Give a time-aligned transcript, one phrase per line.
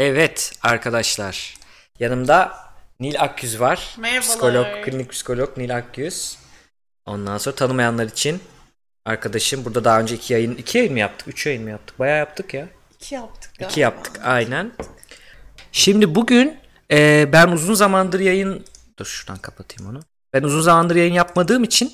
[0.00, 1.54] Evet arkadaşlar.
[1.98, 2.52] Yanımda
[3.00, 3.94] Nil Akyüz var.
[3.98, 4.22] Merhabalar.
[4.22, 6.38] Psikolog, klinik psikolog Nil Akyüz.
[7.06, 8.40] Ondan sonra tanımayanlar için
[9.04, 11.28] arkadaşım burada daha önce iki yayın, iki yayın mı yaptık?
[11.28, 11.98] Üç yayın mı yaptık?
[11.98, 12.68] Bayağı yaptık ya.
[12.94, 13.70] İki yaptık galiba.
[13.70, 14.72] İki yaptık aynen.
[15.72, 16.58] Şimdi bugün
[16.90, 18.64] e, ben uzun zamandır yayın...
[18.98, 20.00] Dur şuradan kapatayım onu.
[20.32, 21.92] Ben uzun zamandır yayın yapmadığım için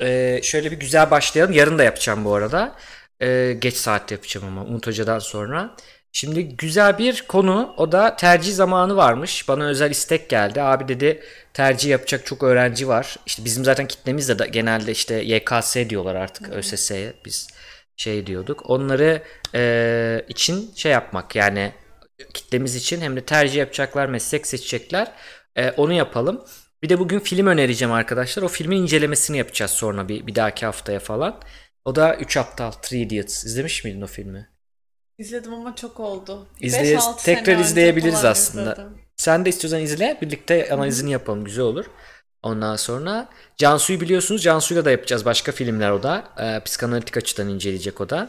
[0.00, 1.52] e, şöyle bir güzel başlayalım.
[1.54, 2.76] Yarın da yapacağım bu arada.
[3.20, 5.76] E, geç saatte yapacağım ama Umut Hoca'dan sonra.
[6.16, 7.74] Şimdi güzel bir konu.
[7.76, 9.48] O da tercih zamanı varmış.
[9.48, 10.62] Bana özel istek geldi.
[10.62, 11.22] Abi dedi
[11.54, 13.16] tercih yapacak çok öğrenci var.
[13.26, 17.12] İşte bizim zaten kitlemiz de, de genelde işte YKS diyorlar artık ÖSS'ye.
[17.24, 17.48] Biz
[17.96, 18.70] şey diyorduk.
[18.70, 19.22] Onları
[19.54, 21.72] e, için şey yapmak yani
[22.34, 25.12] kitlemiz için hem de tercih yapacaklar, meslek seçecekler.
[25.56, 26.44] E, onu yapalım.
[26.82, 28.42] Bir de bugün film önereceğim arkadaşlar.
[28.42, 31.40] O filmin incelemesini yapacağız sonra bir, bir dahaki haftaya falan.
[31.84, 33.44] O da 3 Aptal, Three Idiots.
[33.44, 34.55] İzlemiş miydin o filmi?
[35.18, 36.46] İzledim ama çok oldu.
[36.60, 38.72] İzleye- 5-6 tekrar sene izleyebiliriz aslında.
[38.72, 38.92] izledim.
[39.16, 40.18] Sen de istiyorsan izle.
[40.22, 41.44] Birlikte analizini yapalım.
[41.44, 41.84] Güzel olur.
[42.42, 44.42] Ondan sonra Cansu'yu biliyorsunuz.
[44.42, 46.24] Cansu'yla da yapacağız başka filmler o da.
[46.38, 48.28] Ee, psikanalitik açıdan inceleyecek o da.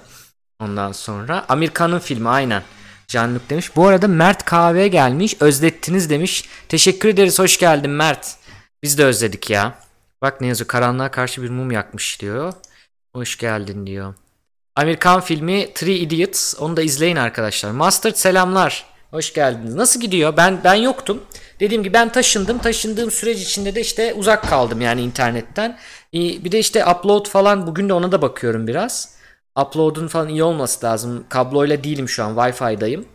[0.60, 2.64] Ondan sonra Amerikan'ın filmi aynen.
[3.08, 3.76] Jean-Luc demiş.
[3.76, 5.36] Bu arada Mert kahve gelmiş.
[5.40, 6.46] Özlettiniz demiş.
[6.70, 7.40] Teşekkür ederiz.
[7.40, 8.36] Hoş geldin Mert.
[8.84, 9.80] Biz de özledik ya.
[10.22, 10.68] Bak ne yazıyor.
[10.68, 12.54] Karanlığa karşı bir mum yakmış diyor.
[13.16, 14.14] Hoş geldin diyor.
[14.78, 16.56] Amerikan filmi Three Idiots.
[16.60, 17.72] Onu da izleyin arkadaşlar.
[17.72, 18.86] Mustard selamlar.
[19.12, 19.76] Hoş geldiniz.
[19.76, 20.38] Nasıl gidiyor?
[20.38, 21.24] Ben ben yoktum.
[21.60, 22.58] Dediğim gibi ben taşındım.
[22.58, 25.78] Taşındığım süreç içinde de işte uzak kaldım yani internetten.
[26.14, 29.18] Bir de işte upload falan bugün de ona da bakıyorum biraz.
[29.60, 31.26] Upload'un falan iyi olması lazım.
[31.30, 32.36] Kabloyla değilim şu an.
[32.36, 33.06] Wi-Fi'dayım.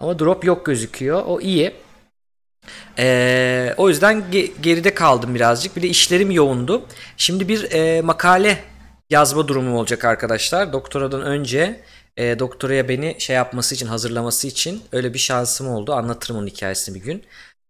[0.00, 1.22] Ama drop yok gözüküyor.
[1.26, 1.72] O iyi.
[2.98, 5.76] Ee, o yüzden ge- geride kaldım birazcık.
[5.76, 6.82] Bir de işlerim yoğundu.
[7.16, 8.58] Şimdi bir e, makale
[9.12, 10.72] yazma durumum olacak arkadaşlar.
[10.72, 11.80] Doktoradan önce
[12.16, 15.94] e, doktoraya beni şey yapması için, hazırlaması için öyle bir şansım oldu.
[15.94, 17.22] Anlatırım onun hikayesini bir gün.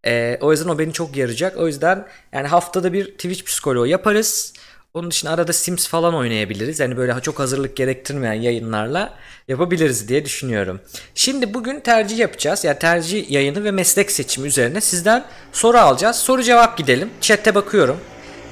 [0.07, 1.57] E, o yüzden o beni çok yarayacak.
[1.57, 4.53] O yüzden yani haftada bir Twitch psikoloğu yaparız.
[4.95, 6.81] Onun dışında arada Sims falan oynayabiliriz.
[6.81, 9.15] Yani böyle çok hazırlık gerektirmeyen yayınlarla
[9.49, 10.81] yapabiliriz diye düşünüyorum.
[11.15, 12.65] Şimdi bugün tercih yapacağız.
[12.65, 16.17] Yani tercih yayını ve meslek seçimi üzerine sizden soru alacağız.
[16.17, 17.11] Soru cevap gidelim.
[17.21, 18.01] Chat'te bakıyorum.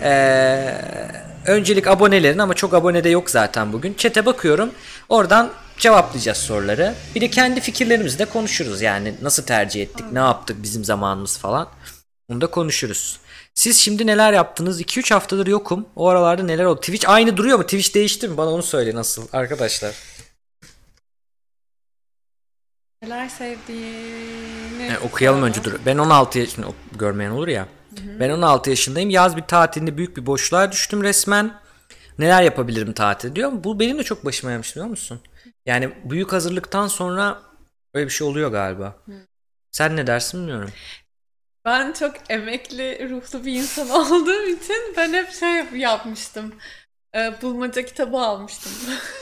[0.02, 0.74] Ee,
[1.46, 3.94] öncelik abonelerin ama çok abone de yok zaten bugün.
[3.94, 4.70] Chat'e bakıyorum.
[5.08, 6.94] Oradan cevaplayacağız soruları.
[7.14, 8.82] Bir de kendi fikirlerimizi de konuşuruz.
[8.82, 11.68] Yani nasıl tercih ettik, ne yaptık bizim zamanımız falan.
[12.28, 13.20] Onu da konuşuruz.
[13.54, 14.80] Siz şimdi neler yaptınız?
[14.80, 15.86] 2-3 haftadır yokum.
[15.96, 16.80] O aralarda neler oldu?
[16.80, 17.64] Twitch aynı duruyor mu?
[17.64, 18.36] Twitch değişti mi?
[18.36, 19.94] Bana onu söyle nasıl arkadaşlar.
[23.02, 25.72] Neler sevdiğini E, okuyalım önce dur.
[25.86, 26.66] Ben 16 yaşında
[26.98, 27.66] görmeyen olur ya.
[28.20, 29.10] Ben 16 yaşındayım.
[29.10, 31.60] Yaz bir tatilinde büyük bir boşluğa düştüm resmen.
[32.18, 33.52] Neler yapabilirim tatilde diyor.
[33.54, 35.20] Bu benim de çok başıma gelmiş biliyor musun?
[35.66, 37.42] Yani büyük hazırlıktan sonra
[37.94, 38.96] öyle bir şey oluyor galiba.
[39.70, 40.70] Sen ne dersin bilmiyorum.
[41.64, 46.54] Ben çok emekli ruhlu bir insan olduğum için ben hep şey yapmıştım.
[47.14, 48.72] Ee, bulmaca kitabı almıştım.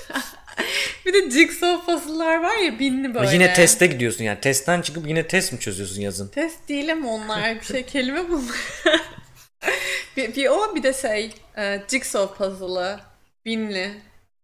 [1.07, 3.33] bir de jigsaw puzzle'lar var ya binli böyle.
[3.35, 4.41] Yine teste gidiyorsun yani.
[4.41, 6.29] Testten çıkıp yine test mi çözüyorsun yazın?
[6.29, 8.53] Test değil ama onlar bir şey kelime bulma.
[10.17, 13.01] bir, bir o bir de şey e, jigsaw puzzle'ı
[13.45, 13.91] binli.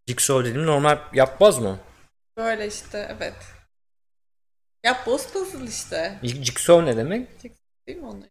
[0.09, 1.79] Jigsaw dedim normal yapmaz mı?
[2.37, 3.35] Böyle işte evet.
[4.85, 6.19] Ya boss puzzle işte.
[6.23, 7.29] Jigsaw ne demek?
[7.87, 8.29] Değil mi onlar?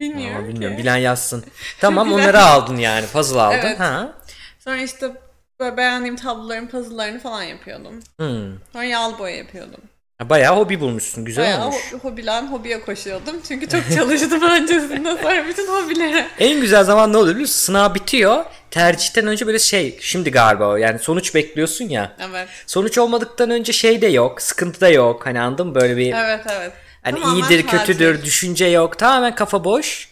[0.00, 0.54] Bilmiyorum, Aa, ki.
[0.54, 0.78] bilmiyorum.
[0.78, 1.44] Bilen yazsın.
[1.80, 3.06] Tamam Bilen- onları aldın yani.
[3.06, 3.58] Puzzle aldın.
[3.58, 3.80] Evet.
[3.80, 4.18] Ha.
[4.58, 5.12] Sonra işte
[5.60, 7.92] böyle beğendiğim tabloların puzzle'larını falan yapıyordum.
[8.18, 8.52] Hmm.
[8.72, 9.80] Sonra yağlı boya yapıyordum.
[10.18, 11.24] Ha, Bayağı hobi bulmuşsun.
[11.24, 11.76] Güzel Bayağı olmuş.
[11.92, 13.36] ho- hobiden hobiye koşuyordum.
[13.48, 16.26] Çünkü çok çalıştım öncesinde sonra bütün hobilere.
[16.38, 17.44] En güzel zaman ne biliyor musun?
[17.54, 18.44] Sınav bitiyor.
[18.70, 22.12] Tercihten önce böyle şey şimdi galiba o yani sonuç bekliyorsun ya.
[22.30, 22.48] Evet.
[22.66, 24.42] Sonuç olmadıktan önce şey de yok.
[24.42, 25.26] Sıkıntı da yok.
[25.26, 25.74] Hani anladın mı?
[25.74, 26.72] Böyle bir Evet evet.
[27.02, 27.78] hani Tamamen iyidir tatil.
[27.78, 28.98] kötüdür düşünce yok.
[28.98, 30.08] Tamamen kafa boş.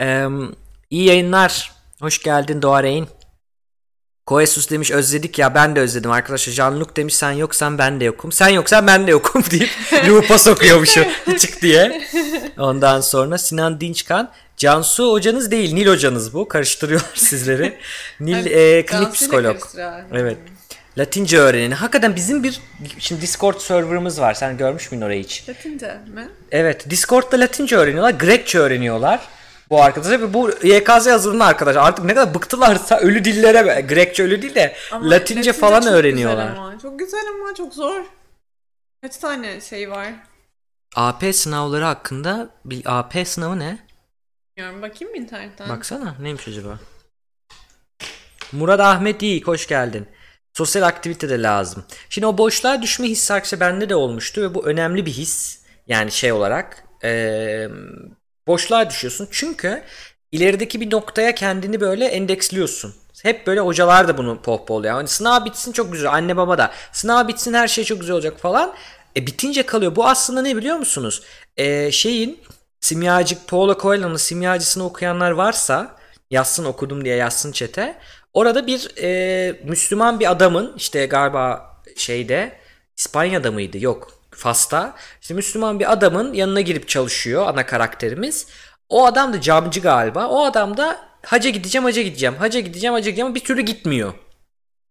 [0.00, 0.26] Ee,
[0.90, 1.72] iyi yayınlar.
[2.00, 3.06] Hoş geldin Doğa Reyn.
[4.26, 6.52] Koesus demiş özledik ya ben de özledim arkadaşlar.
[6.52, 8.32] Jean-Luc demiş sen yoksan ben de yokum.
[8.32, 9.70] Sen yoksan ben de yokum deyip
[10.08, 11.04] loop'a sokuyormuşum
[11.38, 12.02] çık diye.
[12.58, 14.30] Ondan sonra Sinan Dinçkan.
[14.56, 16.48] Cansu hocanız değil Nil hocanız bu.
[16.48, 17.78] Karıştırıyorlar sizleri.
[18.20, 19.56] Nil e, klinik psikolog.
[20.12, 20.36] Evet.
[20.98, 21.74] Latince öğreneni.
[21.74, 22.60] Hakikaten bizim bir
[22.98, 24.34] şimdi Discord serverımız var.
[24.34, 25.48] Sen görmüş müydün orayı hiç?
[25.48, 26.28] Latince mi?
[26.50, 26.90] Evet.
[26.90, 28.10] Discord'da Latince öğreniyorlar.
[28.10, 29.20] Grekçe öğreniyorlar.
[29.72, 34.42] Bu arkadaşlar ve bu YKS hazırlanan arkadaşlar artık ne kadar bıktılarsa ölü dillere Grekçe ölü
[34.42, 36.48] değil de Ama Latince falan çok öğreniyorlar.
[36.48, 36.78] Güzel ama.
[36.78, 38.04] Çok güzel ama çok zor.
[39.02, 40.08] Kaç tane şey var?
[40.96, 43.78] AP sınavları hakkında bir AP sınavı ne?
[44.56, 45.68] Bilmiyorum bakayım mı internetten?
[45.68, 46.78] Baksana neymiş acaba?
[48.52, 50.06] Murat Ahmet iyi hoş geldin.
[50.52, 51.84] Sosyal aktivite de lazım.
[52.08, 55.62] Şimdi o boşluğa düşme hissi arkadaşlar bende de olmuştu ve bu önemli bir his.
[55.86, 57.68] Yani şey olarak e,
[58.46, 59.28] boşluğa düşüyorsun.
[59.30, 59.82] Çünkü
[60.32, 62.94] ilerideki bir noktaya kendini böyle endeksliyorsun.
[63.22, 64.94] Hep böyle hocalar da bunu pohpohluyor.
[64.94, 66.12] Yani sınav bitsin çok güzel.
[66.12, 66.72] Anne baba da.
[66.92, 68.74] Sınav bitsin her şey çok güzel olacak falan.
[69.16, 69.96] E bitince kalıyor.
[69.96, 71.22] Bu aslında ne biliyor musunuz?
[71.56, 72.40] E, şeyin
[72.80, 75.96] simyacı Paulo Coelho'nun simyacısını okuyanlar varsa
[76.30, 77.98] yazsın okudum diye yazsın çete.
[78.32, 82.52] Orada bir e, Müslüman bir adamın işte galiba şeyde
[82.96, 83.78] İspanya'da mıydı?
[83.78, 84.21] Yok.
[84.42, 84.94] Fas'ta.
[85.20, 88.46] İşte Müslüman bir adamın yanına girip çalışıyor ana karakterimiz.
[88.88, 90.28] O adam da camcı galiba.
[90.28, 94.14] O adam da haca gideceğim, haca gideceğim, haca gideceğim, haca gideceğim ama bir türlü gitmiyor.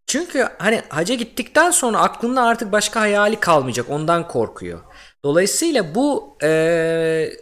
[0.07, 3.89] Çünkü hani haca gittikten sonra aklında artık başka hayali kalmayacak.
[3.89, 4.79] Ondan korkuyor.
[5.23, 6.47] Dolayısıyla bu e,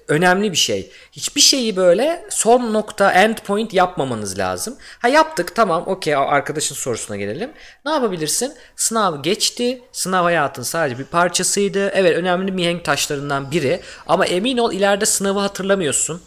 [0.07, 0.91] önemli bir şey.
[1.11, 4.77] Hiçbir şeyi böyle son nokta end point yapmamanız lazım.
[4.99, 7.51] Ha yaptık tamam okey arkadaşın sorusuna gelelim.
[7.85, 8.53] Ne yapabilirsin?
[8.75, 9.81] Sınav geçti.
[9.91, 11.89] Sınav hayatın sadece bir parçasıydı.
[11.89, 13.79] Evet önemli mihenk taşlarından biri.
[14.07, 16.21] Ama emin ol ileride sınavı hatırlamıyorsun.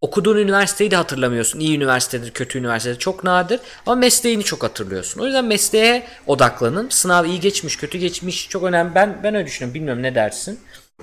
[0.00, 1.60] Okuduğun üniversiteyi de hatırlamıyorsun.
[1.60, 2.98] İyi üniversitedir, kötü üniversitedir.
[2.98, 3.60] Çok nadir.
[3.86, 5.20] Ama mesleğini çok hatırlıyorsun.
[5.20, 6.88] O yüzden mesleğe odaklanın.
[6.88, 8.48] Sınav iyi geçmiş, kötü geçmiş.
[8.48, 8.94] Çok önemli.
[8.94, 9.74] Ben ben öyle düşünüyorum.
[9.74, 10.60] Bilmiyorum ne dersin.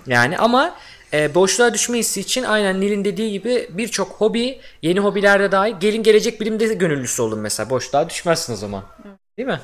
[0.07, 0.75] Yani ama
[1.13, 6.03] e, boşluğa düşme hissi için aynen Nil'in dediği gibi birçok hobi, yeni hobilerde dahi gelin
[6.03, 7.69] gelecek bilimde de gönüllüsü olun mesela.
[7.69, 8.83] Boşluğa düşmezsin o zaman.
[9.37, 9.59] Değil mi?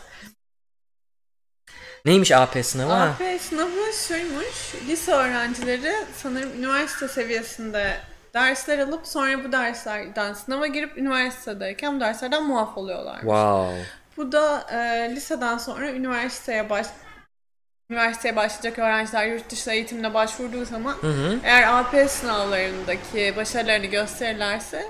[2.05, 2.93] Neymiş AP sınavı?
[2.93, 4.75] AP sınavı şuymuş.
[4.87, 7.97] Lise öğrencileri sanırım üniversite seviyesinde
[8.33, 13.19] dersler alıp sonra bu derslerden sınava girip üniversitedeyken bu derslerden muaf oluyorlar.
[13.19, 13.85] Wow.
[14.17, 16.87] Bu da e, liseden sonra üniversiteye baş
[17.89, 21.39] üniversiteye başlayacak öğrenciler yurt dışı eğitimine başvurduğu zaman Hı hı.
[21.43, 24.85] eğer AP sınavlarındaki başarılarını gösterirlerse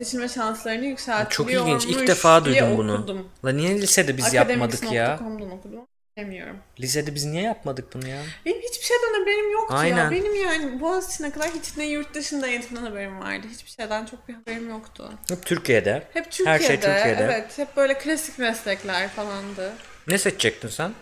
[0.00, 1.96] seçilme şanslarını yükseltiliyormuş Çok ilginç.
[2.02, 2.94] İlk defa duydum bunu.
[2.94, 3.28] okudum.
[3.44, 5.14] La niye lisede biz yapmadık ya?
[5.52, 5.86] Okudum.
[6.16, 6.56] Bilmiyorum.
[6.80, 8.18] Lisede biz niye yapmadık bunu ya?
[8.46, 10.04] Benim hiçbir şeyden haberim yoktu Aynen.
[10.04, 10.10] ya.
[10.10, 13.46] Benim yani Boğaziçi'ne kadar hiç ne yurt dışında eğitimden haberim vardı.
[13.52, 15.12] Hiçbir şeyden çok bir haberim yoktu.
[15.28, 16.02] Hep Türkiye'de.
[16.12, 16.50] Hep Türkiye'de.
[16.50, 17.22] Her şey Türkiye'de.
[17.24, 17.58] Evet.
[17.58, 19.72] Hep böyle klasik meslekler falandı.
[20.08, 20.92] Ne seçecektin sen?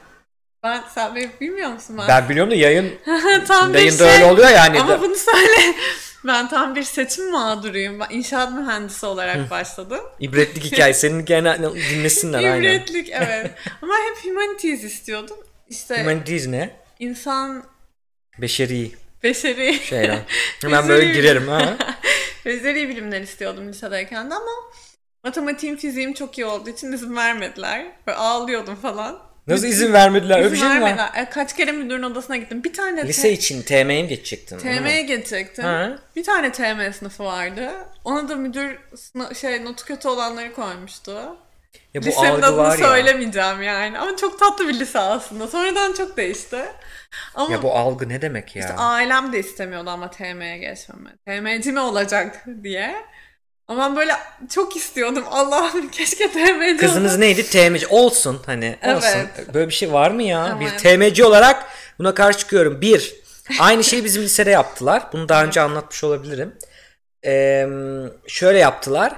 [0.69, 2.09] Ben sen beni bilmiyor musun ben?
[2.09, 2.95] Ben biliyorum da yayın
[3.49, 4.15] tam bir yayında şey.
[4.15, 4.81] öyle oluyor yani.
[4.81, 5.75] Ama bunu söyle.
[6.27, 8.01] Ben tam bir seçim mağduruyum.
[8.01, 10.01] Ben inşaat mühendisi olarak başladım.
[10.21, 10.95] İbretlik hikaye.
[10.95, 12.59] Senin gene dinlesinler aynen.
[12.59, 13.51] İbretlik evet.
[13.83, 15.37] Ama hep humanities istiyordum.
[15.69, 16.71] İşte Humanities ne?
[16.99, 17.65] insan
[18.39, 18.91] Beşeri
[19.23, 20.19] beşeri şeyler.
[20.63, 21.77] Hemen böyle girerim ha.
[22.45, 24.51] Bezeri bilimler istiyordum lisedeyken de ama
[25.25, 27.87] matematiğim, fiziğim çok iyi olduğu için izin vermediler.
[28.07, 29.28] Böyle ağlıyordum falan.
[29.49, 30.39] Nasıl izin vermediler?
[30.39, 30.97] Öyle bir İzin şey mi var?
[30.97, 31.23] vermediler.
[31.23, 32.65] E, kaç kere müdürün odasına gittim.
[32.65, 34.59] Bir tane Lise için TM'ye mi geçecektin?
[34.59, 35.65] TM'ye geçecektim.
[35.65, 35.99] Ha.
[36.17, 37.71] Bir tane TM sınıfı vardı.
[38.05, 41.37] Ona da müdür sına- şey notu kötü olanları koymuştu.
[41.95, 42.89] Ya bu Lisenin algı adını var ya.
[42.89, 43.99] söylemeyeceğim yani.
[43.99, 45.47] Ama çok tatlı bir lise aslında.
[45.49, 46.65] Sonradan çok değişti.
[47.35, 48.63] Ama Ya bu algı ne demek ya?
[48.63, 51.11] işte ailem de istemiyordu ama TM'ye geçmemi.
[51.27, 52.95] TM'ci mi olacak diye.
[53.69, 54.13] Ama böyle
[54.51, 55.25] çok istiyordum.
[55.31, 57.47] Allah'ım keşke TM'ci Kızınız olsa- neydi?
[57.47, 57.87] TM'ci.
[57.87, 59.09] Olsun hani olsun.
[59.17, 59.55] Evet.
[59.55, 60.41] Böyle bir şey var mı ya?
[60.41, 60.81] Ama bir evet.
[60.81, 61.67] TM'ci olarak
[61.99, 62.81] buna karşı çıkıyorum.
[62.81, 63.15] Bir,
[63.61, 65.03] aynı şeyi bizim lisede yaptılar.
[65.13, 66.55] Bunu daha önce anlatmış olabilirim.
[67.25, 67.67] Ee,
[68.27, 69.13] şöyle yaptılar.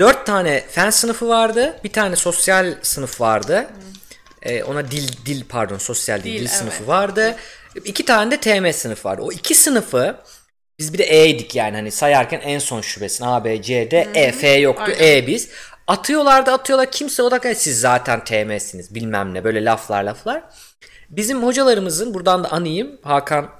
[0.00, 1.80] Dört tane fen sınıfı vardı.
[1.84, 3.66] Bir tane sosyal sınıf vardı.
[4.42, 6.88] Ee, ona dil dil pardon sosyal değil dil, Dil, sınıfı evet.
[6.88, 7.36] vardı.
[7.84, 9.22] İki tane de TM sınıfı vardı.
[9.22, 10.16] O iki sınıfı
[10.78, 14.32] biz bir de E'ydik yani hani sayarken en son şubesin A, B, C, D, E,
[14.32, 14.82] F yoktu.
[14.86, 15.16] Aynen.
[15.16, 15.48] E biz.
[15.86, 16.90] Atıyorlar da atıyorlar.
[16.90, 20.42] Kimse odak siz zaten TM'siniz bilmem ne böyle laflar laflar.
[21.10, 23.50] Bizim hocalarımızın buradan da anayım Hakan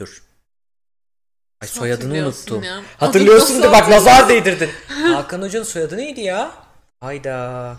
[0.00, 0.22] dur.
[1.60, 2.62] Ay soyadını unuttum.
[2.62, 2.82] ya.
[3.00, 4.70] Hatırlıyorsun da bak nazar değdirdin.
[5.12, 6.50] Hakan hocanın soyadı neydi ya?
[7.00, 7.76] Hayda.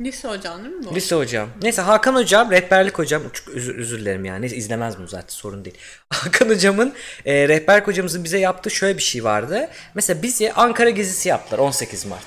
[0.00, 0.94] Lise hocan değil mi bu?
[0.94, 1.48] Lise hocam.
[1.62, 3.22] Neyse Hakan hocam, rehberlik hocam.
[3.32, 4.42] Çok özür, özür dilerim yani.
[4.42, 5.76] Neyse izlemez bunu zaten sorun değil.
[6.10, 6.92] Hakan hocamın,
[7.24, 9.68] e, rehberlik hocamızın bize yaptığı şöyle bir şey vardı.
[9.94, 12.24] Mesela bizi Ankara gezisi yaptılar 18 Mart.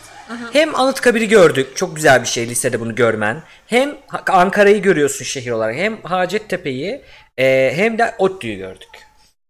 [0.53, 1.75] Hem Anıtkabir'i gördük.
[1.75, 3.43] Çok güzel bir şey lisede bunu görmen.
[3.67, 3.97] Hem
[4.27, 5.75] Ankara'yı görüyorsun şehir olarak.
[5.75, 7.01] Hem Hacettepe'yi
[7.37, 8.89] e, hem de ODTÜ'yü gördük.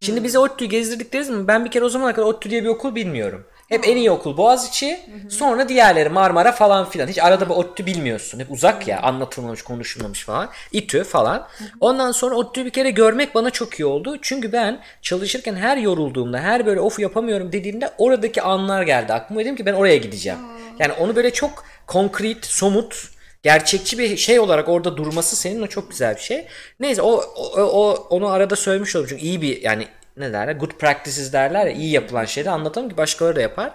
[0.01, 2.95] Şimdi bize ODTÜ'yü gezdirdikleri zaman ben bir kere o zamana kadar ODTÜ diye bir okul
[2.95, 3.45] bilmiyorum.
[3.69, 4.99] Hep en iyi okul Boğaziçi,
[5.29, 7.07] sonra diğerleri Marmara falan filan.
[7.07, 8.39] Hiç arada bir ODTÜ bilmiyorsun.
[8.39, 10.49] Hep uzak ya, anlatılmamış, konuşulmamış falan.
[10.71, 11.47] İTÜ falan.
[11.79, 14.17] Ondan sonra ODTÜ'yü bir kere görmek bana çok iyi oldu.
[14.21, 19.41] Çünkü ben çalışırken her yorulduğumda, her böyle of yapamıyorum dediğimde oradaki anlar geldi aklıma.
[19.41, 20.39] Dedim ki ben oraya gideceğim.
[20.79, 23.09] Yani onu böyle çok konkret, somut,
[23.43, 26.47] gerçekçi bir şey olarak orada durması senin o çok güzel bir şey.
[26.79, 29.88] Neyse o, o, o onu arada söylemiş oldum çünkü iyi bir yani
[30.19, 33.71] ne derler good practices derler ya iyi yapılan şeyleri anlatalım ki başkaları da yapar.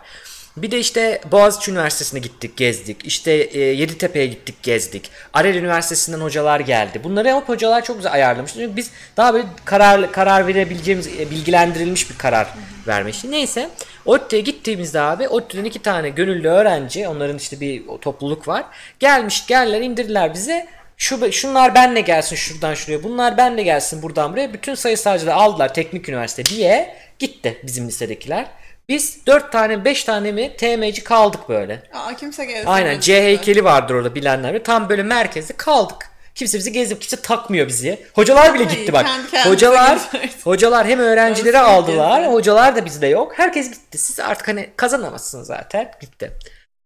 [0.57, 3.07] Bir de işte Boğaziçi Üniversitesi'ne gittik, gezdik.
[3.07, 5.11] İşte e, Yeditepe'ye gittik, gezdik.
[5.33, 7.01] Arel Üniversitesi'nden hocalar geldi.
[7.05, 8.53] Bunları hep hocalar çok güzel ayarlamış.
[8.53, 12.47] Çünkü biz daha böyle karar karar verebileceğimiz, e, bilgilendirilmiş bir karar
[12.87, 13.25] vermiş.
[13.25, 13.71] Neyse.
[14.05, 18.65] ODTÜ'ye gittiğimizde abi ODTÜ'den iki tane gönüllü öğrenci, onların işte bir topluluk var.
[19.01, 20.67] Gelmiş, geldiler, indirdiler bize.
[20.97, 24.53] Şu, şunlar benle gelsin şuradan şuraya, bunlar benle gelsin buradan buraya.
[24.53, 28.47] Bütün sayısalcıları aldılar teknik üniversite diye gitti bizim lisedekiler.
[28.89, 31.83] Biz 4 tane 5 tane mi TM'ci kaldık böyle.
[31.93, 32.69] Aa, kimse gezmedi.
[32.69, 34.65] Aynen C heykeli vardır orada bilenler.
[34.65, 36.11] Tam böyle merkezde kaldık.
[36.35, 38.07] Kimse bizi gezip kimse takmıyor bizi.
[38.15, 39.07] Hocalar bile gitti bak.
[39.31, 39.99] kendi Hocalar
[40.45, 42.33] hocalar hem öğrencileri aldılar.
[42.33, 43.33] Hocalar da bizde yok.
[43.39, 43.99] Herkes gitti.
[43.99, 45.91] Siz artık hani kazanamazsınız zaten.
[46.01, 46.33] Gitti.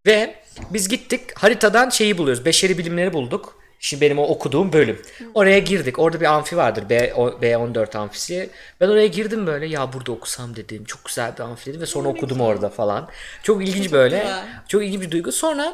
[0.05, 0.35] Ve
[0.69, 2.45] biz gittik haritadan şeyi buluyoruz.
[2.45, 3.58] Beşeri bilimleri bulduk.
[3.79, 5.01] Şimdi benim o okuduğum bölüm.
[5.33, 5.99] Oraya girdik.
[5.99, 6.89] Orada bir amfi vardır.
[6.89, 8.49] B, o- B14 amfisi.
[8.81, 9.65] Ben oraya girdim böyle.
[9.67, 10.83] Ya burada okusam dedim.
[10.85, 11.81] Çok güzel bir amfi dedim.
[11.81, 13.09] Ve sonra okudum orada falan.
[13.43, 14.17] Çok ilginç Çok böyle.
[14.19, 14.43] güzel.
[14.67, 15.31] Çok ilginç bir duygu.
[15.31, 15.73] Sonra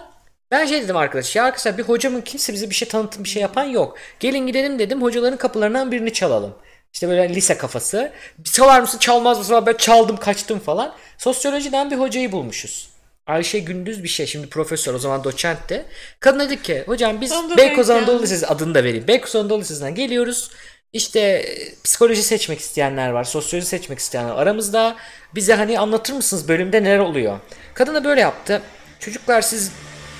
[0.51, 1.35] ben şey dedim arkadaş.
[1.35, 3.97] Ya arkadaşlar bir hocamın kimse bize bir şey tanıtım bir şey yapan yok.
[4.19, 5.01] Gelin gidelim dedim.
[5.01, 6.53] Hocaların kapılarından birini çalalım.
[6.93, 8.11] İşte böyle lise kafası.
[8.37, 9.63] Bir çalar mısın çalmaz mısın?
[9.65, 10.93] Ben çaldım kaçtım falan.
[11.17, 12.89] Sosyolojiden bir hocayı bulmuşuz.
[13.27, 15.85] Ayşe Gündüz bir şey şimdi profesör o zaman doçentti.
[16.19, 18.23] Kadın dedi ki hocam biz Beykoz Anadolu.
[18.23, 19.07] Lisesi adını da vereyim.
[19.07, 20.51] Beykoz Anadolu Lisesi'nden geliyoruz.
[20.93, 23.23] İşte e, psikoloji seçmek isteyenler var.
[23.23, 24.41] Sosyoloji seçmek isteyenler var.
[24.41, 24.95] Aramızda
[25.35, 27.39] bize hani anlatır mısınız bölümde neler oluyor?
[27.73, 28.61] Kadın da böyle yaptı.
[28.99, 29.71] Çocuklar siz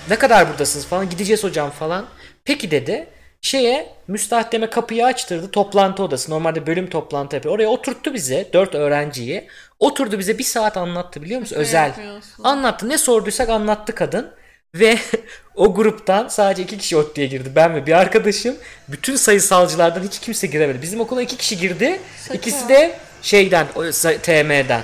[0.10, 2.06] ne kadar buradasınız falan gideceğiz hocam falan.
[2.46, 3.08] Peki dedi.
[3.42, 6.32] Şeye müstahdeme kapıyı açtırdı toplantı odası.
[6.32, 7.56] Normalde bölüm toplantı yapıyor.
[7.56, 9.48] Oraya oturttu bize dört öğrenciyi.
[9.80, 11.56] Oturdu bize bir saat anlattı biliyor musun?
[11.56, 11.88] Özel.
[11.88, 12.44] yapıyorsun.
[12.44, 12.90] Anlattı.
[12.90, 14.32] Ne sorduysak anlattı kadın.
[14.76, 14.98] Ve
[15.56, 17.50] o gruptan sadece iki kişi ODTÜ'ye girdi.
[17.56, 18.56] Ben ve bir arkadaşım.
[18.88, 20.82] Bütün sayısalcılardan hiç kimse giremedi.
[20.82, 22.00] Bizim okula iki kişi girdi.
[22.24, 22.34] Şaka.
[22.34, 24.82] İkisi de şeyden, o sa- TM'den.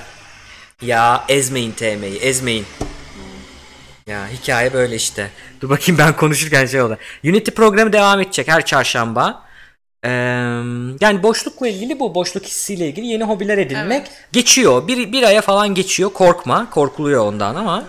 [0.82, 2.66] Ya ezmeyin TM'yi, ezmeyin.
[4.12, 5.30] Ya hikaye böyle işte.
[5.62, 6.98] Dur bakayım ben konuşurken şey oldu.
[7.26, 9.44] Unity programı devam edecek her çarşamba.
[10.04, 10.10] Ee,
[11.02, 14.12] yani boşlukla ilgili bu boşluk hissiyle ilgili yeni hobiler edinmek Evet.
[14.32, 14.88] geçiyor.
[14.88, 16.10] Bir, bir aya falan geçiyor.
[16.14, 16.70] Korkma.
[16.70, 17.84] Korkuluyor ondan ama.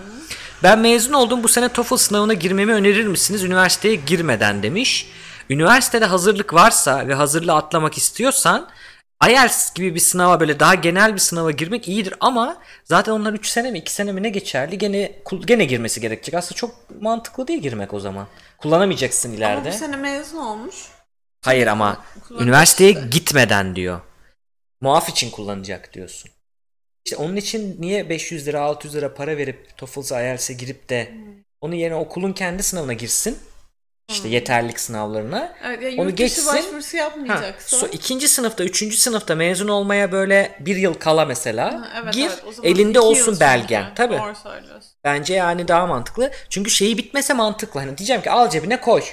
[0.63, 1.43] Ben mezun oldum.
[1.43, 3.43] Bu sene TOEFL sınavına girmemi önerir misiniz?
[3.43, 5.09] Üniversiteye girmeden demiş.
[5.49, 8.67] Üniversitede hazırlık varsa ve hazırlığı atlamak istiyorsan
[9.29, 13.47] IELTS gibi bir sınava böyle daha genel bir sınava girmek iyidir ama zaten onlar 3
[13.47, 15.11] sene mi 2 sene mi ne geçerli gene
[15.45, 16.33] gene girmesi gerekecek.
[16.35, 18.27] Aslında çok mantıklı değil girmek o zaman.
[18.57, 19.69] Kullanamayacaksın Ama ileride.
[19.69, 20.75] bu sene mezun olmuş.
[21.41, 22.03] Hayır ama
[22.39, 23.07] üniversiteye işte.
[23.11, 24.01] gitmeden diyor.
[24.81, 26.31] Muaf için kullanacak diyorsun.
[27.05, 31.33] İşte onun için niye 500 lira 600 lira para verip TOEFL IELTS'e girip de Hmm.
[31.61, 33.37] onun yerine okulun kendi sınavına girsin.
[34.09, 35.53] İşte yeterlilik sınavlarına.
[35.63, 36.47] Evet, Onu geçsin.
[36.47, 37.77] başvurusu Ha, yapmayacaksa.
[37.77, 42.29] so, ikinci sınıfta, üçüncü sınıfta mezun olmaya böyle bir yıl kala mesela Ha, evet, gir
[42.45, 43.95] evet, elinde olsun belgen.
[43.95, 44.17] Tabii.
[44.17, 44.91] Doğru söylüyorsun.
[45.03, 46.31] Bence yani daha mantıklı.
[46.49, 47.79] Çünkü şeyi bitmese mantıklı.
[47.79, 49.03] Hani diyeceğim ki al cebine koy.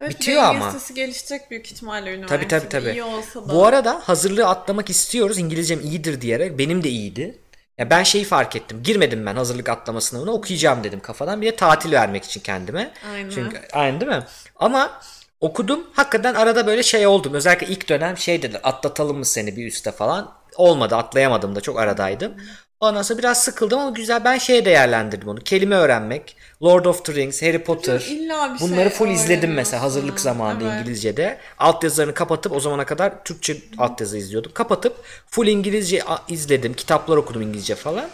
[0.00, 0.66] Evet, Bitiyor ama.
[0.66, 2.48] listesi gelişecek büyük ihtimalle üniversitede.
[2.48, 2.90] Tabii tabii tabii.
[2.90, 3.54] İyi olsa da.
[3.54, 5.38] Bu arada hazırlığı atlamak istiyoruz.
[5.38, 6.58] İngilizcem iyidir diyerek.
[6.58, 7.38] Benim de iyiydi.
[7.80, 8.82] Ya ben şeyi fark ettim.
[8.82, 10.30] Girmedim ben hazırlık atlama sınavına.
[10.30, 11.40] Okuyacağım dedim kafadan.
[11.40, 12.92] Bir de tatil vermek için kendime.
[13.12, 13.30] Aynen.
[13.30, 14.22] Çünkü aynı değil mi?
[14.56, 15.00] Ama
[15.40, 15.86] okudum.
[15.92, 17.34] Hakikaten arada böyle şey oldum.
[17.34, 18.60] Özellikle ilk dönem şey dediler.
[18.64, 20.32] Atlatalım mı seni bir üste falan.
[20.56, 20.96] Olmadı.
[20.96, 22.32] Atlayamadım da çok aradaydım.
[22.80, 24.24] Ondan sonra biraz sıkıldım ama güzel.
[24.24, 25.40] Ben şeye değerlendirdim onu.
[25.40, 26.36] Kelime öğrenmek.
[26.62, 28.00] Lord of the Rings, Harry Potter.
[28.00, 30.80] İlla bir şey Bunları full izledim mesela hazırlık zamanında Evet.
[30.80, 31.38] İngilizce'de.
[31.58, 34.52] Altyazılarını kapatıp o zamana kadar Türkçe altyazı izliyordum.
[34.54, 36.74] Kapatıp full İngilizce izledim.
[36.74, 38.08] Kitaplar okudum İngilizce falan.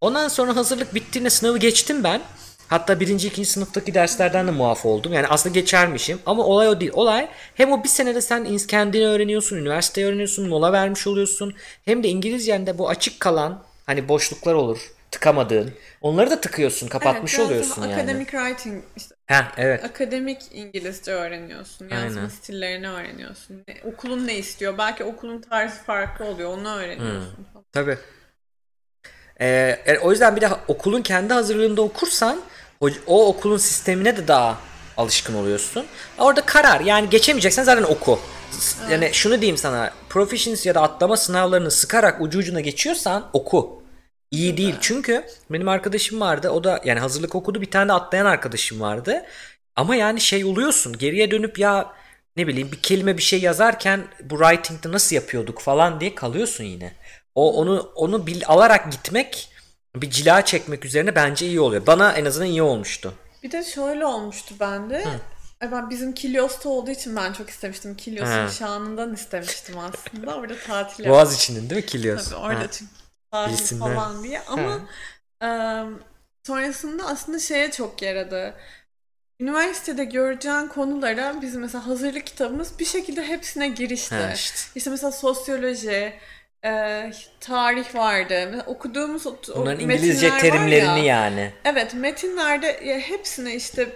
[0.00, 2.20] Ondan sonra hazırlık bittiğinde sınavı geçtim ben.
[2.68, 5.12] Hatta birinci, ikinci sınıftaki derslerden de muaf oldum.
[5.12, 6.18] Yani aslında geçermişim.
[6.26, 6.92] Ama olay o değil.
[6.94, 11.54] Olay hem o bir senede sen kendini öğreniyorsun, üniversiteyi öğreniyorsun, mola vermiş oluyorsun.
[11.84, 14.78] Hem de İngilizcende bu açık kalan hani boşluklar olur.
[15.12, 15.72] Tıkamadığın.
[16.00, 17.94] Onları da tıkıyorsun, kapatmış evet, oluyorsun yani.
[17.94, 19.84] Academic writing, işte Heh, evet.
[19.84, 21.88] akademik İngilizce öğreniyorsun.
[21.88, 22.28] Yazma Aynen.
[22.28, 23.64] stillerini öğreniyorsun.
[23.84, 24.78] Okulun ne istiyor?
[24.78, 26.50] Belki okulun tarzı farklı oluyor.
[26.50, 27.36] Onu öğreniyorsun.
[27.36, 27.44] Hmm.
[27.52, 27.64] falan.
[27.72, 27.98] Tabii.
[29.40, 32.40] Ee, e, o yüzden bir de okulun kendi hazırlığında okursan
[32.80, 34.58] o, o okulun sistemine de daha
[34.96, 35.86] alışkın oluyorsun.
[36.18, 38.18] Orada karar yani geçemeyeceksen zaten oku.
[38.90, 43.81] Yani şunu diyeyim sana proficiency ya da atlama sınavlarını sıkarak ucu ucuna geçiyorsan oku.
[44.32, 48.26] İyi değil çünkü benim arkadaşım vardı o da yani hazırlık okudu bir tane de atlayan
[48.26, 49.22] arkadaşım vardı.
[49.76, 51.92] Ama yani şey oluyorsun geriye dönüp ya
[52.36, 56.92] ne bileyim bir kelime bir şey yazarken bu writing'de nasıl yapıyorduk falan diye kalıyorsun yine.
[57.34, 59.48] O onu onu bil, alarak gitmek
[59.96, 61.86] bir cila çekmek üzerine bence iyi oluyor.
[61.86, 63.14] Bana en azından iyi olmuştu.
[63.42, 65.04] Bir de şöyle olmuştu bende.
[65.60, 67.96] Ay Ben bizim Kilyos'ta olduğu için ben çok istemiştim.
[67.96, 68.48] Kilyos'un Ha.
[68.48, 70.34] şanından istemiştim aslında.
[70.36, 71.16] Orada tatil yapmak.
[71.16, 72.24] Boğaz içinin değil mi Kilios?
[72.24, 72.70] Tabii orada Ha.
[72.70, 73.01] çünkü
[73.32, 73.94] sahil Bilsinler.
[73.94, 74.40] falan diye.
[74.46, 74.80] Ama
[75.42, 75.82] eee,
[76.46, 78.54] sonrasında aslında şeye çok yaradı.
[79.40, 84.14] Üniversitede göreceğin konulara bizim mesela hazırlık kitabımız bir şekilde hepsine girişti.
[84.14, 84.58] Ha, işte.
[84.74, 86.12] İşte mesela sosyoloji,
[86.64, 87.10] e,
[87.40, 88.34] tarih vardı.
[88.44, 91.52] Mesela okuduğumuz o, o Bunların İngilizce metinler var terimlerini ya, yani.
[91.64, 93.88] Evet metinlerde ya hepsine işte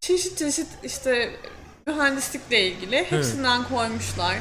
[0.00, 1.30] çeşit çeşit işte
[1.86, 4.36] mühendislikle ilgili hepsinden koymuşlar.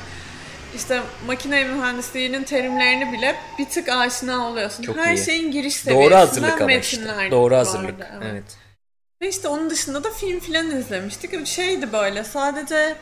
[0.76, 4.84] İşte makine mühendisliğinin terimlerini bile bir tık aşina oluyorsun.
[4.84, 5.26] Çok Her iyi.
[5.26, 6.98] şeyin giriş seviyesinden Doğru hazırlık ama işte.
[6.98, 7.96] metinler Doğru vardı, hazırlık.
[8.00, 8.24] evet.
[8.32, 8.58] Evet.
[9.22, 11.48] Ve işte onun dışında da film filan izlemiştik.
[11.48, 12.96] Şeydi böyle sadece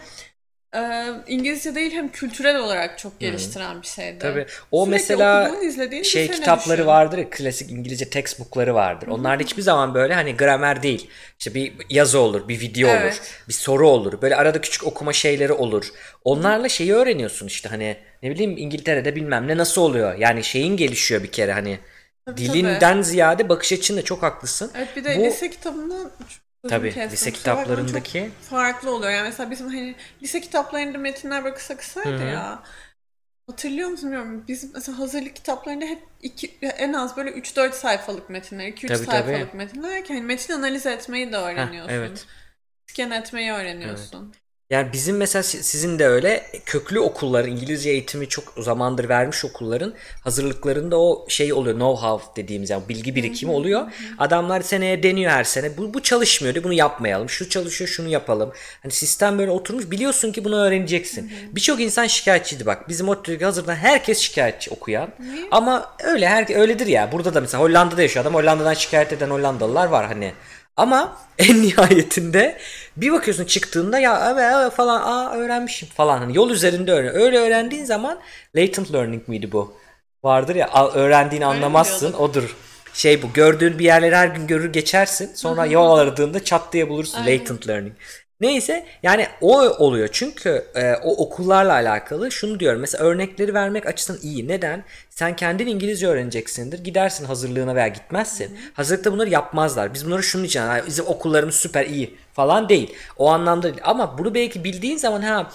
[0.76, 0.80] e,
[1.28, 4.20] İngilizce değil hem kültürel olarak çok geliştiren bir şeydi.
[4.20, 4.46] Tabii.
[4.72, 6.88] O Sürekli mesela okuduğun, şey kitapları düşün.
[6.88, 9.08] vardır ya klasik İngilizce textbookları vardır.
[9.08, 11.10] Onlar hiçbir zaman böyle hani gramer değil.
[11.40, 13.04] İşte bir yazı olur, bir video Evet.
[13.14, 14.22] olur, bir soru olur.
[14.22, 15.86] Böyle arada küçük okuma şeyleri olur.
[16.24, 20.16] Onlarla şeyi öğreniyorsun işte hani ne bileyim İngiltere'de bilmem ne nasıl oluyor.
[20.18, 21.80] Yani şeyin gelişiyor bir kere hani
[22.26, 24.72] Tabii, dilinden ziyade bakış açında çok haklısın.
[24.76, 26.12] Evet bir de Bu- lise kitabından
[26.68, 29.12] Tabii kestim, lise kitaplarındaki farklı oluyor.
[29.12, 32.28] Yani mesela bizim hani lise kitaplarında metinler böyle kısa kısaydı Hı hı.
[32.34, 32.64] ya.
[33.48, 34.46] Hatırlıyor musun bilmiyorum.
[34.48, 39.48] Biz mesela hazırlık kitaplarında hep iki, en az böyle 3-4 sayfalık metinler, 2-3 Tabii, sayfalık
[39.48, 39.58] tabii.
[39.58, 41.94] metinler ki hani metin analiz etmeyi de öğreniyorsun.
[41.94, 42.26] evet.
[42.88, 44.36] Scan etmeyi öğreniyorsun.
[44.70, 49.94] Yani bizim mesela si- sizin de öyle köklü okullar İngilizce eğitimi çok zamandır vermiş okulların
[50.24, 53.82] hazırlıklarında o şey oluyor know-how dediğimiz yani bilgi birikimi oluyor.
[54.18, 55.78] Adamlar seneye deniyor her sene.
[55.78, 57.30] Bu, bu çalışmıyor diyor bunu yapmayalım.
[57.30, 58.52] Şu çalışıyor şunu yapalım.
[58.84, 61.32] Hani sistem böyle oturmuş biliyorsun ki bunu öğreneceksin.
[61.52, 62.90] Birçok insan şikayetçiydi bak.
[62.90, 65.10] Bizim ODTÜ'deki hazırdan herkes şikayetçi okuyan.
[65.52, 67.12] Ama öyle her öyledir ya.
[67.12, 68.34] Burada da mesela Hollanda'da yaşıyor adam.
[68.34, 70.34] Hollanda'dan şikayet eden Hollandalılar var hani.
[70.80, 72.58] Ama en nihayetinde
[72.98, 77.16] bir bakıyorsun çıktığında ya evet, evet falan aa öğrenmişim falan hani yol üzerinde öğren.
[77.16, 78.20] Öyle öğrendiğin zaman
[78.56, 79.74] latent learning miydi bu?
[80.24, 82.56] Vardır ya öğrendiğini anlamazsın odur.
[82.94, 87.22] Şey bu gördüğün bir yerleri her gün görür geçersin sonra yol aradığında çat diye bulursun
[87.22, 87.40] Aynen.
[87.40, 87.94] latent learning.
[88.42, 94.22] Neyse yani o oluyor çünkü e, o okullarla alakalı şunu diyorum mesela örnekleri vermek açısından
[94.24, 94.48] iyi.
[94.48, 94.84] Neden?
[95.10, 96.84] Sen kendin İngilizce öğreneceksindir.
[96.84, 98.58] Gidersin hazırlığına veya gitmezsin.
[98.74, 99.94] Hazırlıkta bunları yapmazlar.
[99.94, 102.94] Biz bunları şunun için "Ha, bizim okullarımız süper iyi falan değil.
[103.18, 103.82] O anlamda değil.
[103.84, 105.52] Ama bunu belki bildiğin zaman ha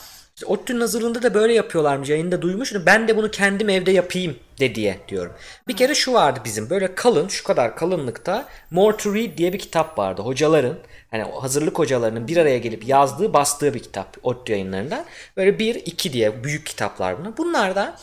[0.46, 2.08] ODTÜ'nün hazırlığında da böyle yapıyorlarmış.
[2.08, 2.82] Yayında duymuştum.
[2.86, 5.32] Ben de bunu kendim evde yapayım de diye diyorum.
[5.68, 9.58] Bir kere şu vardı bizim böyle kalın şu kadar kalınlıkta More to Read diye bir
[9.58, 10.22] kitap vardı.
[10.22, 10.78] Hocaların
[11.22, 15.04] o hazırlık hocalarının bir araya gelip yazdığı bastığı bir kitap ODTÜ yayınlarından.
[15.36, 17.36] Böyle bir iki diye büyük kitaplar bunlar.
[17.36, 17.96] Bunlar da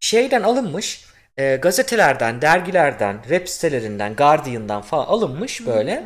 [0.00, 1.04] şeyden alınmış
[1.36, 6.04] e, gazetelerden, dergilerden, web sitelerinden, Guardian'dan falan alınmış böyle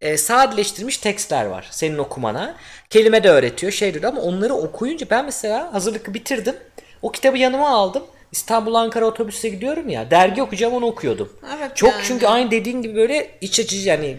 [0.00, 2.56] e, sadeleştirilmiş tekstler var senin okumana.
[2.90, 6.56] Kelime de öğretiyor şey diyor ama onları okuyunca ben mesela hazırlıkı bitirdim.
[7.02, 8.02] O kitabı yanıma aldım.
[8.32, 10.10] İstanbul Ankara otobüse gidiyorum ya.
[10.10, 11.32] Dergi okuyacağım onu okuyordum.
[11.58, 12.02] Evet Çok yani.
[12.04, 14.16] çünkü aynı dediğin gibi böyle iç açıcı yani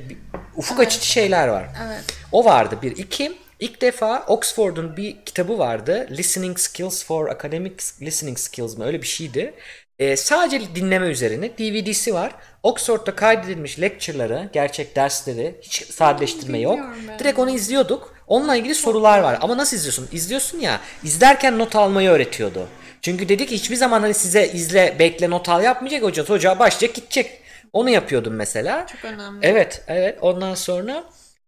[0.56, 1.66] ufuk açıcı şeyler var.
[1.88, 2.04] Evet.
[2.32, 2.98] O vardı bir.
[2.98, 6.08] iki ilk defa Oxford'un bir kitabı vardı.
[6.12, 9.54] Listening Skills for Academic Listening Skills mı öyle bir şeydi.
[10.00, 12.32] Ee, sadece dinleme üzerine DVD'si var.
[12.64, 16.80] Oxford'da kaydedilmiş lecture'ları, gerçek dersleri, hiç sadeleştirme yok.
[17.08, 17.20] ben.
[17.20, 18.16] Direkt onu izliyorduk.
[18.28, 19.38] Onunla ilgili sorular var.
[19.42, 20.10] Ama nasıl izliyorsun?
[20.12, 22.68] İzliyorsun ya, izlerken not almayı öğretiyordu.
[23.02, 26.24] Çünkü dedi ki hiçbir zaman hani size izle, bekle, not al yapmayacak hoca.
[26.24, 27.42] Hoca başlayacak, gidecek.
[27.74, 28.88] Onu yapıyordum mesela.
[28.88, 29.48] Çok önemli.
[29.48, 30.18] Evet, evet.
[30.22, 31.04] Ondan sonra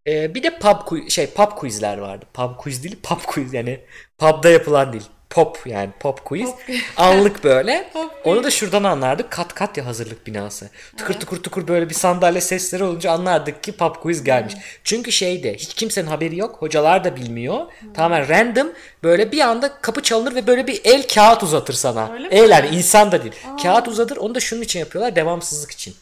[0.08, 2.26] e, bir de pub şey pub quizler vardı.
[2.34, 3.80] Pub quiz değil, pub quiz yani
[4.18, 5.06] pub'da yapılan değil.
[5.34, 6.50] Pop yani pop quiz.
[6.50, 6.60] Pop.
[6.98, 7.89] Anlık böyle.
[7.93, 9.32] Pop Onu da şuradan anlardık.
[9.32, 10.69] Kat kat ya hazırlık binası.
[10.98, 14.54] Tıkır tıkır tıkır böyle bir sandalye sesleri olunca anlardık ki pub quiz gelmiş.
[14.84, 16.56] Çünkü şeyde hiç kimsenin haberi yok.
[16.60, 17.60] Hocalar da bilmiyor.
[17.93, 18.67] Tamamen random
[19.04, 22.13] böyle bir anda kapı çalınır ve böyle bir el kağıt uzatır sana.
[22.13, 22.36] Öyle mi?
[22.36, 23.34] El yani insan da değil.
[23.63, 24.17] Kağıt uzatır.
[24.17, 25.15] Onu da şunun için yapıyorlar.
[25.15, 25.96] Devamsızlık için.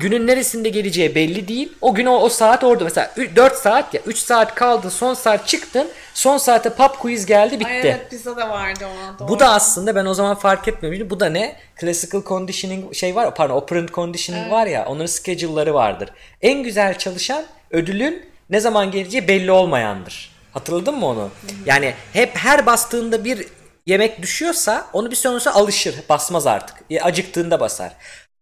[0.00, 1.72] Günün neresinde geleceği belli değil.
[1.80, 2.84] O gün o, o saat orada.
[2.84, 5.88] Mesela 4 saat ya 3 saat kaldın son saat çıktın.
[6.18, 7.70] Son saate pub quiz geldi bitti.
[7.70, 9.18] Ay evet bizde de vardı ona.
[9.18, 9.28] Doğru.
[9.28, 11.10] Bu da aslında ben o zaman fark etmemiştim.
[11.10, 11.56] Bu da ne?
[11.80, 13.34] Classical conditioning şey var.
[13.34, 14.86] Pardon operant conditioning var ya.
[14.86, 16.10] Onların schedule'ları vardır.
[16.42, 20.30] En güzel çalışan ödülün ne zaman geleceği belli olmayandır.
[20.52, 21.30] Hatırladın mı onu?
[21.66, 23.46] Yani hep her bastığında bir
[23.86, 25.94] yemek düşüyorsa onu bir süre sonra alışır.
[26.08, 26.76] Basmaz artık.
[26.90, 27.92] Ya Acıktığında basar.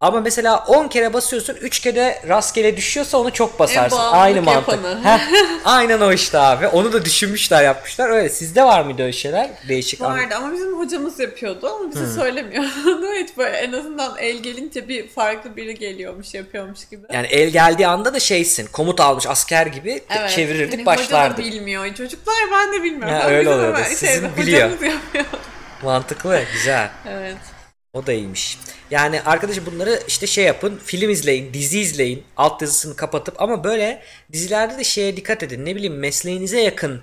[0.06, 3.98] Ama mesela 10 kere basıyorsun 3 kere rastgele düşüyorsa onu çok basarsın.
[3.98, 4.78] bağımlılık Aynı mantık.
[5.04, 5.20] Heh,
[5.64, 6.66] aynen o işte abi.
[6.66, 8.10] Onu da düşünmüşler yapmışlar.
[8.10, 9.50] Öyle sizde var mıydı öyle şeyler?
[9.68, 13.06] Değişik Vardı ama bizim hocamız yapıyordu ama bize söylemiyordu.
[13.22, 17.06] Hiç böyle en azından el gelince bir farklı biri geliyormuş yapıyormuş gibi.
[17.12, 18.66] Yani el geldiği anda da şeysin.
[18.66, 20.30] Komut almış asker gibi Evet.
[20.30, 21.38] çevirirdik Hani başlardık.
[21.38, 21.94] Hoca da bilmiyor.
[21.94, 23.14] Çocuklar ben de bilmiyorum.
[23.14, 23.78] Ha, öyle oluyordu.
[23.88, 24.70] Sizin şeyde, biliyor.
[25.82, 26.90] Mantıklı güzel.
[27.08, 27.36] Evet.
[27.96, 28.58] O da iyiymiş.
[28.90, 30.80] Yani arkadaşım bunları işte şey yapın.
[30.84, 32.24] Film izleyin, dizi izleyin.
[32.36, 35.64] Alt yazısını kapatıp ama böyle dizilerde de şeye dikkat edin.
[35.64, 37.02] Ne bileyim mesleğinize yakın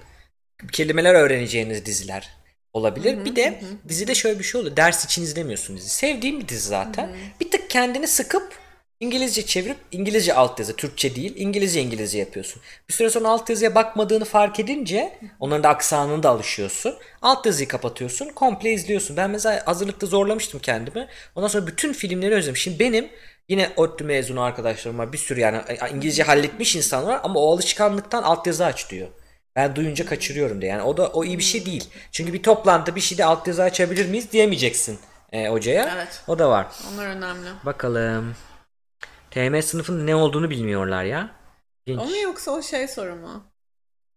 [0.72, 2.30] kelimeler öğreneceğiniz diziler
[2.74, 3.26] olabilir.
[3.26, 4.76] bir de dizide şöyle bir şey oluyor.
[4.76, 5.90] Ders için izlemiyorsun dizi.
[5.90, 7.10] Sevdiğim bir dizi zaten.
[7.42, 8.62] Bir tık kendini sıkıp
[9.04, 12.62] İngilizce çevirip İngilizce altyazı, Türkçe değil, İngilizce İngilizce yapıyorsun.
[12.89, 16.96] Bir süre sonra altyazıya bakmadığını fark edince onların da aksanına da alışıyorsun.
[17.22, 19.18] Altyazıyı kapatıyorsun, komple izliyorsun.
[19.18, 21.08] Ben mesela hazırlıkta zorlamıştım kendimi.
[21.36, 22.58] Ondan sonra bütün filmleri özledim.
[22.58, 23.10] Şimdi benim
[23.50, 25.13] yine ODTÜ mezunu arkadaşlarım var.
[25.13, 25.62] Bir sürü yani
[25.96, 29.08] İngilizce halletmiş insan var ama o alışkanlıktan altyazı aç diyor.
[29.56, 30.72] Ben duyunca kaçırıyorum diye.
[30.72, 31.89] Yani o da o iyi bir şey değil.
[32.12, 35.00] Çünkü bir toplantı bir şeyde altyazı açabilir miyiz diyemeyeceksin
[35.32, 35.92] e, hocaya.
[35.96, 36.22] Evet.
[36.28, 36.68] O da var.
[36.94, 37.50] Onlar önemli.
[37.66, 38.36] Bakalım.
[39.34, 41.30] TM sınıfın ne olduğunu bilmiyorlar ya.
[41.89, 43.43] O mu yoksa o şey soru mu?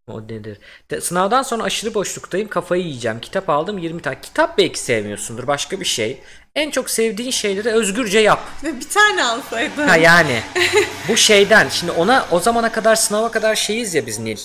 [0.09, 0.59] O nedir?
[0.91, 2.49] De, sınavdan sonra aşırı boşluktayım.
[2.49, 3.21] Kafayı yiyeceğim.
[3.21, 4.21] Kitap aldım 20 tane.
[4.21, 5.47] Kitap belki sevmiyorsundur.
[5.47, 6.21] Başka bir şey.
[6.55, 8.49] En çok sevdiğin şeyleri özgürce yap.
[8.65, 9.89] Ve bir tane alsaydın.
[9.89, 10.43] Ha yani.
[11.09, 11.69] bu şeyden.
[11.69, 14.39] Şimdi ona o zamana kadar sınava kadar şeyiz ya biz Nil.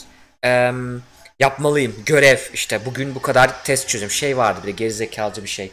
[0.44, 0.74] Eee
[1.40, 1.96] yapmalıyım.
[2.06, 4.10] Görev işte bugün bu kadar test çözüm.
[4.10, 5.72] Şey vardı bir de gerizekalıcı bir şey.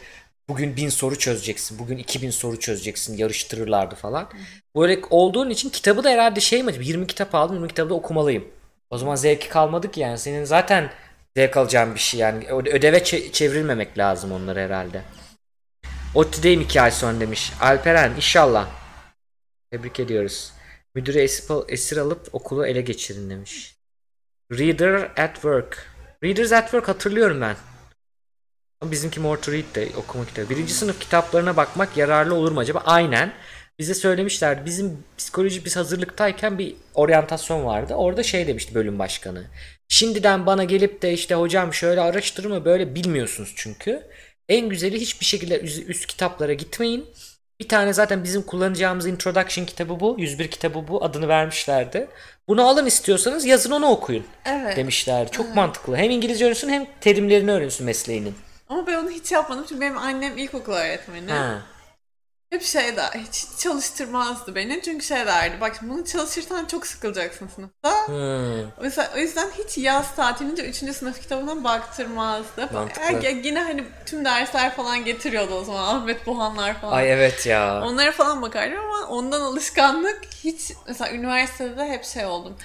[0.49, 1.79] Bugün bin soru çözeceksin.
[1.79, 3.17] Bugün 2000 soru çözeceksin.
[3.17, 4.29] Yarıştırırlardı falan.
[4.75, 6.73] Böyle olduğun için kitabı da herhalde şey mi?
[6.81, 7.55] 20 kitap aldım.
[7.55, 8.47] 20 kitabı da okumalıyım.
[8.89, 10.17] O zaman zevki kalmadı ki yani.
[10.17, 10.91] Senin zaten
[11.37, 12.47] zevk alacağın bir şey yani.
[12.49, 15.01] Ödeve çe- çevrilmemek lazım onları herhalde.
[16.15, 17.53] ODTÜ'deyim iki ay sonra demiş.
[17.61, 18.67] Alperen inşallah.
[19.71, 20.53] Tebrik ediyoruz.
[20.95, 23.75] Müdüre esir, esir alıp okulu ele geçirin demiş.
[24.51, 25.87] Reader at Work.
[26.23, 27.55] Readers at Work hatırlıyorum ben.
[28.83, 30.49] Bizimki More to Read de okuma kitabı.
[30.49, 32.83] Birinci sınıf kitaplarına bakmak yararlı olur mu acaba?
[32.85, 33.33] Aynen.
[33.79, 34.65] Bize söylemişler.
[34.65, 37.93] Bizim psikoloji biz hazırlıktayken bir oryantasyon vardı.
[37.93, 39.43] Orada şey demişti bölüm başkanı.
[39.87, 44.03] Şimdiden bana gelip de işte hocam şöyle araştırma böyle bilmiyorsunuz çünkü.
[44.49, 47.05] En güzeli hiçbir şekilde üst, üst kitaplara gitmeyin.
[47.59, 50.15] Bir tane zaten bizim kullanacağımız introduction kitabı bu.
[50.19, 51.03] 101 kitabı bu.
[51.03, 52.07] Adını vermişlerdi.
[52.47, 54.25] Bunu alın istiyorsanız yazın onu okuyun.
[54.45, 54.77] Evet.
[54.77, 55.31] Demişler.
[55.31, 55.55] Çok evet.
[55.55, 55.97] mantıklı.
[55.97, 58.35] Hem İngilizce öğrensün hem terimlerini öğrensün mesleğinin.
[58.69, 61.31] Ama ben onu hiç yapmadım çünkü benim annem ilkokul öğretmeni.
[61.31, 61.61] Ha.
[62.49, 64.81] Hep şey der, hiç çalıştırmazdı beni.
[64.81, 68.07] Çünkü şey derdi, bak bunu çalışırsan çok sıkılacaksın sınıfta.
[68.07, 68.71] Hmm.
[68.81, 70.93] Mesela o yüzden hiç yaz tatilince 3.
[70.93, 72.69] sınıf kitabına baktırmazdı.
[72.99, 75.95] Er, yine hani tüm dersler falan getiriyordu o zaman.
[75.95, 76.93] Ahmet Buhanlar falan.
[76.93, 77.83] Ay evet ya.
[77.85, 82.57] Onlara falan bakardım ama ondan alışkanlık hiç mesela üniversitede hep şey oldum.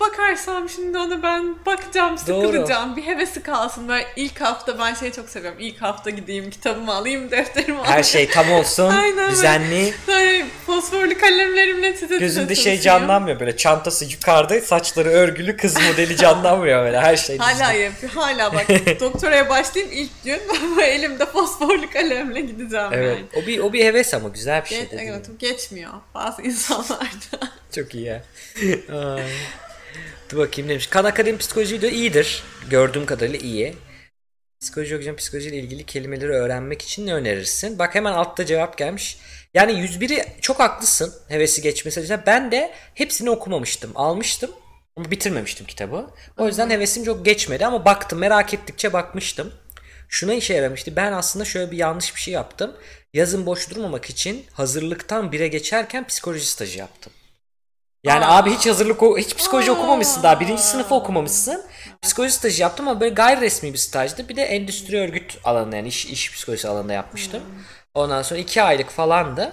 [0.00, 2.90] Bakarsam şimdi ona ben bakacağım, sıkılacağım.
[2.90, 2.96] Doğru.
[2.96, 3.88] Bir hevesi kalsın.
[3.88, 5.58] Böyle ilk hafta ben şeyi çok seviyorum.
[5.60, 7.96] İlk hafta gideyim, kitabımı alayım, defterimi alayım.
[7.96, 9.94] Her şey tam olsun, Aynen düzenli.
[10.08, 13.56] Böyle fosforlu kalemlerimle tite Gözünde şey canlanmıyor böyle.
[13.56, 17.00] Çantası yukarıda, saçları örgülü kız modeli canlanmıyor böyle.
[17.00, 18.12] Her şey Hala yapıyor.
[18.12, 18.68] Hala bak
[19.00, 20.40] doktoraya başlayayım ilk gün
[20.82, 23.18] elimde fosforlu kalemle gideceğim evet.
[23.18, 23.44] yani.
[23.44, 24.80] O bir, o bir heves ama güzel bir şey.
[24.80, 27.52] Geç, evet, geçmiyor bazı insanlarda.
[27.74, 28.22] çok iyi ya.
[30.30, 30.86] Dur bakayım demiş.
[30.86, 32.42] Kan Akademi Psikoloji de iyidir.
[32.70, 33.74] Gördüğüm kadarıyla iyi.
[34.60, 37.78] Psikoloji hocam psikolojiyle ilgili kelimeleri öğrenmek için ne önerirsin?
[37.78, 39.18] Bak hemen altta cevap gelmiş.
[39.54, 41.14] Yani 101'i çok haklısın.
[41.28, 42.18] Hevesi geçmesi.
[42.26, 43.90] Ben de hepsini okumamıştım.
[43.94, 44.50] Almıştım
[44.96, 46.06] ama bitirmemiştim kitabı.
[46.38, 49.52] O yüzden hevesim çok geçmedi ama baktım merak ettikçe bakmıştım.
[50.08, 50.96] Şuna işe yaramıştı.
[50.96, 52.76] Ben aslında şöyle bir yanlış bir şey yaptım.
[53.14, 57.12] Yazın boş durmamak için hazırlıktan bire geçerken psikoloji stajı yaptım.
[58.04, 58.36] Yani Aa.
[58.36, 59.74] abi hiç hazırlık hiç psikoloji Aa.
[59.74, 60.40] okumamışsın daha.
[60.40, 61.64] Birinci sınıfı okumamışsın.
[62.02, 64.28] Psikoloji stajı yaptım ama böyle gayri resmi bir stajdı.
[64.28, 67.40] Bir de endüstri örgüt alanında yani iş, iş psikolojisi alanında yapmıştım.
[67.40, 67.64] Hmm.
[67.94, 69.52] Ondan sonra iki aylık falandı.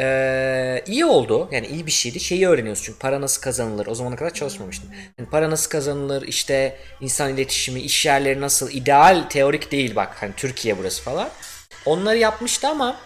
[0.00, 1.48] Ee, iyi oldu.
[1.52, 2.20] Yani iyi bir şeydi.
[2.20, 3.86] Şeyi öğreniyoruz çünkü para nasıl kazanılır.
[3.86, 4.90] O zamana kadar çalışmamıştım.
[5.18, 10.16] Yani para nasıl kazanılır, işte insan iletişimi, iş yerleri nasıl, ideal teorik değil bak.
[10.20, 11.28] Hani Türkiye burası falan.
[11.86, 12.96] Onları yapmıştı ama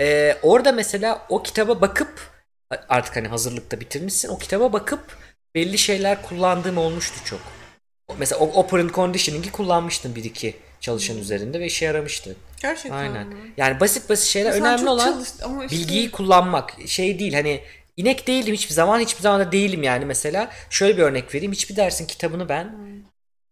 [0.00, 2.29] e, orada mesela o kitaba bakıp
[2.88, 4.28] artık hani hazırlıkta bitirmişsin.
[4.28, 5.18] O kitaba bakıp
[5.54, 7.40] belli şeyler kullandığım olmuştu çok.
[8.18, 11.20] Mesela operant conditioning'i kullanmıştım bir iki çalışan hmm.
[11.20, 12.36] üzerinde ve işe yaramıştı.
[12.62, 13.26] Gerçekten Aynen.
[13.26, 13.52] Mi?
[13.56, 15.76] Yani basit basit şeyler Mesela önemli olan ama işte...
[15.76, 16.74] bilgiyi kullanmak.
[16.86, 17.60] Şey değil hani
[17.96, 20.50] inek değilim hiçbir zaman hiçbir zaman da değilim yani mesela.
[20.70, 21.52] Şöyle bir örnek vereyim.
[21.52, 23.02] Hiçbir dersin kitabını ben hmm.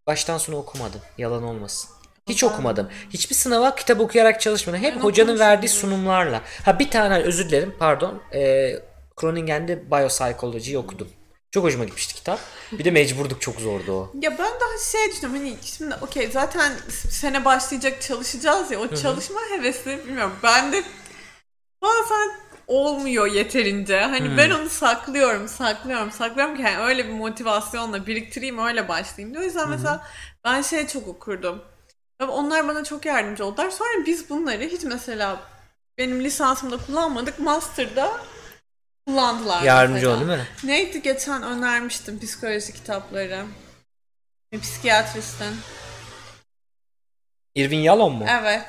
[0.07, 1.01] baştan sona okumadım.
[1.17, 1.89] Yalan olmasın.
[2.29, 2.89] Hiç okumadım.
[3.09, 4.81] Hiçbir sınava kitap okuyarak çalışmadım.
[4.81, 6.41] Hep ben hocanın verdiği sunumlarla.
[6.65, 8.21] Ha bir tane özür dilerim pardon.
[8.33, 8.79] Ee,
[9.19, 11.07] Groningen'de Biopsychology'yi okudum.
[11.51, 12.39] Çok hoşuma gitmişti kitap.
[12.71, 14.11] Bir de mecburduk çok zordu o.
[14.21, 16.73] Ya ben daha şey düşünüyorum hani şimdi okey zaten
[17.09, 20.35] sene başlayacak çalışacağız ya o çalışma hevesi bilmiyorum.
[20.43, 20.83] Ben de
[21.81, 22.31] bazen
[22.67, 23.99] olmuyor yeterince.
[23.99, 24.37] Hani hmm.
[24.37, 29.37] ben onu saklıyorum, saklıyorum, saklıyorum ki yani öyle bir motivasyonla biriktireyim öyle başlayayım.
[29.39, 30.07] O yüzden mesela
[30.45, 31.61] ben şey çok okurdum.
[32.27, 33.69] Onlar bana çok yardımcı oldular.
[33.69, 35.39] Sonra biz bunları hiç mesela
[35.97, 37.39] benim lisansımda kullanmadık.
[37.39, 38.11] Master'da
[39.09, 39.61] kullandılar.
[39.63, 40.15] Yardımcı mesela.
[40.15, 40.47] ol değil mi?
[40.63, 43.45] Neydi geçen önermiştim psikoloji kitapları.
[44.51, 45.55] Bir psikiyatristin.
[47.55, 48.25] Irvin Yalom mu?
[48.41, 48.65] Evet.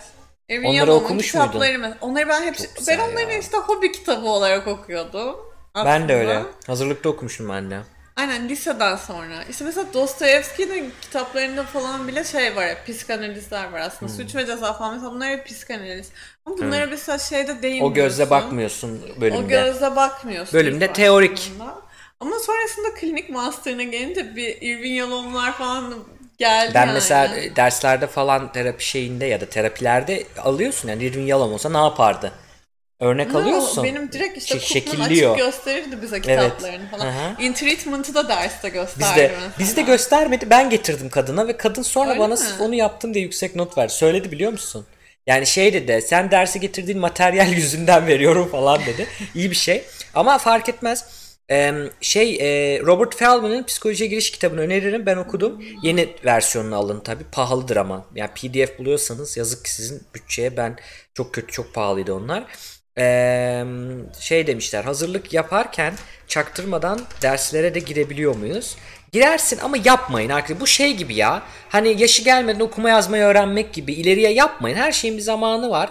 [0.49, 1.97] Evin Onları Yalom'un okumuş kitapları mı?
[2.01, 3.39] Onları ben hepsi Çok güzel ben onları ya.
[3.39, 5.37] işte hobi kitabı olarak okuyordum.
[5.85, 6.37] Ben de öyle.
[6.39, 6.53] aslında.
[6.67, 7.81] Hazırlıkta okumuşum ben de.
[8.21, 9.45] Aynen liseden sonra.
[9.51, 13.87] İşte mesela Dostoyevski'nin kitaplarında falan bile şey var ya, psikanalizler var Hmm.
[13.87, 14.13] aslında.
[14.13, 16.09] Suç ve ceza falan mesela bunlar hep psikanaliz.
[16.47, 17.93] Ama bunlara mesela şeyde değinmiyorsun.
[17.93, 19.39] O gözle bakmıyorsun bölümde.
[19.45, 20.55] O gözle bakmıyorsun.
[20.55, 21.53] Bölümde teorik.
[22.21, 25.95] Ama sonrasında klinik master'ına gelince bir Irving Yalomlar falan
[26.39, 26.93] geldi Ben yani.
[26.93, 31.79] mesela e, derslerde falan terapi şeyinde ya da terapilerde alıyorsun yani Irvin Yalom olsa ne
[31.79, 32.33] yapardı?
[33.01, 33.85] Örnek No, alıyorsun.
[33.85, 35.35] Benim direkt işte Kupman şekilliyor.
[35.35, 37.05] açık gösterirdi bize kitaplarını falan.
[37.07, 37.43] Hı hı.
[37.43, 40.51] In Treatment'ı da derste gösterdi Bizde, bizde göstermedi.
[40.51, 42.41] Ben getirdim kadına ve kadın sonra Öyle bana mi?
[42.61, 43.93] onu yaptım diye yüksek not verdi.
[43.93, 44.87] Söyledi biliyor musun?
[45.27, 49.07] Yani şey dedi sen dersi getirdiğin materyal yüzünden veriyorum falan dedi.
[49.35, 49.85] İyi bir şey.
[50.15, 51.05] Ama fark etmez.
[51.51, 55.07] Ee, şey e, Robert Feldman'ın psikolojiye giriş kitabını öneririm.
[55.07, 55.63] Ben okudum.
[55.83, 57.25] Yeni versiyonunu alın tabi.
[57.33, 58.07] Pahalıdır ama.
[58.15, 60.77] Yani PDF buluyorsanız yazık ki sizin bütçeye ben
[61.15, 62.45] çok kötü çok pahalıydı onlar.
[62.99, 63.65] Ee,
[64.21, 65.95] şey demişler hazırlık yaparken
[66.29, 68.77] çaktırmadan derslere de girebiliyor muyuz?
[69.13, 70.61] Girersin ama yapmayın arkadaşlar.
[70.61, 71.43] Bu şey gibi ya.
[71.69, 74.77] Hani yaşı gelmeden okuma yazmayı öğrenmek gibi ileriye yapmayın.
[74.77, 75.91] Her şeyin bir zamanı var.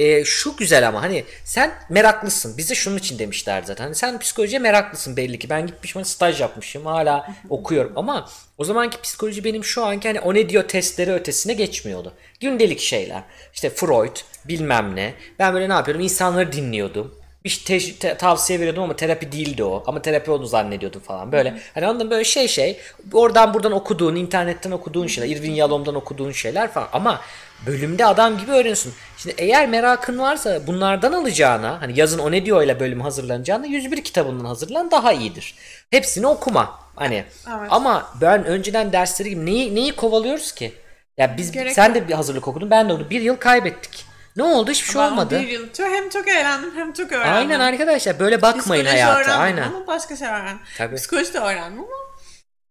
[0.00, 2.58] Ee, şu güzel ama hani sen meraklısın.
[2.58, 3.84] Bize şunun için demişler zaten.
[3.84, 5.50] Hani sen psikolojiye meraklısın belli ki.
[5.50, 6.86] Ben gitmişim staj yapmışım.
[6.86, 11.52] Hala okuyorum ama o zamanki psikoloji benim şu anki hani o ne diyor testleri ötesine
[11.52, 12.12] geçmiyordu.
[12.40, 13.22] Gündelik şeyler.
[13.54, 15.14] İşte Freud bilmem ne.
[15.38, 16.02] Ben böyle ne yapıyordum?
[16.02, 17.14] İnsanları dinliyordum.
[17.44, 19.84] Bir te- te- tavsiye veriyordum ama terapi değildi o.
[19.86, 21.32] Ama terapi onu zannediyordum falan.
[21.32, 22.80] Böyle hani anladın böyle şey şey.
[23.12, 25.36] Oradan buradan okuduğun, internetten okuduğun şeyler.
[25.36, 26.88] Irvin Yalom'dan okuduğun şeyler falan.
[26.92, 27.20] Ama
[27.66, 28.92] bölümde adam gibi öğreniyorsun.
[29.16, 34.04] Şimdi eğer merakın varsa bunlardan alacağına hani yazın o ne diyor ile bölüm hazırlanacağına 101
[34.04, 35.54] kitabından hazırlan daha iyidir.
[35.90, 36.80] Hepsini okuma.
[36.96, 37.24] Hani
[37.58, 37.68] Evet.
[37.70, 40.74] ama ben önceden dersleri gibi neyi neyi kovalıyoruz ki?
[41.18, 42.70] Ya biz Gerek sen de bir hazırlık okudun.
[42.70, 44.04] Ben de onu bir yıl kaybettik.
[44.36, 44.70] Ne oldu?
[44.70, 45.40] Hiçbir şey olmadı.
[45.40, 47.34] Bir yıl çok- hem çok eğlendim hem çok öğrendim.
[47.34, 49.34] Aynen arkadaşlar böyle bakmayın Psikoloji hayata.
[49.34, 49.62] Aynen.
[49.62, 50.58] Ama başka şey öğrendim.
[50.78, 50.96] Tabii.
[50.96, 51.96] Psikoloji de öğrendim ama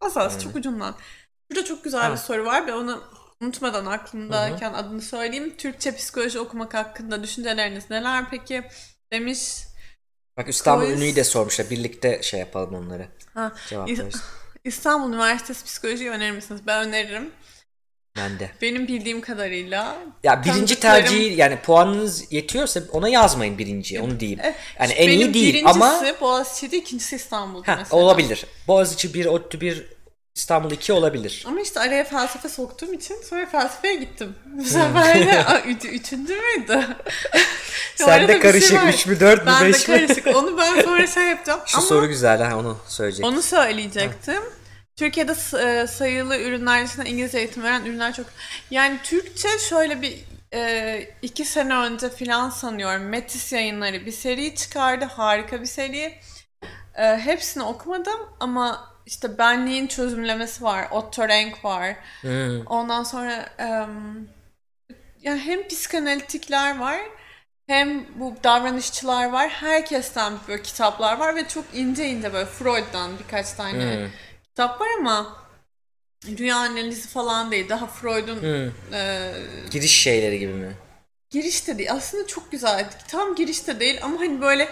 [0.02, 0.95] asas çok ucundan.
[1.52, 2.12] Burada çok güzel Ha.
[2.12, 3.04] bir soru var ve onu
[3.41, 5.54] unutmadan aklımdayken adını söyleyeyim.
[5.58, 8.63] Türkçe psikoloji okumak hakkında düşünceleriniz neler peki?
[9.12, 9.39] Demiş.
[10.38, 10.97] Bak İstanbul Quiz.
[10.97, 11.69] Ünlü'yü de sormuşlar.
[11.69, 13.08] Birlikte şey yapalım onları.
[13.34, 14.15] Ha, Cevaplarız.
[14.63, 16.62] İstanbul Üniversitesi psikolojiyi önerir misiniz?
[16.67, 17.32] Ben öneririm.
[18.17, 18.52] Ben de.
[18.62, 19.97] Benim bildiğim kadarıyla.
[20.23, 24.39] Ya birinci tercihi yani puanınız yetiyorsa ona yazmayın birinciyi onu diyeyim.
[24.80, 28.02] Yani en iyi değil birincisi ama Boğaziçi'de, ikincisi İstanbul'da mesela.
[28.02, 28.45] olabilir.
[28.67, 29.86] Boğaziçi 1, ODTÜ 1,
[30.39, 31.43] İstanbul 2 olabilir.
[31.47, 34.36] Ama işte araya felsefe soktuğum için sonra felsefeye gittim.
[34.45, 36.88] Bu sefer de Aa, üç, üçüncü müydü?
[37.95, 38.88] Sen de şey karışık var.
[38.93, 39.95] 3 mü 4 mü Ben de 5 mi?
[39.95, 40.28] karışık.
[40.28, 41.60] Onu ben sonra şey yapacağım.
[41.65, 43.25] Şu Ama soru güzel ha onu söyleyecek.
[43.25, 44.43] onu söyleyecektim.
[44.95, 45.32] Türkiye'de
[45.63, 48.25] e, sayılı ürünler dışında İngilizce eğitim veren ürünler çok...
[48.71, 50.17] Yani Türkçe şöyle bir
[50.54, 55.06] e, iki sene önce filan sanıyorum Metis yayınları bir seri çıkardı.
[55.06, 56.19] Harika bir seri.
[56.95, 60.88] E, hepsini okumadım ama işte benliğin çözümlemesi var.
[60.91, 61.95] Otto Rank var.
[62.22, 62.62] Hmm.
[62.67, 64.28] Ondan sonra em,
[65.22, 67.00] yani hem psikanalitikler var
[67.67, 69.50] hem bu davranışçılar var.
[69.50, 74.10] Herkesten böyle kitaplar var ve çok ince ince böyle Freud'dan birkaç tane Hmm.
[74.43, 75.38] kitap var ama
[76.28, 77.69] rüya analizi falan değil.
[77.69, 78.72] Daha Freud'un Hmm.
[78.93, 79.32] e,
[79.72, 80.74] Giriş şeyleri gibi mi?
[81.30, 81.91] girişte değil.
[81.91, 82.89] Aslında çok güzel.
[83.08, 84.69] Tam girişte değil ama hani böyle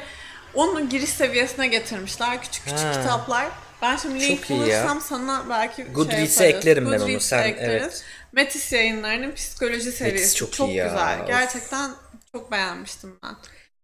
[0.54, 2.42] onun giriş seviyesine getirmişler.
[2.42, 2.92] Küçük küçük Ha.
[2.92, 3.48] kitaplar.
[3.82, 4.66] Ben şimdi link Çok iyi ya.
[4.82, 7.20] bulursam sana belki Goodreads'e şey eklerim ben onu.
[7.20, 7.82] Sen- ekleriz.
[7.84, 8.04] evet.
[8.32, 10.88] Metis yayınlarının psikoloji serisi çok çok, iyi ya.
[10.88, 11.22] güzel.
[11.22, 11.28] Of.
[11.28, 11.92] Gerçekten
[12.32, 13.36] çok beğenmiştim ben.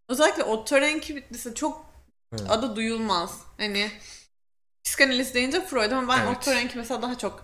[0.10, 1.86] Özellikle Otto Renki mesela çok
[2.34, 2.46] Hı.
[2.50, 3.32] adı duyulmaz.
[3.58, 3.92] Hani
[4.84, 6.48] psikanaliz deyince Freud ama ben Evet.
[6.48, 7.44] Renki mesela daha çok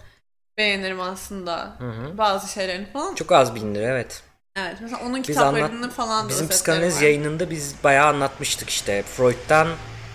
[0.57, 1.75] beğenirim aslında.
[1.79, 2.17] Hı hı.
[2.17, 3.15] Bazı şeylerini falan.
[3.15, 4.23] Çok az bilinir evet.
[4.55, 7.01] Evet mesela onun Biz kitaplarını anlat- falan da Bizim psikanaliz var.
[7.01, 9.03] yayınında biz bayağı anlatmıştık işte.
[9.03, 9.67] Freud'dan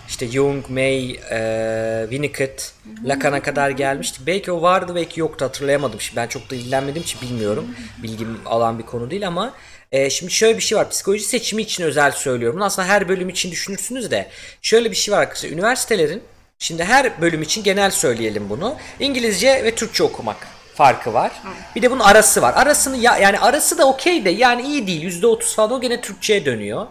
[0.07, 2.71] işte Jung, May, e, Winnicott,
[3.05, 4.27] Lacan'a kadar gelmiştik.
[4.27, 6.01] Belki o vardı belki yoktu hatırlayamadım.
[6.01, 7.75] Şimdi ben çok da ilgilenmediğim için bilmiyorum.
[8.03, 9.53] Bilgim alan bir konu değil ama
[9.91, 10.89] e, şimdi şöyle bir şey var.
[10.89, 12.57] Psikoloji seçimi için özel söylüyorum.
[12.57, 14.29] Bunu aslında her bölüm için düşünürsünüz de.
[14.61, 15.49] Şöyle bir şey var arkadaşlar.
[15.49, 16.23] Üniversitelerin
[16.59, 18.75] şimdi her bölüm için genel söyleyelim bunu.
[18.99, 21.31] İngilizce ve Türkçe okumak farkı var.
[21.75, 22.53] Bir de bunun arası var.
[22.55, 25.21] Arasını ya, yani arası da okey de yani iyi değil.
[25.21, 26.87] %30 falan o gene Türkçe'ye dönüyor.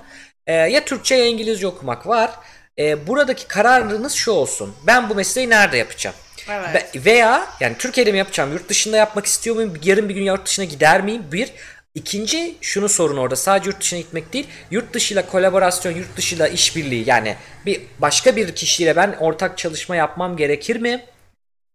[0.46, 2.30] Ee, ya Türkçe ya İngilizce okumak var.
[2.78, 4.74] Ee, buradaki kararınız şu olsun.
[4.86, 6.16] Ben bu mesleği nerede yapacağım?
[6.50, 6.74] Evet.
[6.94, 8.52] Ve- veya yani Türkiye'de mi yapacağım?
[8.52, 9.74] Yurt dışında yapmak istiyor muyum?
[9.84, 11.22] Yarın bir gün yurt dışına gider miyim?
[11.32, 11.52] Bir.
[11.94, 17.08] İkinci şunu sorun orada sadece yurt dışına gitmek değil yurt dışıyla kolaborasyon yurt dışıyla işbirliği
[17.08, 21.04] yani bir başka bir kişiyle ben ortak çalışma yapmam gerekir mi?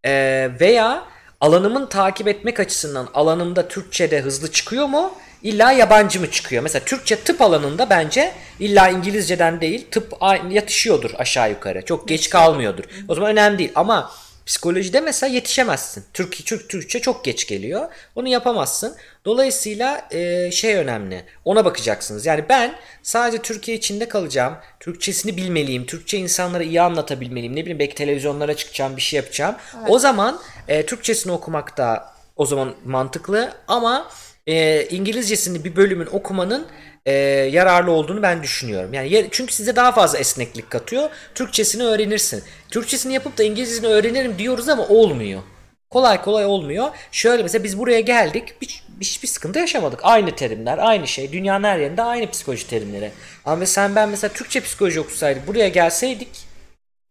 [0.05, 1.03] Ee, veya
[1.41, 5.13] alanımın takip etmek açısından alanımda Türkçe'de hızlı çıkıyor mu?
[5.43, 6.63] İlla yabancı mı çıkıyor?
[6.63, 10.13] Mesela Türkçe tıp alanında bence illa İngilizceden değil tıp
[10.49, 11.85] yatışıyordur aşağı yukarı.
[11.85, 12.83] Çok geç kalmıyordur.
[13.07, 14.11] O zaman önemli değil ama
[14.45, 16.03] psikolojide mesela yetişemezsin.
[16.13, 17.89] Türk, Türk Türkçe çok geç geliyor.
[18.15, 18.95] Onu yapamazsın.
[19.25, 21.25] Dolayısıyla e, şey önemli.
[21.45, 22.25] Ona bakacaksınız.
[22.25, 24.55] Yani ben sadece Türkiye içinde kalacağım.
[24.79, 25.85] Türkçesini bilmeliyim.
[25.85, 27.55] Türkçe insanlara iyi anlatabilmeliyim.
[27.55, 29.55] Ne bileyim belki televizyonlara çıkacağım, bir şey yapacağım.
[29.87, 34.09] O zaman e, Türkçesini okumak da o zaman mantıklı ama
[34.49, 36.67] e, İngilizcesini bir bölümün okumanın
[37.05, 37.13] e,
[37.51, 38.93] yararlı olduğunu ben düşünüyorum.
[38.93, 41.09] Yani yer- çünkü size daha fazla esneklik katıyor.
[41.35, 42.43] Türkçesini öğrenirsin.
[42.71, 45.41] Türkçesini yapıp da İngilizcesini öğrenirim diyoruz ama olmuyor.
[45.89, 46.89] Kolay kolay olmuyor.
[47.11, 48.53] Şöyle mesela biz buraya geldik.
[48.61, 49.99] Hiç, hiçbir sıkıntı yaşamadık.
[50.03, 51.31] Aynı terimler, aynı şey.
[51.31, 53.11] Dünyanın her yerinde aynı psikoloji terimleri.
[53.45, 56.29] Ama sen ben mesela Türkçe psikoloji okusaydık, buraya gelseydik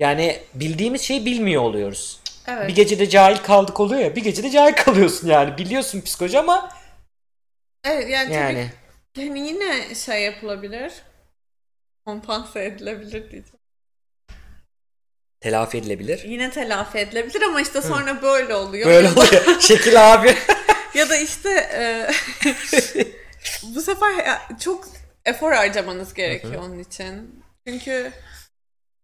[0.01, 2.21] yani bildiğimiz şeyi bilmiyor oluyoruz.
[2.49, 2.69] Evet.
[2.69, 4.17] Bir gecede cahil kaldık oluyor ya.
[4.17, 5.59] Bir gecede cahil kalıyorsun yani.
[5.59, 6.69] Biliyorsun psikoloji ama
[7.89, 8.71] Evet yani, yani.
[9.15, 10.93] tabii yani yine şey yapılabilir.
[12.05, 13.59] Kompanse edilebilir diyeceğim.
[15.41, 16.23] Telafi edilebilir.
[16.25, 18.87] Yine telafi edilebilir ama işte sonra böyle oluyor.
[18.87, 19.61] Böyle oluyor.
[19.61, 20.35] Şekil abi.
[20.95, 22.11] Ya da işte e,
[23.75, 24.89] bu sefer çok
[25.25, 27.45] efor harcamanız gerekiyor onun için.
[27.67, 28.13] Çünkü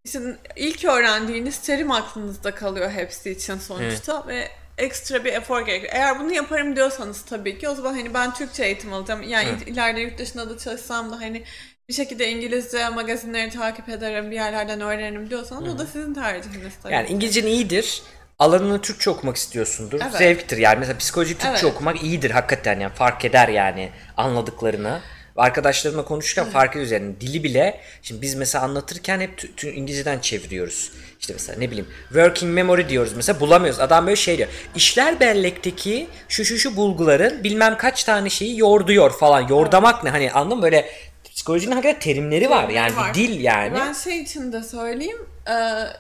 [0.05, 0.21] işte
[0.57, 5.93] ilk öğrendiğiniz terim aklınızda kalıyor hepsi için sonuçta ve ekstra bir efor gerekiyor.
[5.97, 9.23] Eğer bunu yaparım diyorsanız tabii ki o zaman hani ben Türkçe eğitim alacağım.
[9.23, 11.45] Yani ileride yurt dışında da çalışsam da hani
[11.89, 16.93] bir şekilde İngilizce magazinleri takip ederim, bir yerlerden öğrenirim diyorsanız o da sizin tercihiniz tabii.
[16.93, 18.03] Yani İngilizcen iyidir.
[18.39, 20.01] Alanını Türkçe okumak istiyorsundur.
[20.03, 20.13] Evet.
[20.13, 20.79] Zevktir yani.
[20.79, 21.65] Mesela psikoloji Türkçe Evet.
[21.65, 22.95] okumak iyidir hakikaten yani.
[22.95, 25.01] Fark eder yani anladıklarını.
[25.37, 30.19] Arkadaşlarımla konuşurken fark ediyoruz yani dili bile şimdi biz mesela anlatırken hep tü- tü- İngilizceden
[30.19, 30.93] çeviriyoruz.
[31.21, 33.81] İşte mesela ne bileyim working memory diyoruz mesela bulamıyoruz.
[33.81, 34.49] Adam böyle şey diyor.
[34.77, 39.49] İşler bellekteki şu şu şu bulguların bilmem kaç tane şeyi yorduyor falan.
[39.49, 40.63] Yordamak ne hani anladın mı?
[40.63, 40.91] Böyle
[41.35, 43.09] psikolojinin hakikaten terimleri var yani var.
[43.11, 43.75] bir dil yani.
[43.75, 45.27] Ben şey için de söyleyeyim.
[45.47, 45.53] e,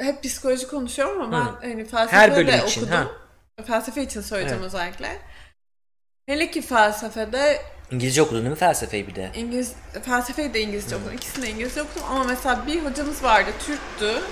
[0.04, 2.96] hep psikoloji konuşuyorum ama ben hani felsefe Her bölüm de için, okudum.
[2.96, 3.06] ha.
[3.66, 5.08] Felsefe için söyleyeceğim özellikle.
[6.26, 7.60] Hele ki felsefede
[7.94, 9.30] İngilizce okudun değil mi felsefeyi bir de?
[9.34, 9.72] İngiliz
[10.04, 11.12] felsefeyi de İngilizce okudum.
[11.14, 14.22] İkisini de İngilizce okudum ama mesela bir hocamız vardı Türktü.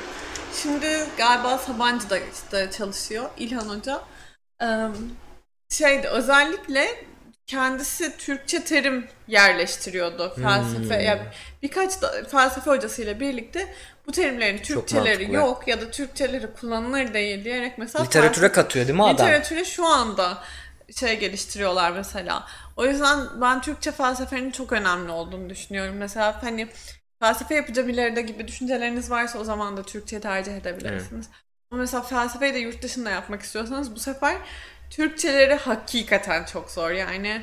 [0.63, 4.01] Şimdi galiba Sabancı'da işte çalışıyor İlhan Hoca.
[4.63, 4.67] Ee,
[5.69, 7.05] şeydi özellikle
[7.47, 10.97] kendisi Türkçe terim yerleştiriyordu felsefe.
[10.97, 11.05] Hmm.
[11.07, 11.21] Yani
[11.63, 13.75] birkaç da felsefe hocasıyla birlikte
[14.07, 18.97] bu terimlerin Türkçeleri yok ya da Türkçeleri kullanılır değil diyerek mesela Literatüre felsefe- katıyor değil
[18.97, 19.15] mi adam?
[19.27, 20.39] Literatüre şu anda
[20.97, 22.47] şey geliştiriyorlar mesela.
[22.77, 25.95] O yüzden ben Türkçe felsefenin çok önemli olduğunu düşünüyorum.
[25.97, 26.69] Mesela hani
[27.21, 31.29] felsefe yapacağım ileride gibi düşünceleriniz varsa o zaman da Türkçe tercih edebilirsiniz.
[31.71, 34.37] Ama mesela felsefeyi de yurt dışında yapmak istiyorsanız bu sefer
[34.91, 36.91] Türkçeleri hakikaten çok zor.
[36.91, 37.43] Yani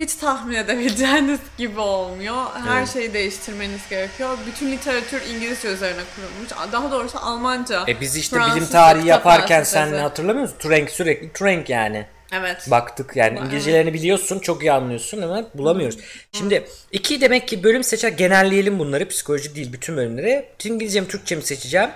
[0.00, 2.44] hiç tahmin edebileceğiniz gibi olmuyor.
[2.64, 2.92] Her Evet.
[2.92, 4.38] şeyi değiştirmeniz gerekiyor.
[4.46, 6.72] Bütün literatür İngilizce üzerine kurulmuş.
[6.72, 7.84] Daha doğrusu Almanca.
[7.88, 10.58] E biz işte Fransızca bilim tarihi yaparken sen hatırlamıyor musun?
[10.58, 12.06] Turing sürekli Turing yani.
[12.40, 12.70] Evet.
[12.70, 15.98] Baktık yani İngilizcelerini biliyorsun çok iyi anlıyorsun ama bulamıyoruz.
[16.32, 20.48] Şimdi iki demek ki bölüm seçer genelleyelim bunları psikoloji değil bütün bölümleri.
[20.64, 21.90] İngilizce mi Türkçe mi seçeceğim?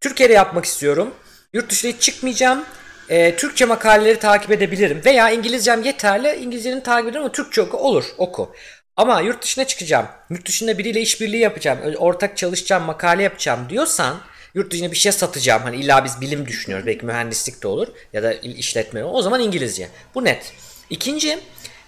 [0.00, 1.14] Türkiye'de yapmak istiyorum.
[1.52, 2.64] Yurt dışına hiç çıkmayacağım.
[3.08, 5.02] Ee, Türkçe makaleleri takip edebilirim.
[5.04, 6.34] Veya İngilizcem yeterli.
[6.34, 7.76] İngilizcenin takip ederim ama Türkçe oku.
[7.76, 8.54] Olur oku.
[8.96, 10.06] Ama yurt dışına çıkacağım.
[10.30, 11.78] Yurt dışında biriyle işbirliği yapacağım.
[11.98, 14.16] Ortak çalışacağım, makale yapacağım diyorsan
[14.54, 15.62] yurt dışına bir şey satacağım.
[15.62, 16.86] Hani illa biz bilim düşünüyoruz.
[16.86, 19.04] Belki mühendislik de olur ya da işletme.
[19.04, 19.88] O zaman İngilizce.
[20.14, 20.52] Bu net.
[20.90, 21.38] İkinci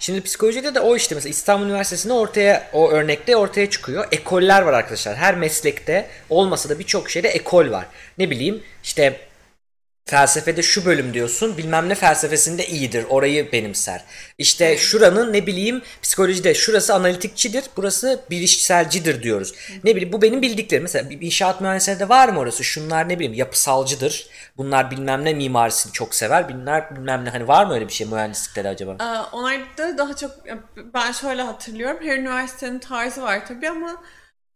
[0.01, 4.09] Şimdi psikolojide de o işte mesela İstanbul Üniversitesi'nde ortaya o örnekte ortaya çıkıyor.
[4.12, 5.16] Ekoller var arkadaşlar.
[5.16, 7.87] Her meslekte olmasa da birçok şeyde ekol var.
[8.18, 9.20] Ne bileyim işte
[10.04, 14.04] felsefede şu bölüm diyorsun bilmem ne felsefesinde iyidir orayı benimser.
[14.38, 19.54] İşte şuranın ne bileyim psikolojide şurası analitikçidir burası bilişselcidir diyoruz.
[19.84, 24.26] Ne bileyim bu benim bildiklerim mesela inşaat mühendisliğinde var mı orası şunlar ne bileyim yapısalcıdır
[24.57, 28.07] bunlar bilmem ne mimarisini çok sever bunlar bilmem ne hani var mı öyle bir şey
[28.07, 28.96] mühendislikte de acaba?
[29.00, 30.30] Ee, Onlarda daha çok
[30.94, 31.98] ben şöyle hatırlıyorum.
[32.03, 34.03] Her üniversitenin tarzı var tabii ama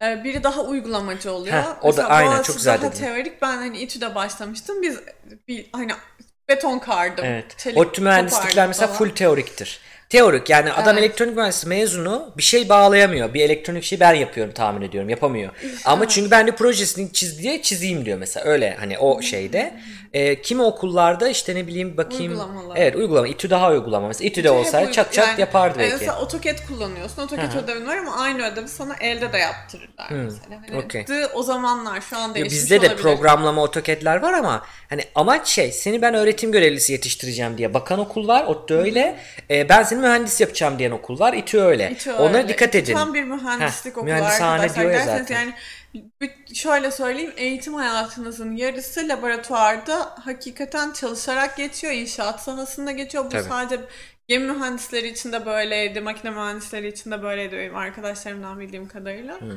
[0.00, 1.56] biri daha uygulamacı oluyor.
[1.56, 3.00] Heh, o da Mesela aynen, Boğaziçi çok güzel daha dedin.
[3.04, 3.42] teorik.
[3.42, 4.82] Ben hani İTÜ'de başlamıştım.
[4.82, 5.00] Biz
[5.48, 5.92] bir hani
[6.48, 7.24] beton kardım.
[7.24, 7.58] Evet.
[7.58, 8.98] çelik ODTÜ mühendislikler mesela falan.
[8.98, 9.80] full teoriktir.
[10.10, 11.04] Teorik yani adam Evet.
[11.04, 13.34] elektronik mühendisliği mezunu bir şey bağlayamıyor.
[13.34, 15.50] Bir elektronik şey ben yapıyorum tahmin ediyorum yapamıyor.
[15.84, 19.74] Ama çünkü ben de projesini çiz diye çizeyim diyor mesela öyle hani o şeyde.
[20.12, 22.32] Ee, kimi okullarda işte ne bileyim bakayım.
[22.32, 22.74] Uygulamalı.
[22.76, 23.28] Evet uygulama.
[23.28, 24.28] İTÜ daha uygulama mesela.
[24.28, 25.92] İTÜ'de olsaydı çat çat yani, yapardı e, belki.
[25.94, 27.22] Mesela AutoCAD kullanıyorsun.
[27.22, 30.60] AutoCAD ödevin var ama aynı ödevi sana elde de yaptırırlar mesela.
[30.68, 31.02] Hani okey.
[31.02, 33.02] dı- o zamanlar şu an Ya değişmiş bizde de olabilir.
[33.02, 38.28] programlama AutoCAD'ler var ama hani amaç şey seni ben öğretim görevlisi yetiştireceğim diye bakan okul
[38.28, 38.44] var.
[38.44, 39.16] ODTÜ öyle.
[39.50, 41.32] Ee, ben seni mühendis yapacağım diyen okul var.
[41.32, 41.90] İTÜ öyle.
[41.90, 42.48] İTÜ Onlara öyle.
[42.48, 42.94] dikkat edin.
[42.94, 44.74] Tam bir mühendislik Heh, okulu arkadaşlar.
[44.74, 45.34] diyor ya zaten.
[45.34, 45.54] yani
[46.54, 51.92] şöyle söyleyeyim eğitim hayatınızın yarısı laboratuvarda hakikaten çalışarak geçiyor.
[51.92, 53.24] inşaat sahasında geçiyor.
[53.24, 53.42] Bu Tabii.
[53.48, 53.80] sadece
[54.28, 56.00] gemi mühendisleri için de böyleydi.
[56.00, 59.40] Makine mühendisleri için de böyleydi benim arkadaşlarımdan bildiğim kadarıyla.
[59.40, 59.50] Hmm.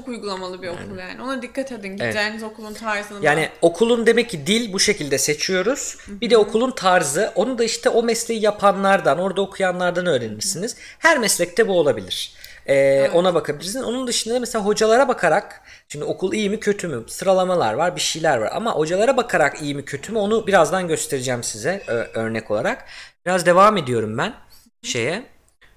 [0.00, 1.22] Çok uygulamalı bir okul yani.
[1.22, 1.96] Ona dikkat edin.
[1.96, 3.22] Gideceğiniz okulun tarzına.
[3.22, 3.26] da.
[3.26, 5.96] Yani okulun demek ki dil bu şekilde seçiyoruz.
[6.08, 7.32] Bir de okulun tarzı.
[7.34, 10.76] Onu da işte o mesleği yapanlardan, orada okuyanlardan öğrenirsiniz.
[10.98, 12.32] Her meslekte bu olabilir.
[12.66, 13.84] Ee, Ona bakabilirsiniz.
[13.84, 17.04] Onun dışında mesela hocalara bakarak, şimdi okul iyi mi kötü mü?
[17.08, 18.50] Sıralamalar var, bir şeyler var.
[18.52, 22.84] Ama hocalara bakarak iyi mi kötü mü onu birazdan göstereceğim size ö- örnek olarak.
[23.26, 24.34] Biraz devam ediyorum ben
[24.82, 25.22] şeye.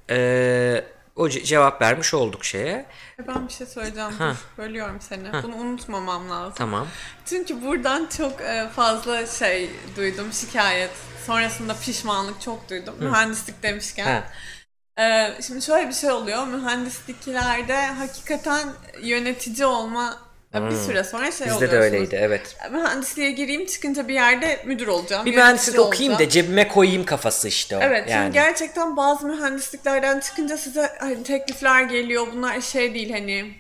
[0.10, 0.84] Ee,
[1.20, 2.86] o ce- cevap vermiş olduk şeye.
[3.28, 4.12] Ben bir şey söyleyeceğim.
[4.12, 4.34] Ha.
[4.34, 5.44] Dur, bölüyorum seni.
[5.44, 6.54] Bunu unutmamam lazım.
[6.58, 6.88] Tamam.
[7.26, 10.92] Çünkü buradan çok e, fazla şey duydum, şikayet.
[11.26, 12.96] Sonrasında pişmanlık çok duydum.
[13.00, 14.06] Mühendislik demişken.
[14.06, 14.24] Ha.
[15.04, 16.48] E, şimdi şöyle bir şey oluyor.
[16.48, 18.70] Mühendisliklerde hakikaten
[19.02, 20.18] yönetici olma
[20.54, 21.54] bir süre sonra şey Hmm.
[21.54, 22.58] Bizde de öyleydi evet.
[22.72, 25.26] Mühendisliğe gireyim çıkınca bir yerde müdür olacağım.
[25.26, 26.30] Bir mühendislik okuyayım da olacağım.
[26.30, 27.80] cebime koyayım kafası işte o.
[27.82, 28.26] Evet yani.
[28.26, 32.28] çünkü gerçekten bazı mühendisliklerden çıkınca size hani teklifler geliyor.
[32.34, 33.54] Bunlar şey değil hani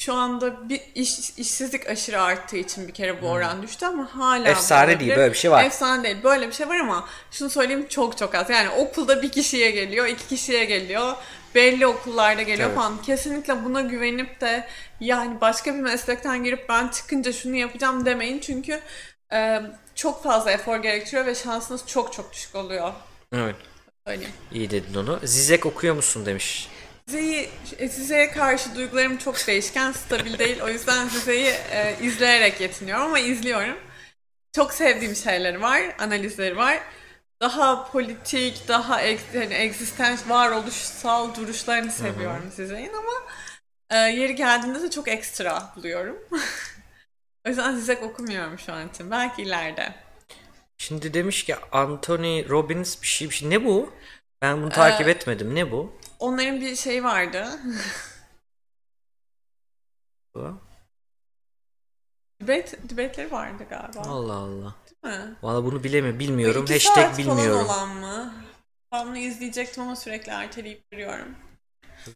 [0.00, 4.38] şu anda bir iş, işsizlik aşırı arttığı için bir kere bu oran düştü ama hala
[4.38, 4.46] Hmm.
[4.46, 5.00] Efsane olabilir.
[5.00, 5.64] değil, böyle bir şey var.
[5.64, 6.16] Efsane değil.
[6.24, 8.50] Böyle bir şey var ama şunu söyleyeyim çok çok az.
[8.50, 11.14] Yani okulda bir kişiye geliyor, iki kişiye geliyor.
[11.54, 12.76] Belli okullarda geliyor Tabii.
[12.78, 13.02] falan.
[13.02, 14.66] Kesinlikle buna güvenip de
[15.00, 18.38] yani başka bir meslekten girip ben çıkınca şunu yapacağım demeyin.
[18.38, 18.80] Çünkü
[19.32, 19.60] e,
[19.94, 22.92] çok fazla efor gerektiriyor ve şansınız çok çok düşük oluyor.
[23.32, 23.56] Evet.
[24.06, 24.32] Söyleyeyim.
[24.52, 25.20] İyi dedin onu.
[25.24, 26.68] Zizek okuyor musun demiş.
[27.10, 27.50] Zize'yi,
[27.90, 30.60] Zize'ye karşı duygularım çok değişken, stabil değil.
[30.60, 33.76] O yüzden Zize'yi e, izleyerek yetiniyorum ama izliyorum.
[34.52, 36.80] Çok sevdiğim şeyleri var, analizleri var.
[37.42, 43.12] Daha politik, daha ek, hani egzistens, varoluşsal duruşlarını seviyorum Zize'nin ama
[43.90, 46.16] e, yeri geldiğinde de çok ekstra buluyorum.
[47.46, 49.10] o yüzden Zizek okumuyorum şu an için.
[49.10, 49.94] Belki ileride.
[50.78, 53.50] Şimdi demiş ki Anthony Robbins bir şey bir şey.
[53.50, 53.92] Ne bu?
[54.42, 55.54] Ben bunu takip Ee, etmedim.
[55.54, 55.99] Ne bu?
[56.20, 57.60] Onların bir şeyi vardı.
[60.34, 60.60] bu?
[62.40, 64.00] Debate, debate'leri vardı galiba.
[64.00, 64.74] Allah Allah.
[65.04, 65.36] Değil mi?
[65.42, 66.20] Valla bunu bilemiyorum.
[66.20, 66.64] Bilmiyorum.
[66.64, 67.66] İki Hashtag saat bilmiyorum.
[67.66, 68.34] falan olan mı?
[68.92, 71.34] Ben bunu izleyecektim ama sürekli erteleyip duruyorum.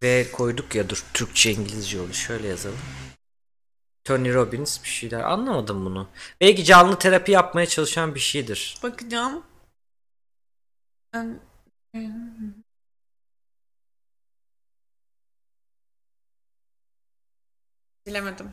[0.03, 2.13] Ve koyduk ya dur Türkçe İngilizce oldu.
[2.13, 2.79] Şöyle yazalım.
[4.05, 5.21] Tony Robbins bir şeyler.
[5.21, 6.09] Anlamadım bunu.
[6.41, 8.79] Belki canlı terapi yapmaya çalışan bir şeydir.
[8.83, 9.43] Bakacağım.
[11.13, 11.41] Ben...
[18.07, 18.47] Bilemedim.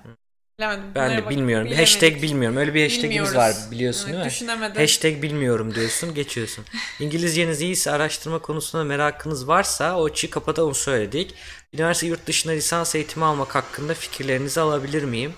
[0.60, 0.84] Bilemedim.
[0.96, 1.66] Ben Bunlara de bilmiyorum.
[1.66, 1.88] bilemedik.
[1.88, 2.58] Hashtag bilmiyorum.
[2.58, 3.36] Öyle bir hashtagimiz Bilmiyoruz.
[3.36, 4.30] var biliyorsun Evet, değil mi?
[4.32, 4.82] Düşünemedim.
[4.82, 6.66] Hashtag bilmiyorum diyorsun geçiyorsun.
[7.00, 11.36] İngilizceniz iyiyse araştırma konusunda merakınız varsa o açığı kapatalım söyledik.
[11.74, 15.34] Üniversite yurt dışında lisans eğitimi almak hakkında fikirlerinizi alabilir miyim?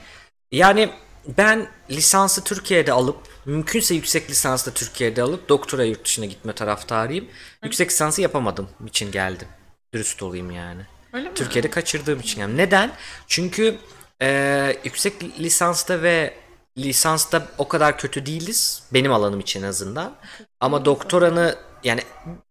[0.52, 0.90] Yani
[1.38, 7.26] ben lisansı Türkiye'de alıp mümkünse yüksek lisansı da Türkiye'de alıp doktora yurt dışına gitme taraftarıyım.
[7.64, 9.48] Yüksek lisansı yapamadığım için geldim.
[9.94, 10.82] Dürüst olayım yani.
[11.14, 11.36] Öyle mi?
[11.36, 12.42] Türkiye'de kaçırdığım için.
[12.42, 12.92] Yani neden?
[13.28, 13.76] Çünkü
[14.24, 16.34] e, yüksek lisansta ve
[16.78, 18.84] lisansta o kadar kötü değiliz.
[18.94, 20.12] Benim alanım için en azından.
[20.60, 22.02] Ama doktoranı yani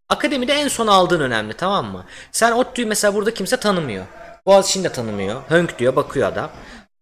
[0.08, 2.04] akademide en son aldığın önemli tamam mı?
[2.32, 4.04] Sen ODTÜ'yü mesela burada kimse tanımıyor.
[4.46, 5.42] Boğaziçi'ni de tanımıyor.
[5.48, 6.50] Hönk diyor bakıyor adam.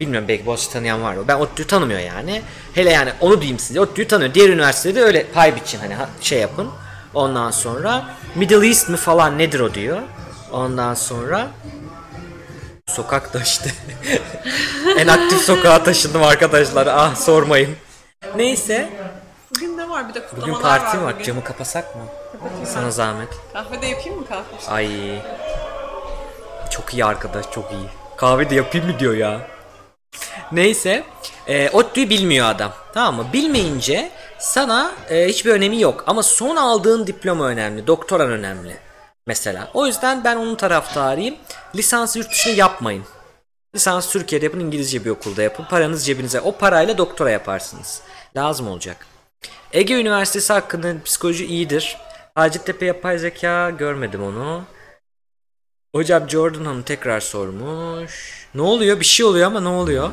[0.00, 1.24] Bilmiyorum belki Boğaziçi tanıyan var mı?
[1.28, 2.42] Ben ODTÜ'yü tanımıyor yani.
[2.74, 3.80] Hele yani onu diyeyim size.
[3.80, 4.34] ODTÜ'yü tanıyor.
[4.34, 6.68] Diğer üniversitede öyle pay biçin hani ha- şey yapın.
[7.14, 8.04] Ondan sonra
[8.34, 10.02] Middle East mi falan nedir o diyor.
[10.52, 11.48] Ondan sonra
[12.94, 13.70] Sokakta işte.
[14.98, 16.86] en aktif sokağa taşındım arkadaşlar.
[16.86, 17.76] Ah sormayın.
[18.36, 18.90] Neyse.
[19.54, 20.08] Bugün ne var?
[20.08, 21.14] Bir de kutlamalar Bugün parti var.
[21.14, 21.24] bugün.
[21.24, 22.02] Camı kapasak mı?
[22.32, 22.90] Kapatayım Sana ben.
[22.90, 23.28] zahmet.
[23.52, 24.72] Kahve de yapayım mı kahve?
[24.74, 24.88] Ay.
[26.70, 27.86] Çok iyi arkadaş çok iyi.
[28.16, 29.40] Kahve de yapayım mı diyor ya.
[30.52, 31.04] Neyse.
[31.46, 32.72] E, ODTÜ'yü bilmiyor adam.
[32.94, 33.26] Tamam mı?
[33.32, 36.04] Bilmeyince sana e, hiçbir önemi yok.
[36.06, 37.86] Ama son aldığın diploma önemli.
[37.86, 38.76] Doktoran önemli.
[39.30, 39.70] Mesela.
[39.74, 41.36] O yüzden ben onun taraftarıyım.
[41.74, 43.04] Lisansı yurt dışında yapmayın.
[43.74, 45.64] Lisans Türkiye'de yapın, İngilizce bir okulda yapın.
[45.64, 46.40] Paranız cebinize.
[46.40, 48.02] O parayla doktora yaparsınız.
[48.36, 49.06] Lazım olacak.
[49.72, 51.96] Ege Üniversitesi hakkında psikoloji iyidir.
[52.34, 54.64] Hacettepe yapay zeka görmedim onu.
[55.94, 58.46] Hocam Jordan Hanım tekrar sormuş.
[58.54, 59.00] Ne oluyor?
[59.00, 60.10] Bir şey oluyor ama ne oluyor?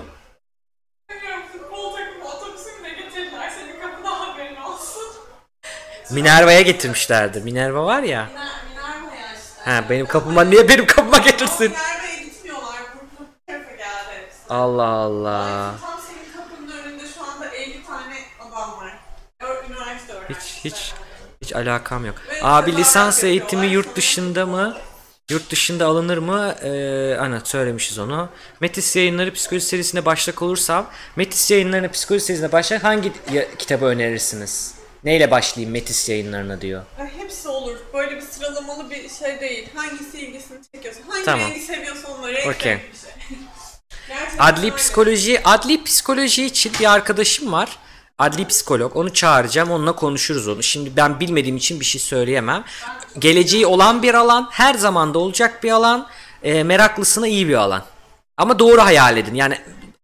[6.11, 7.39] Minerva'ya getirmişlerdi.
[7.39, 8.29] Minerva var ya.
[8.29, 8.56] Minerva'ya
[9.67, 11.71] Ha benim kapıma niye benim kapıma getirsin?
[11.71, 12.77] Minerva'ya gitmiyorlar.
[13.19, 14.37] Bu tarafa geldi hepsi.
[14.49, 15.75] Allah Allah.
[15.81, 18.99] Tam senin kapının önünde şu anda 50 tane adam var.
[19.41, 20.39] Ö- Üniversite öğrencisi.
[20.65, 20.93] Hiç hiç
[21.41, 22.15] hiç alakam yok.
[22.41, 24.77] Abi lisans eğitimi yurt dışında mı?
[25.29, 26.55] Yurt dışında alınır mı?
[26.63, 28.29] Ee, ana söylemişiz onu.
[28.59, 34.76] Metis yayınları psikoloji serisine başlak olursam Metis yayınlarına psikoloji serisine başlayan hangi ya- kitabı önerirsiniz?
[35.03, 36.83] Neyle başlayayım Metis yayınlarına diyor.
[37.17, 37.77] Hepsi olur.
[37.93, 39.69] Böyle bir sıralamalı bir şey değil.
[39.75, 41.49] Hangisi ilgisini çekiyorsa, hangi Tamam.
[41.49, 42.73] rengi seviyorsa onunla renk Okey.
[42.73, 43.37] bir şey.
[44.07, 44.75] Gerçekten Adli öyle.
[44.75, 47.77] psikoloji, adli psikoloji için bir arkadaşım var.
[48.19, 48.95] Adli psikolog.
[48.95, 49.71] Onu çağıracağım.
[49.71, 50.63] Onunla konuşuruz onu.
[50.63, 52.63] Şimdi ben bilmediğim için bir şey söyleyemem.
[53.19, 54.47] Geleceği olan bir alan.
[54.51, 56.07] Her zaman da olacak bir alan.
[56.43, 57.83] E, meraklısına iyi bir alan.
[58.37, 59.35] Ama doğru hayal edin.
[59.35, 59.57] Yani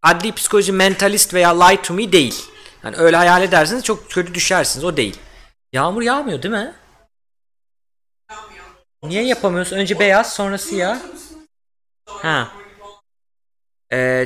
[0.03, 2.43] adli psikoloji mentalist veya lie to me değil.
[2.83, 4.85] Yani öyle hayal ederseniz çok kötü düşersiniz.
[4.85, 5.19] O değil.
[5.73, 6.73] Yağmur yağmıyor değil mi?
[8.31, 8.65] Yapmıyor.
[9.03, 9.77] Niye yapamıyorsun?
[9.77, 10.99] Önce beyaz sonra siyah.
[12.09, 12.51] Ha.
[13.93, 14.25] Ee,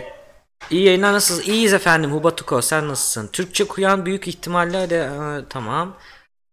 [0.70, 1.48] iyi yayınlar nasılsınız?
[1.48, 3.28] İyiyiz efendim Hubatuko sen nasılsın?
[3.28, 5.98] Türkçe kuyan büyük ihtimalle de Ee, tamam.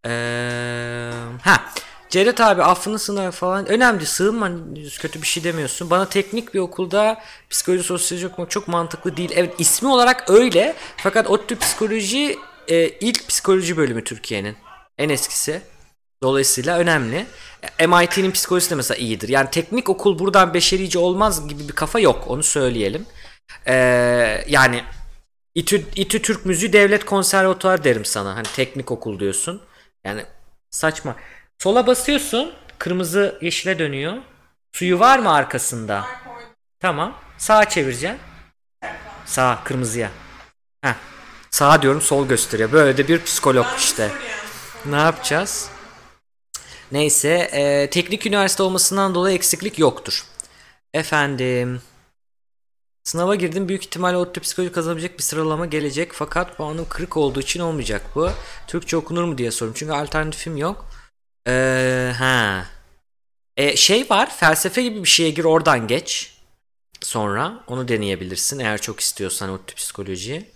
[0.07, 1.11] Ee,
[1.43, 1.65] ha
[2.15, 4.51] Cevdet abi affını sığınarak falan önemli sığınma
[5.01, 5.91] kötü bir şey demiyorsun.
[5.91, 9.31] Bana teknik bir okulda psikoloji sosyoloji okumak çok mantıklı değil.
[9.35, 12.39] Evet ismi olarak öyle fakat ODTÜ psikoloji
[12.69, 14.57] e, ilk psikoloji bölümü Türkiye'nin
[14.99, 15.63] en eskisi.
[16.23, 17.27] Dolayısıyla önemli.
[17.79, 19.29] E, MIT'nin psikolojisi de mesela iyidir.
[19.29, 22.25] Yani teknik okul buradan beşerici olmaz gibi bir kafa yok.
[22.27, 23.07] Onu söyleyelim.
[23.67, 23.75] Ee,
[24.49, 24.85] yani
[25.55, 28.37] İTÜ, İTÜ Türk Müziği Devlet Konservatuar derim sana.
[28.37, 29.63] Hani teknik okul diyorsun.
[30.05, 30.25] Yani
[30.71, 31.17] saçma.
[31.59, 32.53] Sola basıyorsun.
[32.79, 34.17] Kırmızı yeşile dönüyor.
[34.73, 36.05] Suyu var mı arkasında?
[36.81, 37.15] Tamam.
[37.39, 38.19] Sağa çevireceksin.
[39.27, 40.11] Sağ kırmızıya.
[40.83, 40.95] Heh.
[41.51, 42.73] Sağ diyorum sol gösteriyor.
[42.73, 44.11] Böyle de bir psikolog işte.
[44.87, 45.71] Ne yapacağız?
[46.93, 50.25] Neyse, e, teknik üniversite olmasından dolayı eksiklik yoktur.
[50.95, 51.83] Efendim,
[53.05, 53.69] sınava girdim.
[53.69, 56.13] Büyük ihtimalle ODTÜ psikoloji kazanabilecek bir sıralama gelecek.
[56.13, 58.31] Fakat puanım kırık olduğu için olmayacak bu.
[58.67, 59.73] Türkçe okunur mu diye sorum.
[59.77, 60.87] Çünkü alternatifim yok.
[61.47, 62.67] Ee, ha.
[63.57, 66.35] E, şey var, felsefe gibi bir şeye gir oradan geç.
[67.01, 70.51] Sonra onu deneyebilirsin eğer çok istiyorsan ODTÜ psikoloji.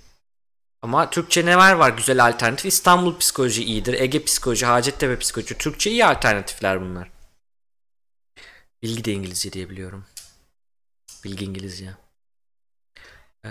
[0.82, 2.66] Ama Türkçe ne var var güzel alternatif.
[2.66, 3.94] İstanbul psikoloji iyidir.
[3.94, 5.58] Ege psikoloji, Hacettepe psikoloji.
[5.58, 7.10] Türkçe iyi alternatifler bunlar.
[8.82, 10.04] Bilgi de İngilizce diye biliyorum.
[11.24, 11.94] Bilgi İngilizce.
[13.44, 13.48] Ee,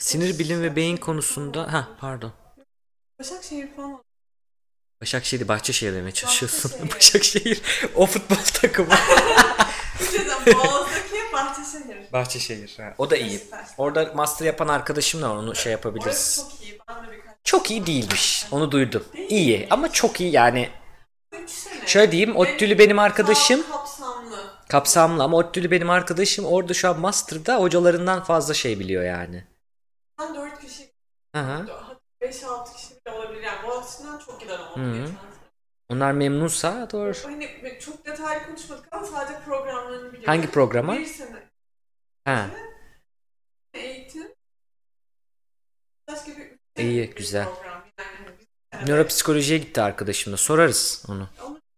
[0.00, 1.72] sinir bilim ve beyin konusunda...
[1.72, 2.32] ha pardon.
[3.18, 4.04] Başakşehir falan.
[5.04, 6.72] Başakşehir, Bahçeşehir demeye çalışıyorsun.
[6.72, 6.90] Bahçeşehir.
[6.94, 7.62] Başakşehir
[7.94, 8.88] o futbol takımı.
[10.46, 12.12] Boğaz'daki Bahçeşehir.
[12.12, 12.74] Bahçeşehir.
[12.76, 13.30] Ha, o da iyi.
[13.30, 13.68] Beşiktaş.
[13.78, 15.36] Orada master yapan arkadaşım da var.
[15.36, 16.36] Onu şey Orası yapabiliriz.
[16.36, 16.78] çok iyi.
[16.88, 18.46] Ben de birkaç Çok iyi değilmiş.
[18.50, 19.04] Onu duydum.
[19.28, 20.70] İyi ama çok iyi yani.
[21.42, 21.86] Üç sene.
[21.86, 22.36] Şöyle diyeyim.
[22.36, 23.62] ODTÜ'lü benim arkadaşım.
[23.70, 24.44] Kapsamlı.
[24.68, 26.44] Kapsamlı ama ODTÜ'lü benim arkadaşım.
[26.44, 29.44] Orada şu an master'da hocalarından fazla şey biliyor yani.
[30.20, 30.90] Ben 4 kişi,
[31.34, 31.66] Hı hı.
[32.22, 33.42] 5-6 kişi olabilir.
[33.42, 33.58] Yani
[34.26, 34.80] çok giden oldu.
[34.80, 34.92] Hı.
[34.92, 35.16] geçen sene.
[35.88, 37.12] Onlar memnunsa doğru.
[37.24, 40.26] Hani çok detaylı konuşmadık ama sadece programlarını biliyorum.
[40.26, 40.96] Hangi programa?
[40.98, 41.36] Bir sene
[42.24, 42.46] Ha.
[43.74, 44.28] eğitim.
[46.08, 47.44] Başka bir İyi, güzel.
[47.44, 47.82] program.
[48.74, 50.36] Yani Nöropsikolojiye gitti arkadaşım da.
[50.36, 51.28] Sorarız onu.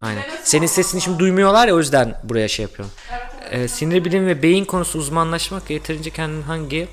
[0.01, 0.24] Aynen.
[0.45, 2.95] Senin sesini şimdi duymuyorlar ya o yüzden buraya şey yapıyorum.
[3.12, 3.53] Evet, evet.
[3.53, 6.89] Ee, sinir bilimi ve beyin konusu uzmanlaşmak yeterince kendini hangi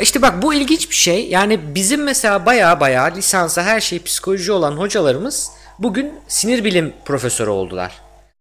[0.00, 1.28] işte bak bu ilginç bir şey.
[1.28, 7.50] Yani bizim mesela baya baya lisansa her şey psikoloji olan hocalarımız bugün sinir bilim profesörü
[7.50, 7.92] oldular.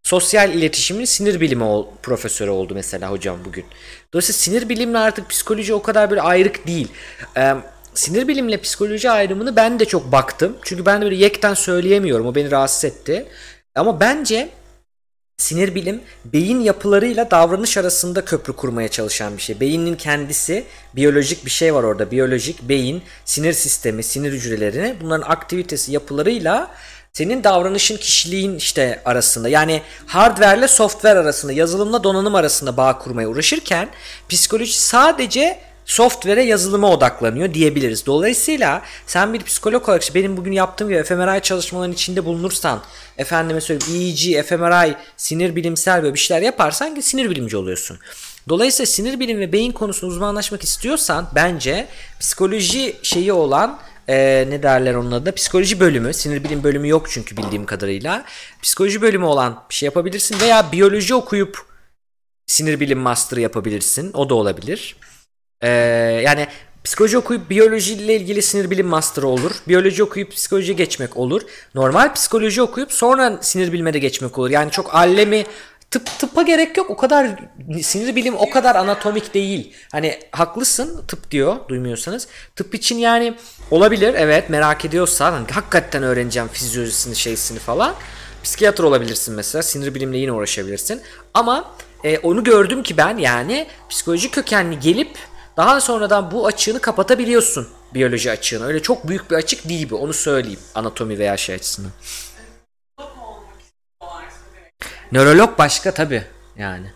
[0.03, 1.65] Sosyal iletişimin sinir bilimi
[2.03, 3.65] profesörü oldu mesela hocam bugün.
[4.13, 6.87] Dolayısıyla sinir bilimle artık psikoloji o kadar böyle ayrık değil.
[7.37, 7.53] Ee,
[7.93, 10.57] sinir bilimle psikoloji ayrımını ben de çok baktım.
[10.63, 12.27] Çünkü ben de böyle yekten söyleyemiyorum.
[12.27, 13.25] O beni rahatsız etti.
[13.75, 14.49] Ama bence
[15.37, 19.59] Sinir bilim beyin yapılarıyla davranış arasında köprü kurmaya çalışan bir şey.
[19.59, 20.63] Beynin kendisi
[20.95, 22.11] biyolojik bir şey var orada.
[22.11, 26.71] Biyolojik beyin, sinir sistemi, sinir hücrelerini bunların aktivitesi yapılarıyla
[27.13, 33.29] senin davranışın, kişiliğin işte arasında yani hardware ile software arasında, yazılımla donanım arasında bağ kurmaya
[33.29, 33.89] uğraşırken
[34.29, 38.05] psikoloji sadece software'e yazılıma odaklanıyor diyebiliriz.
[38.05, 42.81] Dolayısıyla sen bir psikolog olarak işte benim bugün yaptığım gibi fMRI çalışmaların içinde bulunursan
[43.17, 47.97] efendime söyleyeyim EEG, fMRI, sinir bilimsel böyle bir şeyler yaparsan sinir bilimci oluyorsun.
[48.49, 51.87] Dolayısıyla sinir bilim ve beyin konusunda uzmanlaşmak istiyorsan bence
[52.19, 57.37] psikoloji şeyi olan e, ne derler onun adı psikoloji bölümü sinir bilim bölümü yok çünkü
[57.37, 58.25] bildiğim kadarıyla
[58.61, 61.65] psikoloji bölümü olan bir şey yapabilirsin veya biyoloji okuyup
[62.47, 64.95] sinir bilim master yapabilirsin o da olabilir
[65.61, 65.69] E,
[66.25, 66.47] yani
[66.83, 71.41] psikoloji okuyup biyolojiyle ilgili sinir bilim master olur biyoloji okuyup psikoloji geçmek olur
[71.75, 75.45] normal psikoloji okuyup sonra sinir bilime de geçmek olur yani çok allemi
[75.95, 76.89] tıp tıpa gerek yok.
[76.89, 77.29] O kadar
[77.81, 79.73] sinir bilim o kadar anatomik değil.
[79.91, 82.27] Hani haklısın tıp diyor duymuyorsanız.
[82.55, 83.33] Tıp için yani
[83.71, 87.95] olabilir evet merak ediyorsan hani hakikaten öğreneceğim fizyolojisini şeysini falan.
[88.43, 89.63] Psikiyatr olabilirsin mesela.
[89.63, 91.01] Sinir bilimle yine uğraşabilirsin.
[91.33, 91.71] Ama
[92.03, 95.17] e, onu gördüm ki ben yani psikoloji kökenli gelip
[95.57, 97.67] daha sonradan bu açığını kapatabiliyorsun.
[97.93, 98.65] Biyoloji açığını.
[98.65, 99.97] Öyle çok büyük bir açık değil bu.
[99.97, 100.59] Onu söyleyeyim.
[100.75, 101.91] Anatomi veya şey açısından.
[105.11, 106.23] Nörolog başka tabi
[106.57, 106.91] yani.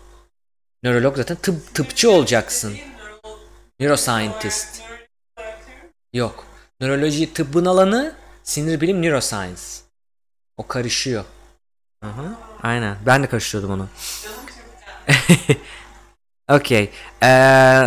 [0.82, 2.76] Nörolog zaten tıp, tıpçı olacaksın.
[3.80, 4.82] Neuroscientist.
[6.12, 6.46] Yok.
[6.80, 9.62] Nöroloji tıbbın alanı sinir bilim neuroscience.
[10.56, 11.24] O karışıyor.
[12.02, 12.96] Aha, aynen.
[13.06, 13.88] Ben de karıştırıyordum onu.
[16.50, 16.90] Okey.
[17.22, 17.28] Ee,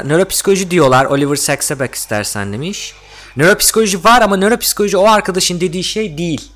[0.07, 1.05] nöropsikoloji diyorlar.
[1.05, 2.95] Oliver Sacks'e bak istersen demiş.
[3.37, 6.51] Nöropsikoloji var ama nöropsikoloji o arkadaşın dediği şey değil.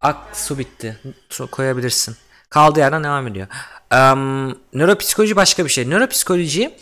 [0.00, 0.98] Ak su bitti.
[1.28, 2.16] Su koyabilirsin.
[2.50, 3.46] Kaldığı yerden devam ediyor.
[3.92, 5.90] Um, nöropsikoloji başka bir şey.
[5.90, 6.78] Nöropsikoloji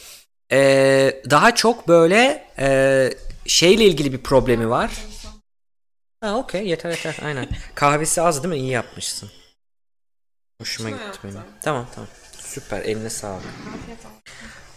[0.53, 3.11] e, daha çok böyle e,
[3.47, 4.91] şeyle ilgili bir problemi var.
[6.21, 7.49] Ha okey yeter yeter aynen.
[7.75, 8.61] Kahvesi az değil mi?
[8.61, 9.31] İyi yapmışsın.
[10.61, 11.41] Hoşuma gitti benim.
[11.63, 12.09] Tamam tamam.
[12.51, 13.45] Süper eline sağlık.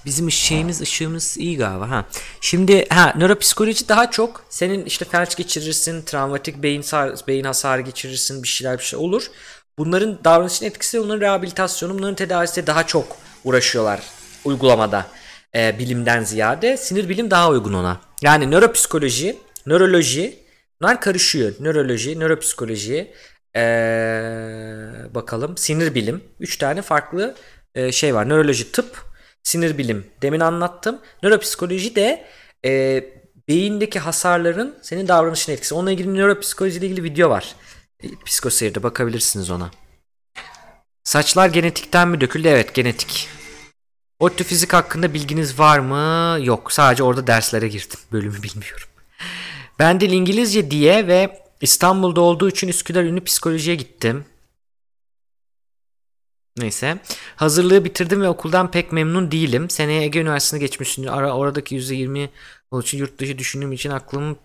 [0.06, 2.06] Bizim şeyimiz ışığımız iyi galiba ha.
[2.42, 6.84] Şimdi ha nöropsikoloji daha çok senin işte felç geçirirsin, travmatik beyin
[7.28, 9.28] beyin hasarı geçirirsin, bir şeyler bir şey olur.
[9.78, 14.02] Bunların davranışın etkisi, onların rehabilitasyonu, bunların tedavisi daha çok uğraşıyorlar
[14.46, 15.08] uygulamada
[15.56, 16.78] e, bilimden ziyade.
[16.78, 18.02] Sinir bilim daha uygun ona.
[18.22, 20.40] Yani nöropsikoloji, nöroloji
[20.82, 21.54] bunlar karışıyor.
[21.60, 23.14] Nöroloji, nöropsikoloji,
[23.56, 26.24] ee, bakalım sinir bilim.
[26.40, 27.36] Üç tane farklı
[27.76, 28.30] e, şey var.
[28.30, 29.04] Nöroloji tıp,
[29.44, 31.00] sinir bilim demin anlattım.
[31.24, 32.26] Nöropsikoloji de
[32.66, 33.04] e,
[33.48, 35.76] beyindeki hasarların senin davranışına etkisi.
[35.76, 37.56] Onunla ilgili nöropsikoloji ile ilgili video var.
[38.26, 39.72] Psikoseyir'de bakabilirsiniz ona.
[41.04, 42.48] Saçlar genetikten mi döküldü?
[42.48, 43.30] Evet genetik.
[44.20, 46.38] ODTÜ fizik hakkında bilginiz var mı?
[46.46, 46.72] Yok.
[46.72, 48.00] Sadece orada derslere girdim.
[48.12, 48.88] Bölümü bilmiyorum.
[49.80, 54.26] Ben dil İngilizce diye ve İstanbul'da olduğu için Üsküdar Ünlü Psikoloji'ye gittim.
[56.58, 56.98] Neyse.
[57.36, 59.70] Hazırlığı bitirdim ve okuldan pek memnun değilim.
[59.70, 61.10] Seneye Ege Üniversitesi'ne geçmişim.
[61.10, 62.30] Ara, oradaki %20
[62.82, 64.38] için yurt dışı düşündüğüm için aklım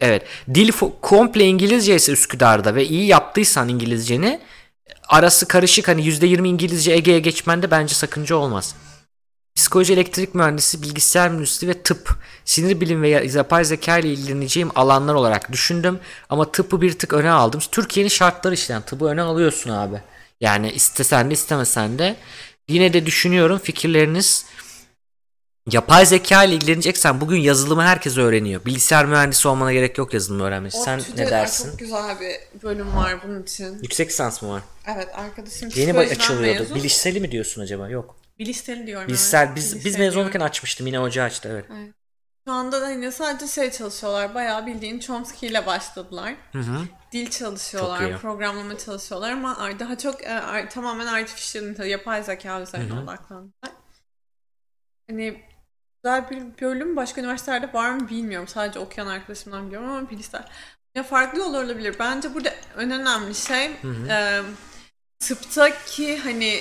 [0.00, 0.26] Evet.
[0.54, 4.40] Dil komple İngilizce ise Üsküdar'da ve iyi yaptıysan İngilizceni
[5.08, 8.74] arası karışık hani %20 İngilizce Ege'ye geçmende bence sakınca olmaz.
[9.56, 15.14] Psikoloji, elektrik mühendisi, bilgisayar mühendisliği ve tıp, sinir bilim ve yapay zeka ile ilgileneceğim alanlar
[15.14, 15.98] olarak düşündüm.
[16.30, 17.60] Ama tıbbı bir tık öne aldım.
[17.72, 20.02] Türkiye'nin şartları işte yani tıbbı öne alıyorsun abi.
[20.42, 22.16] Yani istesen de istemesen de.
[22.68, 24.46] Yine de düşünüyorum fikirleriniz
[25.70, 28.64] Yapay zeka ile ilgileneceksen bugün yazılımı herkes öğreniyor.
[28.64, 30.78] Bilgisayar mühendisi olmana gerek yok yazılımı öğrenmesi.
[30.78, 31.70] Sen ne dersin?
[31.70, 33.78] Çok güzel bir bölüm var bunun için.
[33.82, 34.62] Yüksek lisans mı var?
[34.86, 36.60] Evet arkadaşım Yeni açılıyordu.
[36.60, 36.76] Mezun.
[36.76, 37.88] Bilişseli mi diyorsun acaba?
[37.88, 38.16] Yok.
[38.38, 39.08] Bilişseli diyorum.
[39.08, 39.56] Bilişsel evet.
[39.56, 41.64] biz Bilişsel biz mezun olurken açmıştım yine hoca açtı evet.
[41.72, 41.90] evet.
[42.48, 44.34] Şu anda da yine sadece şey çalışıyorlar.
[44.34, 46.34] Bayağı bildiğin Chomsky ile başladılar.
[46.52, 46.78] Hı hı.
[47.12, 53.72] Dil çalışıyorlar, programlama çalışıyorlar ama daha çok e, tamamen artificial yapay zeka üzerine odaklandılar.
[55.10, 55.42] Hani
[56.04, 58.48] güzel bir bölüm başka üniversitelerde var mı bilmiyorum.
[58.48, 60.48] Sadece okuyan arkadaşımdan biliyorum ama bilgisayar.
[60.94, 61.96] Ya farklı yol olabilir.
[61.98, 63.64] Bence burada en önemli şey
[64.08, 64.42] e,
[65.18, 66.60] tıptaki hani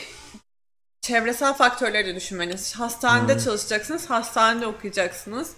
[1.02, 2.76] çevresel faktörleri de düşünmeniz.
[2.76, 5.56] Hastanede hı çalışacaksınız, hastanede okuyacaksınız.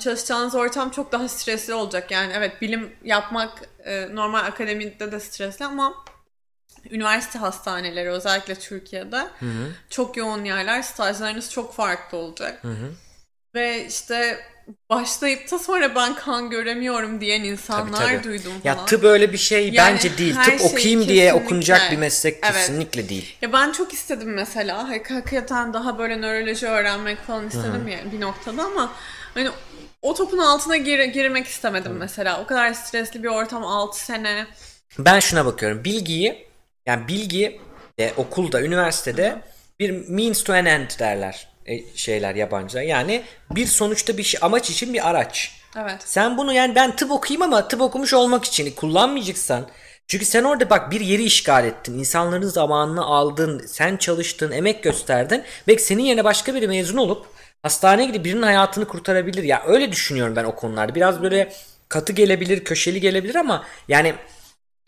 [0.00, 2.10] Çalışacağınız ortam çok daha stresli olacak.
[2.10, 5.94] Yani evet bilim yapmak e, normal akademide de stresli ama
[6.90, 9.72] üniversite hastaneleri özellikle Türkiye'de hı hı.
[9.90, 10.82] çok yoğun yerler.
[10.82, 12.58] Stajlarınız çok farklı olacak.
[12.64, 12.92] Hı hı.
[13.54, 14.40] Ve işte
[14.90, 18.24] başlayıp da sonra ben kan göremiyorum diyen insanlar tabii, tabii.
[18.24, 18.76] duydum falan.
[18.76, 20.34] Ya tıp öyle bir şey yani bence değil.
[20.34, 22.54] Tıp şey okuyayım diye okunacak bir meslek evet.
[22.54, 23.36] kesinlikle değil.
[23.42, 24.88] Ya ben çok istedim mesela.
[24.88, 27.90] Hakikaten daha böyle nöroloji öğrenmek falan istedim Hı-hı.
[27.90, 28.92] yani bir noktada ama
[29.34, 29.48] hani
[30.02, 32.40] o topun altına gir- girmek istemedim mesela.
[32.42, 34.46] O kadar stresli bir ortam 6 sene.
[34.98, 35.84] Ben şuna bakıyorum.
[35.84, 36.46] Bilgiyi
[36.86, 37.60] yani bilgi
[37.98, 39.42] de okulda, üniversitede
[39.80, 42.82] bir means to an end derler e, şeyler yabancılar.
[42.82, 45.52] Yani bir sonuçta bir şey, amaç için bir araç.
[45.76, 46.02] Evet.
[46.04, 49.66] Sen bunu yani ben tıp okuyayım ama tıp okumuş olmak için kullanmayacaksan
[50.08, 51.98] çünkü sen orada bak bir yeri işgal ettin.
[51.98, 53.66] İnsanların zamanını aldın.
[53.66, 55.42] Sen çalıştın, emek gösterdin.
[55.68, 57.26] Belki senin yerine başka biri mezun olup
[57.62, 59.42] hastaneye gidip birinin hayatını kurtarabilir.
[59.42, 60.94] Ya öyle düşünüyorum ben o konularda.
[60.94, 61.52] Biraz böyle
[61.88, 64.14] katı gelebilir, köşeli gelebilir ama yani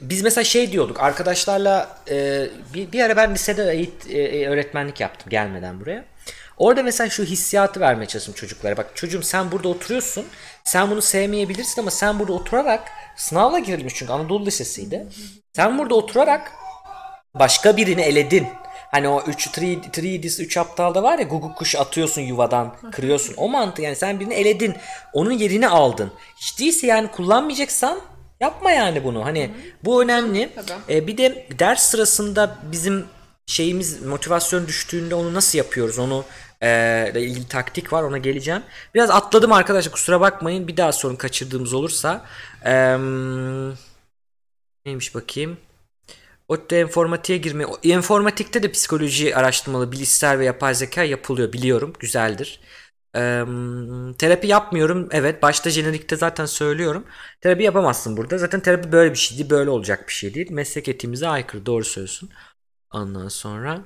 [0.00, 5.30] biz mesela şey diyorduk arkadaşlarla e, bir, bir ara ben lisede eğit, e, öğretmenlik yaptım
[5.30, 6.04] gelmeden buraya.
[6.56, 8.76] Orada mesela şu hissiyatı vermeye çalıştım çocuklara.
[8.76, 10.26] Bak çocuğum sen burada oturuyorsun.
[10.64, 15.06] Sen bunu sevmeyebilirsin ama sen burada oturarak sınavla girilmiş çünkü Anadolu Lisesi'ydi.
[15.52, 16.52] Sen burada oturarak
[17.34, 18.46] başka birini eledin.
[18.92, 23.34] Hani o 3 3 3 3 aptalda var ya guguk kuş atıyorsun yuvadan kırıyorsun.
[23.36, 24.74] O mantığı yani sen birini eledin.
[25.12, 26.12] Onun yerini aldın.
[26.36, 28.00] Hiç değilse yani kullanmayacaksan
[28.40, 29.24] yapma yani bunu.
[29.24, 29.50] Hani
[29.84, 30.50] bu önemli.
[30.88, 33.06] Ee, bir de ders sırasında bizim
[33.46, 36.24] şeyimiz motivasyon düştüğünde onu nasıl yapıyoruz onu
[36.62, 36.68] e,
[37.12, 38.62] ile ilgili taktik var ona geleceğim.
[38.94, 42.24] Biraz atladım arkadaşlar kusura bakmayın bir daha sorun kaçırdığımız olursa.
[42.66, 42.98] Eee
[44.86, 45.56] neymiş bakayım.
[46.48, 47.66] ODTÜ informatiğe girme.
[47.66, 51.92] o- Informatikte de psikoloji araştırmalı, bilişsel ve yapay zeka yapılıyor biliyorum.
[52.00, 52.60] Güzeldir.
[53.14, 53.44] Eee,
[54.18, 55.08] terapi yapmıyorum.
[55.12, 57.04] Evet başta jenerikte zaten söylüyorum.
[57.40, 58.38] Terapi yapamazsın burada.
[58.38, 59.50] Zaten terapi böyle bir şey değil.
[59.50, 60.50] Böyle olacak bir şey değil.
[60.52, 61.66] Meslek etiğimize aykırı.
[61.66, 62.30] Doğru söylüyorsun.
[62.92, 63.84] Ondan sonra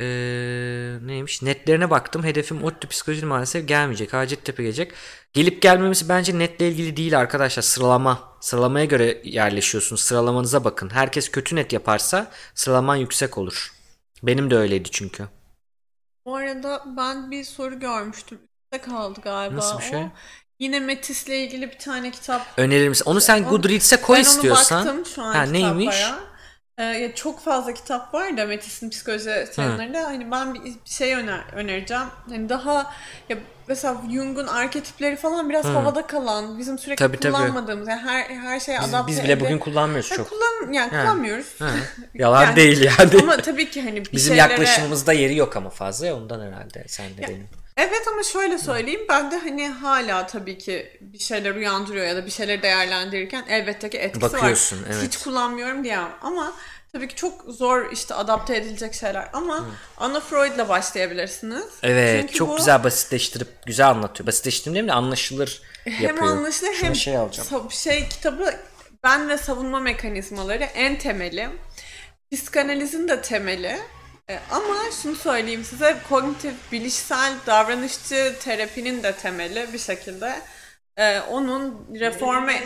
[0.00, 1.42] eee, neymiş?
[1.42, 2.24] Netlerine baktım.
[2.24, 4.12] Hedefim ODTÜ psikoloji maalesef gelmeyecek.
[4.12, 4.92] Hacettepe gelecek.
[5.32, 7.62] Gelip gelmemesi bence netle ilgili değil arkadaşlar.
[7.62, 8.30] Sıralama.
[8.40, 10.00] Sıralamaya göre yerleşiyorsunuz.
[10.00, 10.90] Sıralamanıza bakın.
[10.90, 13.72] Herkes kötü net yaparsa sıralaman yüksek olur.
[14.22, 15.24] Benim de öyleydi çünkü.
[16.26, 18.38] Bu arada ben bir soru görmüştüm.
[18.64, 19.98] Üstte kaldı galiba Nasıl bir şey?
[19.98, 20.10] o.
[20.58, 22.46] Yine Metis'le ilgili bir tane kitap.
[22.56, 23.04] Önerir misin?
[23.06, 24.80] Onu sen Onu- Goodreads'e koy ben istiyorsan.
[24.82, 25.96] onu baktım şu an Ha, neymiş?
[25.96, 26.20] kitaplara.
[26.24, 26.29] Ee,
[26.82, 30.00] ya çok fazla kitap var da Metis'in psikoloji terimlerinde.
[30.00, 32.04] Hani ben bir şey öner önereceğim.
[32.28, 32.92] Hani daha
[33.28, 33.36] ya
[33.68, 37.32] mesela Jung'un arketipleri falan biraz havada kalan, bizim sürekli Tabii, tabii.
[37.32, 40.28] kullanmadığımız, yani her her şeye Biz, adapte biz bile ede- bugün kullanmıyoruz Ya çok.
[40.30, 41.46] kullan yani kullanmıyoruz.
[41.58, 41.70] Ha,
[42.14, 43.10] Yalan Yani- değil yani.
[43.22, 44.50] Ama tabii ki hani bir Bizim şeylere...
[44.52, 47.48] yaklaşımımızda yeri yok ama fazla ya ondan herhalde sen de benim.
[47.80, 52.26] Evet ama şöyle söyleyeyim ben de hani hala tabii ki bir şeyler uyandırıyor ya da
[52.26, 54.88] bir şeyleri değerlendirirken elbette ki etkisi Bakıyorsun, var.
[54.92, 55.02] evet.
[55.02, 56.52] Hiç kullanmıyorum diyemem ama
[56.92, 59.66] tabii ki çok zor işte adapte edilecek şeyler ama
[59.96, 61.64] Anna Freud'la başlayabilirsiniz.
[61.82, 64.26] Evet Çünkü çok bu güzel basitleştirip güzel anlatıyor.
[64.26, 64.92] Basitleştirdim değil mi?
[64.92, 66.26] Anlaşılır hem yapıyor.
[66.26, 67.70] anlaşılır Şuna hem şey alacağım.
[67.70, 68.54] şey kitabı
[69.04, 71.48] ben ve savunma mekanizmaları en temeli.
[72.32, 73.76] Psikanalizin de temeli.
[74.30, 80.40] E, Ama şunu söyleyeyim size kognitif bilişsel davranışçı terapinin de temeli bir şekilde.
[80.96, 82.62] E, onun reforme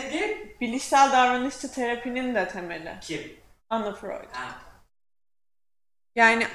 [0.61, 2.93] bilişsel davranışçı terapinin de temeli.
[3.01, 3.39] Kim?
[3.69, 4.29] Anna Freud.
[6.15, 6.47] Yani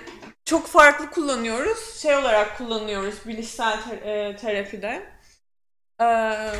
[0.45, 1.97] çok farklı kullanıyoruz.
[2.03, 5.13] Şey olarak kullanıyoruz bilişsel te- e, terapide.
[6.01, 6.53] Eee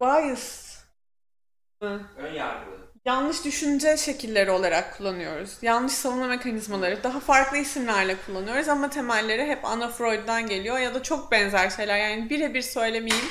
[0.00, 0.78] bias?
[1.80, 2.83] Ön yargılı.
[3.04, 5.56] Yanlış düşünce şekilleri olarak kullanıyoruz.
[5.62, 11.02] Yanlış savunma mekanizmaları daha farklı isimlerle kullanıyoruz ama temelleri hep Anna Freud'dan geliyor ya da
[11.02, 11.98] çok benzer şeyler.
[11.98, 13.26] Yani birebir söylemeyeyim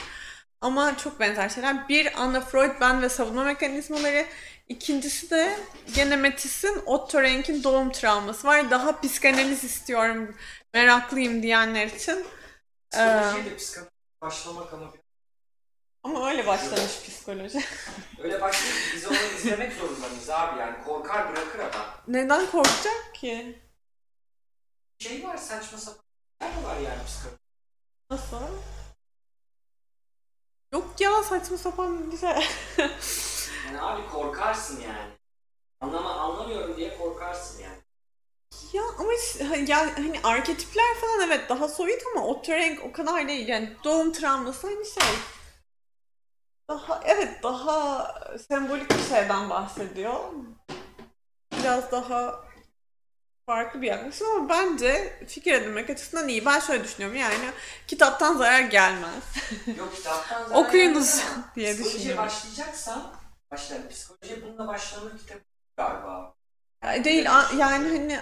[0.61, 1.89] ama çok benzer şeyler.
[1.89, 4.25] Bir Anna Freud ben ve savunma mekanizmaları.
[4.67, 5.59] İkincisi de
[5.95, 8.71] gene Metis'in Otto Renk'in doğum travması var.
[8.71, 10.35] Daha psikanaliz istiyorum,
[10.73, 12.25] meraklıyım diyenler için.
[12.97, 13.21] Ee,
[14.21, 14.93] başlamak ama
[16.03, 17.63] ama öyle başlamış psikoloji.
[18.19, 21.85] öyle başlayıp biz onu izlemek zorundayız abi yani korkar bırakır adam.
[22.07, 23.61] Neden korkacak ki?
[24.99, 26.03] Şey var saçma sapan
[26.41, 27.37] şeyler var yani psikoloji.
[28.09, 28.37] Nasıl?
[30.73, 32.29] Yok ya saçma sapan bir şey.
[33.67, 35.11] Yani abi korkarsın yani.
[35.81, 37.77] Anlama, anlamıyorum diye korkarsın yani.
[38.73, 39.11] ya ama
[39.67, 43.47] ya hani arketipler falan evet daha soyut ama o renk o kadar değil.
[43.47, 45.03] Yani doğum travması hani şey.
[46.69, 48.07] Daha evet daha
[48.49, 50.19] sembolik bir şeyden bahsediyor.
[51.59, 52.43] Biraz daha
[53.45, 56.45] farklı bir yaklaşım ama bence fikir edinmek açısından iyi.
[56.45, 57.35] Ben şöyle düşünüyorum yani
[57.87, 59.23] kitaptan zarar gelmez.
[59.77, 62.25] Yok kitaptan zaten Okuyunuz yani diye Psikolojiye düşünüyorum.
[62.25, 63.13] başlayacaksan
[63.51, 63.75] başla.
[63.89, 65.37] Psikolojiye bununla başlanır kitap
[65.77, 66.33] galiba.
[66.83, 67.25] Ya Değil
[67.57, 68.19] yani hani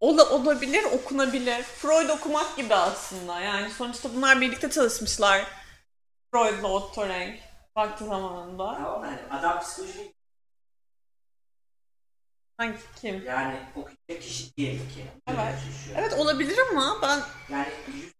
[0.00, 1.62] ola, olabilir, okunabilir.
[1.62, 3.40] Freud okumak gibi aslında.
[3.40, 5.46] Yani sonuçta bunlar birlikte çalışmışlar.
[6.32, 7.34] Freud'la Otto Rank
[7.80, 8.74] vakti zamanında.
[8.74, 10.14] Tamam yani adam psikoloji
[12.56, 13.22] Hangi kim?
[13.26, 15.06] yani okuyacak kişi diyelim ki.
[15.26, 15.54] Evet.
[15.84, 17.20] Şu- Evet olabilir ama ben
[17.54, 18.12] Yani yüz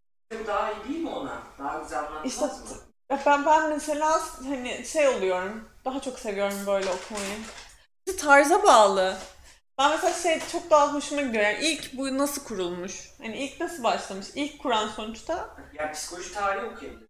[0.42, 1.42] bu daha iyi değil mi ona?
[1.58, 2.80] Daha güzel anlatmaz işte mı?
[3.26, 5.68] ben ben mesela hani şey oluyorum.
[5.84, 7.38] Daha çok seviyorum böyle okumayı.
[8.06, 9.16] İşte Tarza bağlı.
[9.78, 11.44] Ben mesela şey çok daha hoşuma gidiyor.
[11.44, 13.10] Yani ilk bu nasıl kurulmuş?
[13.18, 14.26] Hani ilk nasıl başlamış?
[14.34, 17.09] İlk kuran sonuçta Yani psikoloji tarihi okuyabilir.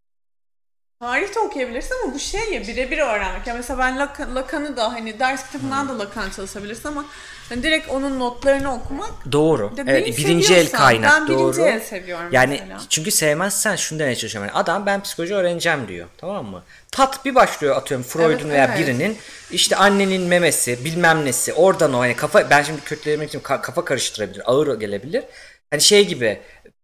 [1.00, 3.46] Tarih de okuyabilirsin ama bu şey ya birebir öğrenmek.
[3.46, 3.98] Ya mesela ben
[4.34, 7.04] Lacan'ı da hani ders kitabından da Lacan çalışabilirsin ama
[7.48, 9.76] hani direkt onun notlarını okumak Doğru.
[9.76, 11.52] de Evet, birinci el kaynak ben doğru.
[11.52, 12.80] birinci el seviyorum Yani mesela.
[12.88, 14.48] çünkü sevmezsen şunu demeye çalışıyorum.
[14.48, 16.06] Yani adam ben psikoloji öğreneceğim diyor.
[16.18, 16.62] Tamam mı?
[16.92, 18.78] Tat bir başlıyor atıyorum Freud'un Evet, veya evet.
[18.78, 19.18] birinin
[19.50, 23.84] işte annenin memesi bilmem nesi oradan o hani kafa ben şimdi kötülemek için ka- kafa
[23.84, 25.24] karıştırabilir ağır gelebilir.
[25.70, 26.40] Hani şey gibi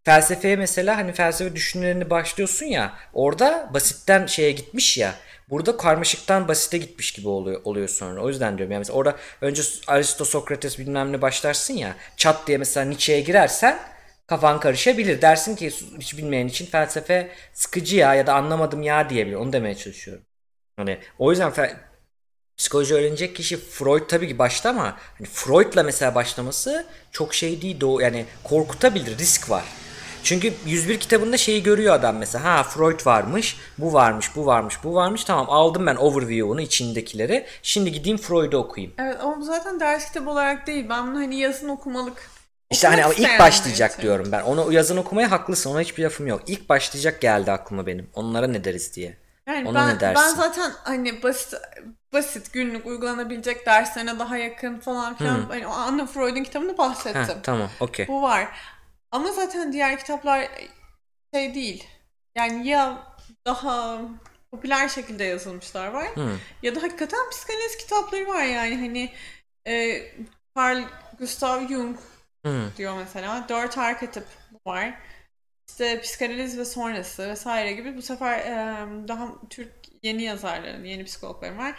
[0.06, 5.14] felsefeye mesela hani felsefe düşüncelerini başlıyorsun ya orada basitten şeye gitmiş ya
[5.50, 8.20] burada karmaşıktan basite gitmiş gibi oluyor oluyor sonra.
[8.20, 12.58] O yüzden diyorum yani mesela orada önce Aristo, Sokrates bilmem ne başlarsın ya çat diye
[12.58, 13.78] mesela Nietzsche'ye girersen
[14.26, 15.22] kafan karışabilir.
[15.22, 19.36] Dersin ki hiç bilmeyen için felsefe sıkıcı ya ya da anlamadım ya diyebilir.
[19.36, 20.24] Onu demeye çalışıyorum.
[20.76, 21.76] Hani o yüzden fe-
[22.56, 27.80] psikoloji öğrenecek kişi Freud tabii ki başta ama hani Freud'la mesela başlaması çok şey değil
[27.80, 29.64] doğu yani korkutabilir risk var.
[30.26, 32.44] Çünkü 101 kitabında şeyi görüyor adam mesela.
[32.44, 35.24] Ha Freud varmış, bu varmış, bu varmış, bu varmış.
[35.24, 37.46] Tamam aldım ben overview'unu içindekileri.
[37.62, 38.94] Şimdi gideyim Freud'u okuyayım.
[38.98, 40.86] Evet ama zaten ders kitabı olarak değil.
[40.88, 42.30] Ben bunu hani yazın okumalık.
[42.70, 44.02] İşte okumak hani ama ilk başlayacak için.
[44.02, 44.42] diyorum ben.
[44.42, 45.70] Onu yazın okumaya haklısın.
[45.70, 46.42] Ona hiçbir lafım yok.
[46.46, 48.10] İlk başlayacak geldi aklıma benim.
[48.14, 49.16] Onlara ne deriz diye.
[49.48, 50.22] Yani Ona ben, ne dersin?
[50.24, 51.54] ben zaten hani basit
[52.12, 55.40] basit günlük uygulanabilecek derslerine daha yakın falan filan.
[55.48, 57.22] Hani o Anna Freud'un kitabını bahsettim.
[57.22, 58.08] Ha, tamam okey.
[58.08, 58.48] Bu var.
[59.16, 60.48] Ama zaten diğer kitaplar
[61.34, 61.84] şey değil.
[62.36, 63.14] Yani ya
[63.46, 64.00] daha
[64.50, 66.38] popüler şekilde yazılmışlar var Hı.
[66.62, 69.12] ya da hakikaten psikanaliz kitapları var yani hani
[69.66, 70.02] e,
[70.56, 70.82] Carl
[71.18, 71.96] Gustav Jung
[72.46, 72.72] Hı.
[72.76, 73.48] diyor mesela.
[73.48, 74.24] Dört arketip
[74.66, 74.94] var.
[75.68, 81.58] İşte psikanaliz ve sonrası vesaire gibi bu sefer e, daha Türk yeni yazarların, yeni psikologların
[81.58, 81.74] var.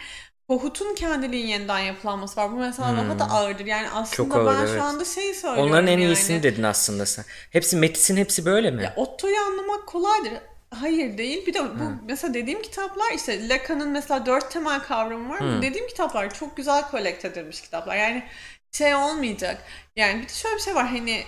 [0.48, 2.52] Kohut'un kendiliğin yeniden yapılanması var.
[2.52, 3.66] Bu mesela daha da ağırdır.
[3.66, 4.32] Yani aslında Hmm.
[4.32, 4.70] Çok ağır, ben evet.
[4.76, 6.04] şu anda şey söylüyorum Onların en yani.
[6.06, 7.26] iyisini dedin aslında sen.
[7.52, 8.84] Hepsi Metis'in hepsi böyle mi?
[8.84, 10.34] Ya Otto'yu anlamak kolaydır.
[10.76, 11.46] Hayır değil.
[11.46, 15.48] Bir de bu mesela dediğim kitaplar işte Lacan'ın mesela dört temel kavramı var.
[15.48, 17.96] Bu dediğim kitaplar çok güzel kolekte edilmiş kitaplar.
[17.96, 18.24] Yani
[18.72, 19.64] şey olmayacak.
[19.96, 21.24] Yani bir de şöyle bir şey var hani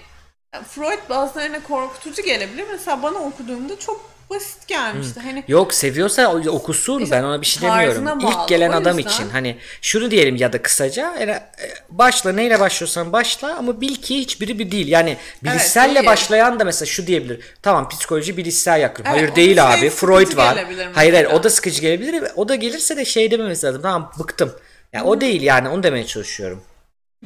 [0.67, 2.65] Freud bazılarına korkutucu gelebilir.
[2.71, 5.19] Mesela bana okuduğumda çok basit gelmişti.
[5.19, 8.05] Hani Yok seviyorsa okusun İşte ben ona bir şey demiyorum.
[8.05, 8.31] bağlı.
[8.31, 11.43] İlk gelen adam yüzden- için hani şunu diyelim ya da kısaca yani, e,
[11.89, 14.87] başla neyle başlıyorsan başla ama bil ki hiçbiri bir değil.
[14.87, 16.05] Yani bilişselle değil.
[16.05, 17.39] başlayan da mesela şu diyebilir.
[17.61, 19.03] Tamam psikolojik bilişsel yakın.
[19.05, 19.89] Evet, hayır değil şey abi.
[19.89, 20.65] Freud var.
[20.93, 22.23] Hayır hayır o da sıkıcı gelebilir.
[22.35, 23.81] O da gelirse de şey dememesi lazım.
[23.81, 24.55] Tamam bıktım.
[24.93, 26.63] Yani o değil yani onu demeye çalışıyorum.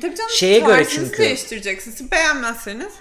[0.02, 2.12] tabii canım Şeye göre çünkü- değiştireceksiniz.
[2.12, 2.94] Beğenmezseniz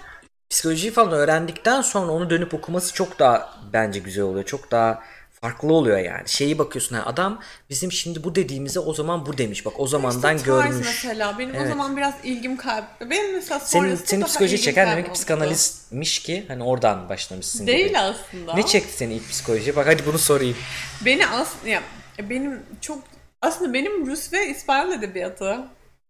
[0.53, 4.45] Psikolojiyi falan öğrendikten sonra onu dönüp okuması çok daha bence güzel oluyor.
[4.45, 5.03] Çok daha
[5.41, 6.29] farklı oluyor yani.
[6.29, 7.39] Şeyi bakıyorsun ha, adam
[7.69, 9.65] bizim şimdi bu dediğimize o zaman bu demiş.
[9.65, 10.85] Bak o zamandan İşte tarz görmüş.
[10.87, 11.39] mesela.
[11.39, 11.69] Benim o Evet.
[11.69, 12.83] zaman biraz ilgim kayb...
[13.01, 17.99] Benim mesela Senin, senin psikoloji çeken demek ki psikanalistmiş ki hani oradan başlamışsın Değil gibi.
[17.99, 18.53] aslında.
[18.53, 19.75] Ne çekti seni ilk psikoloji?
[19.75, 20.57] Bak hadi bunu sorayım.
[21.05, 21.81] Beni aslında ya
[22.19, 22.99] benim çok
[23.41, 25.57] aslında benim Rus ve İspanyol edebiyatı.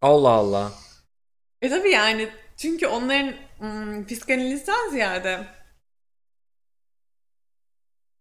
[0.02, 0.72] Allah Allah.
[1.62, 3.34] E tabii yani çünkü onların
[3.64, 5.48] ım, psikanalizden ziyade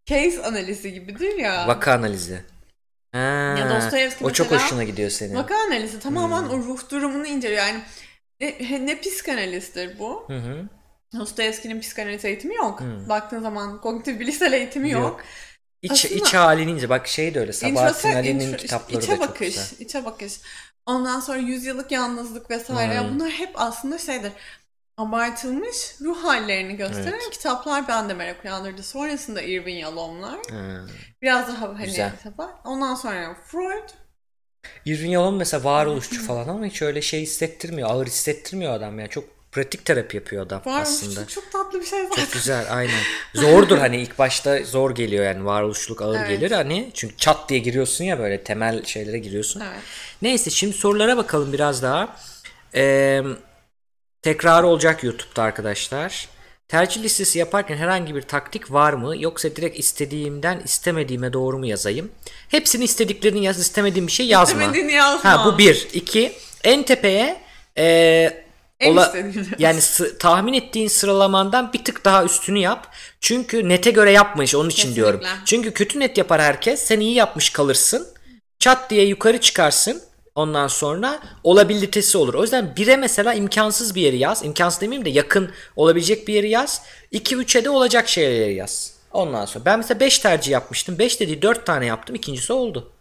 [0.07, 1.69] case analizi gibidir ya.
[1.69, 2.45] Vaka analizi.
[3.13, 3.19] Ha,
[3.59, 5.35] Ya Dostoyevski o çok mesela- hoşuna gidiyor senin.
[5.35, 6.51] Vaka analizi tamamen Hmm.
[6.51, 7.63] o ruh durumunu inceliyor.
[7.67, 7.81] Yani
[8.41, 10.25] ne, ne psikanalizdir bu?
[10.27, 10.69] Hı hı.
[11.19, 12.81] Dostoyevski'nin psikanaliz eğitimi yok.
[13.09, 15.03] Baktığın zaman kognitif bilişsel eğitimi yok.
[15.03, 15.21] Yok.
[15.83, 16.89] İç, Aslında- iç halini.
[16.89, 17.53] Bak şey de öyle.
[17.53, 19.67] Sabahattin Ali'nin kitapları içe da çok bakış, güzel.
[19.87, 20.41] içe bakış.
[20.87, 23.01] Ondan sonra yüzyıllık yalnızlık vesaire.
[23.01, 23.15] Hmm.
[23.15, 24.33] Bunlar hep aslında şeydir.
[25.03, 27.31] Abartılmış ruh hallerini gösteren Evet.
[27.33, 28.83] kitaplar bende merak uyandırdı.
[28.83, 30.39] Sonrasında Irving Yalomlar.
[30.51, 30.87] Ha.
[31.23, 32.17] Biraz daha hani Güzel.
[32.17, 32.51] kitaplar.
[32.65, 33.89] Ondan sonra Freud.
[34.85, 37.91] Irving Yalom mesela varoluşçu falan ama hiç öyle şey hissettirmiyor.
[37.91, 39.09] Ağır hissettirmiyor adam ya.
[39.09, 40.89] Çok pratik terapi yapıyor adam Varmış.
[40.89, 41.21] aslında.
[41.21, 42.25] Çok, çok tatlı bir şey zaten.
[42.25, 43.01] Çok güzel aynen.
[43.35, 46.29] Zordur hani ilk başta zor geliyor yani varoluşluk ağır Evet.
[46.29, 46.91] gelir hani.
[46.95, 49.61] Çünkü çat diye giriyorsun ya böyle temel şeylere giriyorsun.
[49.61, 49.83] Evet.
[50.23, 52.17] Neyse şimdi sorulara bakalım biraz daha.
[52.75, 53.23] Ee,
[54.23, 56.29] tekrar olacak YouTube'da arkadaşlar.
[56.69, 59.15] Tercih listesi yaparken herhangi bir taktik var mı?
[59.19, 62.11] Yoksa direkt istediğimden istemediğime doğru mu yazayım?
[62.49, 64.61] Hepsini istediklerini yaz, istemediğin bir şey yazma.
[64.61, 65.31] İstemediğini yazma.
[65.31, 65.89] Ha bu bir.
[65.93, 66.33] iki.
[66.65, 67.41] En tepeye
[67.79, 67.85] e,
[68.81, 69.15] En ola-
[69.59, 69.81] yani
[70.19, 72.87] tahmin ettiğin sıralamandan bir tık daha üstünü yap.
[73.21, 75.03] Çünkü nete göre yapma işte onun için Kesinlikle.
[75.03, 75.21] diyorum.
[75.45, 76.83] Çünkü kötü net yapar herkes.
[76.83, 78.09] Sen iyi yapmış kalırsın.
[78.59, 80.03] Çat diye yukarı çıkarsın.
[80.35, 82.35] Ondan sonra olabilitesi olur.
[82.35, 84.45] O yüzden 1'e mesela imkansız bir yeri yaz.
[84.45, 86.83] İmkansız demeyeyim de yakın olabilecek bir yeri yaz.
[87.13, 88.93] 2-3'e de olacak şeyleri yaz.
[89.13, 90.99] Ondan sonra ben mesela 5 tercih yapmıştım.
[90.99, 92.17] 5 dediği 4 tane yaptım.
[92.17, 92.93] İkincisi oldu.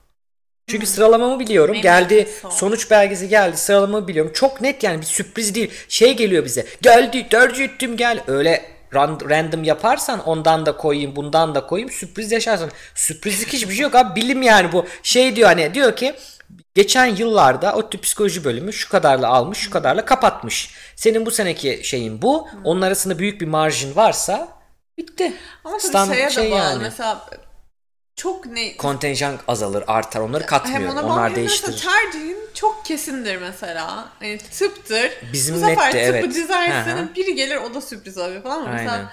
[0.68, 1.74] Çünkü sıralamamı biliyorum.
[1.74, 3.58] Benim geldi sonuç belgesi geldi.
[3.58, 4.32] Sıralamamı biliyorum.
[4.34, 5.72] Çok net yani bir sürpriz değil.
[5.90, 6.66] Şey geliyor bize.
[6.82, 8.24] Geldi tercih ettim gel.
[8.28, 12.72] Öyle ran- random yaparsan ondan da koyayım bundan da koyayım sürpriz yaşarsın.
[12.96, 14.86] Sürprizlik hiçbir şey yok abi bilim yani bu.
[15.04, 16.14] Şey diyor hani diyor ki
[16.76, 20.72] geçen yıllarda o tip psikoloji bölümü şu kadarla almış şu kadarla kapatmış.
[20.95, 22.47] Senin bu seneki şeyin bu.
[22.64, 24.47] Onun arasında büyük bir marjin varsa
[24.97, 25.34] bitti.
[25.64, 26.60] Ama Stand- şeye de şey bağlı.
[26.60, 26.84] yani.
[26.84, 27.26] Mesela
[28.16, 28.78] çok ne...
[28.78, 30.93] Kontenjan azalır artar onları Hem katmıyor.
[30.93, 31.78] ona Onlar hem de değiştirir.
[31.78, 34.10] tercihin çok kesindir mesela.
[34.20, 35.12] Hani tıptır.
[35.34, 36.34] Bizim Bu sefer netti, tıpı evet.
[36.36, 37.16] dizersin Hı hı.
[37.16, 38.56] biri gelir o da sürpriz oluyor falan.
[38.56, 38.84] Ama Aynen.
[38.84, 39.12] Mesela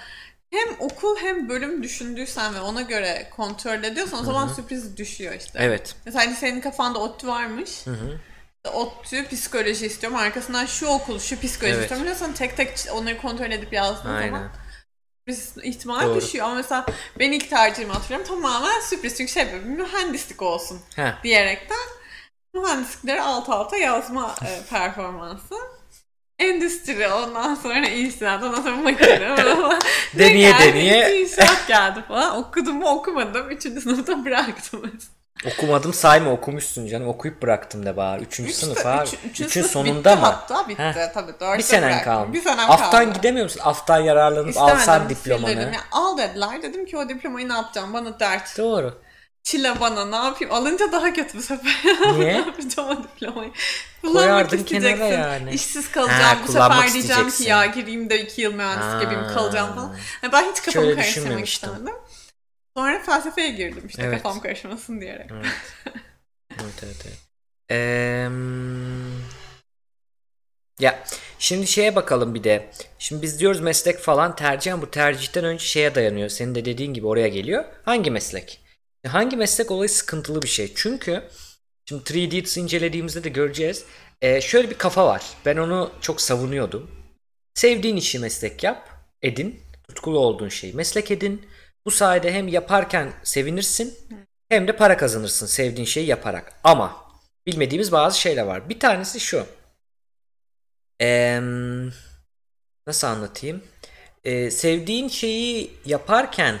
[0.51, 5.59] hem okul hem bölüm düşündüysen ve ona göre kontrol ediyorsan o zaman sürpriz düşüyor işte.
[5.61, 5.95] Evet.
[6.05, 7.69] Mesela hani senin kafanda ODTÜ varmış.
[7.69, 10.19] İşte ODTÜ psikoloji istiyorum.
[10.19, 11.81] Arkasından şu okul, şu psikoloji Evet.
[11.81, 12.03] istiyorum.
[12.03, 14.27] Biliyorsan tek tek onları kontrol edip yazdığın Aynen.
[14.27, 14.49] zaman
[15.27, 16.21] sürpriz ihtimal Doğru.
[16.21, 16.45] düşüyor.
[16.45, 16.85] Ama mesela
[17.19, 18.27] ben ilk tercihimi hatırlıyorum.
[18.27, 19.17] Tamamen sürpriz.
[19.17, 21.23] Çünkü şey mühendislik olsun Heh.
[21.23, 21.77] diyerekten
[22.53, 25.55] mühendislikleri alt alta yazma e, performansı.
[26.39, 29.19] Endüstri ondan sonra inşaat ondan sonra makine
[30.17, 30.63] Deneye geldi?
[30.63, 31.21] deneye.
[31.21, 32.37] İnşaat geldi falan.
[32.37, 33.49] Okudum mu okumadım.
[33.49, 34.91] Üçüncü sınıfta bıraktım.
[35.45, 37.07] Okumadım sayma okumuşsun canım.
[37.07, 38.23] Okuyup bıraktım de bari.
[38.23, 39.07] Üçüncü İşte sınıf abi.
[39.07, 40.25] üç- üçüncü Üçün sınıf sonunda bitti mı?
[40.25, 41.13] Hatta bitti Heh.
[41.13, 41.31] tabii.
[41.39, 42.13] Dörtte Bir senen bıraktım.
[42.13, 42.33] kaldı.
[42.33, 43.13] Bir senem Aftan kaldı.
[43.17, 43.61] gidemiyor musun?
[43.63, 45.51] Aftan yararlanıp İstemedim, alsan diplomanı.
[45.51, 45.73] sildirdim.
[45.73, 46.61] Ya, al dediler.
[46.63, 47.93] Dedim ki o diplomayı ne yapacağım?
[47.93, 48.57] Bana dert.
[48.57, 49.01] Doğru.
[49.43, 50.53] Çile bana ne yapayım?
[50.53, 51.75] Alınca daha kötü bu sefer.
[52.17, 52.31] Niye?
[52.47, 53.51] yapacağım o diplomayı?
[54.01, 55.21] Koyardın Kullanmak kenara isteyeceksin.
[55.21, 55.51] yani.
[55.53, 56.21] İşsiz kalacağım.
[56.21, 57.43] Ha, bu kullanmak sefer diyeceğim isteyeceksin.
[57.43, 59.33] ki ya gireyim de iki yıl mühendis gibiyim Ha.
[59.33, 59.95] kalacağım falan.
[60.23, 61.69] Yani ben hiç kafamı öyle karıştırmak düşünmemiştim.
[61.69, 61.95] istemedim.
[62.77, 64.23] Sonra felsefeye girdim işte Evet.
[64.23, 65.31] kafam karışmasın diyerek.
[65.33, 65.45] Evet.
[66.51, 67.19] evet, evet, evet.
[70.79, 71.03] Ya
[71.39, 72.69] şimdi şeye bakalım bir de.
[72.99, 76.29] Şimdi biz diyoruz meslek falan tercih ama bu tercihten önce şeye dayanıyor.
[76.29, 77.65] Senin de dediğin gibi oraya geliyor.
[77.85, 78.58] Hangi meslek?
[79.07, 80.73] Hangi meslek olayı sıkıntılı bir şey.
[80.75, 81.23] Çünkü
[81.85, 83.85] şimdi 3 Idiots incelediğimizde de göreceğiz.
[84.21, 85.23] Ee, şöyle bir kafa var.
[85.45, 86.91] Ben onu çok savunuyordum.
[87.53, 88.89] Sevdiğin işi meslek yap,
[89.21, 89.59] edin.
[89.87, 91.45] Tutkulu olduğun şeyi meslek edin.
[91.85, 93.97] Bu sayede hem yaparken sevinirsin
[94.49, 96.53] hem de para kazanırsın sevdiğin şeyi yaparak.
[96.63, 97.05] Ama
[97.45, 98.69] bilmediğimiz bazı şeyler var.
[98.69, 99.45] Bir tanesi şu.
[100.99, 101.41] Eee,
[102.87, 103.63] nasıl anlatayım?
[104.23, 106.59] Eee, sevdiğin şeyi yaparken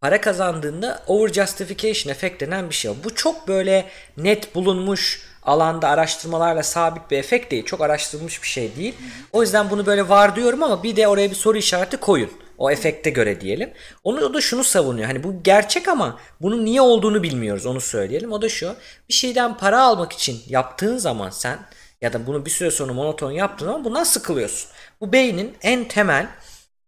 [0.00, 2.92] para kazandığında over justification efekt denen bir şey.
[3.04, 3.84] Bu çok böyle
[4.16, 7.64] net bulunmuş alanda araştırmalarla sabit bir efekt değil.
[7.64, 8.94] Çok araştırılmış bir şey değil.
[9.32, 12.30] O yüzden bunu böyle var diyorum ama bir de oraya bir soru işareti koyun.
[12.58, 13.70] O efekte göre diyelim.
[14.04, 15.06] Onu o da şunu savunuyor.
[15.06, 17.66] Hani bu gerçek ama bunun niye olduğunu bilmiyoruz.
[17.66, 18.32] Onu söyleyelim.
[18.32, 18.74] O da şu.
[19.08, 21.58] Bir şeyden para almak için yaptığın zaman sen
[22.00, 24.70] ya da bunu bir süre sonra monoton yaptığın zaman bundan sıkılıyorsun.
[25.00, 26.26] Bu beynin en temel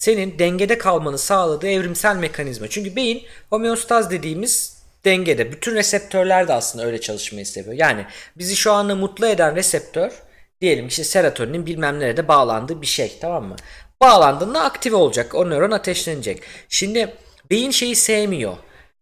[0.03, 2.69] senin dengede kalmanı sağladığı evrimsel mekanizma.
[2.69, 5.53] Çünkü beyin homeostaz dediğimiz dengede.
[5.53, 7.75] Bütün reseptörler de aslında öyle çalışmayı seviyor.
[7.75, 8.07] Yani
[8.39, 10.13] bizi şu anda mutlu eden reseptör
[10.61, 13.57] diyelim işte serotoninin bilmem nerede bağlandığı bir şey tamam mı?
[14.01, 15.35] Bağlandığında aktive olacak.
[15.35, 16.43] O nöron ateşlenecek.
[16.69, 17.15] Şimdi
[17.51, 18.57] beyin şeyi sevmiyor.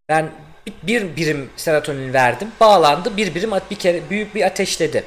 [0.09, 0.31] Ben
[0.67, 2.47] bir- bir birim serotonin verdim.
[2.59, 3.17] Bağlandı.
[3.17, 5.03] Bir birim bir kere büyük bir ateşledi.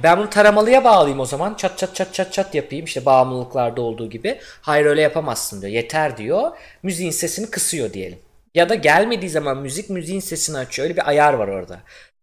[0.00, 1.54] E Ben bunu taramalıya bağlayayım o zaman.
[1.54, 4.40] Çat çat çat çat çat yapayım işte bağımlılıklarda olduğu gibi.
[4.60, 5.72] Hayır öyle yapamazsın diyor.
[5.72, 6.50] Yeter diyor.
[6.82, 8.18] Müziğin sesini kısıyor diyelim.
[8.54, 10.88] Ya da gelmediği zaman müzik müziğin sesini açıyor.
[10.88, 11.80] Öyle bir ayar var orada.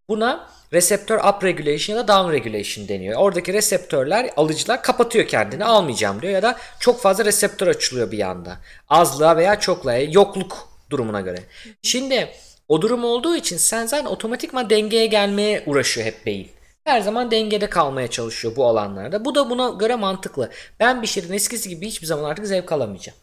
[0.08, 3.20] Buna reseptör upregulation ya da downregulation deniyor.
[3.20, 8.56] Oradaki reseptörler, alıcılar kapatıyor kendini almayacağım diyor ya da çok fazla reseptör açılıyor bir anda.
[8.88, 11.38] Azlığa veya çokluğa, yokluk durumuna göre.
[11.82, 12.28] Şimdi
[12.68, 16.50] o durum olduğu için sen zaten otomatikman dengeye gelmeye uğraşıyor hep beyin.
[16.88, 19.24] Her zaman dengede kalmaya çalışıyor bu alanlarda.
[19.24, 20.50] Bu da buna göre mantıklı.
[20.80, 23.18] Ben bir şeyden eskisi gibi hiçbir zaman artık zevk alamayacağım.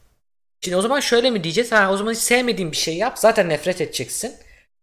[0.62, 1.72] Şimdi o zaman şöyle mi diyeceğiz?
[1.72, 3.20] Ha, o zaman hiç sevmediğin bir şey yap.
[3.20, 4.34] Zaten nefret edeceksin.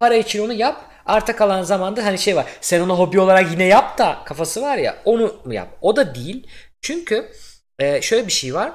[0.01, 0.85] Para için onu yap.
[1.07, 2.47] Arta kalan zamanda hani şey var.
[2.61, 5.69] Sen onu hobi olarak yine yap da kafası var ya onu mu yap?
[5.81, 6.47] O da değil.
[6.81, 7.33] Çünkü
[7.79, 8.73] e, şöyle bir şey var.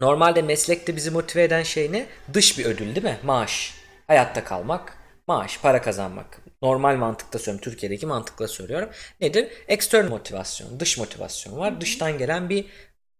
[0.00, 2.06] Normalde meslekte bizi motive eden şey ne?
[2.34, 3.18] Dış bir ödül değil mi?
[3.22, 3.74] Maaş.
[4.06, 4.96] Hayatta kalmak.
[5.26, 6.45] Maaş, para kazanmak.
[6.62, 7.70] Normal mantıkta söylüyorum.
[7.70, 8.88] Türkiye'deki mantıkla söylüyorum.
[9.20, 9.48] Nedir?
[9.68, 10.80] External motivasyon.
[10.80, 11.80] Dış motivasyon var.
[11.80, 12.64] Dıştan gelen bir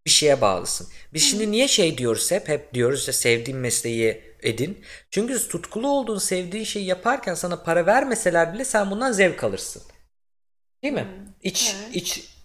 [0.07, 0.89] bir şeye bağlısın.
[1.15, 2.49] Biz şimdi niye şey diyoruz hep?
[2.49, 4.85] Hep diyoruz işte sevdiğin mesleği edin.
[5.11, 9.83] Çünkü tutkulu olduğun sevdiğin şeyi yaparken sana para vermeseler bile sen bundan zevk alırsın.
[10.83, 11.07] Değil mi?
[11.43, 11.97] İç evet.
[11.97, 12.37] iç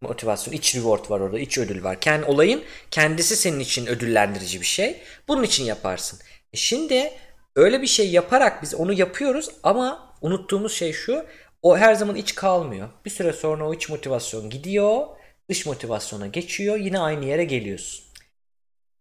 [0.00, 2.00] motivasyon, iç reward var orada, iç ödül var.
[2.00, 5.02] Kendi olayın kendisi senin için ödüllendirici bir şey.
[5.28, 6.18] Bunun için yaparsın.
[6.52, 7.12] E şimdi
[7.56, 11.26] öyle bir şey yaparak biz onu yapıyoruz ama unuttuğumuz şey şu.
[11.62, 12.88] O her zaman iç kalmıyor.
[13.04, 15.06] Bir süre sonra o iç motivasyon gidiyor.
[15.48, 16.76] Dış motivasyona geçiyor.
[16.76, 18.04] Yine aynı yere geliyorsun.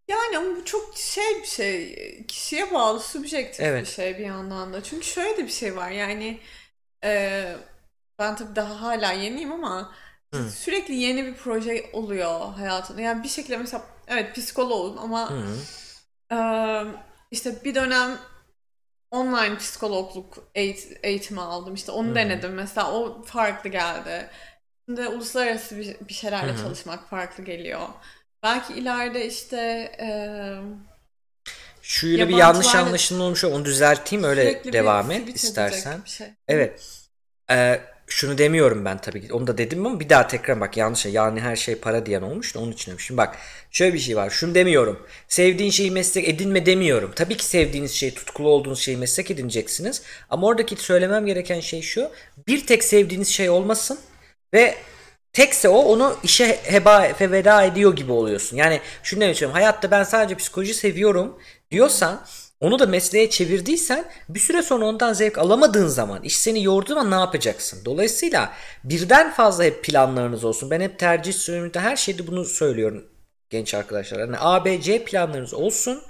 [0.07, 1.95] Yani ama bu çok şey bir şey.
[2.27, 3.81] Kişiye bağlı, subjektif Evet.
[3.85, 4.83] bir şey bir yandan da.
[4.83, 5.91] Çünkü şöyle de bir şey var.
[5.91, 6.39] Yani
[7.03, 7.43] e,
[8.19, 9.95] ben tabii daha hala yeniyim ama
[10.33, 10.49] Hı.
[10.49, 13.01] sürekli yeni bir proje oluyor hayatımda.
[13.01, 15.45] Yani bir şekilde mesela evet psikoloğum ama Hı.
[16.31, 16.83] Ee,
[17.31, 18.17] işte bir dönem
[19.13, 21.75] online psikologluk eğit- eğitimi aldım.
[21.75, 22.15] İşte onu hı.
[22.15, 22.93] denedim mesela.
[22.93, 24.29] O farklı geldi.
[24.89, 26.57] Şimdi uluslararası bir, bir şeylerle hı.
[26.57, 27.89] çalışmak farklı geliyor.
[28.43, 29.57] Belki ileride işte
[29.99, 30.61] eee
[31.81, 33.43] Şuyla bir yanlış anlaşılma olmuş.
[33.43, 36.01] Onu düzelteyim öyle devam et istersen.
[36.05, 36.27] şey.
[36.47, 36.81] Evet.
[37.51, 37.81] Ee,
[38.13, 39.33] şunu demiyorum ben tabii ki.
[39.33, 41.05] Onu da dedim ama bir daha tekrar bak yanlış.
[41.05, 43.17] Yani her şey para diyen olmuş da onun için demişim.
[43.17, 43.37] Bak
[43.71, 44.29] şöyle bir şey var.
[44.29, 45.07] Şunu demiyorum.
[45.27, 47.11] Sevdiğin şeyi meslek edinme demiyorum.
[47.15, 50.01] Tabii ki sevdiğiniz şey, tutkulu olduğunuz şeyi meslek edineceksiniz.
[50.29, 52.09] Ama oradaki söylemem gereken şey şu.
[52.47, 53.99] Bir tek sevdiğiniz şey olmasın
[54.53, 54.75] ve
[55.33, 58.57] tekse o onu işe heba ve veda ediyor gibi oluyorsun.
[58.57, 59.55] Yani şunu demek istiyorum.
[59.55, 61.39] Hayatta ben sadece psikoloji seviyorum
[61.71, 62.25] diyorsan
[62.63, 67.11] onu da mesleğe çevirdiysen bir süre sonra ondan zevk alamadığın zaman iş seni yorduğu zaman
[67.11, 67.85] ne yapacaksın?
[67.85, 68.53] Dolayısıyla
[68.83, 70.71] birden fazla hep planlarınız olsun.
[70.71, 73.05] Ben hep tercih sürümünde her şeyde bunu söylüyorum
[73.49, 74.19] genç arkadaşlar.
[74.19, 76.01] Yani A, B, C planlarınız olsun.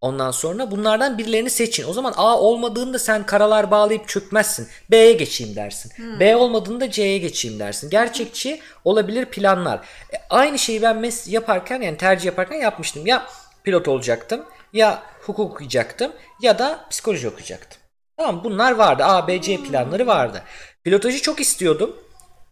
[0.00, 1.88] Ondan sonra bunlardan birilerini seçin.
[1.88, 4.68] O zaman A olmadığında sen karalar bağlayıp çökmezsin.
[4.90, 5.92] B'ye geçeyim dersin.
[6.20, 7.90] B olmadığında C'ye geçeyim dersin.
[7.90, 9.78] Gerçekçi olabilir planlar.
[10.12, 13.06] E, aynı şeyi ben mes yaparken yani tercih yaparken yapmıştım.
[13.06, 13.26] Ya
[13.64, 16.12] pilot olacaktım ya hukuk okuyacaktım
[16.42, 17.80] ya da psikoloji okuyacaktım.
[18.16, 19.04] Tamam bunlar vardı.
[19.04, 20.42] A, B, C planları vardı.
[20.84, 21.96] Pilotajı çok istiyordum.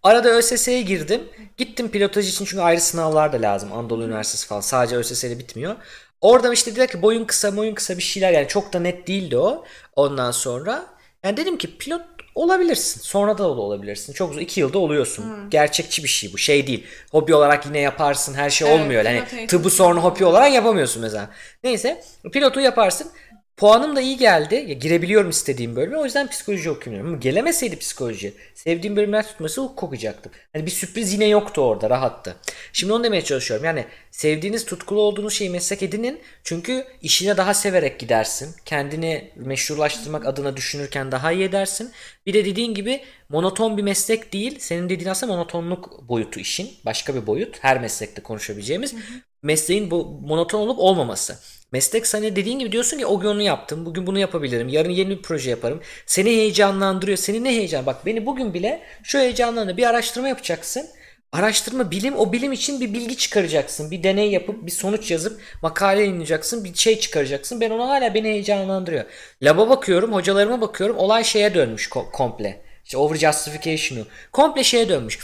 [0.03, 1.29] Arada ÖSS'ye girdim.
[1.57, 3.73] Gittim pilotaj için çünkü ayrı sınavlar da lazım.
[3.73, 4.61] Anadolu Üniversitesi falan.
[4.61, 5.77] Sadece ÖSS ile bitmiyor.
[6.21, 9.37] Orada işte dediler ki boyun kısa boyun kısa bir şeyler yani çok da net değildi
[9.37, 9.65] o.
[9.97, 10.87] Ondan sonra
[11.25, 12.03] yani dedim ki pilot
[12.37, 13.01] olabilirsin.
[13.01, 14.13] Sonra da olabilirsin.
[14.13, 14.41] Çok uzun.
[14.41, 15.25] iki yılda oluyorsun.
[15.51, 16.39] Gerçekçi bir şey bu.
[16.39, 16.87] Şey değil.
[17.11, 18.35] Hobi olarak yine yaparsın.
[18.35, 19.05] Her şey Evet, olmuyor.
[19.05, 19.47] Eğitimi.
[19.47, 21.31] tıbbı sonra hobi olarak yapamıyorsun mesela.
[21.65, 23.09] Neyse pilotu yaparsın.
[23.57, 24.55] Puanım da iyi geldi.
[24.55, 25.97] Ya, girebiliyorum istediğim bölüme.
[25.99, 27.09] O yüzden psikoloji okumuyorum.
[27.09, 28.35] Ama gelemeseydi psikoloji.
[28.55, 30.33] Sevdiğim bölümler tutması hukuk okuyacaktım.
[30.53, 31.91] Hani bir sürpriz yine yoktu orada.
[31.91, 32.37] Rahattı.
[32.73, 33.67] Şimdi onu demeye çalışıyorum.
[33.67, 36.21] Yani sevdiğiniz, tutkulu olduğunuz şeyi meslek edinin.
[36.45, 38.55] Çünkü işine daha severek gidersin.
[38.65, 41.93] Kendini meşrulaştırmak adına düşünürken daha iyi edersin.
[42.27, 44.59] Bir de dediğin gibi monoton bir meslek değil.
[44.59, 46.71] Senin dediğin aslında monotonluk boyutu işin.
[46.85, 47.57] Başka bir boyut.
[47.61, 48.95] Her meslekte konuşabileceğimiz.
[49.43, 51.39] Mesleğin bu monoton olup olmaması.
[51.73, 53.87] Meslek sana dediğin gibi diyorsun ki o gün onu yaptım.
[53.87, 54.69] Bugün bunu yapabilirim.
[54.69, 55.81] Yarın yeni bir proje yaparım.
[56.07, 57.19] Seni heyecanlandırıyor.
[57.19, 57.87] Seni ne heyecan?
[57.87, 59.77] Bak beni bugün bile şu heyecanlandı.
[59.77, 60.87] Bir araştırma yapacaksın.
[61.33, 63.91] Araştırma bilim o bilim için bir bilgi çıkaracaksın.
[63.91, 66.65] Bir deney yapıp bir sonuç yazıp makale yayınlayacaksın.
[66.65, 67.61] Bir şey çıkaracaksın.
[67.61, 69.05] Ben onu hala beni heyecanlandırıyor.
[69.43, 70.97] Laba bakıyorum, hocalarıma bakıyorum.
[70.97, 72.63] Olay şeye dönmüş ko- komple.
[72.85, 74.07] İşte over justification'u.
[74.33, 75.19] Komple şeye dönmüş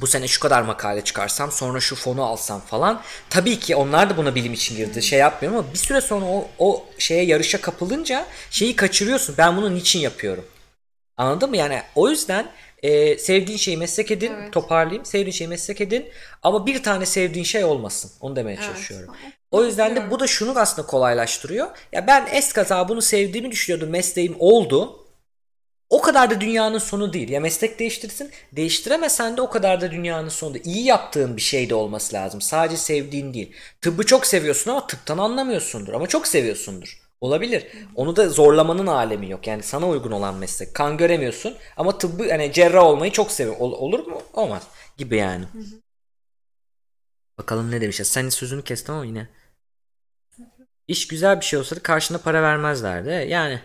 [0.00, 3.02] bu sene şu kadar makale çıkarsam sonra şu fonu alsam falan.
[3.30, 5.02] Tabii ki onlar da buna bilim için girdi.
[5.02, 9.34] Şey yapmıyorum ama bir süre sonra o, o şeye yarışa kapılınca şeyi kaçırıyorsun.
[9.38, 10.44] Ben bunu niçin yapıyorum?
[11.16, 11.56] Anladın mı?
[11.56, 12.46] Yani o yüzden
[12.82, 14.32] e, sevdiğin şeyi meslek edin.
[14.40, 14.52] Evet.
[14.52, 15.04] Toparlayayım.
[15.06, 16.08] Sevdiğin şeyi meslek edin.
[16.42, 18.10] Ama bir tane sevdiğin şey olmasın.
[18.20, 18.64] Onu demeye Evet.
[18.66, 19.14] çalışıyorum.
[19.50, 21.66] O yüzden de bu da şunu aslında kolaylaştırıyor.
[21.92, 23.90] Ya ben eskaza bunu sevdiğimi düşünüyordum.
[23.90, 25.05] Mesleğim oldu.
[25.90, 27.28] O kadar da dünyanın sonu değil.
[27.28, 28.30] Ya meslek değiştirsin.
[28.52, 30.64] Değiştiremesen de o kadar da dünyanın sonu değil.
[30.64, 32.40] İyi yaptığın bir şey de olması lazım.
[32.40, 33.52] Sadece sevdiğin değil.
[33.80, 35.92] Tıbbı çok seviyorsun ama tıptan anlamıyorsundur.
[35.92, 37.02] Ama çok seviyorsundur.
[37.20, 37.66] Olabilir.
[37.94, 39.46] Onu da zorlamanın alemi yok.
[39.46, 40.74] Yani sana uygun olan meslek.
[40.74, 43.56] Kan göremiyorsun ama tıbbı hani cerrah olmayı çok seviyor.
[43.58, 44.22] Ol- olur mu?
[44.32, 44.62] Olmaz.
[44.98, 45.44] Gibi yani.
[47.38, 48.04] Bakalım ne demişler.
[48.04, 49.28] Senin sözünü kestim ama yine.
[50.88, 53.28] İş güzel bir şey olsaydı karşına para vermezlerdi.
[53.30, 53.60] Yani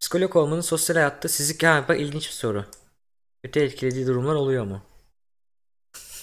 [0.00, 2.64] psikolog olmanın sosyal hayatta sizi bak ilginç bir soru.
[3.44, 4.82] Kötü etkilediği durumlar oluyor mu?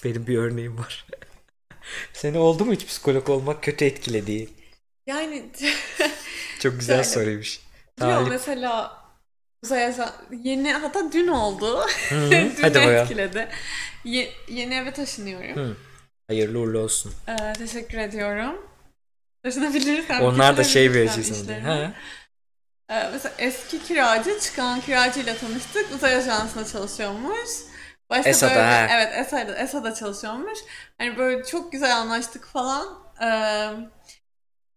[0.03, 1.05] Benim bir örneğim var.
[2.13, 4.49] Seni oldu mu hiç psikolog olmak kötü etkilediği?
[5.07, 5.49] Yani
[6.59, 7.09] Çok güzel Şöyle.
[7.09, 7.59] soruymuş.
[7.99, 8.29] diyor Talip.
[8.29, 9.01] mesela
[9.63, 10.13] Uzay Ajan-
[10.43, 11.85] yeni hatta dün oldu.
[12.11, 13.47] Dün Hadi etkiledi.
[14.03, 15.55] Ye- yeni eve taşınıyorum.
[15.55, 15.77] Hı.
[16.27, 17.13] Hayırlı uğurlu olsun.
[17.27, 18.65] Ee, teşekkür ediyorum.
[19.43, 20.21] Taşınabilirsem.
[20.21, 20.93] Onlar da şey
[21.31, 21.67] işlerimi.
[21.67, 21.93] Ha.
[22.89, 25.91] Ee, mesela eski kiracı çıkan kiracıyla tanıştık.
[25.95, 27.49] Uzay ajansında çalışıyormuş.
[28.09, 28.87] Başta ESA'da, böyle, ha.
[28.91, 30.59] Evet ESA'da, ESA'da çalışıyormuş.
[30.97, 32.99] Hani böyle çok güzel anlaştık falan.
[33.21, 33.69] Ee,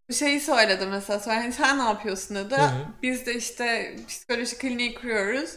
[0.09, 1.21] bir şeyi söyledi mesela.
[1.21, 2.55] Sonra hani sen ne yapıyorsun dedi.
[2.57, 2.87] Hı hı.
[3.03, 5.51] Biz de işte psikoloji kliniği kuruyoruz.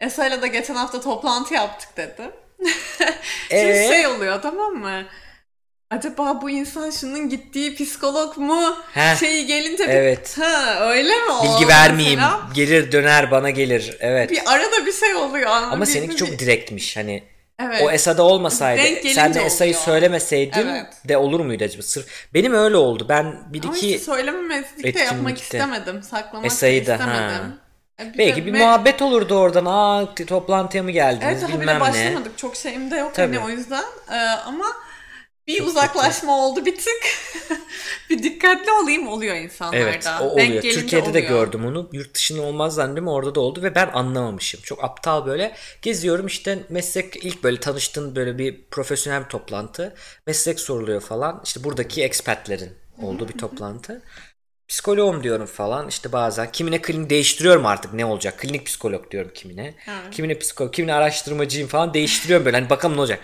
[0.00, 2.30] ESA'yla da geçen hafta toplantı yaptık dedi.
[3.48, 3.88] Şimdi Ee?
[3.88, 5.04] şey oluyor tamam mı?
[5.90, 8.76] Acaba bu insan şunun gittiği psikolog mu?
[8.94, 10.38] Heh, Şeyi gelince bir, evet.
[10.38, 12.18] ha öyle mi Bilgi vermeyeyim.
[12.20, 12.40] mesela?
[12.54, 13.96] Gelir döner bana gelir.
[14.00, 14.30] Evet.
[14.30, 15.50] Bir arada bir şey oluyor.
[15.50, 16.96] Ama Bir- seninki bir- çok direktmiş.
[16.96, 17.22] Hani
[17.62, 17.82] Evet.
[17.82, 20.86] o Esa'da olmasaydı sen de Esa'yı söylemeseydin Evet.
[21.08, 21.82] de olur muydu acaba?
[21.82, 23.06] Sırf benim öyle oldu.
[23.08, 26.02] Ben bir Ama iki işte söylememezlik de yapmak istemedim.
[26.02, 27.12] Saklamak Esa'yı da da, ha.
[27.12, 27.54] istemedim.
[28.00, 29.64] E, belki de bir me- muhabbet olurdu oradan.
[29.64, 31.80] Aa toplantıya mı geldiniz Evet bilmem ne.
[31.80, 32.38] başlamadık.
[32.38, 33.36] Çok şeyim de yok Tabii.
[33.36, 33.84] hani o yüzden.
[34.12, 34.14] Ee,
[34.46, 34.66] ama
[35.54, 37.02] bir Çok uzaklaşma oldu bir tık.
[38.10, 39.76] bir dikkatli olayım oluyor insanlarda.
[39.76, 40.62] Evet o Denk oluyor.
[40.62, 41.28] gelince Türkiye'de de oluyor.
[41.28, 41.88] gördüm onu.
[41.92, 44.60] Yurt dışında olmaz zannediyorum orada da oldu ve ben anlamamışım.
[44.60, 45.56] Çok aptal böyle.
[45.82, 49.94] Geziyorum işte meslek ilk böyle tanıştığın böyle bir profesyonel bir toplantı.
[50.26, 51.40] Meslek soruluyor falan.
[51.44, 52.72] İşte buradaki expatlerin
[53.02, 54.02] olduğu bir toplantı.
[54.68, 59.74] Psikoloğum diyorum falan işte bazen kimine klinik değiştiriyorum artık ne olacak klinik psikolog diyorum kimine
[59.88, 60.10] Evet.
[60.10, 63.20] kimine psikolog kimine araştırmacıyım falan değiştiriyorum böyle hani bakalım ne olacak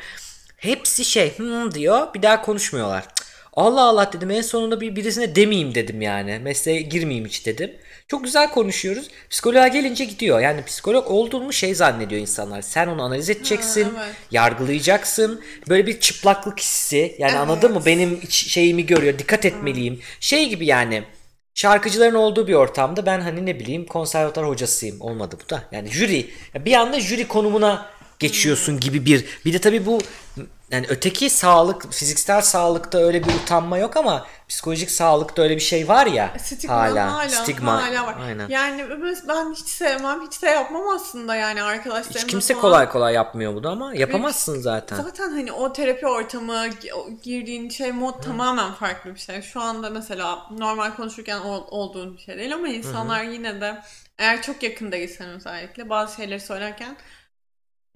[0.57, 2.15] hepsi şey hmm diyor.
[2.15, 3.03] Bir daha konuşmuyorlar.
[3.03, 4.31] Cık, Allah Allah dedim.
[4.31, 6.39] En sonunda bir birisine demeyeyim dedim yani.
[6.39, 7.73] Mesleğe girmeyeyim hiç dedim.
[8.09, 9.09] Çok güzel konuşuyoruz.
[9.31, 10.41] Psikoloğa gelince gidiyor.
[10.41, 12.63] Yani psikolog olduğumu şey zannediyor insanlar.
[12.63, 14.17] Sen onu analiz edeceksin Ha, evet.
[14.31, 15.41] yargılayacaksın.
[15.69, 17.17] Böyle bir çıplaklık hissi.
[17.19, 17.83] Yani anladın mı?
[17.87, 19.19] Benim şeyimi görüyor.
[19.19, 20.01] Dikkat etmeliyim.
[20.21, 21.03] Şey gibi yani
[21.55, 25.01] şarkıcıların olduğu bir ortamda ben hani ne bileyim konservatuar hocasıyım.
[25.01, 25.63] Olmadı bu da.
[25.73, 27.87] Yani jüri bir anda jüri konumuna
[28.19, 29.99] geçiyorsun gibi bir bir de tabii bu
[30.71, 35.89] yani öteki sağlık fiziksel sağlıkta öyle bir utanma yok ama psikolojik sağlıkta öyle bir şey
[35.89, 38.17] var ya Stigma hala, hala, stigma hala var.
[38.27, 38.85] aynen Yani
[39.29, 42.63] ben hiç sevmem, hiç de yapmam aslında yani arkadaşlarımla hiç kimse falan.
[42.63, 46.67] kolay kolay yapmıyor bunu ama yapamazsın zaten Zaten hani o terapi ortamı,
[47.23, 49.43] girdiğin şey mod tamamen farklı bir şey.
[49.43, 53.83] Şu anda mesela normal konuşurken ol- olduğun bir şey değil ama insanlar yine de
[54.19, 56.97] eğer çok yakın değilsen özellikle bazı şeyleri söylerken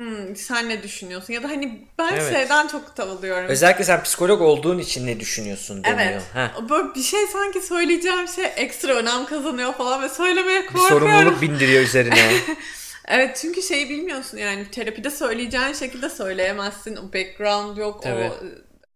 [0.01, 1.32] "Hmm, sen ne düşünüyorsun?
[1.32, 2.32] Ya da hani ben Evet.
[2.36, 3.48] şeyden çok tavalıyorum.
[3.48, 6.22] özellikle sen psikolog olduğun için ne düşünüyorsun deniyor Evet.
[6.35, 6.68] Heh.
[6.70, 11.09] Böyle bir şey sanki söyleyeceğim şey ekstra önem kazanıyor falan ve söylemeye bir korkuyorum.
[11.09, 12.14] sorumluluk bindiriyor üzerine
[13.09, 16.97] Evet çünkü şeyi bilmiyorsun yani terapide söyleyeceğin şekilde söyleyemezsin.
[16.97, 18.32] O background yok, Evet.
[18.32, 18.44] o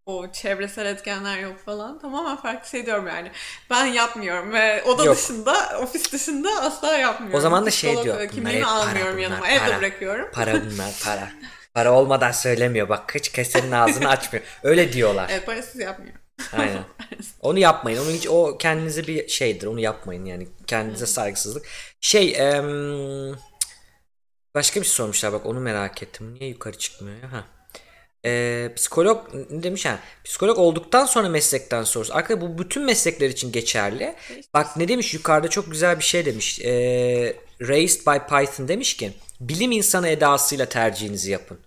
[0.07, 1.99] o çevresel etkenler yok falan.
[1.99, 3.31] Tamamen farklı şey diyorum yani.
[3.71, 5.17] Ben yapmıyorum ve oda Yok.
[5.17, 7.39] dışında, ofis dışında asla yapmıyorum.
[7.39, 9.41] O zaman da şey diyor, Kimliğimi almıyorum bunlar yanıma.
[9.41, 9.53] para.
[9.53, 10.29] Evde bırakıyorum.
[10.33, 11.29] Para bunlar para.
[11.75, 12.89] Para olmadan söylemiyor.
[12.89, 14.45] Bak hiç kesenin ağzını açmıyor.
[14.63, 15.29] Öyle diyorlar.
[15.33, 16.21] Evet parasız yapmıyorum.
[16.53, 16.85] Aynen.
[17.41, 18.03] Onu yapmayın.
[18.05, 19.67] Onu hiç o kendinize bir şeydir.
[19.67, 20.49] Onu yapmayın yani.
[20.67, 21.67] Kendinize saygısızlık.
[22.01, 23.37] Şey em,
[24.55, 26.35] başka bir şey sormuşlar bak onu merak ettim.
[26.35, 27.33] Niye yukarı çıkmıyor ya?
[27.33, 27.45] Ha.
[28.27, 29.99] Ee, psikolog ne demiş ha?
[30.25, 32.15] Psikolog olduktan sonra meslekten sorusu.
[32.15, 34.15] Arkadaşlar bu bütün meslekler için geçerli.
[34.55, 36.61] Bak ne demiş yukarıda çok güzel bir şey demiş.
[36.61, 41.59] Ee, Raised by Python demiş ki bilim insanı edasıyla tercihinizi yapın.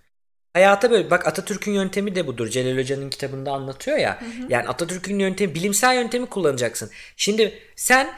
[0.52, 2.48] Hayata böyle bak Atatürk'ün yöntemi de budur.
[2.48, 4.22] Celal Hoca'nın kitabında anlatıyor ya.
[4.48, 6.90] Yani Atatürk'ün yöntemi bilimsel yöntemi kullanacaksın.
[7.16, 8.10] Şimdi sen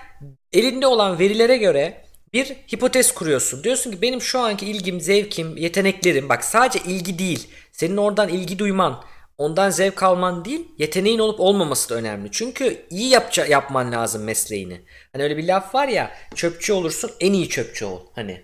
[0.52, 3.64] elinde olan verilere göre bir hipotez kuruyorsun.
[3.64, 7.48] Diyorsun ki benim şu anki ilgim, zevkim, yeteneklerim bak sadece ilgi değil.
[7.72, 9.04] Senin oradan ilgi duyman,
[9.38, 12.28] ondan zevk alman değil, yeteneğin olup olmaması da önemli.
[12.32, 14.80] Çünkü iyi yapça yapman lazım mesleğini.
[15.12, 18.00] Hani öyle bir laf var ya, çöpçü olursun, en iyi çöpçü ol.
[18.14, 18.42] Hani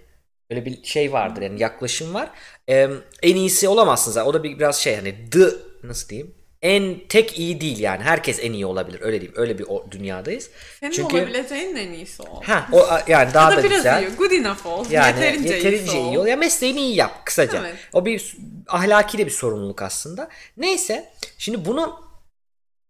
[0.50, 2.30] öyle bir şey vardır yani yaklaşım var.
[2.68, 2.88] Ee,
[3.22, 4.30] en iyisi olamazsın zaten.
[4.30, 5.48] O da bir biraz şey hani the
[5.82, 6.34] nasıl diyeyim?
[6.66, 8.02] En tek iyi değil yani.
[8.02, 9.00] Herkes en iyi olabilir.
[9.02, 9.34] Öyle diyeyim.
[9.40, 10.50] Öyle bir o- dünyadayız.
[10.80, 12.42] Senin Çünkü olabileceğin en iyisi ol.
[12.42, 14.02] ha o yani daha ya da, da biraz güzel.
[14.02, 14.16] iyi.
[14.16, 14.86] Good enough ol.
[14.90, 16.26] Yani yeterince, yeterince, iyisi iyi ol.
[16.26, 17.60] Ya mesleğini iyi yap kısaca.
[17.60, 17.74] Evet.
[17.92, 18.36] O bir
[18.68, 20.28] ahlaki de bir sorumluluk aslında.
[20.56, 22.00] Neyse şimdi bunu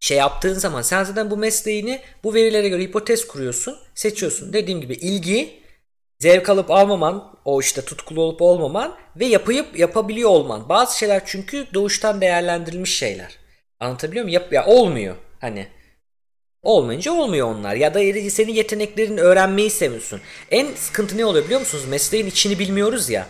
[0.01, 4.53] şey yaptığın zaman sen zaten bu mesleğini bu verilere göre hipotez kuruyorsun, seçiyorsun.
[4.53, 5.61] Dediğim gibi ilgi,
[6.19, 10.69] zevk alıp almaman, o işte tutkulu olup olmaman ve yapayıp yapabiliyor olman.
[10.69, 13.46] Bazı şeyler çünkü doğuştan değerlendirilmiş şeyler.
[13.81, 14.35] Anlatabiliyor muyum?
[14.35, 15.69] Yap, ya olmuyor hani.
[16.63, 17.75] Olmayınca olmuyor onlar.
[17.75, 20.21] Ya da senin yeteneklerini öğrenmeyi seviyorsun.
[20.51, 21.85] En sıkıntı ne oluyor biliyor musunuz?
[21.89, 23.27] Mesleğin içini bilmiyoruz ya.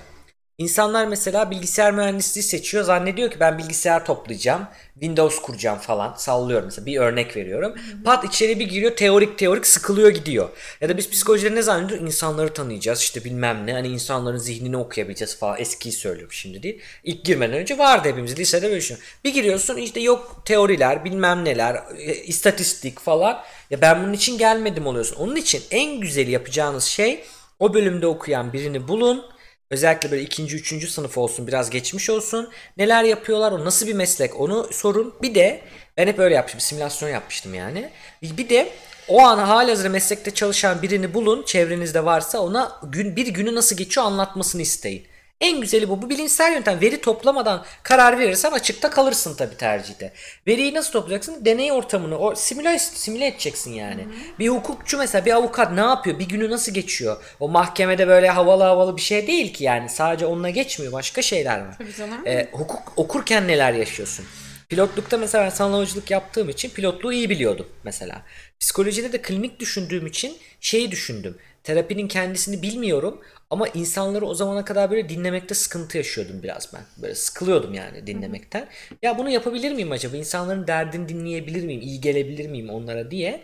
[0.59, 2.85] İnsanlar mesela bilgisayar mühendisliği seçiyor.
[2.85, 4.66] Zannediyor ki ben bilgisayar toplayacağım.
[4.95, 6.15] Windows kuracağım falan.
[6.16, 7.74] Sallıyorum mesela bir örnek veriyorum.
[8.05, 10.49] Pat içeri bir giriyor teorik teorik sıkılıyor gidiyor.
[10.81, 12.07] Ya da biz psikolojileri ne zannediyoruz?
[12.07, 13.73] İnsanları tanıyacağız işte bilmem ne.
[13.73, 15.61] Hani insanların zihnini okuyabileceğiz falan.
[15.61, 16.81] Eskiyi söylüyorum şimdi değil.
[17.05, 18.39] İlk girmeden önce vardı hepimiz.
[18.39, 18.97] Lisede böyle şey.
[19.24, 21.74] Bir giriyorsun işte yok teoriler bilmem neler.
[21.99, 23.43] e, istatistik falan.
[23.70, 25.16] Ya ben bunun için gelmedim oluyorsun.
[25.16, 27.24] Onun için en güzeli yapacağınız şey
[27.59, 29.36] o bölümde okuyan birini bulun.
[29.70, 32.51] Özellikle böyle ikinci, üçüncü sınıf olsun biraz geçmiş olsun.
[32.76, 35.14] Neler yapıyorlar o nasıl bir meslek onu sorun.
[35.22, 35.60] Bir de
[35.97, 37.90] ben hep öyle yapmıştım simülasyon yapmıştım yani.
[38.22, 38.72] Bir de
[39.09, 44.06] o an halihazırda meslekte çalışan birini bulun çevrenizde varsa ona gün bir günü nasıl geçiyor
[44.06, 45.06] anlatmasını isteyin.
[45.41, 46.03] En güzeli bu.
[46.03, 46.81] Bu bilimsel yöntem.
[46.81, 50.13] Veri toplamadan karar verirsen açıkta kalırsın tabii tercihte.
[50.47, 51.45] Veriyi nasıl toplayacaksın?
[51.45, 54.07] Deney ortamını o simüle, simüle edeceksin yani.
[54.39, 56.19] Bir hukukçu mesela bir avukat ne yapıyor?
[56.19, 57.17] Bir günü nasıl geçiyor?
[57.41, 59.89] O mahkemede böyle havalı havalı bir şey değil ki yani.
[59.89, 60.93] Sadece onunla geçmiyor.
[60.93, 61.75] Başka şeyler var.
[61.79, 62.27] Tabii canım.
[62.27, 64.25] Ee, hukuk okurken neler yaşıyorsun?
[64.69, 68.23] Pilotlukta mesela ben sanal havacılık yaptığım için pilotluğu iyi biliyordum mesela.
[68.61, 71.39] Psikolojide de klinik düşündüğüm için şeyi düşündüm.
[71.66, 73.20] Terapinin kendisini bilmiyorum
[73.51, 76.82] ama insanları o zamana kadar böyle dinlemekte sıkıntı yaşıyordum biraz ben.
[77.02, 78.68] Böyle sıkılıyordum yani dinlemekten.
[79.02, 80.16] Ya bunu yapabilir miyim acaba?
[80.16, 81.80] İnsanların derdini dinleyebilir miyim?
[81.80, 83.43] İyi gelebilir miyim onlara diye.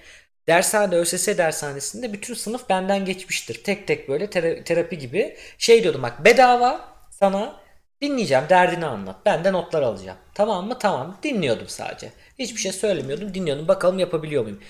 [0.48, 3.64] Dershanede ÖSS dershanesinde bütün sınıf benden geçmiştir.
[3.64, 7.60] Tek tek böyle tera- terapi gibi şey diyordum bak bedava sana
[8.02, 9.16] dinleyeceğim derdini anlat.
[9.26, 10.18] Ben de notlar alacağım.
[10.34, 10.78] Tamam mı?
[10.78, 11.18] Tamam.
[11.22, 12.12] Dinliyordum sadece.
[12.38, 13.34] Hiçbir şey söylemiyordum.
[13.34, 13.68] Dinliyordum.
[13.68, 14.60] Bakalım yapabiliyor muyum?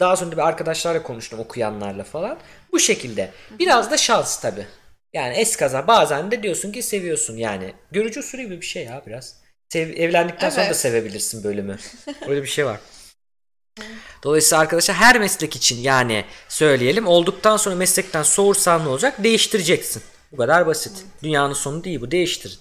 [0.00, 2.38] Daha sonra bir arkadaşlarla konuştum okuyanlarla falan.
[2.72, 3.30] Bu şekilde.
[3.58, 4.66] Biraz da şans tabi.
[5.12, 7.74] Yani eskaza bazen de diyorsun ki seviyorsun yani.
[7.90, 9.36] Görücü usulü gibi bir şey ya biraz.
[9.68, 10.76] Sev, evlendikten sonra da Evet.
[10.76, 11.78] sevebilirsin bölümü.
[12.28, 12.80] Öyle bir şey var.
[14.22, 19.24] Dolayısıyla arkadaşlar her meslek için yani söyleyelim olduktan sonra meslekten soğursan ne olacak?
[19.24, 20.02] Değiştireceksin.
[20.32, 21.04] Bu kadar basit.
[21.22, 22.10] Dünyanın sonu değil bu.
[22.10, 22.58] Değiştirin.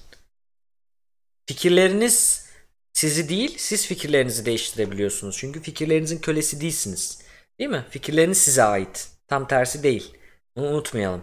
[1.45, 2.45] Fikirleriniz
[2.93, 5.37] sizi değil, siz fikirlerinizi değiştirebiliyorsunuz.
[5.37, 7.22] Çünkü fikirlerinizin kölesi değilsiniz.
[7.59, 7.85] Değil mi?
[7.89, 9.09] Fikirleriniz size ait.
[9.27, 10.17] Tam tersi değil.
[10.55, 11.21] Bunu unutmayalım.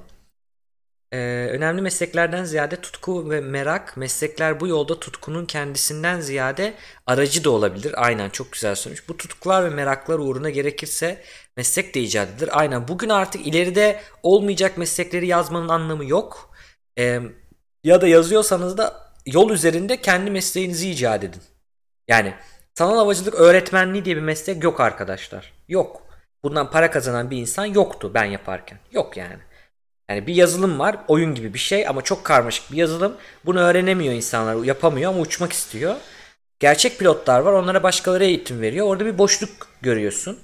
[1.13, 6.75] Ee, önemli mesleklerden ziyade tutku ve merak, meslekler bu yolda tutkunun kendisinden ziyade
[7.07, 7.95] aracı da olabilir.
[7.97, 9.09] Aynen çok güzel söylemiş.
[9.09, 11.23] Bu tutkular ve meraklar uğruna gerekirse
[11.57, 12.51] meslek de icat edilir.
[12.53, 16.51] Aynen bugün artık ileride olmayacak meslekleri yazmanın anlamı yok.
[16.99, 17.21] Ee,
[17.85, 21.43] ya da yazıyorsanız da yol üzerinde kendi mesleğinizi icat edin.
[22.09, 22.35] Yani
[22.75, 25.53] sanal havacılık öğretmenliği diye bir meslek yok arkadaşlar.
[25.69, 26.10] Yok.
[26.45, 28.79] Bundan para kazanan bir insan yoktu ben yaparken.
[28.93, 29.37] Yok yani.
[30.11, 33.17] Yani bir yazılım var, oyun gibi bir şey ama çok karmaşık bir yazılım.
[33.47, 35.97] Bunu öğrenemiyor insanlar, yapamıyor ama uçmak istiyor.
[36.61, 38.87] Gerçek pilotlar var, onlara başkaları eğitim veriyor.
[38.87, 39.51] Orada bir boşluk
[39.83, 40.39] görüyorsun.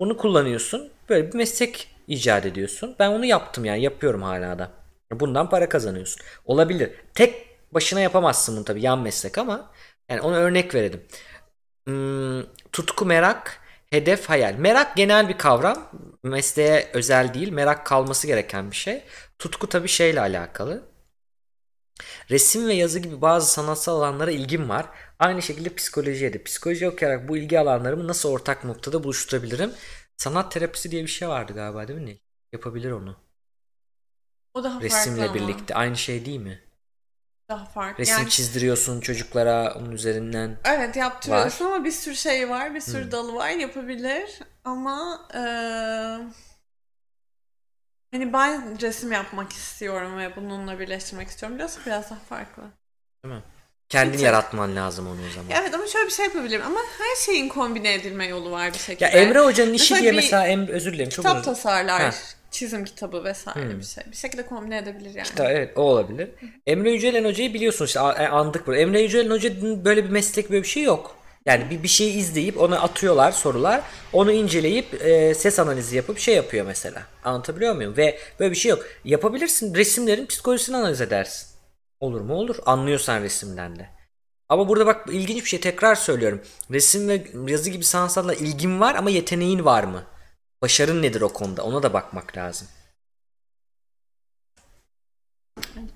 [0.00, 0.90] Bunu kullanıyorsun.
[1.08, 2.96] Böyle bir meslek icat ediyorsun.
[2.98, 4.70] Ben onu yaptım yani, yapıyorum hala da.
[5.12, 6.22] Bundan para kazanıyorsun.
[6.44, 6.90] Olabilir.
[7.14, 9.70] Tek başına yapamazsın bunu tabii yan meslek ama
[10.08, 11.02] yani onu örnek verelim.
[11.86, 12.42] Hmm,
[12.72, 13.60] tutku, merak,
[13.90, 14.54] hedef, hayal.
[14.58, 15.90] Merak genel bir kavram.
[16.22, 17.48] Mesleğe özel değil.
[17.52, 19.04] Merak kalması gereken bir şey.
[19.38, 20.82] Tutku tabii şeyle alakalı.
[22.30, 24.86] Resim ve yazı gibi bazı sanatsal alanlara ilgim var.
[25.18, 26.42] Aynı şekilde psikolojiye de.
[26.42, 29.72] Psikoloji okuyarak bu ilgi alanlarımı nasıl ortak noktada buluşturabilirim?
[30.16, 32.18] Sanat terapisi diye bir şey vardı galiba değil mi?
[32.52, 33.16] Yapabilir onu.
[34.54, 35.34] O daha Resimle farklı ama.
[35.34, 35.74] birlikte.
[35.74, 36.65] Aynı şey değil mi?
[37.48, 38.02] Daha farklı.
[38.02, 40.56] Resim yani, çizdiriyorsun çocuklara onun üzerinden.
[40.64, 43.10] Evet yaptırıyorsun ama bir sürü şey var, bir sürü Hmm.
[43.12, 46.26] dalı var yapabilir ama eee,
[48.12, 51.58] hani ben resim yapmak istiyorum ve bununla birleştirmek istiyorum.
[51.58, 52.62] Biraz biraz daha farklı.
[53.24, 53.42] Değil mi?
[53.88, 55.50] Kendin Çok- yaratman lazım onu o zaman.
[55.62, 59.04] Evet ama şöyle bir şey yapabilirim ama her şeyin kombine edilme yolu var bir şekilde.
[59.04, 61.44] Ya Emre Hoca'nın işi Mesela diye mesela Emre özür dilerim çok kitap dilerim.
[61.44, 62.10] tasarlar, Ha.
[62.56, 63.78] Çizim kitabı vesaire Hmm.
[63.78, 64.04] bir şey.
[64.10, 65.22] Bir şekilde kombine edebilir yani.
[65.22, 66.30] İşte evet o olabilir.
[66.66, 68.80] Emre Yücelen Hoca'yı biliyorsunuz işte e, andık burada.
[68.80, 71.16] Emre Yücelen Hoca'nın böyle bir meslek böyle bir şey yok.
[71.46, 73.80] Yani bir, bir şeyi izleyip ona atıyorlar sorular.
[74.12, 77.02] Onu inceleyip e, ses analizi yapıp şey yapıyor mesela.
[77.24, 77.96] Anlatabiliyor muyum?
[77.96, 78.84] Ve böyle bir şey yok.
[79.04, 79.74] Yapabilirsin.
[79.74, 81.48] Resimlerin psikolojisini analiz edersin.
[82.00, 82.34] Olur mu?
[82.34, 82.56] Olur.
[82.66, 83.88] Anlıyorsan resimden de.
[84.48, 86.40] Ama burada bak ilginç bir şey tekrar söylüyorum.
[86.70, 90.02] Resim ve yazı gibi sanatsalla ilgin var ama yeteneğin var mı?
[90.62, 91.62] Başarın nedir o konuda?
[91.64, 92.68] Ona da bakmak lazım.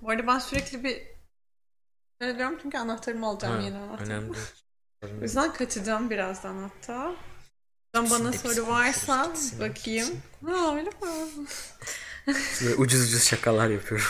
[0.03, 1.03] Bu arada ben sürekli bir
[2.21, 4.07] Öyle diyorum çünkü anahtarımı alacağım Ha, yeni anahtar.
[4.07, 4.39] önemli.
[5.03, 7.15] O yüzden kaçacağım birazdan hatta.
[7.95, 10.07] Ben bana soru varsa bakayım.
[10.09, 10.21] gitsin.
[10.47, 11.47] Ha öyle mi?
[12.63, 14.07] Böyle ucuz ucuz şakalar yapıyorum.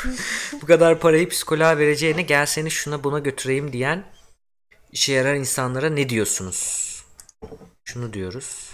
[0.62, 4.04] Bu kadar parayı psikoloğa vereceğine gel seni şuna buna götüreyim diyen
[4.92, 6.90] işe yarar insanlara ne diyorsunuz?
[7.84, 8.69] Şunu diyoruz.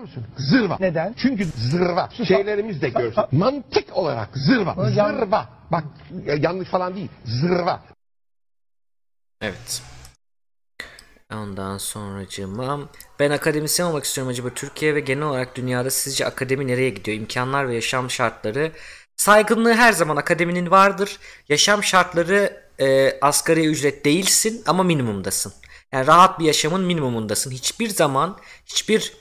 [0.00, 0.26] Musun?
[0.38, 0.76] Zırva.
[0.80, 1.14] Neden?
[1.18, 2.08] Çünkü zırva.
[2.28, 3.24] Şeylerimiz de görsün.
[3.32, 4.76] Mantık olarak zırva.
[4.76, 5.48] Hocam- Zırva.
[5.72, 5.84] Bak
[6.24, 7.08] ya- yanlış falan değil.
[7.24, 7.82] Zırva.
[9.40, 9.82] Evet.
[11.32, 12.80] Ondan sonracığıma
[13.20, 17.18] ben akademisyen olmak istiyorum acaba Türkiye ve genel olarak dünyada sizce akademi nereye gidiyor?
[17.18, 18.72] İmkanlar ve yaşam şartları
[19.16, 21.18] saygınlığı her zaman akademinin vardır.
[21.48, 25.52] Yaşam şartları e, asgari ücret değilsin ama minimumdasın.
[25.92, 27.50] Yani rahat bir yaşamın minimumundasın.
[27.50, 29.12] Hiçbir zaman hiçbir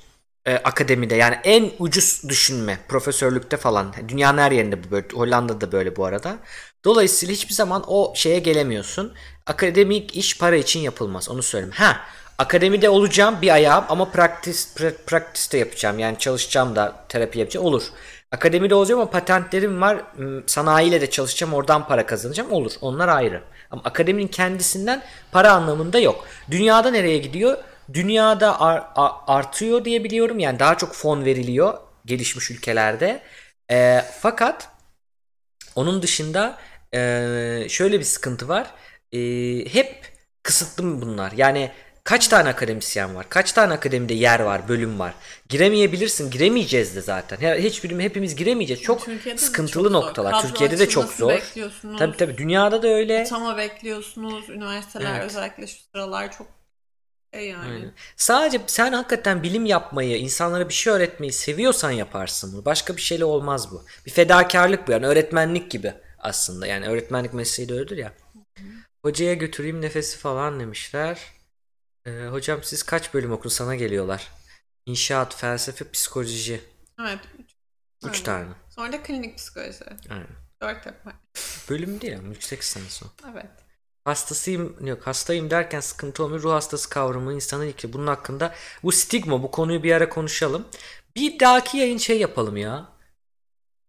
[0.45, 5.95] e, akademide yani en ucuz düşünme profesörlükte falan dünyanın her yerinde bu böyle Hollanda'da böyle
[5.95, 6.38] bu arada.
[6.86, 9.14] Dolayısıyla hiçbir zaman o şeye gelemiyorsun.
[9.45, 11.74] Akademik iş para için yapılmaz onu söyleyeyim.
[11.78, 11.98] Ha
[12.38, 15.99] akademide olacağım bir ayağım ama praktis pra, practice de yapacağım.
[15.99, 17.84] Yani çalışacağım da terapi yapacağım olur.
[18.32, 20.02] Akademide olacağım ama patentlerim var.
[20.48, 22.72] Sanayiyle de çalışacağım oradan para kazanacağım olur.
[22.82, 23.41] Onlar ayrı.
[23.72, 25.02] Ama akademinin kendisinden
[25.32, 26.26] para anlamında yok.
[26.52, 27.57] Dünyada nereye gidiyor?
[27.93, 28.84] Dünyada ar-
[29.27, 30.39] artıyor diye biliyorum.
[30.39, 33.22] Yani daha çok fon veriliyor gelişmiş ülkelerde.
[33.72, 34.69] Ee, fakat
[35.76, 36.57] onun dışında
[36.93, 38.68] eee, şöyle bir sıkıntı var.
[39.11, 40.11] Eee, hep
[40.43, 41.31] kısıtlı bunlar.
[41.38, 41.72] Yani
[42.05, 43.26] Kaç tane akademisyen var?
[43.30, 45.14] Kaç tane akademide yer var, bölüm var?
[45.49, 46.31] Giremeyebilirsin.
[46.31, 47.38] Giremeyeceğiz de zaten.
[47.38, 48.81] Her- Hiç bölüm hepimiz giremeyeceğiz.
[48.84, 50.07] Çok Türkiye'de de sıkıntılı çok zor.
[50.07, 50.31] noktalar.
[50.31, 51.34] Kadro Türkiye'de de çok zor.
[51.99, 52.38] Tabii tabii.
[52.38, 53.22] Dünyada da öyle.
[53.22, 54.49] Atama bekliyorsunuz.
[54.49, 55.23] Üniversiteler Evet.
[55.23, 56.47] özellikle şu sıralar çok
[57.34, 57.72] şey yani.
[57.72, 57.91] Aynen.
[58.15, 62.65] Sadece sen hakikaten bilim yapmayı, insanlara bir şey öğretmeyi seviyorsan yaparsın bunu.
[62.65, 63.85] Başka bir şeyle olmaz bu.
[64.05, 66.68] Bir fedakarlık bu yani öğretmenlik gibi aslında.
[66.68, 68.14] Yani öğretmenlik mesleği de öyledir ya.
[69.01, 71.19] Hocaya götüreyim nefesi falan demişler.
[72.05, 74.31] Ee, hocam siz kaç bölüm okudun sana geliyorlar.
[74.85, 76.61] İnşaat, felsefe, psikoloji.
[76.99, 77.19] Evet.
[78.03, 78.23] Üç Aynen.
[78.23, 78.47] tane.
[78.69, 79.80] Sonra da klinik psikoloji.
[80.10, 80.27] Aynen.
[80.61, 81.14] Dört yapar.
[81.69, 83.05] Bölüm değil ama yüksek lisans o.
[83.34, 83.62] Evet.
[84.05, 86.43] Hastasıyım yok hastayım derken sıkıntı olmuyor.
[86.43, 87.93] Ruh hastası kavramı insanın ilki.
[87.93, 90.67] Bunun hakkında bu stigma bu konuyu bir ara konuşalım.
[91.15, 92.89] Bir dahaki yayın şey yapalım ya.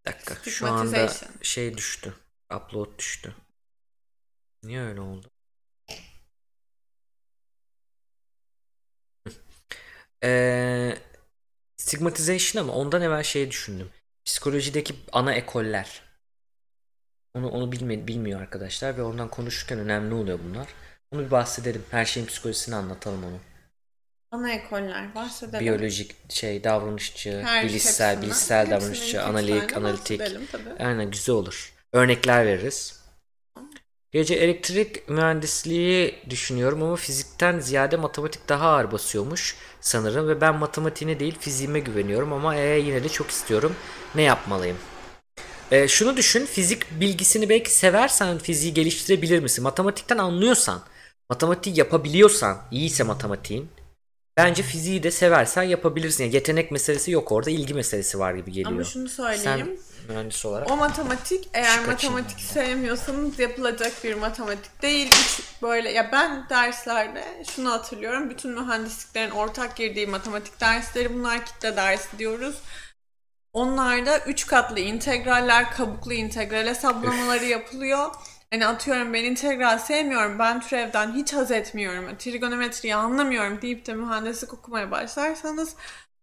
[0.07, 1.13] Bir dakika şu anda
[1.43, 2.15] şey düştü.
[2.55, 3.35] Upload düştü.
[4.63, 5.31] Niye öyle oldu?
[10.23, 10.99] Eee
[11.77, 13.91] stigmatization ama ondan evvel şey düşündüm.
[14.25, 16.03] Psikolojideki ana ekoller.
[17.35, 20.67] Onu onu bilme, bilmiyor arkadaşlar ve ondan konuşurken önemli oluyor bunlar.
[21.13, 21.83] Onu bir bahsedelim.
[21.91, 23.39] Her şeyin psikolojisini anlatalım onu.
[24.31, 25.61] Ana ekoller bahsedelim.
[25.61, 30.21] Biyolojik şey, davranışçı, Her bilişsel, hepsinden- bilişsel davranışçı, analik, analitik.
[30.53, 30.85] tabii.
[30.85, 31.73] Aynen güzel olur.
[31.93, 33.05] Örnekler veririz.
[34.13, 41.21] Gece elektrik mühendisliği düşünüyorum ama fizikten ziyade matematik daha ağır basıyormuş sanırım ve ben matematiğine
[41.21, 43.77] değil fiziğime güveniyorum ama e, yine de çok istiyorum.
[44.15, 44.77] Ne yapmalıyım?
[45.71, 49.63] E, şunu düşün, fizik bilgisini belki seversen fiziği geliştirebilir misin?
[49.65, 50.83] Matematikten anlıyorsan,
[51.31, 53.69] matematiği yapabiliyorsan, iyiyse matematiğin,
[54.37, 56.25] bence fiziği de seversen yapabilirsin.
[56.25, 58.73] Yani yetenek meselesi yok orada, ilgi meselesi var gibi geliyor.
[58.73, 59.43] Ama şunu söyleyeyim.
[59.45, 59.79] Sen
[60.09, 60.71] mühendis olarak.
[60.71, 65.07] O matematik eğer Şık matematik sevmiyorsanız yapılacak bir matematik değil.
[65.07, 68.31] Hiç böyle ya ben derslerde şunu hatırlıyorum.
[68.31, 72.55] Bütün mühendisliklerin ortak girdiği matematik dersleri bunlar kitle dersi diyoruz.
[73.55, 78.11] Onlarda 3 katlı integraller, kabuklu integral hesaplamaları yapılıyor.
[78.51, 84.55] Hani atıyorum ben integral sevmiyorum, ben türevden hiç haz etmiyorum, trigonometriyi anlamıyorum deyip de mühendislik
[84.55, 85.77] okumaya başlarsanız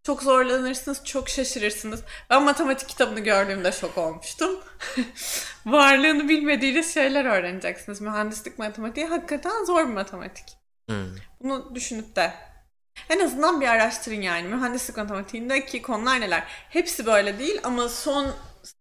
[0.04, 2.04] çok zorlanırsınız, çok şaşırırsınız.
[2.30, 4.60] Ben matematik kitabını gördüğümde şok olmuştum.
[5.66, 8.02] Varlığını bilmediğiniz şeyler öğreneceksiniz.
[8.02, 10.46] Mühendislik matematiği hakikaten zor bir matematik.
[10.90, 11.16] Hmm.
[11.42, 12.34] Bunu düşünüp de
[13.10, 14.48] en azından bir araştırın yani.
[14.48, 16.44] Mühendislik matematiğindeki konular neler?
[16.70, 18.28] Hepsi böyle değil ama son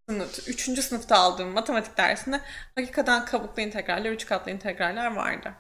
[0.09, 0.81] sınıf, 3.
[0.85, 2.41] sınıfta aldığım matematik dersinde
[2.75, 5.53] hakikaten kabuklu integraller, üç katlı integraller vardı.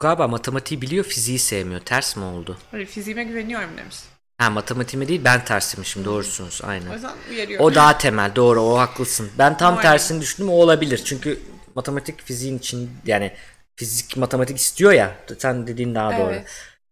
[0.00, 1.80] Galiba matematiği biliyor fiziği sevmiyor.
[1.80, 2.58] Ters mi oldu?
[2.72, 3.96] Böyle fiziğime güveniyorum demiş.
[4.38, 6.92] Ha matematiğime değil ben tersmişim doğrusunuz O aynen.
[6.92, 7.66] yüzden uyarıyorum.
[7.66, 9.30] O daha temel doğru o haklısın.
[9.38, 9.82] Ben tam Aynen.
[9.82, 11.02] tersini düşündüm o olabilir.
[11.04, 11.38] Çünkü
[11.74, 13.32] matematik fiziğin için yani
[13.78, 16.32] fizik matematik istiyor ya sen dediğin daha doğru.
[16.32, 16.46] Evet.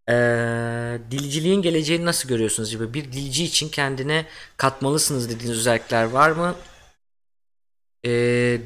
[0.08, 4.26] Ee, dilciliğin geleceğini nasıl görüyorsunuz gibi bir dilci için kendine
[4.56, 6.54] katmalısınız dediğiniz özellikler var mı?
[8.04, 8.10] Ee,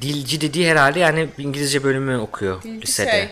[0.03, 3.11] dilci dediği herhalde yani İngilizce bölümü okuyor Dilci lisede.
[3.11, 3.29] şey,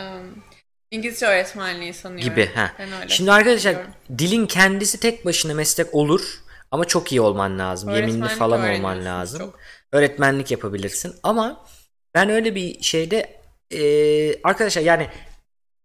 [0.00, 0.42] um,
[0.90, 2.34] İngilizce öğretmenliği sanıyorum.
[2.34, 2.50] gibi.
[2.54, 2.72] Ha.
[3.08, 3.94] Şimdi arkadaşlar biliyorum.
[4.18, 6.40] dilin kendisi tek başına meslek olur
[6.70, 7.90] ama çok iyi olman lazım.
[7.90, 9.38] Yeminli Öğretmenlik falan olman lazım.
[9.38, 9.58] çok.
[9.92, 11.66] Öğretmenlik yapabilirsin ama
[12.14, 13.39] ben öyle bir şeyde
[13.70, 15.08] eee, arkadaşlar yani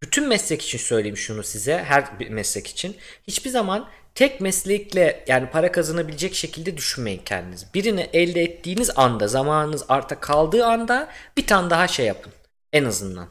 [0.02, 2.96] bütün meslek için söyleyeyim şunu size her bir meslek için
[3.26, 7.66] hiçbir zaman tek meslekle yani para kazanabilecek şekilde düşünmeyin kendinizi.
[7.74, 12.32] Birini elde ettiğiniz anda zamanınız arta kaldığı anda bir tane daha şey yapın
[12.72, 13.28] en azından.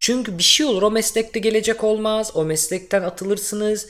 [0.00, 3.88] Çünkü bir şey olur o meslekte gelecek olmaz o meslekten atılırsınız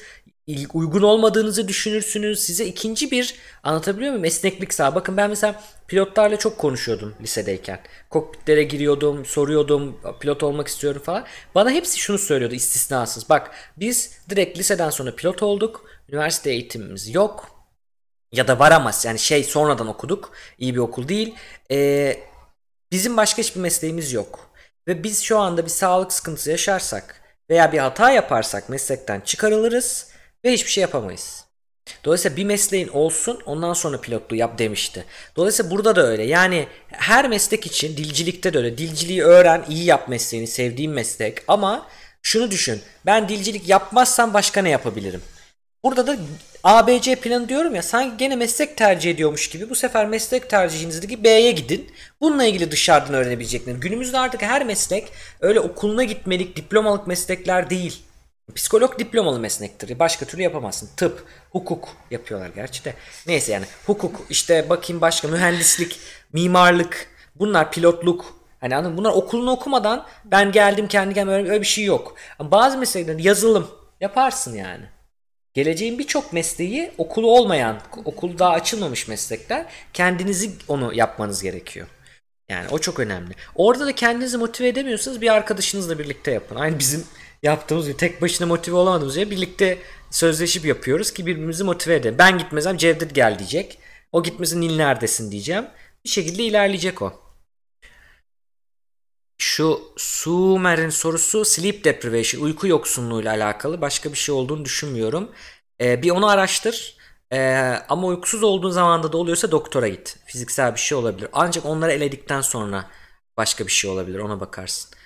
[0.74, 2.40] uygun olmadığınızı düşünürsünüz.
[2.40, 4.24] Size ikinci bir anlatabiliyor muyum?
[4.24, 4.94] Esneklik sağ.
[4.94, 7.80] Bakın ben mesela pilotlarla çok konuşuyordum lisedeyken.
[8.10, 11.24] Kokpitlere giriyordum, soruyordum, pilot olmak istiyorum falan.
[11.54, 13.28] Bana hepsi şunu söylüyordu istisnasız.
[13.28, 15.84] Bak biz direkt liseden sonra pilot olduk.
[16.08, 17.58] Üniversite eğitimimiz yok.
[18.32, 20.32] Ya da var ama yani şey sonradan okuduk.
[20.58, 21.34] İyi bir okul değil.
[21.70, 22.20] Ee,
[22.92, 24.50] bizim başka hiçbir mesleğimiz yok.
[24.88, 30.08] Ve biz şu anda bir sağlık sıkıntısı yaşarsak veya bir hata yaparsak meslekten çıkarılırız
[30.44, 31.47] ve hiçbir şey yapamayız.
[32.04, 35.04] Dolayısıyla bir mesleğin olsun ondan sonra pilotluğu yap demişti.
[35.36, 36.24] Dolayısıyla burada da öyle.
[36.24, 38.78] Yani her meslek için dilcilikte de öyle.
[38.78, 41.42] Dilciliği öğren, iyi yap mesleğini, sevdiğin meslek.
[41.48, 41.86] Ama
[42.22, 42.80] şunu düşün.
[43.06, 45.22] Ben dilcilik yapmazsam başka ne yapabilirim?
[45.84, 46.16] Burada da
[46.64, 51.52] ABC planı diyorum ya sanki gene meslek tercih ediyormuş gibi bu sefer meslek tercihinizdeki B'ye
[51.52, 51.90] gidin.
[52.20, 53.80] Bununla ilgili dışarıdan öğrenebilecekleriniz.
[53.80, 55.08] Günümüzde artık her meslek
[55.40, 58.02] öyle okuluna gitmelik diplomalık meslekler değil.
[58.54, 59.98] Psikolog diplomalı meslektir.
[59.98, 60.90] Başka türlü yapamazsın.
[60.96, 62.94] Tıp, hukuk yapıyorlar gerçi de.
[63.26, 66.00] Neyse yani hukuk işte bakayım başka mühendislik,
[66.32, 68.96] mimarlık bunlar pilotluk Hani anladın?
[68.96, 72.14] Bunlar okulunu okumadan ben geldim kendi kendime öyle, öyle bir şey yok.
[72.38, 73.70] Ama bazı meslekler yazılım
[74.00, 74.84] yaparsın yani.
[75.54, 81.86] Geleceğin birçok mesleği okulu olmayan, okul daha açılmamış meslekler kendinizi onu yapmanız gerekiyor.
[82.48, 83.34] Yani o çok önemli.
[83.54, 86.56] Orada da kendinizi motive edemiyorsanız bir arkadaşınızla birlikte yapın.
[86.56, 87.04] Aynı bizim
[87.42, 89.78] yaptığımız gibi tek başına motive olamadığımız gibi birlikte
[90.10, 92.16] sözleşip yapıyoruz ki birbirimizi motive edelim.
[92.18, 93.78] Ben gitmezsem Cevdet gel diyecek.
[94.12, 95.66] O gitmesin Nil neredesin diyeceğim.
[96.04, 97.12] Bir şekilde ilerleyecek o.
[99.38, 103.80] Şu Sumer'in sorusu sleep deprivation, uyku yoksunluğuyla alakalı.
[103.80, 105.30] Başka bir şey olduğunu düşünmüyorum.
[105.80, 106.96] Ee, bir onu araştır.
[107.32, 107.38] Ee,
[107.88, 110.16] ama uykusuz olduğun zamanda da oluyorsa doktora git.
[110.26, 111.28] Fiziksel bir şey olabilir.
[111.32, 112.90] Ancak onları eledikten sonra
[113.36, 114.18] başka bir şey olabilir.
[114.18, 114.97] Ona bakarsın.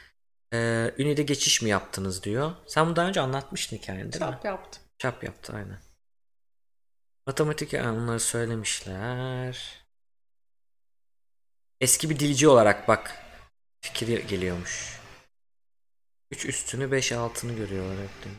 [0.53, 2.53] Ee, Ünide geçiş mi yaptınız diyor.
[2.67, 4.31] Sen bunu daha önce anlatmıştın hikayeni değil mi?
[4.31, 4.83] Çap yaptım.
[4.99, 5.79] Çap yaptı aynen.
[7.27, 9.85] Matematik onları söylemişler.
[11.81, 13.17] Eski bir dilci olarak bak
[13.81, 15.01] fikir geliyormuş.
[16.31, 18.39] 3 üstünü 5 altını görüyorlar hep demiş.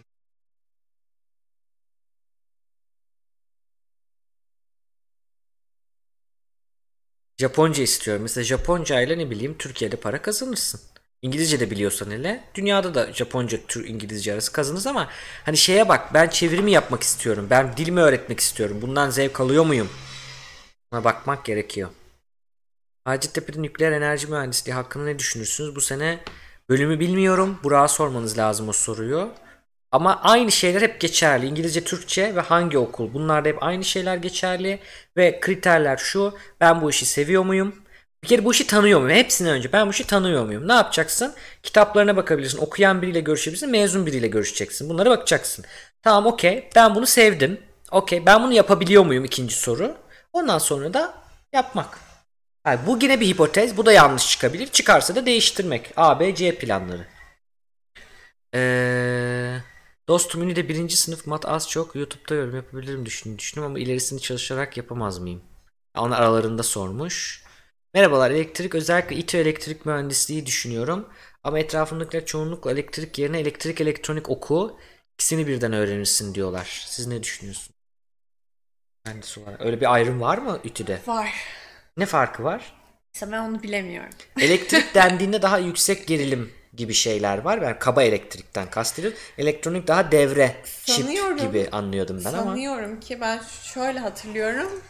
[7.38, 8.24] Japonca istiyorum.
[8.24, 10.93] Mesela Japonca ile ne bileyim Türkiye'de para kazanırsın.
[11.24, 12.44] İngilizce de biliyorsan hele.
[12.56, 15.10] Dünyada da Japonca, Tür İngilizce arası kazanırız ama
[15.46, 17.48] hani şeye bak ben çevirimi yapmak istiyorum.
[17.50, 18.80] Ben dilimi öğretmek istiyorum.
[18.82, 19.90] Bundan zevk alıyor muyum?
[20.92, 21.90] Buna bakmak gerekiyor.
[23.06, 25.76] Hacettepe'de nükleer enerji mühendisliği hakkında ne düşünürsünüz?
[25.76, 26.20] Bu sene
[26.70, 27.60] bölümü bilmiyorum.
[27.64, 29.32] Burak'a sormanız lazım o soruyu.
[29.92, 31.46] Ama aynı şeyler hep geçerli.
[31.46, 33.14] İngilizce, Türkçe ve hangi okul?
[33.14, 34.80] Bunlarda hep aynı şeyler geçerli.
[35.18, 36.38] Ve kriterler şu.
[36.62, 37.83] Ben bu işi seviyor muyum?
[38.24, 39.18] Bir kere bu işi tanıyor muyum?
[39.18, 40.68] Hepsinden önce ben bu işi tanıyor muyum?
[40.68, 41.34] Ne yapacaksın?
[41.64, 42.58] Kitaplarına bakabilirsin.
[42.58, 43.70] Okuyan biriyle görüşebilirsin.
[43.72, 44.90] Mezun biriyle görüşeceksin.
[44.90, 45.66] Bunlara bakacaksın.
[46.04, 46.70] Tamam okey.
[46.76, 47.62] Ben bunu sevdim.
[47.92, 48.26] Okey.
[48.26, 49.26] Ben bunu yapabiliyor muyum?
[49.26, 49.98] İkinci soru.
[50.34, 51.14] Ondan sonra da
[51.54, 52.00] yapmak.
[52.68, 53.78] Yani bu yine bir hipotez.
[53.78, 54.68] Bu da yanlış çıkabilir.
[54.68, 55.94] Çıkarsa da değiştirmek.
[55.98, 57.08] A, B, C planları.
[58.54, 59.64] Eee...
[60.08, 64.78] Dostum Ünlü'de birinci sınıf mat az çok YouTube'da yorum yapabilirim düşündüm, düşündüm ama ilerisini çalışarak
[64.78, 65.42] yapamaz mıyım?
[65.98, 67.43] Onlar aralarında sormuş.
[67.94, 71.10] Merhabalar elektrik özellikle İTÜ elektrik mühendisliği düşünüyorum.
[71.44, 74.80] Ama etrafımdakiler çoğunlukla elektrik yerine elektrik elektronik oku.
[75.14, 76.84] İkisini birden öğrenirsin diyorlar.
[76.88, 77.70] Siz ne düşünüyorsunuz?
[79.06, 79.62] Mühendis olarak.
[79.62, 81.00] Öyle bir ayrım var mı İTÜ'de?
[81.08, 81.34] Var.
[81.98, 82.74] Ne farkı var?
[83.14, 84.14] İşte ben onu bilemiyorum.
[84.42, 87.62] Elektrik dendiğinde daha yüksek gerilim gibi şeyler var.
[87.62, 89.20] Ben kaba elektrikten kastediyorum.
[89.38, 92.44] Elektronik daha devre Sanıyorum- çip gibi anlıyordum ben ama.
[92.44, 93.42] Sanıyorum ki ben
[93.74, 94.82] şöyle hatırlıyorum.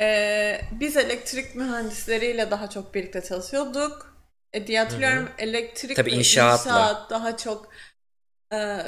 [0.00, 4.16] Ee, biz elektrik mühendisleriyle daha çok birlikte çalışıyorduk.
[4.52, 6.70] E, diye hatırlıyorum elektrik Tabii ve inşaatla.
[6.70, 7.68] inşaat daha çok
[8.52, 8.78] e,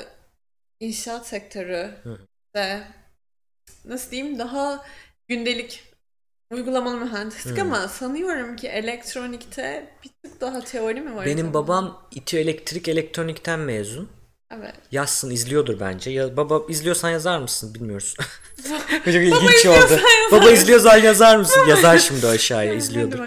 [0.81, 1.91] inşaat sektörü
[2.57, 2.81] ve
[3.85, 4.85] nasıl diyeyim daha
[5.29, 5.85] gündelik
[6.51, 7.63] uygulamalı mühendislik Hı.
[7.63, 11.27] ama sanıyorum ki elektronikte bir tık daha teori mi var?
[11.27, 14.11] Benim babam İTÜ elektrik elektronikten mezun.
[14.51, 14.75] Evet.
[14.91, 16.11] Yazsın izliyordur bence.
[16.11, 18.15] Ya, baba izliyorsan yazar mısın bilmiyoruz.
[19.05, 19.75] Çok Baba ilginç oldu.
[19.75, 20.01] izliyorsan yazar
[20.33, 21.61] Baba izliyorsan yazar mısın?
[21.69, 23.19] Yazar şimdi aşağıya izliyordur.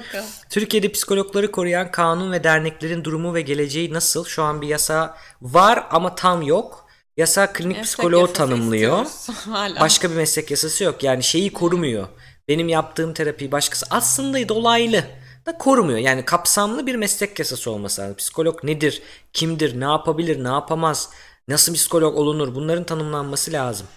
[0.49, 4.25] Türkiye'de psikologları koruyan kanun ve derneklerin durumu ve geleceği nasıl?
[4.25, 6.87] Şu an bir yasa var ama tam yok.
[7.17, 9.05] Yasa klinik Meslek psikoloğu tanımlıyor.
[9.79, 11.03] Başka bir meslek yasası yok.
[11.03, 12.07] Yani şeyi korumuyor.
[12.47, 15.03] Benim yaptığım terapiyi başkası aslında dolaylı
[15.47, 15.97] da korumuyor.
[15.99, 18.15] Yani kapsamlı bir meslek yasası olması lazım.
[18.15, 19.01] Psikolog nedir?
[19.33, 19.79] Kimdir?
[19.79, 20.43] Ne yapabilir?
[20.43, 21.09] Ne yapamaz?
[21.47, 22.55] Nasıl psikolog olunur?
[22.55, 23.87] Bunların tanımlanması lazım.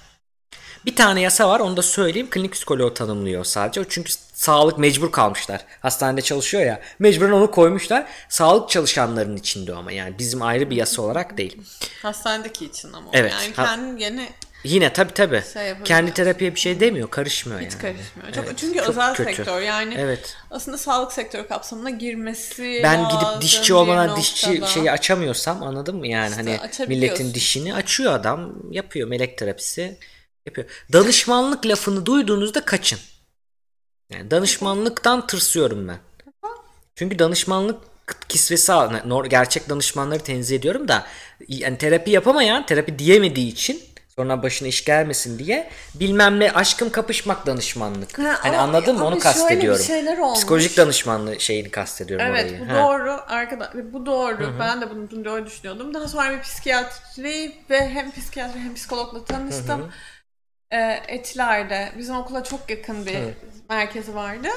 [0.86, 2.30] Bir tane yasa var onu da söyleyeyim.
[2.30, 3.84] Klinik psikoloğu tanımlıyor sadece.
[3.88, 5.64] Çünkü sağlık mecbur kalmışlar.
[5.80, 6.80] Hastanede çalışıyor ya.
[6.98, 8.06] Mecburen onu koymuşlar.
[8.28, 11.62] Sağlık çalışanlarının içinde ama yani bizim ayrı bir yasa olarak değil.
[12.02, 13.10] Hastanedeki için ama.
[13.12, 14.28] Evet, Yani ha- kendin gene
[14.64, 15.42] Yine tabi tabi.
[15.52, 15.74] Şey.
[15.84, 17.10] Kendi terapiye bir şey demiyor.
[17.10, 17.82] Karışmıyor hiç yani.
[17.82, 18.32] karışmıyor.
[18.32, 19.34] Çok, Evet, çünkü çok özel kötü.
[19.34, 20.36] sektör yani Evet.
[20.50, 26.06] aslında sağlık sektörü kapsamına girmesi Ben lazım gidip dişçi olmadan dişçi şeyi açamıyorsam anladın mı
[26.06, 29.98] yani İşte hani milletin dişini açıyor adam yapıyor melek terapisi
[30.46, 30.68] yapıyor.
[30.92, 32.98] Danışmanlık lafını duyduğunuzda kaçın.
[34.10, 35.98] Yani danışmanlıktan tırsıyorum ben.
[36.94, 37.76] Çünkü danışmanlık
[38.28, 38.72] kisvesi
[39.30, 41.06] gerçek danışmanları tenzih ediyorum da
[41.48, 43.82] yani terapi yapamayan terapi diyemediği için
[44.20, 48.18] sonra başına iş gelmesin diye bilmem ne aşkım kapışmak danışmanlık.
[48.18, 50.34] Ha, hani ama- anladın mı onu kastediyorum.
[50.34, 52.60] Psikolojik danışmanlığı şeyini kastediyorum Evet orayı.
[52.60, 52.82] bu Ha.
[52.82, 55.94] doğru arkadaş bu doğru ben de bunu doğru düşünüyordum.
[55.94, 59.90] Daha sonra bir psikiyatri ve hem psikiyatri hem psikologla tanıştım.
[60.72, 63.34] Ee, Etiler'de bizim okula çok yakın bir Evet.
[63.70, 64.48] merkezi vardı.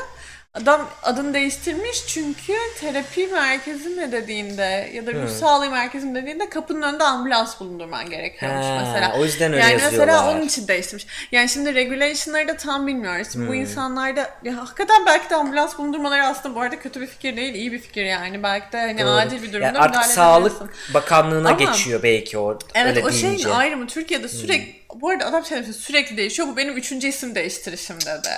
[0.53, 6.49] Adam adını değiştirmiş çünkü terapi merkezi mi dediğinde ya da ruh sağlığı merkezi mi dediğinde
[6.49, 9.13] kapının önünde ambulans bulundurman gerekiyormuş Ha, mesela.
[9.19, 10.07] o yüzden öyle yani yazıyorlar.
[10.07, 11.07] mesela onun için değiştirmiş.
[11.31, 13.35] Yani şimdi regulation'ları da tam bilmiyoruz.
[13.35, 13.47] Hmm.
[13.47, 17.53] Bu insanlarda ya hakikaten belki de ambulans bulundurmaları aslında bu arada kötü bir fikir değil,
[17.53, 18.43] iyi bir fikir yani.
[18.43, 19.09] Belki de hani Doğru.
[19.09, 20.93] acil bir durumda Yani artık müdahale Sağlık edebilirsin.
[20.93, 23.45] Bakanlığı'na Ama- geçiyor belki o Evet öyle o şeyin deyince.
[23.49, 23.55] Hmm.
[23.57, 26.47] ayrımı Türkiye'de sürekli bu arada adam şey demiş, sürekli değişiyor.
[26.47, 28.29] Bu benim üçüncü isim değiştirişim dedi.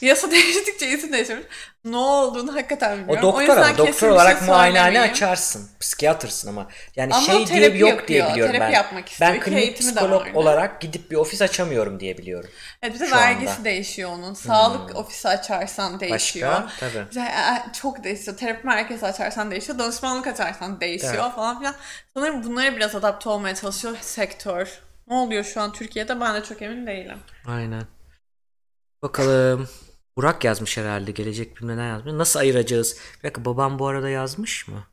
[0.00, 1.46] Yasa değiştikçe isim değiştirmiş.
[1.84, 3.22] Ne olduğunu hakikaten O bilmiyorum.
[3.22, 5.12] doktor yüzden ama doktor şey olarak muayenehane söylemeyeyim.
[5.12, 5.70] açarsın.
[5.80, 6.68] Psikiyatrsın ama.
[6.96, 8.70] Yani Ama şey diye yok diye yapıyor, biliyorum terapi ben.
[8.76, 9.30] yapmak istiyor.
[9.34, 12.50] Ben klinik psikolog olarak gidip bir ofis açamıyorum diye biliyorum.
[12.82, 13.58] Evet bir de şu vergisi anda.
[13.58, 13.64] Hmm.
[13.64, 14.34] değişiyor onun.
[14.34, 16.52] Sağlık ofisi açarsan değişiyor.
[16.52, 16.68] Başka?
[16.80, 17.04] Tabii.
[17.06, 18.36] Mesela, e, çok değişiyor.
[18.36, 19.78] Terapi merkezi açarsan değişiyor.
[19.78, 21.34] Danışmanlık açarsan değişiyor Evet.
[21.34, 21.74] falan filan.
[22.14, 24.78] Sanırım bunlara biraz adapte olmaya çalışıyor sektör.
[25.08, 27.18] Ne oluyor şu an Türkiye'de ben de çok emin değilim.
[27.46, 27.82] Aynen.
[29.02, 29.68] Bakalım.
[30.18, 31.10] Burak yazmış herhalde.
[31.10, 32.12] Gelecek bilmem ne yazmış.
[32.14, 32.96] Nasıl ayıracağız?
[33.18, 34.84] Bir dakika babam bu arada yazmış mı?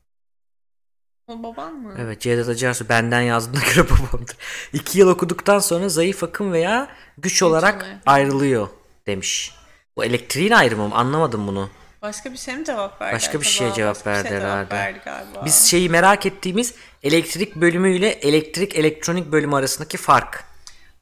[1.28, 1.94] O baban mı?
[1.98, 4.36] Evet Cevdet Acarsu benden yazdığına göre babamdır.
[4.72, 6.88] İki yıl okuduktan sonra zayıf akım veya
[7.18, 8.68] güç olarak ayrılıyor
[9.06, 9.54] demiş.
[9.96, 10.94] Bu elektriğin ayrımı mı?
[10.94, 11.70] Anlamadım bunu.
[12.02, 13.14] Başka bir şey mi cevap verdi?
[13.14, 14.74] Başka bir şeye cevap Başka bir verdi şeye herhalde.
[14.74, 15.44] verdi galiba.
[15.44, 20.44] Biz şeyi merak ettiğimiz elektrik bölümü ile elektrik elektronik bölümü arasındaki fark.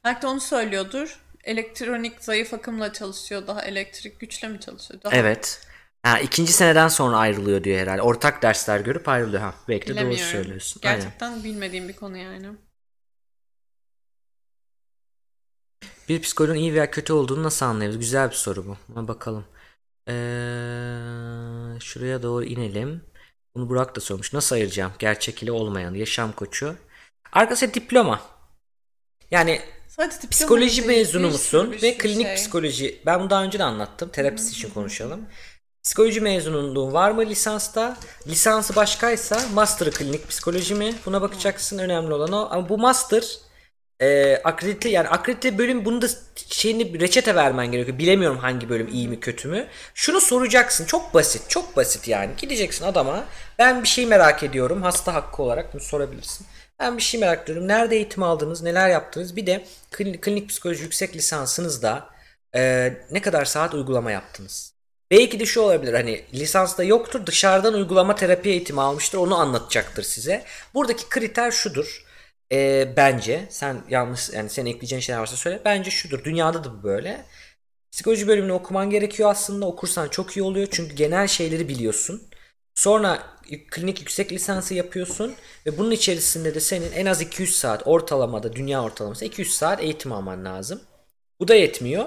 [0.03, 1.19] Belki de onu söylüyordur.
[1.45, 3.47] Elektronik zayıf akımla çalışıyor.
[3.47, 5.03] Daha elektrik güçle mi çalışıyor?
[5.03, 5.67] Daha Evet.
[6.03, 8.01] Ha, ikinci seneden sonra ayrılıyor diyor herhalde.
[8.01, 9.41] Ortak dersler görüp ayrılıyor.
[9.41, 10.81] Ha, belki de doğru söylüyorsun.
[10.85, 10.99] Aynen.
[10.99, 12.47] Gerçekten bilmediğim bir konu yani.
[16.09, 17.99] Bir psikoloğun iyi veya kötü olduğunu nasıl anlayabiliriz?
[18.05, 18.77] Güzel bir soru bu.
[18.89, 19.45] Buna bakalım.
[20.07, 23.01] Ee, şuraya doğru inelim.
[23.55, 24.33] Bunu Burak da sormuş.
[24.33, 24.91] Nasıl ayıracağım?
[24.99, 25.93] Gerçek ile olmayan.
[25.93, 26.75] Yaşam koçu.
[27.31, 28.21] Arkası diploma.
[29.31, 29.61] Yani
[29.95, 32.35] Sadece psikoloji mezunu musun bir ve sürü klinik şey.
[32.35, 33.01] psikoloji.
[33.05, 34.09] Ben bunu daha önce de anlattım.
[34.09, 35.25] Terapist için konuşalım.
[35.83, 37.97] Psikoloji mezunluğun var mı lisansta?
[38.27, 40.93] Lisansı başkaysa master klinik psikoloji mi?
[41.05, 41.77] Buna bakacaksın.
[41.77, 42.47] Önemli olan o.
[42.51, 43.23] Ama bu master
[43.99, 46.07] e, akredite yani akredite bölüm bunu da
[46.49, 47.97] şeyini reçete vermen gerekiyor.
[47.97, 49.67] Bilemiyorum hangi bölüm iyi mi kötü mü.
[49.93, 50.85] Şunu soracaksın.
[50.85, 51.49] Çok basit.
[51.49, 52.31] Çok basit yani.
[52.37, 53.23] Gideceksin adama.
[53.59, 54.81] Ben bir şey merak ediyorum.
[54.83, 56.47] Hasta hakkı olarak bunu sorabilirsin.
[56.79, 57.67] Ben bir şey merak ediyorum.
[57.67, 58.61] Nerede eğitim aldınız?
[58.63, 59.35] Neler yaptınız?
[59.35, 62.09] Bir de klinik, klinik psikoloji yüksek lisansınızda
[62.55, 64.75] e, ne kadar saat uygulama yaptınız?
[65.11, 70.45] Belki de şu olabilir hani lisansta yoktur dışarıdan uygulama terapi eğitimi almıştır onu anlatacaktır size.
[70.73, 72.05] Buradaki kriter şudur.
[72.51, 75.61] e, bence sen yanlış yani senin ekleyeceğin şeyler varsa söyle.
[75.65, 76.23] Bence şudur.
[76.23, 77.25] Dünyada da bu böyle.
[77.91, 79.65] Psikoloji bölümünü okuman gerekiyor aslında.
[79.65, 80.67] Okursan çok iyi oluyor.
[80.71, 82.29] Çünkü genel şeyleri biliyorsun.
[82.75, 83.23] Sonra
[83.71, 85.35] klinik yüksek lisansı yapıyorsun
[85.65, 90.11] ve bunun içerisinde de senin en az 200 saat ortalamada dünya ortalaması 200 saat eğitim
[90.11, 90.81] alman lazım.
[91.39, 92.05] Bu da yetmiyor.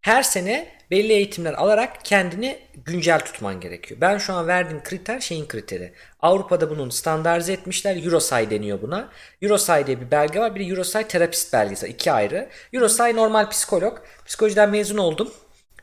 [0.00, 4.00] Her sene belli eğitimler alarak kendini güncel tutman gerekiyor.
[4.00, 5.92] Ben şu an verdiğim kriter şeyin kriteri.
[6.20, 8.04] Avrupa'da bunun standartize etmişler.
[8.04, 9.08] Eurosay deniyor buna.
[9.42, 10.54] Eurosay diye bir belge var.
[10.54, 11.88] Bir de Eurosay terapist belgesi.
[11.88, 12.48] iki ayrı.
[12.72, 13.98] Eurosay normal psikolog.
[14.26, 15.32] Psikolojiden mezun oldum.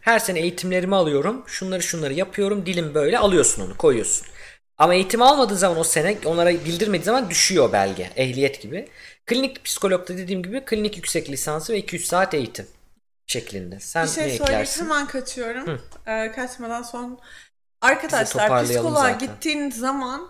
[0.03, 1.43] Her sene eğitimlerimi alıyorum.
[1.47, 2.65] Şunları şunları yapıyorum.
[2.65, 4.27] Dilim böyle alıyorsun onu koyuyorsun.
[4.77, 8.09] Ama eğitim almadığı zaman o sene onlara bildirmediği zaman düşüyor belge.
[8.15, 8.89] Ehliyet gibi.
[9.25, 12.67] Klinik psikologda dediğim gibi klinik yüksek lisansı ve 200 saat eğitim
[13.27, 13.79] şeklinde.
[13.79, 15.81] Sen Bir şey söyleyip hemen kaçıyorum.
[16.07, 17.19] Ee, kaçmadan son.
[17.81, 19.19] Arkadaşlar psikoloğa zaten.
[19.19, 20.27] gittiğiniz zaman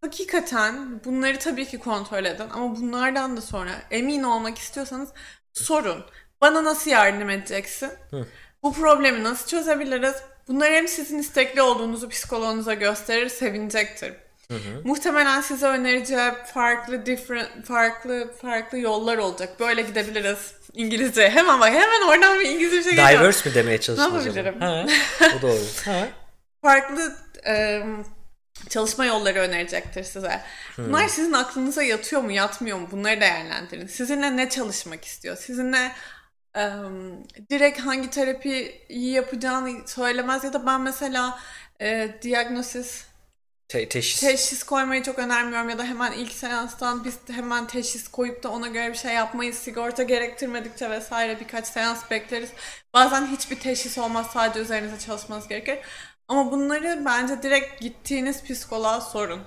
[0.00, 5.08] hakikaten bunları tabii ki kontrol edin ama bunlardan da sonra emin olmak istiyorsanız
[5.52, 6.04] sorun.
[6.40, 7.90] Bana nasıl yardım edeceksin?
[8.62, 10.14] Bu problemi nasıl çözebiliriz?
[10.48, 14.12] Bunlar hem sizin istekli olduğunuzu psikoloğunuza gösterir, sevinecektir.
[14.84, 19.60] Muhtemelen size önereceği farklı different farklı farklı yollar olacak.
[19.60, 20.52] Böyle gidebiliriz.
[20.74, 21.30] İngilizce.
[21.30, 23.20] Hemen bak hemen oradan bir İngilizce bir şey geliyor.
[23.20, 24.60] Diverse mi demeye çalıştın Ne yapabilirim?
[24.60, 24.86] Ha,
[25.42, 25.50] o.
[25.84, 26.08] Ha.
[26.62, 27.16] farklı
[27.46, 27.82] e,
[28.68, 30.40] çalışma yolları önerecektir size.
[30.78, 32.88] Bunlar sizin aklınıza yatıyor mu, yatmıyor mu?
[32.90, 33.86] Bunları değerlendirin.
[33.86, 35.36] Sizinle ne çalışmak istiyor?
[35.36, 35.92] Sizinle
[37.50, 41.38] direkt hangi terapiyi yapacağını söylemez ya da ben mesela
[41.80, 43.04] e, diagnosis
[43.68, 44.20] Te- teşhis.
[44.20, 48.68] teşhis koymayı çok önermiyorum ya da hemen ilk seanstan biz hemen teşhis koyup da ona
[48.68, 49.56] göre bir şey yapmayız.
[49.56, 52.50] Sigorta gerektirmedikçe vesaire birkaç seans bekleriz.
[52.94, 55.78] Bazen hiçbir teşhis olmaz sadece üzerinize çalışmanız gerekir.
[56.28, 59.42] Ama bunları bence direkt gittiğiniz psikoloğa sorun.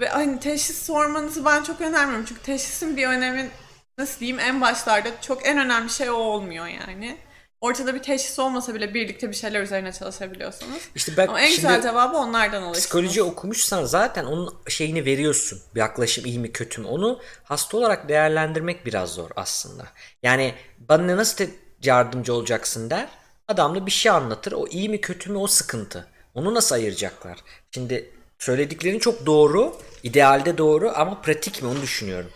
[0.00, 2.24] Ve hani teşhis sormanızı ben çok önermiyorum.
[2.24, 3.50] Çünkü teşhisin bir önemi
[3.98, 7.18] nasıl diyeyim en başlarda çok en önemli şey o olmuyor yani.
[7.60, 10.82] Ortada bir teşhis olmasa bile birlikte bir şeyler üzerine çalışabiliyorsunuz.
[10.94, 12.78] İşte ben Ama en güzel cevabı onlardan alırsınız.
[12.86, 15.60] psikoloji okumuşsan zaten onun şeyini veriyorsun.
[15.74, 16.86] Bir yaklaşım iyi mi kötü mü?
[16.86, 19.84] Onu hasta olarak değerlendirmek biraz zor aslında.
[20.22, 21.44] Yani bana nasıl
[21.82, 23.08] yardımcı olacaksın der.
[23.48, 24.52] Adamla bir şey anlatır.
[24.52, 26.06] O iyi mi kötü mü o sıkıntı.
[26.34, 27.38] Onu nasıl ayıracaklar?
[27.74, 29.76] Şimdi söylediklerin çok doğru.
[30.02, 32.30] idealde doğru ama pratik mi onu düşünüyorum.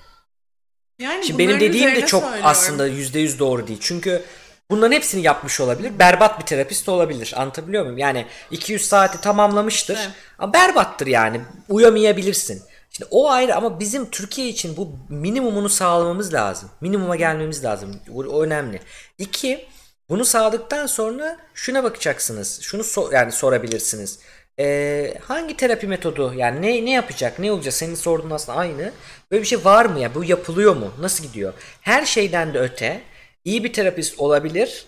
[1.03, 2.47] Yani Şimdi benim dediğim de çok söylüyorum.
[2.49, 3.79] aslında %100 doğru değil.
[3.83, 4.23] Çünkü
[4.70, 5.99] bunların hepsini yapmış olabilir.
[5.99, 7.35] Berbat bir terapist olabilir.
[7.37, 7.99] Anlatabiliyor muyum?
[7.99, 9.97] Yani 200 saati tamamlamıştır.
[9.97, 10.11] Evet.
[10.39, 11.41] Ama berbattır yani.
[11.69, 12.62] Uyamayabilirsin.
[12.91, 16.70] Şimdi o ayrı ama bizim Türkiye için bu minimumunu sağlamamız lazım.
[16.81, 18.01] Minimuma gelmemiz lazım.
[18.15, 18.81] O önemli.
[19.19, 19.69] İki,
[20.09, 22.61] bunu sağladıktan sonra şuna bakacaksınız.
[22.62, 24.19] Şunu so- yani sorabilirsiniz.
[24.59, 28.93] Ee, hangi terapi metodu yani ne ne yapacak ne olacak senin sorduğun aslında aynı
[29.31, 33.01] böyle bir şey var mı ya bu yapılıyor mu nasıl gidiyor her şeyden de öte
[33.45, 34.85] iyi bir terapist olabilir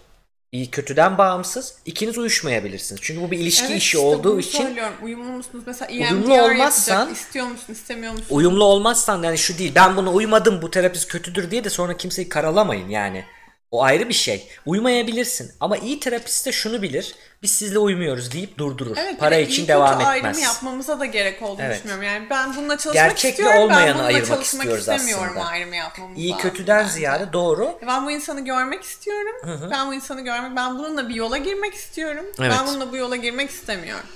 [0.52, 4.94] iyi kötüden bağımsız ikiniz uyuşmayabilirsiniz çünkü bu bir ilişki Evet, işi işte olduğu için söylüyorum.
[5.02, 5.64] Uyumlu musunuz?
[5.66, 7.16] Mesela Uyumlu EMDR olmazsan- yapacak.
[7.16, 8.26] istiyor musun, istemiyor musun?
[8.30, 12.28] uyumlu olmazsan yani şu değil ben buna uymadım bu terapist kötüdür diye de sonra kimseyi
[12.28, 13.24] karalamayın yani.
[13.74, 14.48] O ayrı bir şey.
[14.66, 17.14] Uymayabilirsin ama iyi terapist de şunu bilir.
[17.42, 18.96] Biz sizle uymuyoruz deyip durdurur.
[18.96, 20.06] Evet, Para için iyi devam etmez.
[20.08, 21.84] ayrımı yapmamıza da gerek olduğunu Evet.
[21.84, 22.04] düşünmüyorum.
[22.04, 25.46] Yani ben bununla çalışmak Gerçekle istiyorum, ben olmayanı bununla ayırmak çalışmak istiyoruz istemiyorum aslında.
[25.46, 26.92] ayrımı yapmamız İyi kötüden bence.
[26.92, 27.78] ziyade doğru.
[27.86, 29.36] Ben bu insanı görmek istiyorum.
[29.70, 32.24] Ben bu insanı görmek, ben bununla bir yola girmek istiyorum.
[32.40, 32.52] Evet.
[32.58, 34.06] Ben bununla bu yola girmek istemiyorum.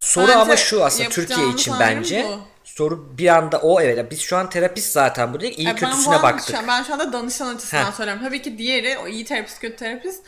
[0.00, 2.24] Soru Bence ama şu aslında Türkiye için bence.
[2.28, 2.40] bu.
[2.76, 4.10] Soru bir anda o evet.
[4.10, 5.58] Biz şu an terapist zaten bu değil.
[5.58, 6.54] iyi ben bu kötüsüne anlamda baktık.
[6.54, 7.92] an- ben şu anda danışan açısından Heh.
[7.92, 8.22] söylüyorum.
[8.24, 10.24] Tabii ki diğeri o iyi terapist kötü terapist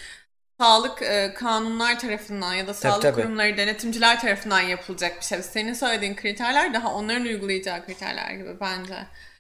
[0.61, 3.23] sağlık e, kanunlar tarafından ya da sağlık tabii.
[3.23, 5.43] kurumları denetimciler tarafından yapılacak bir şey.
[5.43, 8.95] Senin söylediğin kriterler daha onların uygulayacağı kriterler gibi bence.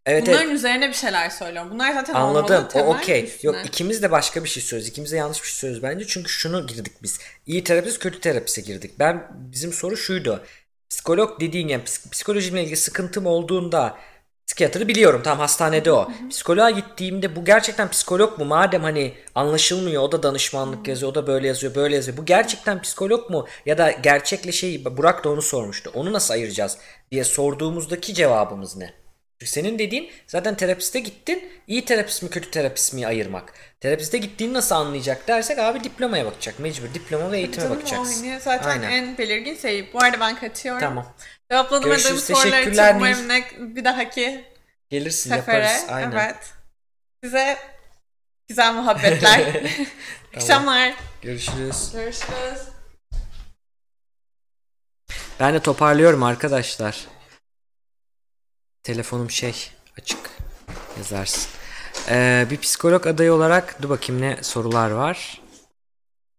[0.06, 0.54] Evet Bunların evet.
[0.56, 1.70] üzerine bir şeyler söylüyorum.
[1.70, 2.44] Bunlar zaten Anladım.
[2.54, 3.38] olmalı, O temel okey.
[3.42, 4.88] Yok ikimiz de başka bir şey söylüyoruz.
[4.88, 6.06] İkimiz de yanlış bir şey söylüyoruz bence.
[6.06, 7.18] Çünkü şunu girdik biz.
[7.46, 8.92] İyi terapist kötü terapiste girdik.
[8.98, 10.44] Ben bizim soru şuydu.
[10.90, 13.98] Psikolog dediğin yani ps- psikolojimle ilgili sıkıntım olduğunda
[14.46, 15.22] psikiyatrı biliyorum.
[15.24, 16.08] Tam hastanede o.
[16.30, 18.44] Psikoloğa gittiğimde bu gerçekten psikolog mu?
[18.44, 22.16] Madem hani anlaşılmıyor o da danışmanlık yazıyor, o da böyle yazıyor, böyle yazıyor.
[22.16, 23.46] Bu gerçekten psikolog mu?
[23.66, 25.90] Ya da gerçekle şey Burak da onu sormuştu.
[25.94, 26.78] Onu nasıl ayıracağız
[27.10, 29.07] diye sorduğumuzdaki cevabımız ne?
[29.38, 31.52] Çünkü senin dediğin zaten terapiste gittin.
[31.66, 33.54] iyi terapist mi kötü terapist mi ayırmak.
[33.80, 36.58] Terapiste gittiğini nasıl anlayacak dersek abi diplomaya bakacak.
[36.58, 38.22] Mecbur diploma ve eğitime Canım bakacaksın.
[38.22, 38.40] oynuyor.
[38.40, 38.90] Zaten Aynen.
[38.90, 39.92] en belirgin şey.
[39.92, 40.80] Bu arada ben kaçıyorum.
[40.80, 41.14] Tamam.
[41.50, 42.24] Cevaplamadığım Görüşürüz.
[42.24, 43.44] sorular için Teşekkürler umarım ne,
[43.76, 44.44] bir dahaki
[44.90, 45.64] Gelirsin sefere.
[45.64, 45.84] yaparız.
[45.88, 46.12] Aynen.
[46.12, 46.36] Evet.
[47.24, 47.58] Size
[48.48, 49.40] güzel muhabbetler.
[50.36, 50.94] Akşamlar.
[51.22, 51.92] Görüşürüz.
[51.92, 52.60] Görüşürüz.
[55.40, 57.06] Ben de toparlıyorum arkadaşlar.
[58.88, 60.18] Telefonum şey açık.
[60.98, 61.50] Yazarsın.
[62.08, 65.40] Ee, bir psikolog adayı olarak dur bakayım ne sorular var.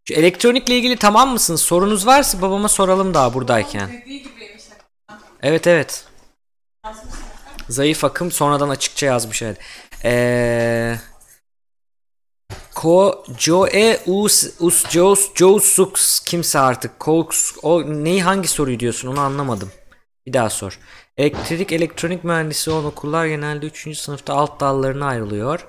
[0.08, 1.62] Şu elektronikle ilgili tamam mısınız?
[1.62, 4.04] Sorunuz varsa babama soralım daha buradayken.
[5.42, 6.06] Evet evet.
[7.70, 9.58] Zayıf akım sonradan açıkça yazmış evet.
[10.04, 11.00] Eee
[12.76, 13.68] Ko Joe
[14.06, 19.72] Us Us Joes Josux kimse artık Cox o neyi hangi soruyu diyorsun onu anlamadım.
[20.26, 20.80] Bir daha sor.
[21.20, 23.98] Elektrik elektronik mühendisi olan okullar genelde 3.
[23.98, 25.68] sınıfta alt dallarına ayrılıyor.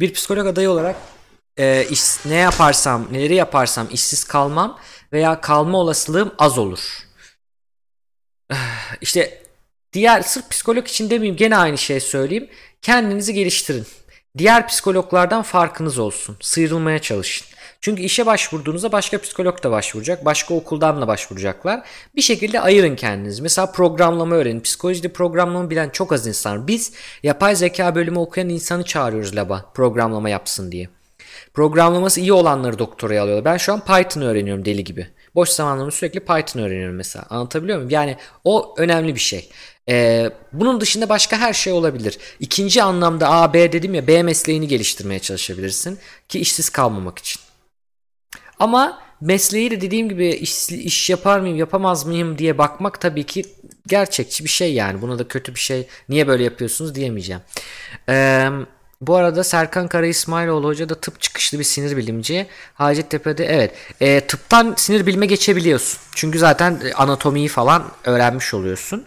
[0.00, 0.96] Bir psikolog adayı olarak
[1.56, 4.78] e, iş- ne yaparsam, neleri yaparsam işsiz kalmam
[5.12, 7.06] veya kalma olasılığım az olur.
[9.00, 9.42] İşte
[9.92, 12.50] diğer sırf psikolog için demeyeyim gene aynı şey söyleyeyim.
[12.82, 13.86] Kendinizi geliştirin.
[14.38, 16.36] Diğer psikologlardan farkınız olsun.
[16.40, 17.55] Sıyrılmaya çalışın.
[17.86, 20.24] Çünkü işe başvurduğunuzda başka psikolog da başvuracak.
[20.24, 21.80] Başka okuldan da başvuracaklar.
[22.16, 23.42] Bir şekilde ayırın kendinizi.
[23.42, 24.60] Mesela programlama öğrenin.
[24.60, 26.58] Psikolojide programlama bilen çok az insan.
[26.58, 26.66] var.
[26.66, 26.92] Biz
[27.22, 30.88] yapay zeka bölümü okuyan insanı çağırıyoruz laba programlama yapsın diye.
[31.54, 33.44] Programlaması iyi olanları doktoraya alıyorlar.
[33.44, 35.06] Ben şu an Python öğreniyorum deli gibi.
[35.34, 37.24] Boş zamanlarımda sürekli Python öğreniyorum mesela.
[37.30, 37.90] Anlatabiliyor muyum?
[37.90, 39.50] Yani o önemli bir şey.
[39.88, 42.18] Ee, bunun dışında başka her şey olabilir.
[42.40, 45.98] İkinci anlamda A, B dedim ya B mesleğini geliştirmeye çalışabilirsin.
[46.28, 47.45] Ki işsiz kalmamak için.
[48.58, 53.44] Ama mesleği de dediğim gibi iş, iş yapar mıyım yapamaz mıyım diye bakmak tabii ki
[53.86, 55.02] gerçekçi bir şey yani.
[55.02, 57.42] Buna da kötü bir şey niye böyle yapıyorsunuz diyemeyeceğim.
[58.08, 58.50] Eee
[59.00, 62.46] bu arada Serkan Kara İsmailoğlu Hoca da tıp çıkışlı bir sinir bilimci.
[62.74, 66.00] Hacettepe'de evet e, tıptan sinir bilime geçebiliyorsun.
[66.14, 69.06] Çünkü zaten e, anatomiyi falan öğrenmiş oluyorsun.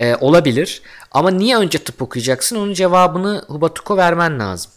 [0.00, 0.82] E, olabilir.
[1.10, 2.56] Ama niye önce tıp okuyacaksın?
[2.56, 4.72] Onun cevabını Hubatuko vermen lazım.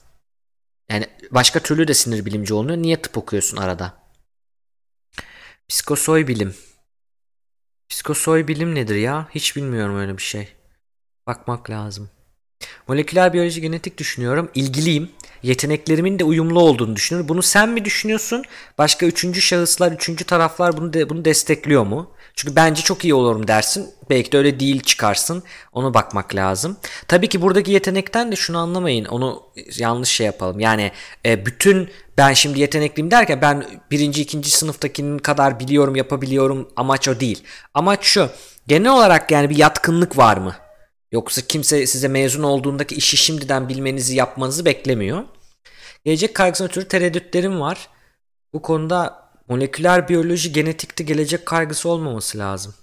[0.91, 2.77] Yani başka türlü de sinir bilimci oluyor.
[2.77, 4.00] Niye tıp okuyorsun arada?
[5.71, 6.55] Psikosoy bilim.
[7.89, 9.27] Psikosoy bilim nedir ya?
[9.35, 10.47] Hiç bilmiyorum öyle bir şey.
[11.27, 12.09] Bakmak lazım.
[12.87, 14.51] Moleküler biyoloji genetik düşünüyorum.
[14.55, 15.11] İlgiliyim.
[15.43, 17.29] Yeteneklerimin de uyumlu olduğunu düşünüyorum.
[17.29, 18.43] Bunu sen mi düşünüyorsun?
[18.77, 22.11] Başka üçüncü şahıslar, üçüncü taraflar bunu de, bunu destekliyor mu?
[22.35, 23.89] Çünkü bence çok iyi olurum dersin.
[24.09, 25.43] Belki de öyle değil çıkarsın.
[25.73, 26.77] Onu bakmak lazım.
[27.07, 29.05] Tabii ki buradaki yetenekten de şunu anlamayın.
[29.05, 29.43] Onu
[29.77, 30.59] yanlış şey yapalım.
[30.59, 30.91] Yani
[31.25, 36.69] e, bütün ben şimdi yetenekliyim derken ben birinci ikinci sınıftakinin kadar biliyorum yapabiliyorum.
[36.75, 37.43] Amaç o değil.
[37.73, 38.29] Amaç şu.
[38.67, 40.55] Genel olarak yani bir yatkınlık var mı?
[41.11, 45.23] Yoksa kimse size mezun olduğundaki işi şimdiden bilmenizi yapmanızı beklemiyor.
[46.05, 47.89] Gelecek kaygısına ötürü tereddütlerim var.
[48.53, 49.20] Bu konuda
[49.51, 52.73] moleküler biyoloji genetikte gelecek kaygısı olmaması lazım.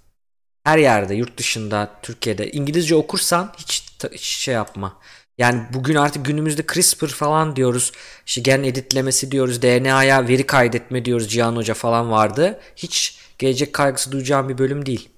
[0.65, 5.01] Her yerde, yurt dışında, Türkiye'de İngilizce okursan hiç, hiç şey yapma.
[5.39, 7.93] Yani bugün artık günümüzde CRISPR falan diyoruz.
[8.27, 9.63] İşte gen editlemesi diyoruz.
[9.63, 11.29] DNA'ya veri kaydetme diyoruz.
[11.31, 12.61] Cihan Hoca falan vardı.
[12.77, 15.09] Hiç gelecek kaygısı duyacağım bir bölüm değil.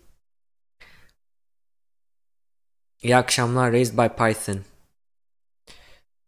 [3.03, 4.61] İyi akşamlar Raised by Python.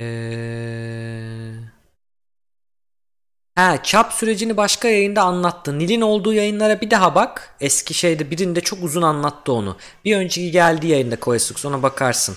[0.01, 1.42] Ee...
[3.55, 5.79] Ha, çap sürecini başka yayında anlattı.
[5.79, 7.57] Nil'in olduğu yayınlara bir daha bak.
[7.61, 9.77] Eski şeyde birinde çok uzun anlattı onu.
[10.05, 12.37] Bir önceki geldiği yayında Koesux ona bakarsın.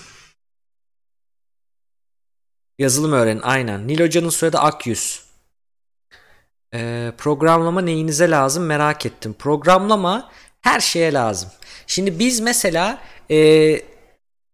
[2.78, 3.88] Yazılım öğrenin aynen.
[3.88, 5.22] Nil Hoca'nın soyadı Akyüz.
[6.74, 9.34] Ee, programlama neyinize lazım merak ettim.
[9.38, 10.30] Programlama
[10.60, 11.50] her şeye lazım.
[11.86, 12.98] Şimdi biz mesela
[13.30, 13.36] e,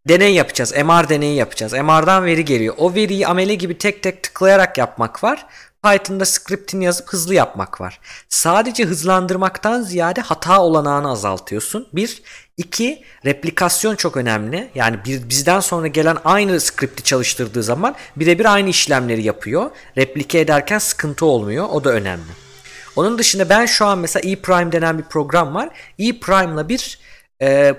[0.09, 0.73] deney yapacağız.
[0.73, 1.73] MR deneyi yapacağız.
[1.73, 2.75] MR'dan veri geliyor.
[2.79, 5.47] O veriyi amele gibi tek tek tıklayarak yapmak var.
[5.85, 8.01] Python'da script'ini yazıp hızlı yapmak var.
[8.29, 11.89] Sadece hızlandırmaktan ziyade hata olanağını azaltıyorsun.
[11.93, 12.23] Bir.
[12.57, 14.71] iki replikasyon çok önemli.
[14.75, 19.71] Yani bir, bizden sonra gelen aynı script'i çalıştırdığı zaman birebir aynı işlemleri yapıyor.
[19.97, 21.69] Replike ederken sıkıntı olmuyor.
[21.73, 22.33] O da önemli.
[22.97, 25.69] Onun dışında ben şu an mesela ePrime denen bir program var.
[25.99, 26.99] ePrime'la bir
[27.43, 27.75] e,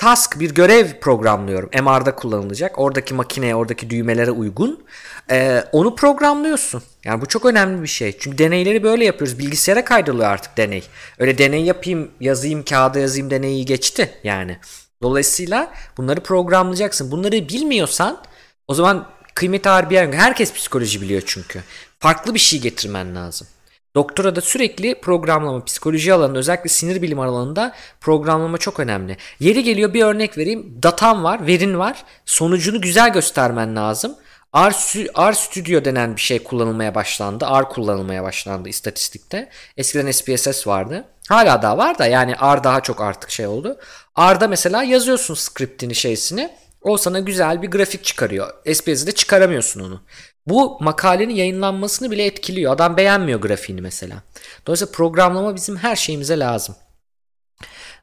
[0.00, 1.70] task bir görev programlıyorum.
[1.84, 2.78] MR'da kullanılacak.
[2.78, 4.84] Oradaki makineye, oradaki düğmelere uygun.
[5.30, 6.82] Ee, onu programlıyorsun.
[7.04, 8.18] Yani bu çok önemli bir şey.
[8.18, 9.38] Çünkü deneyleri böyle yapıyoruz.
[9.38, 10.84] Bilgisayara kaydoluyor artık deney.
[11.18, 14.58] Öyle deney yapayım, yazayım, kağıda yazayım deneyi geçti yani.
[15.02, 17.10] Dolayısıyla bunları programlayacaksın.
[17.10, 18.18] Bunları bilmiyorsan
[18.68, 20.12] o zaman kıymeti yer.
[20.12, 21.62] Herkes psikoloji biliyor çünkü.
[21.98, 23.46] Farklı bir şey getirmen lazım.
[23.94, 29.16] Doktora da sürekli programlama, psikoloji alanında özellikle sinir bilim alanında programlama çok önemli.
[29.40, 30.78] Yeri geliyor bir örnek vereyim.
[30.82, 32.04] Datan var, verin var.
[32.26, 34.16] Sonucunu güzel göstermen lazım.
[34.56, 34.70] R,
[35.28, 37.44] R Studio denen bir şey kullanılmaya başlandı.
[37.44, 39.48] R kullanılmaya başlandı istatistikte.
[39.76, 41.04] Eskiden SPSS vardı.
[41.28, 43.78] Hala daha var da yani R daha çok artık şey oldu.
[44.18, 46.50] R'da mesela yazıyorsun scriptini şeysini.
[46.82, 48.50] O sana güzel bir grafik çıkarıyor.
[48.74, 50.02] SPSS'de çıkaramıyorsun onu.
[50.46, 52.72] Bu makalenin yayınlanmasını bile etkiliyor.
[52.72, 54.22] Adam beğenmiyor grafiğini mesela.
[54.66, 56.76] Dolayısıyla programlama bizim her şeyimize lazım.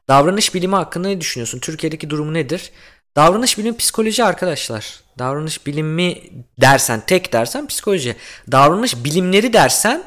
[0.08, 1.58] Davranış bilimi hakkında ne düşünüyorsun?
[1.58, 2.72] Türkiye'deki durumu nedir?
[3.16, 5.00] Davranış bilimi psikoloji arkadaşlar.
[5.18, 6.20] Davranış bilimi
[6.60, 8.16] dersen, tek dersen psikoloji.
[8.52, 10.04] Davranış bilimleri dersen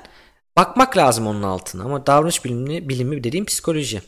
[0.58, 1.84] bakmak lazım onun altına.
[1.84, 4.02] Ama davranış bilimi, bilimi dediğim psikoloji.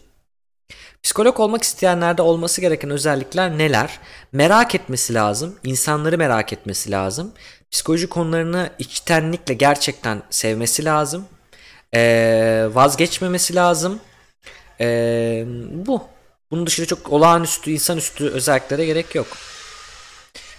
[1.03, 3.99] Psikolog olmak isteyenlerde olması gereken özellikler neler?
[4.31, 5.55] Merak etmesi lazım.
[5.63, 7.33] insanları merak etmesi lazım.
[7.73, 11.25] Psikoloji konularını içtenlikle gerçekten sevmesi lazım.
[11.95, 13.99] Ee, vazgeçmemesi lazım.
[14.81, 16.03] Ee, bu.
[16.51, 19.27] Bunun dışında çok olağanüstü, insanüstü özelliklere gerek yok.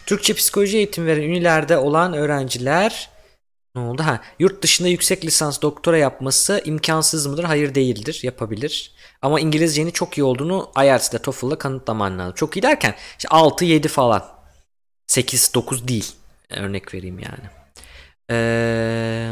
[0.06, 3.10] Türkçe psikoloji eğitim veren ünilerde olan öğrenciler
[3.74, 4.02] ne oldu?
[4.02, 7.44] Ha, yurt dışında yüksek lisans doktora yapması imkansız mıdır?
[7.44, 8.20] Hayır değildir.
[8.22, 8.92] Yapabilir.
[9.22, 12.34] Ama İngilizcenin çok iyi olduğunu IELTS'de TOEFL'da kanıtlaman lazım.
[12.34, 14.24] Çok iyi derken işte 6 7 falan.
[15.06, 16.14] 8 9 değil.
[16.50, 17.50] Örnek vereyim yani.
[18.30, 19.30] Ee,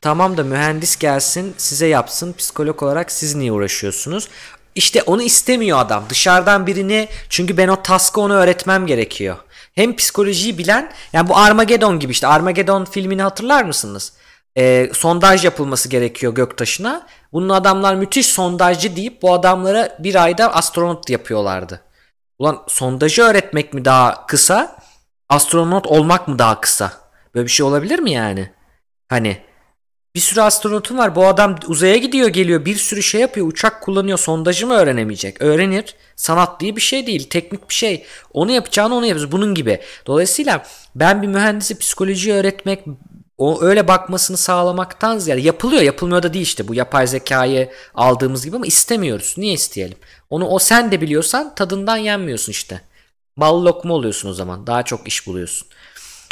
[0.00, 2.32] tamam da mühendis gelsin size yapsın.
[2.32, 4.28] Psikolog olarak siz niye uğraşıyorsunuz?
[4.74, 6.04] İşte onu istemiyor adam.
[6.10, 9.36] Dışarıdan birini çünkü ben o task'ı ona öğretmem gerekiyor.
[9.74, 14.12] Hem psikolojiyi bilen yani bu Armageddon gibi işte Armageddon filmini hatırlar mısınız?
[14.58, 17.06] Ee, sondaj yapılması gerekiyor göktaşına.
[17.32, 21.80] Bunun adamlar müthiş sondajcı deyip bu adamlara bir ayda astronot yapıyorlardı.
[22.38, 24.76] Ulan sondajı öğretmek mi daha kısa?
[25.28, 26.92] Astronot olmak mı daha kısa?
[27.34, 28.50] Böyle bir şey olabilir mi yani?
[29.08, 29.38] Hani
[30.14, 31.14] bir sürü astronotun var.
[31.14, 32.64] Bu adam uzaya gidiyor geliyor.
[32.64, 33.46] Bir sürü şey yapıyor.
[33.46, 34.18] Uçak kullanıyor.
[34.18, 35.42] Sondajı mı öğrenemeyecek?
[35.42, 35.94] Öğrenir.
[36.16, 37.28] Sanat diye bir şey değil.
[37.30, 38.06] Teknik bir şey.
[38.32, 39.32] Onu yapacağını onu yapıyoruz.
[39.32, 39.80] Bunun gibi.
[40.06, 42.84] Dolayısıyla ben bir mühendisi psikoloji öğretmek
[43.38, 48.56] o öyle bakmasını sağlamaktan ziyade yapılıyor yapılmıyor da değil işte bu yapay zekayı aldığımız gibi
[48.56, 49.34] ama istemiyoruz.
[49.38, 49.98] Niye isteyelim?
[50.30, 52.80] Onu o sen de biliyorsan tadından yenmiyorsun işte.
[53.36, 54.66] Bal lokma oluyorsun o zaman.
[54.66, 55.68] Daha çok iş buluyorsun.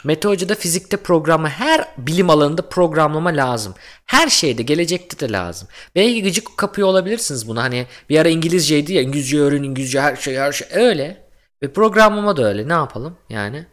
[0.05, 3.74] Mete Hoca'da fizikte programı her bilim alanında programlama lazım.
[4.06, 5.68] Her şeyde gelecekte de lazım.
[5.94, 7.62] Belki gıcık kapıyor olabilirsiniz buna.
[7.62, 11.24] Hani bir ara İngilizceydi ya İngilizce öğren İngilizce her şey her şey öyle.
[11.62, 12.68] Ve programlama da öyle.
[12.68, 13.66] Ne yapalım yani?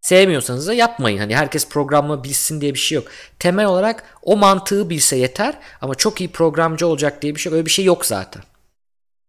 [0.00, 1.18] Sevmiyorsanız da yapmayın.
[1.18, 3.08] Hani herkes programı bilsin diye bir şey yok.
[3.38, 7.66] Temel olarak o mantığı bilse yeter ama çok iyi programcı olacak diye bir şey öyle
[7.66, 8.42] bir şey yok zaten.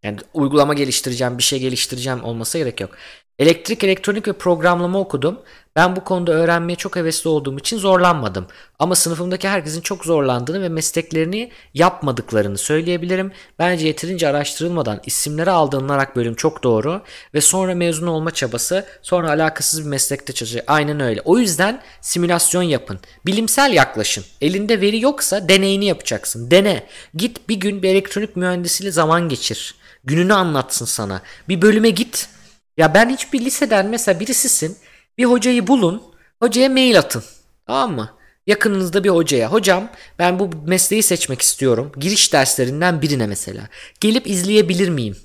[0.03, 2.91] Yani uygulama geliştireceğim, bir şey geliştireceğim olmasa gerek yok.
[3.39, 5.39] Elektrik, elektronik ve programlama okudum.
[5.76, 8.47] Ben bu konuda öğrenmeye çok hevesli olduğum için zorlanmadım.
[8.80, 13.31] Ama sınıfımdaki herkesin çok zorlandığını ve mesleklerini yapmadıklarını söyleyebilirim.
[13.59, 17.01] Bence yeterince araştırılmadan isimleri aldırılarak bölüm çok doğru
[17.34, 20.64] ve sonra mezun olma çabası, sonra alakasız bir meslekte çalışacak.
[20.68, 21.22] Aynen öyle.
[21.26, 22.99] O yüzden simülasyon yapın.
[23.26, 24.26] Bilimsel yaklaşın.
[24.41, 26.51] Elinde veri yoksa deneyini yapacaksın.
[26.51, 26.84] Dene.
[27.15, 29.76] Git bir gün bir elektronik mühendisiyle zaman geçir.
[30.03, 31.22] Gününü anlatsın sana.
[31.49, 32.30] Bir bölüme git.
[32.77, 34.77] Ya ben hiçbir liseden mesela birisisin.
[35.17, 36.03] Bir hocayı bulun.
[36.39, 37.23] Hocaya mail atın.
[37.67, 38.13] Tamam mı?
[38.47, 39.51] Yakınınızda bir hocaya.
[39.51, 39.89] Hocam
[40.19, 41.91] ben bu mesleği seçmek istiyorum.
[41.97, 43.61] Giriş derslerinden birine mesela.
[43.99, 45.17] Gelip izleyebilir miyim?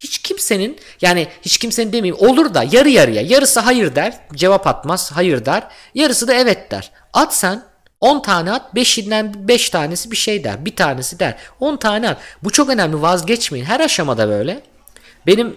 [0.00, 3.22] Hiç kimsenin yani hiç kimsenin demeyeyim olur da yarı yarıya.
[3.22, 4.20] Yarısı hayır der.
[4.34, 5.12] Cevap atmaz.
[5.12, 5.68] Hayır der.
[5.94, 6.90] Yarısı da evet der.
[7.12, 7.62] At sen
[8.00, 10.64] 10 tane at 5'inden 5 tanesi bir şey der.
[10.64, 11.36] Bir tanesi der.
[11.60, 12.18] 10 tane at.
[12.42, 13.64] Bu çok önemli vazgeçmeyin.
[13.64, 14.62] Her aşamada böyle.
[15.26, 15.56] Benim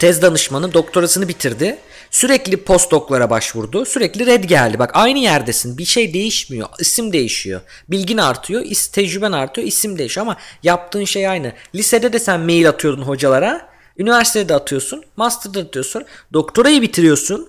[0.00, 1.78] tez danışmanı doktorasını bitirdi.
[2.10, 3.84] Sürekli postdoklara başvurdu.
[3.84, 4.78] Sürekli red geldi.
[4.78, 5.78] Bak aynı yerdesin.
[5.78, 6.68] Bir şey değişmiyor.
[6.78, 7.60] İsim değişiyor.
[7.88, 8.62] Bilgin artıyor.
[8.62, 9.66] Is, tecrüben artıyor.
[9.66, 11.52] isim değişiyor ama yaptığın şey aynı.
[11.74, 13.70] Lisede de sen mail atıyordun hocalara.
[13.98, 15.04] Üniversitede de atıyorsun.
[15.16, 16.04] Master'da atıyorsun.
[16.32, 17.48] Doktorayı bitiriyorsun.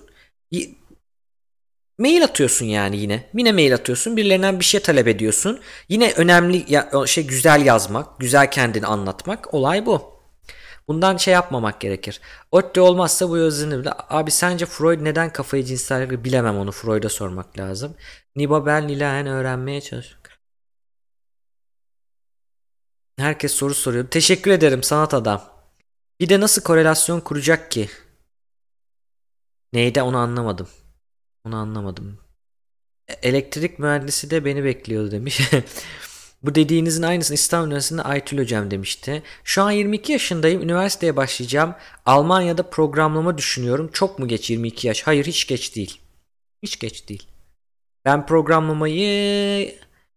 [1.98, 3.24] Mail atıyorsun yani yine.
[3.34, 4.16] Yine mail atıyorsun.
[4.16, 5.60] Birilerinden bir şey talep ediyorsun.
[5.88, 9.54] Yine önemli ya, şey güzel yazmak, güzel kendini anlatmak.
[9.54, 10.11] Olay bu.
[10.88, 12.20] Bundan şey yapmamak gerekir.
[12.50, 13.38] ODTÜ olmazsa bu
[13.82, 13.90] bile.
[14.08, 17.96] Abi sence Freud neden kafayı cinsel bilemem onu Freud'a sormak lazım.
[18.36, 20.16] Nibabel Nilahen öğrenmeye çalış.
[23.18, 24.08] Herkes soru soruyor.
[24.08, 25.44] Teşekkür ederim sanat adam.
[26.20, 27.88] Bir de nasıl korelasyon kuracak ki?
[29.72, 30.68] Neydi onu anlamadım.
[31.44, 32.18] Onu anlamadım.
[33.08, 35.40] E, elektrik mühendisi de beni bekliyordu demiş.
[36.42, 39.22] Bu dediğinizin aynısını İstanbul Üniversitesi'nde Aytül Hocam demişti.
[39.44, 40.62] Şu an 22 yaşındayım.
[40.62, 41.74] Üniversiteye başlayacağım.
[42.06, 43.90] Almanya'da programlama düşünüyorum.
[43.92, 45.02] Çok mu geç 22 yaş?
[45.02, 46.00] Hayır hiç geç değil.
[46.62, 47.28] Hiç geç değil.
[48.04, 49.74] Ben programlamayı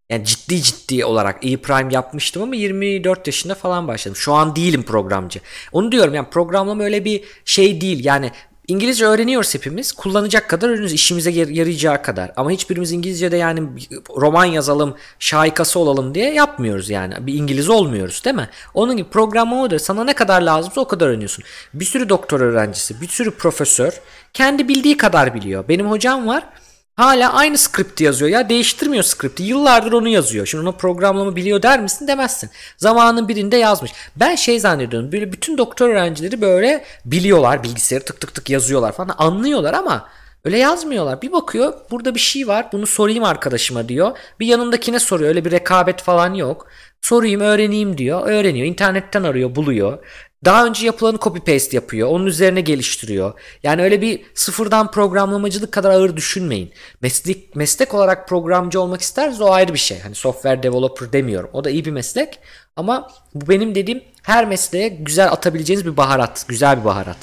[0.10, 4.16] yani ciddi ciddi olarak e-prime yapmıştım ama 24 yaşında falan başladım.
[4.16, 5.40] Şu an değilim programcı.
[5.72, 8.06] Onu diyorum yani programlama öyle bir şey değil.
[8.06, 8.32] Yani
[8.68, 9.92] İngilizce öğreniyoruz hepimiz.
[9.92, 10.94] Kullanacak kadar öğreniyoruz.
[10.94, 12.32] işimize yarayacağı kadar.
[12.36, 13.70] Ama hiçbirimiz İngilizce'de yani
[14.18, 17.14] roman yazalım, şaikası olalım diye yapmıyoruz yani.
[17.20, 18.50] Bir İngiliz olmuyoruz değil mi?
[18.74, 21.44] Onun gibi programlama da sana ne kadar lazımsa o kadar öğreniyorsun.
[21.74, 24.02] Bir sürü doktor öğrencisi, bir sürü profesör
[24.34, 25.68] kendi bildiği kadar biliyor.
[25.68, 26.44] Benim hocam var.
[26.96, 29.44] Hala aynı skripti yazıyor ya değiştirmiyor skripti.
[29.44, 30.46] Yıllardır onu yazıyor.
[30.46, 32.50] Şimdi ona programlama biliyor der misin demezsin.
[32.78, 33.92] Zamanın birinde yazmış.
[34.16, 39.16] Ben şey zannediyorum böyle bütün doktor öğrencileri böyle biliyorlar bilgisayarı tık tık tık yazıyorlar falan
[39.18, 40.10] anlıyorlar ama
[40.44, 41.22] öyle yazmıyorlar.
[41.22, 44.18] Bir bakıyor burada bir şey var bunu sorayım arkadaşıma diyor.
[44.40, 46.68] Bir yanındakine soruyor öyle bir rekabet falan yok.
[47.06, 48.28] Sorayım öğreneyim diyor.
[48.28, 48.68] Öğreniyor.
[48.68, 50.06] İnternetten arıyor buluyor.
[50.46, 52.08] Daha önce yapılanı copy paste yapıyor.
[52.08, 53.40] Onun üzerine geliştiriyor.
[53.64, 56.72] Yani öyle bir sıfırdan programlamacılık kadar ağır düşünmeyin.
[57.02, 60.00] Meslek, meslek olarak programcı olmak isterseniz o ayrı bir şey.
[60.00, 61.50] Hani software developer demiyorum.
[61.54, 62.40] O da iyi bir meslek.
[62.76, 66.46] Ama bu benim dediğim her mesleğe güzel atabileceğiniz bir baharat.
[66.48, 67.18] Güzel bir baharat.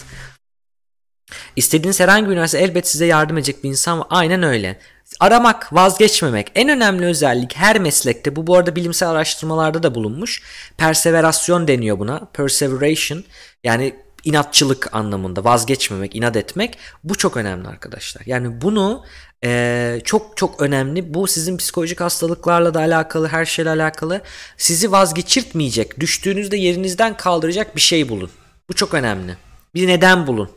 [1.57, 4.79] İstediğiniz herhangi bir üniversite elbet size yardım edecek bir insan Aynen öyle.
[5.21, 8.37] Aramak, vazgeçmemek en önemli özellik her meslekte.
[8.37, 10.43] Bu bu arada bilimsel araştırmalarda da bulunmuş.
[10.77, 12.19] Perseverasyon deniyor buna.
[12.33, 13.25] Perseveration
[13.65, 13.95] yani
[14.25, 16.79] inatçılık anlamında vazgeçmemek, inat etmek.
[17.05, 18.23] Bu çok önemli arkadaşlar.
[18.27, 19.05] Yani bunu
[19.45, 21.15] ee, çok çok önemli.
[21.15, 24.21] Bu sizin psikolojik hastalıklarla da alakalı, her şeyle alakalı.
[24.57, 28.31] Sizi vazgeçirtmeyecek, düştüğünüzde yerinizden kaldıracak bir şey bulun.
[28.69, 29.37] Bu çok önemli.
[29.75, 30.51] Bir neden bulun.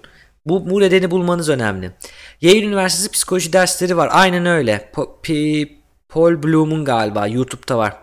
[0.45, 1.91] Bu, bu nedeni bulmanız önemli.
[2.41, 4.09] Yale Üniversitesi psikoloji dersleri var.
[4.11, 4.91] Aynen öyle.
[6.09, 7.93] Paul Bloom'un galiba YouTube'da var.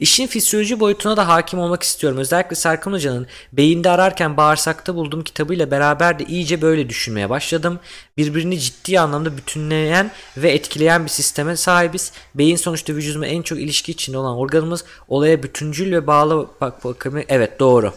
[0.00, 2.18] İşin fizyoloji boyutuna da hakim olmak istiyorum.
[2.18, 7.80] Özellikle Serkan Hoca'nın Beyinde Ararken Bağırsakta Bulduğum kitabıyla beraber de iyice böyle düşünmeye başladım.
[8.16, 12.12] Birbirini ciddi anlamda bütünleyen ve etkileyen bir sisteme sahibiz.
[12.34, 14.84] Beyin sonuçta vücudumuzun en çok ilişki içinde olan organımız.
[15.08, 17.92] Olaya bütüncül ve bağlı bak bakımı evet doğru.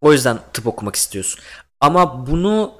[0.00, 1.40] O yüzden tıp okumak istiyorsun.
[1.80, 2.72] Ama bunu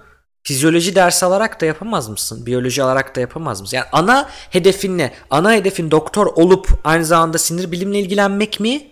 [0.46, 2.46] Fizyoloji dersi alarak da yapamaz mısın?
[2.46, 3.76] Biyoloji alarak da yapamaz mısın?
[3.76, 5.12] Yani ana hedefin ne?
[5.30, 8.86] Ana hedefin doktor olup aynı zamanda sinir bilimle ilgilenmek mi?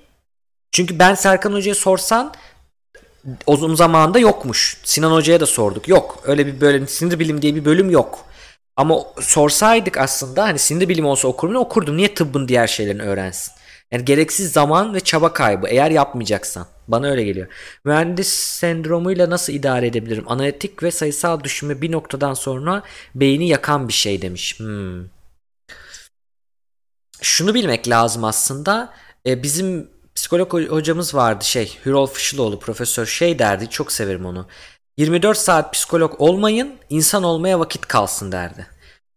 [0.73, 2.35] Çünkü ben Serkan Hoca'ya sorsan
[3.47, 4.81] uzun zamanda yokmuş.
[4.85, 5.89] Sinan Hoca'ya da sorduk.
[5.89, 6.23] Yok.
[6.25, 8.25] Öyle bir böyle sinir bilim diye bir bölüm yok.
[8.77, 11.97] Ama sorsaydık aslında hani sinir bilim olsa okurum okurdum.
[11.97, 13.54] Niye tıbbın diğer şeylerini öğrensin?
[13.95, 16.67] Yani gereksiz zaman ve çaba kaybı eğer yapmayacaksan.
[16.89, 17.47] Bana öyle geliyor.
[17.85, 20.25] Mühendis sendromuyla nasıl idare edebilirim?
[20.27, 22.83] Analitik ve sayısal düşünme bir noktadan sonra
[23.15, 24.59] beyni yakan bir şey demiş.
[24.59, 25.05] Hmm.
[27.21, 28.95] Şunu bilmek lazım aslında.
[29.27, 34.47] E, bizim psikolog ho- hocamız vardı şey Hürol Fışıloğlu profesör şey derdi çok severim onu.
[34.97, 38.67] 24 saat psikolog olmayın insan olmaya vakit kalsın derdi.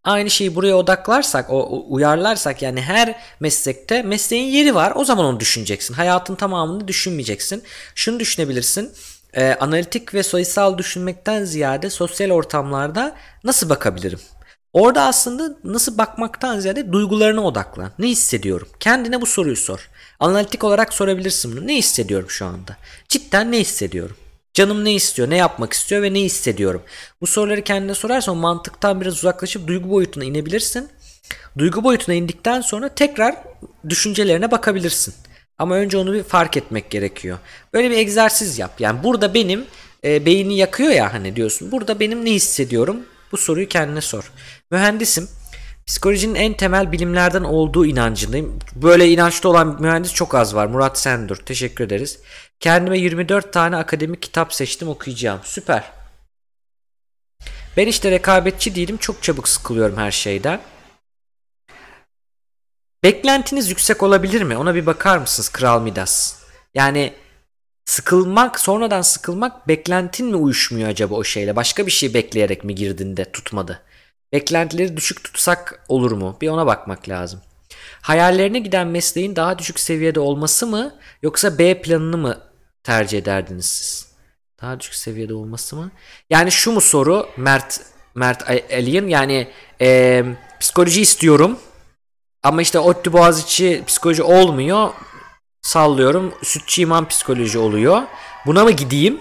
[0.07, 4.93] Aynı şeyi buraya odaklarsak, o, uyarlarsak yani her meslekte mesleğin yeri var.
[4.95, 5.93] O zaman onu düşüneceksin.
[5.93, 7.63] Hayatın tamamını düşünmeyeceksin.
[7.95, 8.91] Şunu düşünebilirsin.
[9.33, 14.19] e, analitik ve sayısal düşünmekten ziyade sosyal ortamlarda nasıl bakabilirim?
[14.73, 17.91] Orada aslında nasıl bakmaktan ziyade duygularına odaklan.
[17.99, 18.67] Ne hissediyorum?
[18.79, 19.89] Kendine bu soruyu sor.
[20.19, 21.67] Analitik olarak sorabilirsin bunu.
[21.67, 22.77] Ne hissediyorum şu anda?
[23.09, 24.17] Cidden ne hissediyorum?
[24.57, 26.81] Canım ne istiyor, ne yapmak istiyor ve ne hissediyorum?
[27.21, 30.89] Bu soruları kendine sorarsan mantıktan biraz uzaklaşıp duygu boyutuna inebilirsin.
[31.57, 33.35] Duygu boyutuna indikten sonra tekrar
[33.89, 35.13] düşüncelerine bakabilirsin.
[35.57, 37.37] Ama önce onu bir fark etmek gerekiyor.
[37.73, 38.71] Böyle bir egzersiz yap.
[38.79, 39.65] Yani burada benim
[40.03, 41.71] e, beyni yakıyor ya hani diyorsun.
[41.71, 42.97] Burada benim ne hissediyorum?
[43.31, 44.31] Bu soruyu kendine sor.
[44.71, 45.29] Mühendisim.
[45.87, 48.59] Psikolojinin en temel bilimlerden olduğu inancındayım.
[48.75, 50.65] Böyle inançta olan mühendis çok az var.
[50.65, 51.35] Murat Sendur.
[51.35, 52.19] Teşekkür ederiz.
[52.59, 55.39] Kendime 24 tane akademik kitap seçtim okuyacağım.
[55.43, 55.91] Süper.
[57.77, 58.97] Ben işte rekabetçi değilim.
[58.97, 60.61] Çok çabuk sıkılıyorum her şeyden.
[63.03, 64.57] Beklentiniz yüksek olabilir mi?
[64.57, 66.43] Ona bir bakar mısınız Kral Midas?
[66.73, 67.13] Yani
[67.85, 71.55] sıkılmak, sonradan sıkılmak beklentin mi uyuşmuyor acaba o şeyle?
[71.55, 73.81] Başka bir şey bekleyerek mi girdin de tutmadı?
[74.33, 76.37] Beklentileri düşük tutsak olur mu?
[76.41, 77.41] Bir ona bakmak lazım.
[78.01, 82.46] Hayallerine giden mesleğin daha düşük seviyede olması mı yoksa B planını mı
[82.87, 84.07] tercih ederdiniz siz?
[84.61, 85.91] Daha düşük seviyede olması mı?
[86.29, 87.81] Yani şu mu soru Mert
[88.15, 89.47] Mert Ali'nin yani
[89.81, 90.23] e,
[90.59, 91.59] psikoloji istiyorum
[92.43, 94.89] ama işte ODTÜ Boğaziçi psikoloji olmuyor.
[95.61, 98.01] Sallıyorum Sütçü İmam psikoloji oluyor.
[98.45, 99.19] Buna mı gideyim?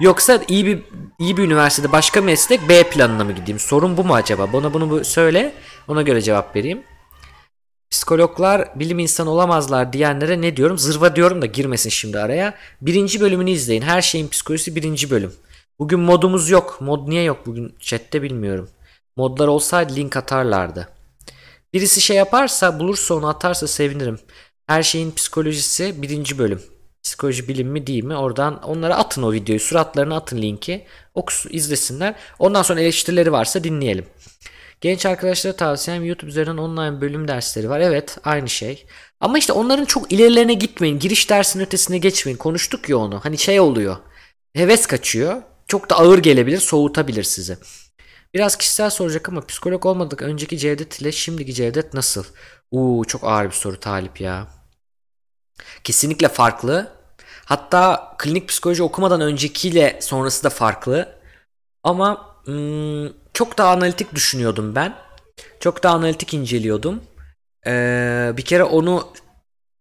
[0.00, 0.82] Yoksa iyi bir
[1.18, 3.58] iyi bir üniversitede başka meslek B planına mı gideyim?
[3.58, 4.52] Sorun bu mu acaba?
[4.52, 5.52] Bana bunu bu- söyle.
[5.88, 6.82] Ona göre cevap vereyim.
[7.94, 10.78] Psikologlar bilim insanı olamazlar diyenlere ne diyorum?
[10.78, 12.54] Zırva diyorum da girmesin şimdi araya.
[12.80, 13.82] Birinci bölümünü izleyin.
[13.82, 15.32] Her şeyin psikolojisi birinci bölüm.
[15.78, 16.78] Bugün modumuz yok.
[16.80, 18.70] Mod niye yok bugün chatte bilmiyorum.
[19.16, 20.88] Modlar olsaydı link atarlardı.
[21.72, 24.18] Birisi şey yaparsa bulursa onu atarsa sevinirim.
[24.66, 26.62] Her şeyin psikolojisi birinci bölüm.
[27.02, 28.16] Psikoloji bilim mi değil mi?
[28.16, 29.60] Oradan onlara atın o videoyu.
[29.60, 30.84] Suratlarına atın linki.
[31.14, 32.14] Okusun, izlesinler.
[32.38, 34.06] Ondan sonra eleştirileri varsa dinleyelim.
[34.84, 37.80] Genç arkadaşlara tavsiyem YouTube üzerinden online bölüm dersleri var.
[37.80, 38.86] Evet aynı şey.
[39.20, 40.98] Ama işte onların çok ilerilerine gitmeyin.
[40.98, 42.38] Giriş dersinin ötesine geçmeyin.
[42.38, 43.20] Konuştuk ya onu.
[43.24, 43.96] Hani şey oluyor.
[44.54, 45.42] Heves kaçıyor.
[45.66, 46.58] Çok da ağır gelebilir.
[46.58, 47.58] Soğutabilir sizi.
[48.34, 52.24] Biraz kişisel soracak ama psikolog olmadık önceki Cevdet ile şimdiki Cevdet nasıl?
[52.70, 54.46] Uuu çok ağır bir soru Talip ya.
[55.84, 56.92] Kesinlikle farklı.
[57.44, 61.18] Hatta klinik psikoloji okumadan öncekiyle sonrası da farklı.
[61.82, 64.94] Ama hmm, çok daha analitik düşünüyordum ben.
[65.60, 67.02] Çok daha analitik inceliyordum.
[67.66, 69.12] Ee, bir kere onu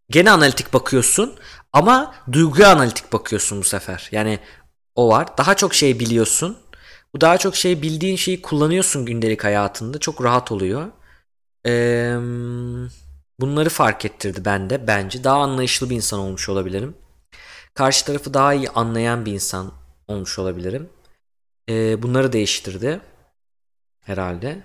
[0.09, 1.33] gene analitik bakıyorsun
[1.73, 4.09] ama duyguya analitik bakıyorsun bu sefer.
[4.11, 4.39] Yani
[4.95, 5.37] o var.
[5.37, 6.57] Daha çok şey biliyorsun.
[7.15, 9.99] Bu daha çok şey bildiğin şeyi kullanıyorsun gündelik hayatında.
[9.99, 10.87] Çok rahat oluyor.
[11.65, 12.15] Ee,
[13.39, 15.23] bunları fark ettirdi bende bence.
[15.23, 16.95] Daha anlayışlı bir insan olmuş olabilirim.
[17.73, 19.71] Karşı tarafı daha iyi anlayan bir insan
[20.07, 20.89] olmuş olabilirim.
[21.69, 22.99] Ee, bunları değiştirdi.
[24.03, 24.63] Herhalde.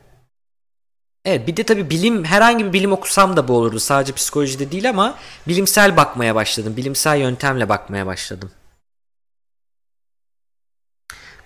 [1.25, 3.81] Evet bir de tabii bilim herhangi bir bilim okusam da bu olurdu.
[3.81, 6.77] Sadece psikolojide değil ama bilimsel bakmaya başladım.
[6.77, 8.51] Bilimsel yöntemle bakmaya başladım.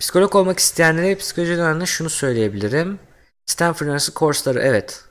[0.01, 3.01] Psikolog olmak isteyenlere psikoloji döneminde şunu söyleyebilirim.
[3.47, 5.05] Stanford Üniversitesi kursları evet.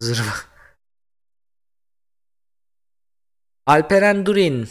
[0.00, 0.32] Zırva.
[3.66, 4.68] Alperen Durin.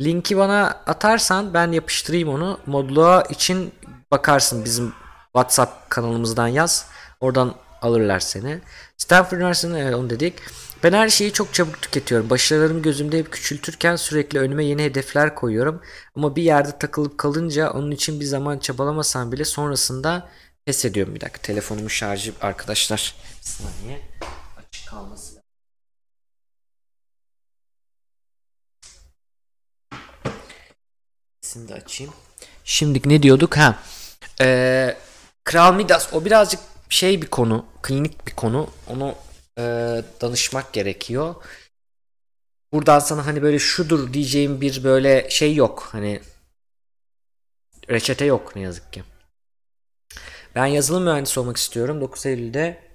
[0.00, 2.60] Linki bana atarsan ben yapıştırayım onu.
[2.66, 3.72] Modluğa için
[4.12, 4.92] bakarsın bizim
[5.24, 6.86] WhatsApp kanalımızdan yaz.
[7.20, 8.60] Oradan alırlar seni.
[8.96, 10.34] Stanford Üniversitesi'nde evet onu dedik.
[10.82, 12.30] Ben her şeyi çok çabuk tüketiyorum.
[12.30, 15.82] Başarılarımı gözümde hep küçültürken sürekli önüme yeni hedefler koyuyorum.
[16.16, 20.28] Ama bir yerde takılıp kalınca onun için bir zaman çabalamasam bile sonrasında
[20.64, 21.14] pes ediyorum.
[21.14, 23.14] Bir dakika telefonumun şarjı arkadaşlar.
[23.40, 24.00] Bir saniye.
[24.58, 25.42] Açık kalması lazım.
[31.68, 32.12] De açayım.
[32.64, 33.56] Şimdi ne diyorduk?
[33.56, 33.78] Ha.
[34.42, 34.96] Ee,
[35.44, 38.70] Kral Midas o birazcık şey bir konu, klinik bir konu.
[38.88, 39.14] Onu
[39.58, 39.62] e,
[40.20, 41.34] danışmak gerekiyor.
[42.72, 45.88] Buradan sana hani böyle şudur diyeceğim bir böyle şey yok.
[45.92, 46.20] Hani
[47.90, 49.04] reçete yok ne yazık ki.
[50.54, 52.00] Ben yazılım mühendisi olmak istiyorum.
[52.00, 52.92] 9 Eylül'de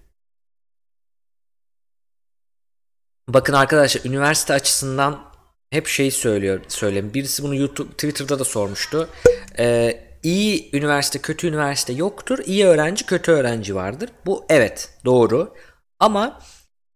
[3.27, 5.33] Bakın arkadaşlar üniversite açısından
[5.69, 7.13] hep şey söylüyor söyleyeyim.
[7.13, 9.09] Birisi bunu YouTube Twitter'da da sormuştu.
[9.59, 12.39] Ee, iyi üniversite kötü üniversite yoktur.
[12.45, 14.09] İyi öğrenci kötü öğrenci vardır.
[14.25, 15.55] Bu evet doğru.
[15.99, 16.39] Ama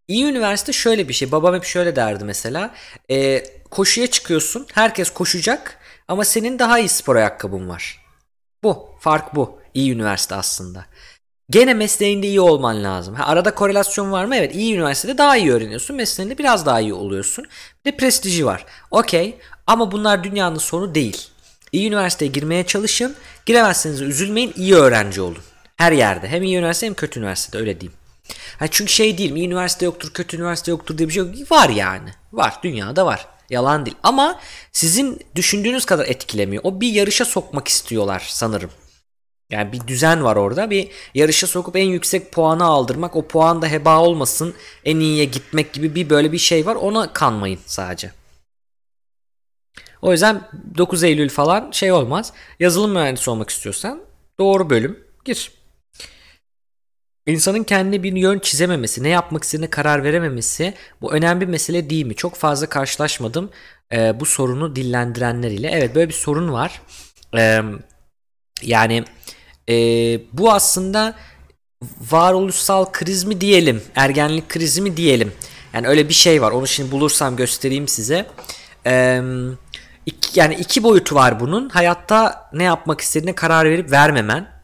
[0.08, 1.32] İyi üniversite şöyle bir şey.
[1.32, 2.70] Babam hep şöyle derdi mesela.
[3.10, 4.66] E, koşuya çıkıyorsun.
[4.72, 5.78] Herkes koşacak.
[6.08, 8.00] Ama senin daha iyi spor ayakkabın var.
[8.64, 8.88] Bu.
[9.00, 9.58] Fark bu.
[9.74, 10.86] İyi üniversite aslında.
[11.50, 13.14] Gene mesleğinde iyi olman lazım.
[13.14, 14.36] Ha, arada korelasyon var mı?
[14.36, 14.54] Evet.
[14.54, 15.96] iyi üniversitede daha iyi öğreniyorsun.
[15.96, 17.44] Mesleğinde biraz daha iyi oluyorsun.
[17.84, 18.66] Bir de prestiji var.
[18.90, 19.38] Okey.
[19.66, 21.31] Ama bunlar dünyanın sonu değil.
[21.72, 23.16] İyi üniversiteye girmeye çalışın.
[23.46, 24.52] Giremezseniz üzülmeyin.
[24.56, 25.38] iyi öğrenci olun.
[25.76, 26.28] Her yerde.
[26.28, 27.98] Hem iyi üniversite hem kötü üniversitede öyle diyeyim.
[28.58, 29.34] Ha çünkü şey değil.
[29.36, 31.50] iyi üniversite yoktur, kötü üniversite yoktur diye bir şey yok.
[31.50, 32.10] Var yani.
[32.32, 32.58] Var.
[32.62, 33.26] Dünyada var.
[33.50, 33.96] Yalan değil.
[34.02, 34.40] Ama
[34.72, 36.62] sizin düşündüğünüz kadar etkilemiyor.
[36.64, 38.70] O bir yarışa sokmak istiyorlar sanırım.
[39.50, 40.70] Yani bir düzen var orada.
[40.70, 43.16] Bir yarışa sokup en yüksek puanı aldırmak.
[43.16, 44.54] O puan da heba olmasın.
[44.84, 46.74] En iyiye gitmek gibi bir böyle bir şey var.
[46.74, 48.12] Ona kanmayın sadece.
[50.02, 50.48] O yüzden
[50.78, 52.32] 9 Eylül falan şey olmaz.
[52.60, 54.00] Yazılım mühendisi olmak istiyorsan
[54.38, 55.52] doğru bölüm gir.
[57.26, 62.06] İnsanın kendi bir yön çizememesi, ne yapmak istediğine karar verememesi bu önemli bir mesele değil
[62.06, 62.14] mi?
[62.14, 63.50] Çok fazla karşılaşmadım
[63.92, 65.70] e, bu sorunu dillendirenler ile.
[65.70, 66.82] Evet böyle bir sorun var.
[67.36, 67.60] E,
[68.62, 69.04] yani
[69.68, 69.74] e,
[70.32, 71.14] bu aslında
[72.10, 75.32] varoluşsal kriz mi diyelim, ergenlik krizi mi diyelim.
[75.74, 76.52] Yani öyle bir şey var.
[76.52, 78.26] Onu şimdi bulursam göstereyim size.
[78.86, 79.22] Eee
[80.06, 81.68] İki, yani iki boyutu var bunun.
[81.68, 84.62] Hayatta ne yapmak istediğine karar verip vermemen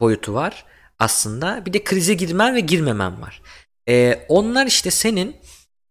[0.00, 0.64] boyutu var
[0.98, 1.66] aslında.
[1.66, 3.42] Bir de krize girmen ve girmemen var.
[3.88, 5.36] Ee, onlar işte senin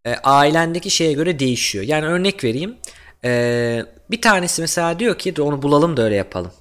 [0.05, 1.85] e, ailendeki şeye göre değişiyor.
[1.85, 2.77] Yani örnek vereyim.
[3.23, 6.51] Ee, bir tanesi mesela diyor ki onu bulalım da öyle yapalım.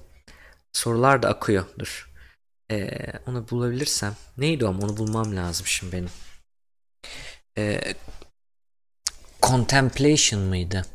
[0.73, 1.65] Sorular da akıyor.
[1.79, 2.11] Dur.
[2.71, 2.89] Ee,
[3.27, 4.15] onu bulabilirsem.
[4.37, 6.09] Neydi o ama onu bulmam lazım şimdi benim.
[7.57, 7.93] Ee,
[9.41, 10.85] contemplation mıydı?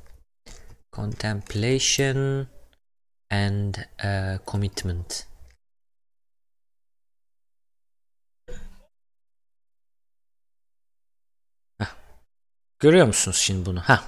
[0.97, 2.47] Contemplation
[3.31, 5.27] and uh, commitment.
[11.79, 11.87] Heh.
[12.81, 13.81] Görüyor musunuz şimdi bunu?
[13.81, 14.03] Heh.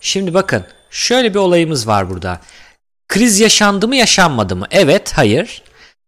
[0.00, 2.40] Şimdi bakın şöyle bir olayımız var burada.
[3.08, 4.66] Kriz yaşandı mı yaşanmadı mı?
[4.70, 5.62] Evet, hayır.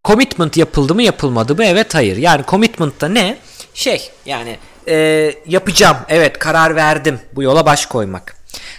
[0.05, 1.65] Commitment yapıldı mı yapılmadı mı?
[1.65, 2.17] Evet, hayır.
[2.17, 3.39] Yani commitment da ne?
[3.75, 4.95] Şey yani e,
[5.47, 5.97] yapacağım.
[6.09, 7.21] Evet karar verdim.
[7.33, 8.38] Bu yola baş koymak.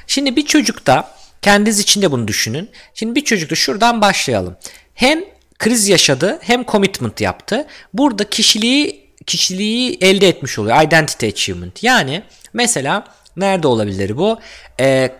[0.09, 2.69] Şimdi bir çocukta kendiniz için de bunu düşünün.
[2.93, 4.57] Şimdi bir çocukta şuradan başlayalım.
[4.93, 5.23] Hem
[5.59, 7.67] kriz yaşadı hem commitment yaptı.
[7.93, 10.81] Burada kişiliği kişiliği elde etmiş oluyor.
[10.81, 11.83] Identity achievement.
[11.83, 12.23] Yani
[12.53, 13.03] mesela
[13.37, 14.39] nerede olabilir bu?
[14.79, 15.11] Ee,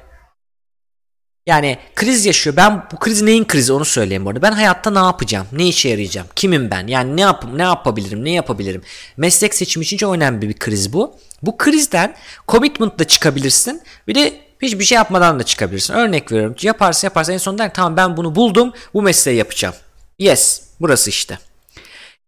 [1.45, 2.55] yani kriz yaşıyor.
[2.55, 4.41] Ben bu kriz neyin krizi onu söyleyeyim bu arada.
[4.41, 5.47] Ben hayatta ne yapacağım?
[5.51, 6.27] Ne işe yarayacağım?
[6.35, 6.87] Kimim ben?
[6.87, 8.25] Yani ne yap ne yapabilirim?
[8.25, 8.81] Ne yapabilirim?
[9.17, 11.15] Meslek seçimi için çok önemli bir kriz bu.
[11.41, 12.15] Bu krizden
[12.47, 13.81] commitment'la çıkabilirsin.
[14.07, 15.93] Bir de Hiçbir şey yapmadan da çıkabilirsin.
[15.93, 16.55] Örnek veriyorum.
[16.61, 18.73] Yaparsın yaparsın en sonunda der tamam ben bunu buldum.
[18.93, 19.75] Bu mesleği yapacağım.
[20.19, 20.61] Yes.
[20.79, 21.39] Burası işte.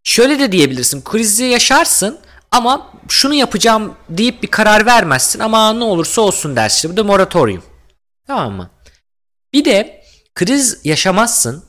[0.03, 1.01] Şöyle de diyebilirsin.
[1.01, 2.19] Krizi yaşarsın
[2.51, 6.91] ama şunu yapacağım deyip bir karar vermezsin ama ne olursa olsun dersin.
[6.91, 7.63] Bu da moratorium.
[8.27, 8.69] Tamam mı?
[9.53, 10.03] Bir de
[10.35, 11.63] kriz yaşamazsın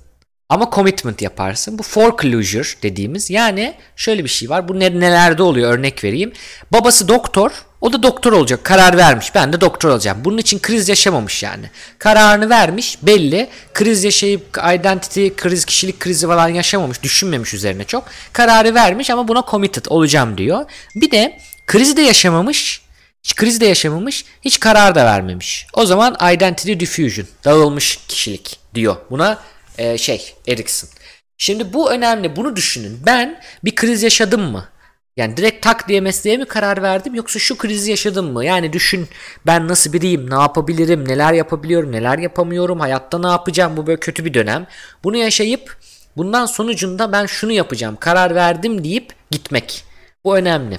[0.49, 1.79] ama commitment yaparsın.
[1.79, 4.69] Bu foreclosure dediğimiz yani şöyle bir şey var.
[4.69, 6.33] Bu ne, nelerde oluyor örnek vereyim.
[6.73, 8.65] Babası doktor o da doktor olacak.
[8.65, 9.35] Karar vermiş.
[9.35, 10.19] Ben de doktor olacağım.
[10.25, 11.71] Bunun için kriz yaşamamış yani.
[11.99, 13.49] Kararını vermiş belli.
[13.75, 17.03] Kriz yaşayıp identity kriz, kişilik krizi falan yaşamamış.
[17.03, 18.05] Düşünmemiş üzerine çok.
[18.33, 20.65] Kararı vermiş ama buna committed olacağım diyor.
[20.95, 22.83] Bir de krizi de yaşamamış.
[23.25, 24.25] Hiç kriz de yaşamamış.
[24.43, 25.67] Hiç karar da vermemiş.
[25.73, 27.27] O zaman identity diffusion.
[27.45, 28.97] Dağılmış kişilik diyor.
[29.11, 29.39] Buna
[29.79, 30.91] e, şey Erikson.
[31.39, 32.37] Şimdi bu önemli.
[32.37, 33.01] Bunu düşünün.
[33.07, 34.69] Ben bir kriz yaşadım mı?
[35.17, 38.45] Yani direkt tak diye mesleğe mi karar verdim yoksa şu krizi yaşadım mı?
[38.45, 39.09] Yani düşün
[39.47, 44.25] ben nasıl biriyim, ne yapabilirim, neler yapabiliyorum, neler yapamıyorum, hayatta ne yapacağım bu böyle kötü
[44.25, 44.67] bir dönem.
[45.05, 45.77] Bunu yaşayıp
[46.17, 49.85] bundan sonucunda ben şunu yapacağım, karar verdim deyip gitmek.
[50.25, 50.79] Bu önemli.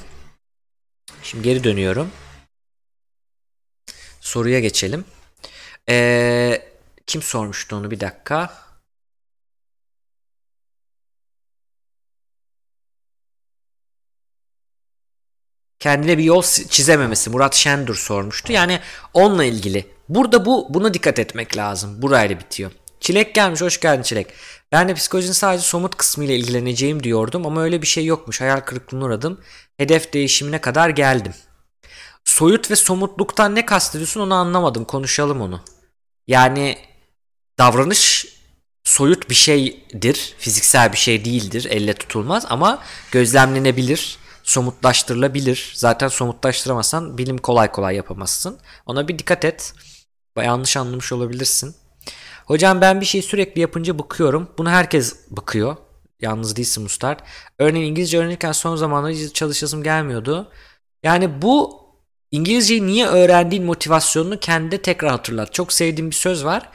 [1.23, 2.11] Şimdi geri dönüyorum.
[4.22, 5.05] Soruya geçelim.
[5.89, 6.61] Ee,
[7.07, 8.62] kim sormuştu onu bir dakika.
[15.84, 18.53] Kendine bir yol çizememesi Murat Şendur sormuştu.
[18.53, 18.80] Yani
[19.14, 19.85] onunla ilgili.
[20.10, 22.01] Burada bu buna dikkat etmek lazım.
[22.01, 22.72] Burayla bitiyor.
[22.99, 23.61] Çilek gelmiş.
[23.61, 24.27] Hoş geldin Çilek.
[24.72, 28.41] Ben de psikolojinin sadece somut kısmıyla ilgileneceğim diyordum ama öyle bir şey yokmuş.
[28.41, 29.41] Hayal kırıklığına uğradım.
[29.77, 31.34] Hedef değişimine kadar geldim.
[32.26, 34.85] Soyut ve somutluktan ne kastediyorsun onu anlamadım.
[34.85, 35.61] Konuşalım onu.
[36.27, 36.77] Yani
[37.60, 38.26] davranış
[38.84, 40.35] soyut bir şeydir.
[40.38, 41.68] Fiziksel bir şey değildir.
[41.69, 45.72] Elle tutulmaz ama gözlemlenebilir somutlaştırılabilir.
[45.76, 48.57] Zaten somutlaştıramazsan bilim kolay kolay yapamazsın.
[48.86, 49.74] Ona bir dikkat et.
[50.38, 51.76] Yanlış anlamış olabilirsin.
[52.45, 54.49] Hocam ben bir şey sürekli yapınca bıkıyorum.
[54.57, 55.76] Bunu herkes bıkıyor.
[56.22, 57.20] Yalnız değilsin Mustard.
[57.60, 60.52] Örneğin İngilizce öğrenirken son zamanlarda çalışasım gelmiyordu.
[61.03, 61.84] Yani bu
[62.32, 65.53] İngilizceyi niye öğrendiğin motivasyonunu kendine tekrar hatırlat.
[65.53, 66.70] Çok sevdiğim bir söz var.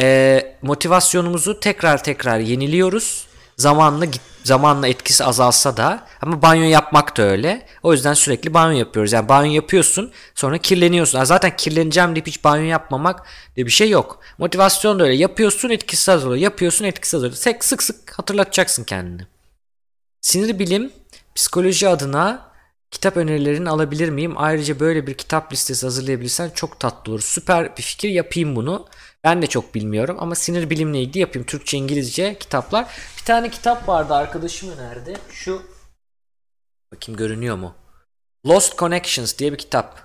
[0.00, 3.26] Ee, motivasyonumuzu tekrar tekrar yeniliyoruz.
[3.56, 7.66] Zamanla git, zamanla etkisi azalsa da ama banyo yapmak da öyle.
[7.82, 9.12] O yüzden sürekli banyo yapıyoruz.
[9.12, 11.18] Yani banyo yapıyorsun sonra kirleniyorsun.
[11.18, 13.26] Ha, zaten kirleneceğim deyip hiç banyo yapmamak
[13.56, 14.20] diye bir şey yok.
[14.38, 15.14] Motivasyon da öyle.
[15.14, 16.42] Yapıyorsun etkisi azalıyor.
[16.42, 17.36] Yapıyorsun etkisi azalıyor.
[17.36, 19.26] Sık sık sık hatırlatacaksın kendini.
[20.20, 20.92] Sinir bilim
[21.34, 22.52] psikoloji adına
[22.90, 24.34] kitap önerilerini alabilir miyim?
[24.36, 27.20] Ayrıca böyle bir kitap listesi hazırlayabilirsen çok tatlı olur.
[27.20, 28.86] Süper bir fikir yapayım bunu.
[29.24, 31.46] Ben de çok bilmiyorum ama sinir bilimle ilgili yapayım.
[31.46, 32.86] Türkçe, İngilizce kitaplar.
[33.18, 35.16] Bir tane kitap vardı arkadaşım önerdi.
[35.30, 35.62] Şu
[36.92, 37.74] bakayım görünüyor mu?
[38.46, 40.00] Lost Connections diye bir kitap.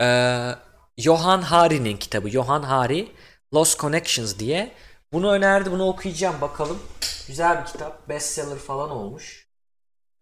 [0.00, 0.50] Ee,
[0.98, 2.30] Johan Hari'nin kitabı.
[2.30, 3.12] Johan Hari
[3.54, 4.72] Lost Connections diye.
[5.12, 5.70] Bunu önerdi.
[5.70, 6.78] Bunu okuyacağım bakalım.
[7.26, 8.08] Güzel bir kitap.
[8.08, 9.48] Bestseller falan olmuş.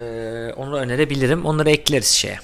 [0.01, 1.47] Ee, onu önerebilirim.
[1.47, 2.41] Onları ekleriz şeye.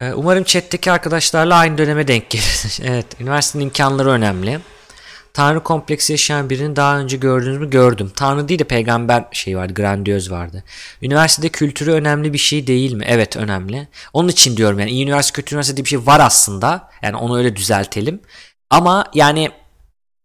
[0.00, 2.80] Ee, umarım chat'teki arkadaşlarla aynı döneme denk geliriz.
[2.84, 4.60] evet, üniversitenin imkanları önemli.
[5.34, 7.70] Tanrı kompleksi yaşayan birini daha önce gördünüz mü?
[7.70, 8.12] Gördüm.
[8.16, 10.64] Tanrı değil de peygamber şey vardı, grandiyöz vardı.
[11.02, 13.04] Üniversitede kültürü önemli bir şey değil mi?
[13.08, 13.88] Evet önemli.
[14.12, 16.90] Onun için diyorum yani iyi üniversite kötü üniversite diye bir şey var aslında.
[17.02, 18.20] Yani onu öyle düzeltelim.
[18.70, 19.50] Ama yani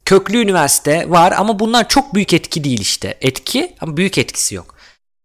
[0.06, 3.18] köklü üniversite var ama bunlar çok büyük etki değil işte.
[3.22, 4.76] Etki ama büyük etkisi yok.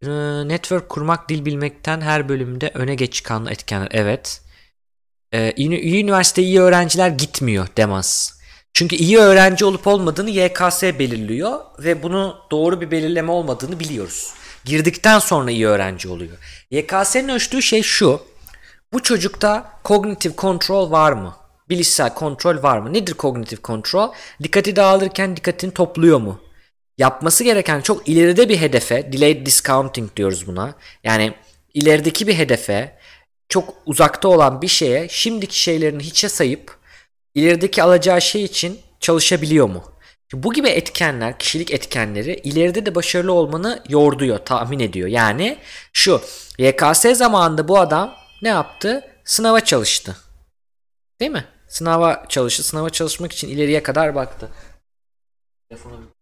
[0.03, 0.09] Ee,
[0.49, 3.89] network kurmak, dil bilmekten her bölümde öne geç çıkan etkenler.
[3.91, 4.41] Evet.
[5.33, 8.39] Ee, iyi, üniversite iyi öğrenciler gitmiyor demez.
[8.75, 14.33] Çünkü iyi öğrenci olup olmadığını YKS belirliyor ve bunu doğru bir belirleme olmadığını biliyoruz.
[14.65, 16.39] Girdikten sonra iyi öğrenci oluyor.
[16.71, 18.21] YKS'nin ölçtüğü şey şu.
[18.93, 21.37] Bu çocukta kognitif kontrol var mı?
[21.69, 22.93] Bilişsel kontrol var mı?
[22.93, 24.13] Nedir kognitif kontrol?
[24.43, 26.41] Dikkati dağılırken dikkatini topluyor mu?
[26.99, 30.75] Yapması gereken çok ileride bir hedefe, delayed discounting diyoruz buna.
[31.05, 31.35] Yani
[31.75, 32.99] ilerideki bir hedefe,
[33.49, 36.79] çok uzakta olan bir şeye şimdiki şeylerini hiçe sayıp
[37.35, 39.85] ilerideki alacağı şey için çalışabiliyor mu?
[40.33, 45.09] Bu gibi etkenler, kişilik etkenleri ileride de başarılı olmanı yorduyor, tahmin ediyor.
[45.09, 45.59] Yani
[45.93, 46.23] şu,
[46.59, 49.11] YKS zamanında bu adam ne yaptı?
[49.25, 50.17] Sınava çalıştı.
[51.21, 51.45] Değil mi?
[51.69, 52.63] Sınava çalıştı.
[52.63, 54.49] Sınava çalışmak için ileriye kadar baktı.
[55.69, 56.14] Telefonu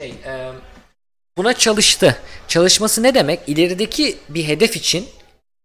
[0.00, 0.52] şey, e,
[1.36, 2.16] buna çalıştı.
[2.48, 3.40] Çalışması ne demek?
[3.46, 5.08] İlerideki bir hedef için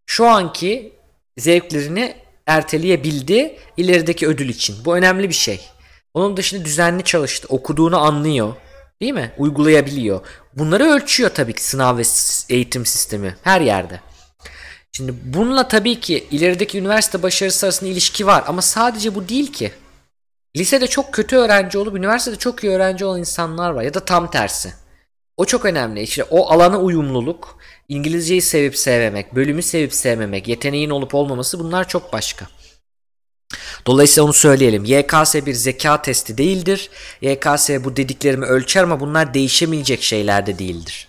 [0.06, 0.94] şu anki
[1.38, 2.16] zevklerini
[2.48, 4.86] erteleyebildi ilerideki ödül için.
[4.86, 5.62] Bu önemli bir şey.
[6.14, 7.48] Onun dışında düzenli çalıştı.
[7.49, 8.56] Okuduğunu anlıyor.
[9.02, 9.32] Değil mi?
[9.38, 10.22] Uygulayabiliyor.
[10.53, 12.03] Bunları ölçüyor tabii ki sınav ve
[12.49, 13.99] eğitim sistemi her yerde.
[14.91, 19.72] Şimdi bununla tabii ki ilerideki üniversite başarısı arasında ilişki var ama sadece bu değil ki.
[20.57, 24.32] Lisede çok kötü öğrenci olup üniversitede çok iyi öğrenci olan insanlar var ya da tam
[24.32, 24.73] tersi.
[25.38, 26.02] O çok önemli.
[26.02, 27.57] İşte o alana uyumluluk,
[27.90, 32.48] İngilizceyi sevip sevmemek, bölümü sevip sevmemek, yeteneğin olup olmaması bunlar çok başka.
[33.88, 34.84] Dolayısıyla onu söyleyelim.
[34.86, 36.90] YKS bir zeka testi değildir.
[37.22, 41.07] YKS bu dediklerimi ölçer ama bunlar değişemeyecek şeyler de değildir.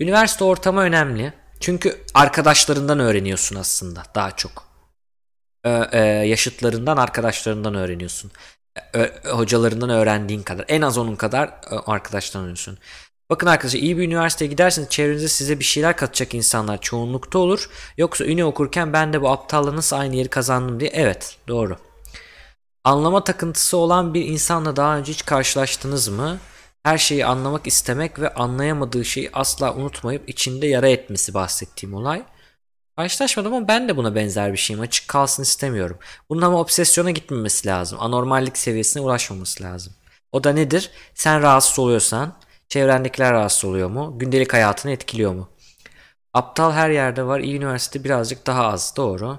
[0.00, 1.32] Üniversite ortamı önemli.
[1.60, 4.67] Çünkü arkadaşlarından öğreniyorsun aslında daha çok
[5.92, 8.30] e, yaşıtlarından, arkadaşlarından öğreniyorsun.
[8.94, 10.64] E, hocalarından öğrendiğin kadar.
[10.68, 12.78] En az onun kadar e, arkadaştan öğreniyorsun.
[13.30, 17.70] Bakın arkadaşlar iyi bir üniversiteye giderseniz çevrenizde size bir şeyler katacak insanlar çoğunlukta olur.
[17.98, 20.90] Yoksa üni okurken ben de bu aptalla nasıl aynı yeri kazandım diye.
[20.94, 21.76] Evet doğru.
[22.84, 26.38] Anlama takıntısı olan bir insanla daha önce hiç karşılaştınız mı?
[26.82, 32.22] Her şeyi anlamak istemek ve anlayamadığı şeyi asla unutmayıp içinde yara etmesi bahsettiğim olay.
[32.98, 34.82] Karşılaşmadım ama ben de buna benzer bir şeyim.
[34.82, 35.98] Açık kalsın istemiyorum.
[36.30, 37.98] Bunun ama obsesyona gitmemesi lazım.
[38.00, 39.92] Anormallik seviyesine ulaşmaması lazım.
[40.32, 40.90] O da nedir?
[41.14, 42.34] Sen rahatsız oluyorsan
[42.68, 44.18] çevrendekiler rahatsız oluyor mu?
[44.18, 45.48] Gündelik hayatını etkiliyor mu?
[46.34, 47.40] Aptal her yerde var.
[47.40, 48.94] İyi üniversite birazcık daha az.
[48.96, 49.38] Doğru.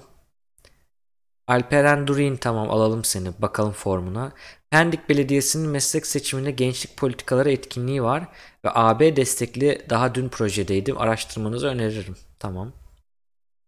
[1.48, 3.30] Alperen Durin tamam alalım seni.
[3.40, 4.32] Bakalım formuna.
[4.72, 8.24] Pendik Belediyesi'nin meslek seçiminde gençlik politikaları etkinliği var.
[8.66, 10.98] Ve AB destekli daha dün projedeydim.
[10.98, 12.16] Araştırmanızı öneririm.
[12.40, 12.79] Tamam.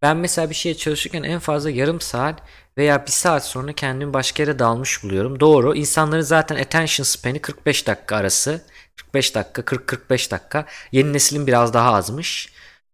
[0.01, 2.39] Ben mesela bir şeye çalışırken en fazla yarım saat
[2.77, 5.39] veya bir saat sonra kendimi başka yere dalmış buluyorum.
[5.39, 5.75] Doğru.
[5.75, 8.61] İnsanların zaten attention span'i 45 dakika arası.
[8.95, 10.65] 45 dakika, 40-45 dakika.
[10.91, 12.49] Yeni neslin biraz daha azmış.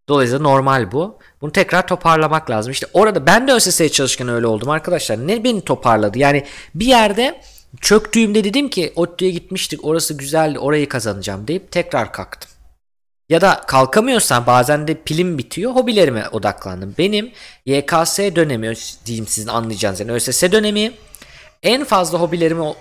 [0.09, 1.19] Dolayısıyla normal bu.
[1.41, 2.71] Bunu tekrar toparlamak lazım.
[2.71, 5.27] İşte orada ben de ÖSS'ye çalışırken öyle oldum arkadaşlar.
[5.27, 6.19] Ne beni toparladı?
[6.19, 7.41] Yani bir yerde
[7.81, 12.51] çöktüğümde dedim ki ODTÜ'ye gitmiştik orası güzeldi orayı kazanacağım deyip tekrar kalktım.
[13.29, 16.95] Ya da kalkamıyorsan bazen de pilim bitiyor hobilerime odaklandım.
[16.97, 17.31] Benim
[17.65, 18.73] YKS dönemi
[19.05, 20.91] diyeyim sizin anlayacağınız yani ÖSS dönemi
[21.63, 22.73] en fazla hobilerimi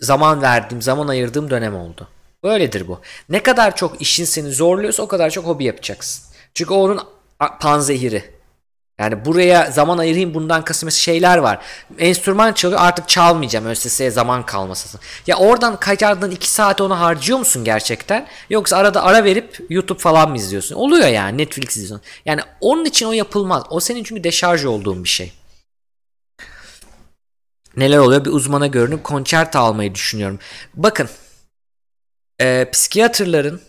[0.00, 2.08] zaman verdiğim, zaman ayırdığım dönem oldu.
[2.42, 3.00] Böyledir bu.
[3.28, 6.24] Ne kadar çok işin seni zorluyorsa o kadar çok hobi yapacaksın.
[6.54, 7.00] Çünkü onun
[7.60, 8.37] panzehiri.
[8.98, 11.58] Yani buraya zaman ayırayım bundan kasım şeyler var.
[11.98, 15.00] Enstrüman çalıyor artık çalmayacağım ÖSS'ye zaman kalmasın.
[15.26, 18.26] Ya oradan kaçardığın 2 saat onu harcıyor musun gerçekten?
[18.50, 20.74] Yoksa arada ara verip YouTube falan mı izliyorsun?
[20.74, 22.06] Oluyor yani Netflix izliyorsun.
[22.24, 23.62] Yani onun için o yapılmaz.
[23.70, 25.32] O senin çünkü deşarj olduğun bir şey.
[27.76, 28.24] Neler oluyor?
[28.24, 30.38] Bir uzmana görünüp konçerto almayı düşünüyorum.
[30.74, 31.08] Bakın.
[32.40, 33.60] E, psikiyatrların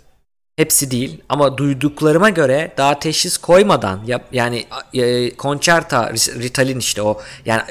[0.59, 7.61] hepsi değil ama duyduklarıma göre daha teşhis koymadan yani e, konçerta ritalin işte o yani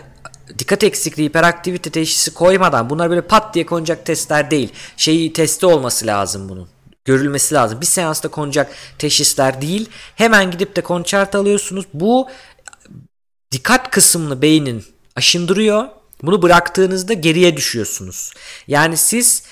[0.58, 4.72] dikkat eksikliği hiperaktivite teşhisi koymadan bunlar böyle pat diye konacak testler değil.
[4.96, 6.68] Şeyi testi olması lazım bunun.
[7.04, 7.80] Görülmesi lazım.
[7.80, 9.88] Bir seansta konacak teşhisler değil.
[10.14, 11.84] Hemen gidip de konçerta alıyorsunuz.
[11.94, 12.28] Bu
[13.52, 14.84] dikkat kısmını beynin
[15.16, 15.84] aşındırıyor.
[16.22, 18.32] Bunu bıraktığınızda geriye düşüyorsunuz.
[18.66, 19.42] Yani siz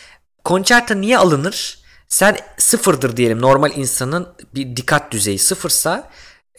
[0.45, 1.86] konçerta niye alınır?
[2.09, 6.11] Sen sıfırdır diyelim normal insanın bir dikkat düzeyi sıfırsa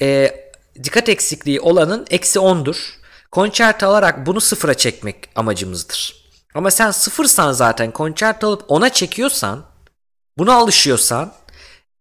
[0.02, 0.36] e,
[0.84, 2.98] dikkat eksikliği olanın eksi ondur.
[3.32, 6.28] Konçerto alarak bunu sıfıra çekmek amacımızdır.
[6.53, 9.65] Ama sen sıfırsan zaten konçerto alıp ona çekiyorsan
[10.38, 11.34] buna alışıyorsan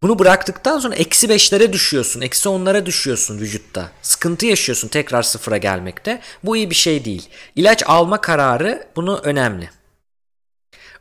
[0.02, 2.20] bunu bıraktıktan sonra eksi beşlere düşüyorsun.
[2.20, 3.90] Eksi onlara düşüyorsun vücutta.
[4.02, 6.20] Sıkıntı yaşıyorsun tekrar sıfıra gelmekte.
[6.44, 7.28] Bu iyi bir şey değil.
[7.56, 9.70] İlaç alma kararı bunu önemli.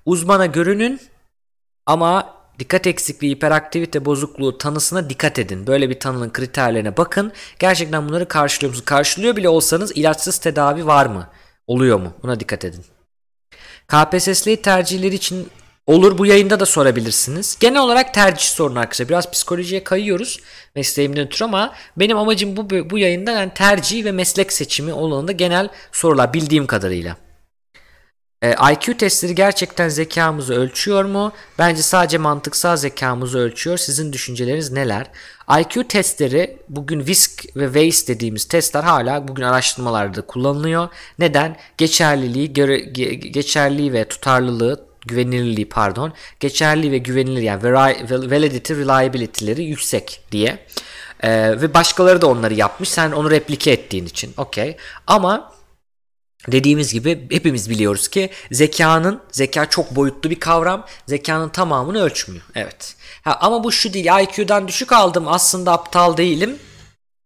[0.06, 1.02] Uzmana görünün
[1.86, 5.68] ama dikkat eksikliği, hiperaktivite bozukluğu tanısına dikkat edin.
[5.68, 7.32] Böyle bir tanının kriterlerine bakın.
[7.60, 8.86] Gerçekten bunları karşılıyor musunuz?
[8.86, 11.30] Karşılıyor bile olsanız ilaçsız tedavi var mı?
[11.68, 12.14] Oluyor mu?
[12.24, 12.86] Buna dikkat edin.
[13.88, 15.50] KPSS'li tercihleri için
[15.88, 17.58] olur bu yayında da sorabilirsiniz.
[17.60, 19.10] Genel olarak tercih sorunu arkadaşlar.
[19.10, 20.40] Biraz psikolojiye kayıyoruz
[20.76, 25.70] mesleğimden ötürü ama benim amacım bu, bu yayında yani tercih ve meslek seçimi olanında genel
[25.92, 27.25] sorular bildiğim kadarıyla.
[28.46, 31.32] E, IQ testleri gerçekten zekamızı ölçüyor mu?
[31.60, 33.78] Bence sadece mantıksal zekamızı ölçüyor.
[33.78, 35.08] Sizin düşünceleriniz neler?
[35.60, 40.88] IQ testleri bugün WISC ve WAIS dediğimiz testler hala bugün araştırmalarda kullanılıyor.
[41.20, 41.58] Neden?
[41.78, 42.80] Geçerliliği, göre,
[43.16, 47.64] geçerliliği ve tutarlılığı güvenilirliği pardon geçerli ve güvenilir yani
[48.32, 50.60] validity reliability'leri yüksek diye
[51.24, 54.78] ee, ve başkaları da onları yapmış sen onu replike ettiğin için okey
[55.08, 55.52] ama
[56.52, 60.86] Dediğimiz gibi hepimiz biliyoruz ki zekanın, zeka çok boyutlu bir kavram.
[61.08, 62.44] Zekanın tamamını ölçmüyor.
[62.56, 62.96] Evet.
[63.24, 64.08] Ha, ama bu şu değil.
[64.22, 66.60] IQ'dan düşük aldım aslında aptal değilim.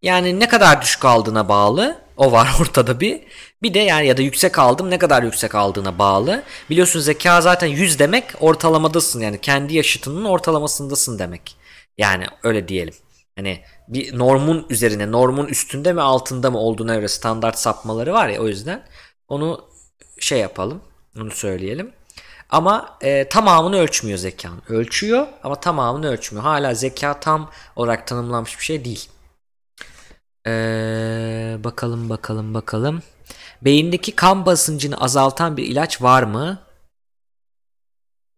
[0.02, 2.02] Yani ne kadar düşük aldığına bağlı.
[2.18, 3.22] O var ortada bir.
[3.62, 6.44] Bir de yani ya da yüksek aldım ne kadar yüksek aldığına bağlı.
[6.70, 11.58] Biliyorsun zeka zaten 100 demek ortalamadasın yani kendi yaşıtının ortalamasındasın demek.
[11.98, 12.94] Yani öyle diyelim.
[13.36, 18.42] Hani bir normun üzerine normun üstünde mi altında mı olduğuna göre standart sapmaları var ya
[18.42, 18.84] o yüzden.
[19.30, 19.66] Onu
[20.20, 20.82] şey yapalım.
[21.18, 21.92] Onu söyleyelim.
[22.50, 24.62] Ama e, tamamını ölçmüyor zekanın.
[24.70, 26.44] Ölçüyor ama tamamını ölçmüyor.
[26.44, 29.10] Hala zeka tam olarak tanımlanmış bir şey değil.
[30.48, 33.02] Ee, bakalım bakalım bakalım.
[33.62, 36.60] Beyindeki kan basıncını azaltan bir ilaç var mı?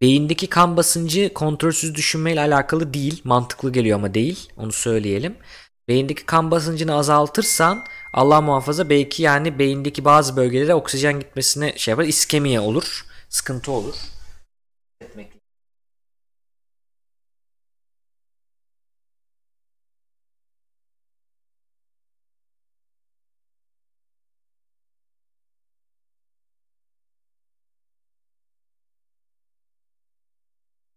[0.00, 3.20] Beyindeki kan basıncı kontrolsüz düşünmeyle alakalı değil.
[3.24, 4.48] Mantıklı geliyor ama değil.
[4.56, 5.36] Onu söyleyelim.
[5.88, 12.04] Beyindeki kan basıncını azaltırsan Allah muhafaza belki yani beyindeki bazı bölgelere oksijen gitmesine şey yapar.
[12.04, 13.06] iskemiye olur.
[13.28, 13.94] Sıkıntı olur.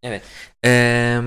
[0.04, 0.24] Evet.
[0.64, 1.22] Eee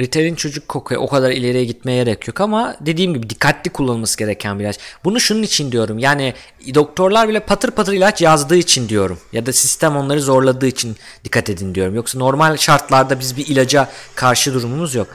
[0.00, 1.02] Ritalin çocuk kokuyor.
[1.02, 4.78] O kadar ileriye gitmeye gerek yok ama dediğim gibi dikkatli kullanılması gereken bir ilaç.
[5.04, 5.98] Bunu şunun için diyorum.
[5.98, 6.34] Yani
[6.74, 9.18] doktorlar bile patır patır ilaç yazdığı için diyorum.
[9.32, 11.94] Ya da sistem onları zorladığı için dikkat edin diyorum.
[11.94, 15.08] Yoksa normal şartlarda biz bir ilaca karşı durumumuz yok.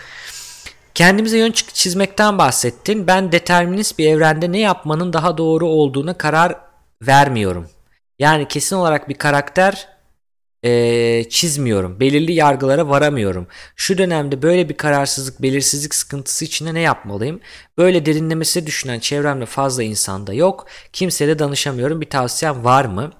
[0.95, 3.07] Kendimize yön çizmekten bahsettin.
[3.07, 6.55] Ben determinist bir evrende ne yapmanın daha doğru olduğuna karar
[7.01, 7.69] vermiyorum.
[8.19, 9.92] Yani kesin olarak bir karakter
[10.64, 11.99] e, çizmiyorum.
[11.99, 13.48] Belirli yargılara varamıyorum.
[13.76, 17.40] Şu dönemde böyle bir kararsızlık, belirsizlik sıkıntısı içinde ne yapmalıyım?
[17.77, 20.68] Böyle derinlemesi düşünen çevremde fazla insanda yok.
[20.94, 22.02] Kimseye de danışamıyorum.
[22.02, 23.11] Bir tavsiyem var mı?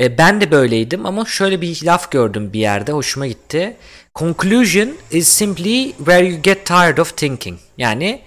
[0.00, 2.92] E, ben de böyleydim ama şöyle bir laf gördüm bir yerde.
[2.92, 3.76] Hoşuma gitti.
[4.14, 7.58] Conclusion is simply where you get tired of thinking.
[7.78, 8.20] Yani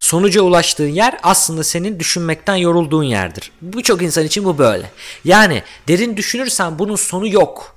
[0.00, 3.52] sonuca ulaştığın yer aslında senin düşünmekten yorulduğun yerdir.
[3.62, 4.90] Birçok insan için bu böyle.
[5.24, 7.75] Yani derin düşünürsen bunun sonu yok.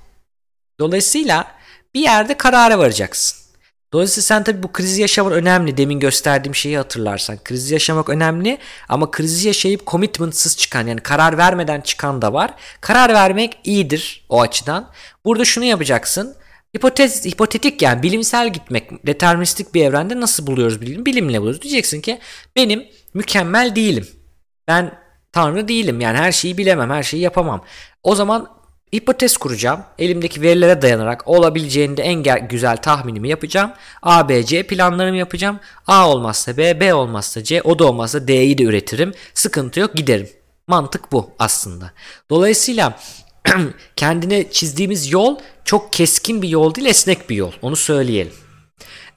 [0.80, 1.46] Dolayısıyla
[1.94, 3.40] bir yerde karara varacaksın.
[3.92, 5.76] Dolayısıyla sen tabii bu krizi yaşamak önemli.
[5.76, 7.38] Demin gösterdiğim şeyi hatırlarsan.
[7.44, 8.58] Krizi yaşamak önemli
[8.88, 12.54] ama krizi yaşayıp commitmentsız çıkan yani karar vermeden çıkan da var.
[12.80, 14.90] Karar vermek iyidir o açıdan.
[15.24, 16.36] Burada şunu yapacaksın.
[16.76, 21.06] Hipotez, hipotetik yani bilimsel gitmek, deterministik bir evrende nasıl buluyoruz bilim?
[21.06, 21.62] Bilimle buluyoruz.
[21.62, 22.18] Diyeceksin ki
[22.56, 22.84] benim
[23.14, 24.08] mükemmel değilim.
[24.68, 24.98] Ben
[25.32, 27.64] tanrı değilim yani her şeyi bilemem, her şeyi yapamam.
[28.02, 28.59] O zaman
[28.94, 29.80] hipotez kuracağım.
[29.98, 33.72] Elimdeki verilere dayanarak olabileceğinde en güzel tahminimi yapacağım.
[34.02, 35.60] A, B, C planlarımı yapacağım.
[35.86, 39.14] A olmazsa B, B olmazsa C, o da olmazsa D'yi de üretirim.
[39.34, 40.28] Sıkıntı yok giderim.
[40.66, 41.92] Mantık bu aslında.
[42.30, 42.98] Dolayısıyla
[43.96, 47.52] kendine çizdiğimiz yol çok keskin bir yol değil esnek bir yol.
[47.62, 48.32] Onu söyleyelim.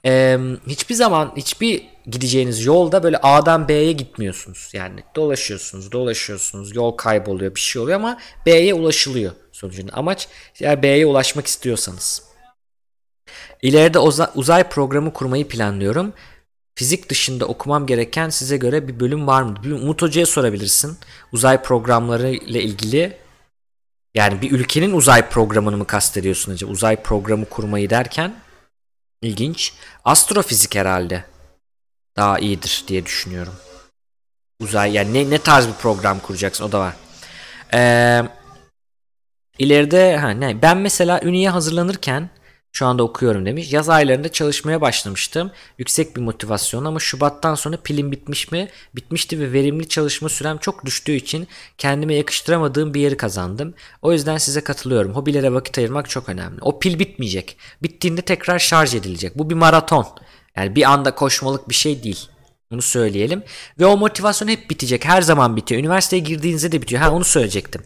[0.06, 4.70] Ee, hiçbir zaman hiçbir gideceğiniz yolda böyle A'dan B'ye gitmiyorsunuz.
[4.72, 9.92] Yani dolaşıyorsunuz, dolaşıyorsunuz, yol kayboluyor, bir şey oluyor ama B'ye ulaşılıyor sonucunda.
[9.92, 10.28] Amaç
[10.60, 12.22] eğer B'ye ulaşmak istiyorsanız.
[13.62, 13.98] İleride
[14.34, 16.12] uzay programı kurmayı planlıyorum.
[16.74, 19.56] Fizik dışında okumam gereken size göre bir bölüm var mı?
[19.64, 20.98] Bir Umut Hoca'ya sorabilirsin.
[21.32, 23.18] Uzay programları ile ilgili
[24.14, 26.72] yani bir ülkenin uzay programını mı kastediyorsun acaba?
[26.72, 28.34] Uzay programı kurmayı derken
[29.22, 29.74] ilginç.
[30.04, 31.24] Astrofizik herhalde
[32.16, 33.54] daha iyidir diye düşünüyorum.
[34.60, 36.94] Uzay yani ne, ne tarz bir program kuracaksın o da var.
[37.74, 38.22] Ee,
[39.58, 40.62] ileride ha, ne?
[40.62, 42.30] ben mesela Üni'ye hazırlanırken
[42.74, 43.72] şu anda okuyorum demiş.
[43.72, 45.50] Yaz aylarında çalışmaya başlamıştım.
[45.78, 48.68] Yüksek bir motivasyon ama Şubat'tan sonra pilim bitmiş mi?
[48.96, 51.48] Bitmişti ve verimli çalışma sürem çok düştüğü için
[51.78, 53.74] kendime yakıştıramadığım bir yeri kazandım.
[54.02, 55.12] O yüzden size katılıyorum.
[55.12, 56.58] Hobilere vakit ayırmak çok önemli.
[56.60, 57.56] O pil bitmeyecek.
[57.82, 59.38] Bittiğinde tekrar şarj edilecek.
[59.38, 60.06] Bu bir maraton.
[60.56, 62.28] Yani bir anda koşmalık bir şey değil.
[62.74, 63.42] Bunu söyleyelim.
[63.80, 65.04] Ve o motivasyon hep bitecek.
[65.04, 65.80] Her zaman bitiyor.
[65.80, 67.02] Üniversiteye girdiğinizde de bitiyor.
[67.02, 67.82] Ha onu söyleyecektim.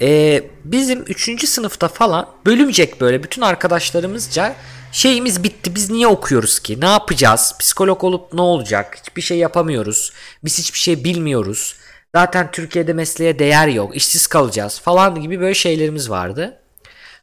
[0.00, 1.48] Ee, bizim 3.
[1.48, 4.54] sınıfta falan bölümcek böyle bütün arkadaşlarımızca
[4.92, 5.74] şeyimiz bitti.
[5.74, 6.80] Biz niye okuyoruz ki?
[6.80, 7.54] Ne yapacağız?
[7.60, 8.98] Psikolog olup ne olacak?
[9.00, 10.12] Hiçbir şey yapamıyoruz.
[10.44, 11.76] Biz hiçbir şey bilmiyoruz.
[12.14, 13.96] Zaten Türkiye'de mesleğe değer yok.
[13.96, 16.58] İşsiz kalacağız falan gibi böyle şeylerimiz vardı.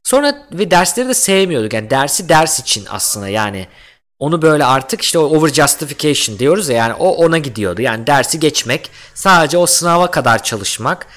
[0.03, 1.73] Sonra ve dersleri de sevmiyorduk.
[1.73, 3.67] Yani dersi ders için aslında yani
[4.19, 7.81] onu böyle artık işte over justification diyoruz ya yani o ona gidiyordu.
[7.81, 11.07] Yani dersi geçmek, sadece o sınava kadar çalışmak.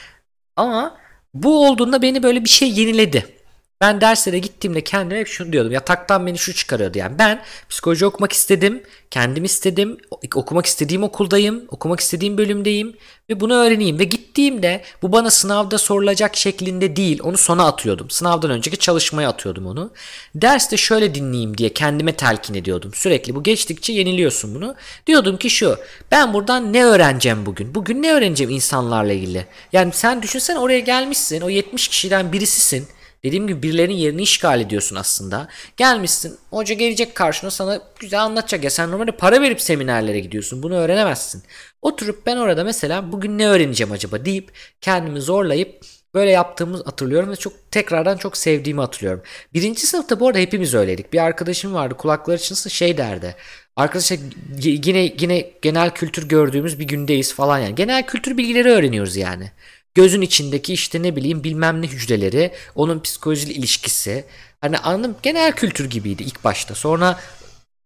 [0.57, 0.97] Ama
[1.35, 3.42] bu olduğunda beni böyle bir şey yeniledi.
[3.83, 5.73] Ben derslere gittiğimde kendime hep şunu diyordum.
[5.73, 7.19] Yataktan beni şu çıkarıyordu yani.
[7.19, 8.83] Ben psikoloji okumak istedim.
[9.11, 9.99] Kendim istedim.
[10.35, 11.65] Okumak istediğim okuldayım.
[11.69, 12.97] Okumak istediğim bölümdeyim.
[13.31, 13.99] Ve bunu öğreneyim.
[13.99, 17.21] Ve gittiğimde bu bana sınavda sorulacak şeklinde değil.
[17.23, 18.11] Onu sona atıyordum.
[18.11, 19.93] Sınavdan önceki çalışmaya atıyordum onu.
[20.35, 22.91] Derste şöyle dinleyeyim diye kendime telkin ediyordum.
[22.95, 24.75] Sürekli bu geçtikçe yeniliyorsun bunu.
[25.07, 25.79] Diyordum ki şu.
[26.11, 27.75] Ben buradan ne öğreneceğim bugün?
[27.75, 29.47] Bugün ne öğreneceğim insanlarla ilgili?
[29.73, 31.41] Yani sen düşünsen oraya gelmişsin.
[31.41, 32.89] O 70 kişiden birisisin.
[33.25, 35.49] Dediğim gibi birilerinin yerini işgal ediyorsun aslında.
[35.77, 40.75] Gelmişsin hoca gelecek karşına sana güzel anlatacak ya sen normalde para verip seminerlere gidiyorsun bunu
[40.75, 41.43] öğrenemezsin.
[41.83, 45.81] Oturup ben orada mesela bugün ne öğreneceğim acaba deyip kendimi zorlayıp
[46.15, 49.23] böyle yaptığımız hatırlıyorum ve çok tekrardan çok sevdiğimi hatırlıyorum.
[49.55, 51.13] Birinci sınıfta bu arada hepimiz öyleydik.
[51.13, 53.37] Bir arkadaşım vardı kulakları çınlasın şey derdi.
[53.77, 54.19] Arkadaşlar
[54.63, 57.75] yine yine genel kültür gördüğümüz bir gündeyiz falan yani.
[57.75, 59.51] Genel kültür bilgileri öğreniyoruz yani.
[59.95, 64.25] Gözün içindeki işte ne bileyim bilmem ne hücreleri, onun psikolojili ilişkisi.
[64.61, 66.75] Hani anladım genel kültür gibiydi ilk başta.
[66.75, 67.21] Sonra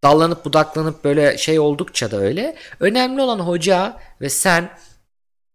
[0.04, 2.56] dallanıp budaklanıp böyle şey oldukça da öyle.
[2.80, 4.70] Önemli olan hoca ve sen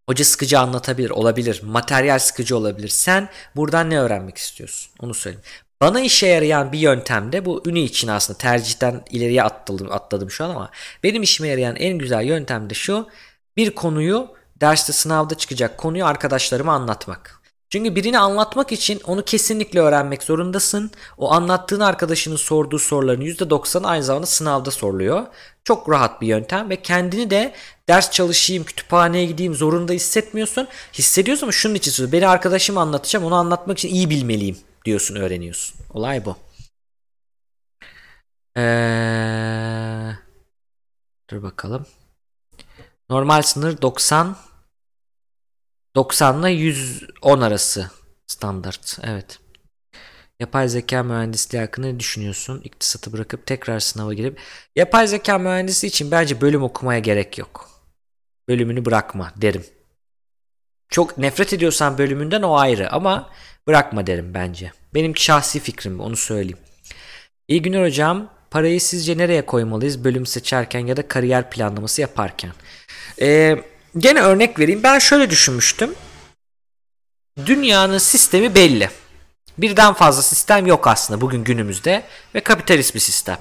[0.10, 1.62] Hoca sıkıcı anlatabilir, olabilir.
[1.64, 2.88] Materyal sıkıcı olabilir.
[2.88, 4.92] Sen buradan ne öğrenmek istiyorsun?
[5.00, 5.46] Onu söyleyeyim.
[5.82, 10.50] Bana işe yarayan bir yöntemde bu ünü için aslında tercihten ileriye atladım, atladım şu an
[10.50, 10.72] ama
[11.04, 13.10] benim işime yarayan en güzel yöntem de şu.
[13.58, 17.42] Bir konuyu derste sınavda çıkacak konuyu arkadaşlarıma anlatmak.
[17.72, 20.92] Çünkü birini anlatmak için onu kesinlikle öğrenmek zorundasın.
[21.18, 25.28] O anlattığın arkadaşının sorduğu soruların %90'ı aynı zamanda sınavda soruluyor.
[25.64, 27.54] Çok rahat bir yöntem ve kendini de
[27.90, 30.68] ders çalışayım, kütüphaneye gideyim zorunda hissetmiyorsun.
[30.94, 32.12] Hissediyorsun ama şunun için.
[32.12, 35.76] Beni arkadaşım anlatacağım onu anlatmak için iyi bilmeliyim diyorsun öğreniyorsun.
[35.94, 36.36] Olay bu.
[38.58, 40.12] Ee,
[41.30, 41.86] dur bakalım.
[43.10, 44.36] Normal sınır 90
[45.96, 47.92] 90 ile 110 arası
[48.28, 49.00] standart.
[49.04, 49.40] Evet.
[50.40, 52.62] Yapay zeka mühendisliği hakkında ne düşünüyorsun?
[52.64, 54.40] İktisatı bırakıp tekrar sınava girip
[54.76, 57.70] yapay zeka mühendisi için bence bölüm okumaya gerek yok.
[58.48, 59.66] Bölümünü bırakma derim.
[60.90, 63.30] Çok nefret ediyorsan bölümünden o ayrı ama
[63.68, 64.72] bırakma derim bence.
[64.94, 66.58] Benim şahsi fikrim onu söyleyeyim.
[67.48, 68.30] İyi günler hocam.
[68.52, 72.52] Parayı sizce nereye koymalıyız bölüm seçerken ya da kariyer planlaması yaparken?
[73.18, 73.64] Eee
[73.98, 74.84] Gene örnek vereyim.
[74.84, 75.96] Ben şöyle düşünmüştüm.
[77.46, 78.90] Dünyanın sistemi belli.
[79.58, 82.04] Birden fazla sistem yok aslında bugün günümüzde
[82.36, 83.38] ve kapitalist bir sistem.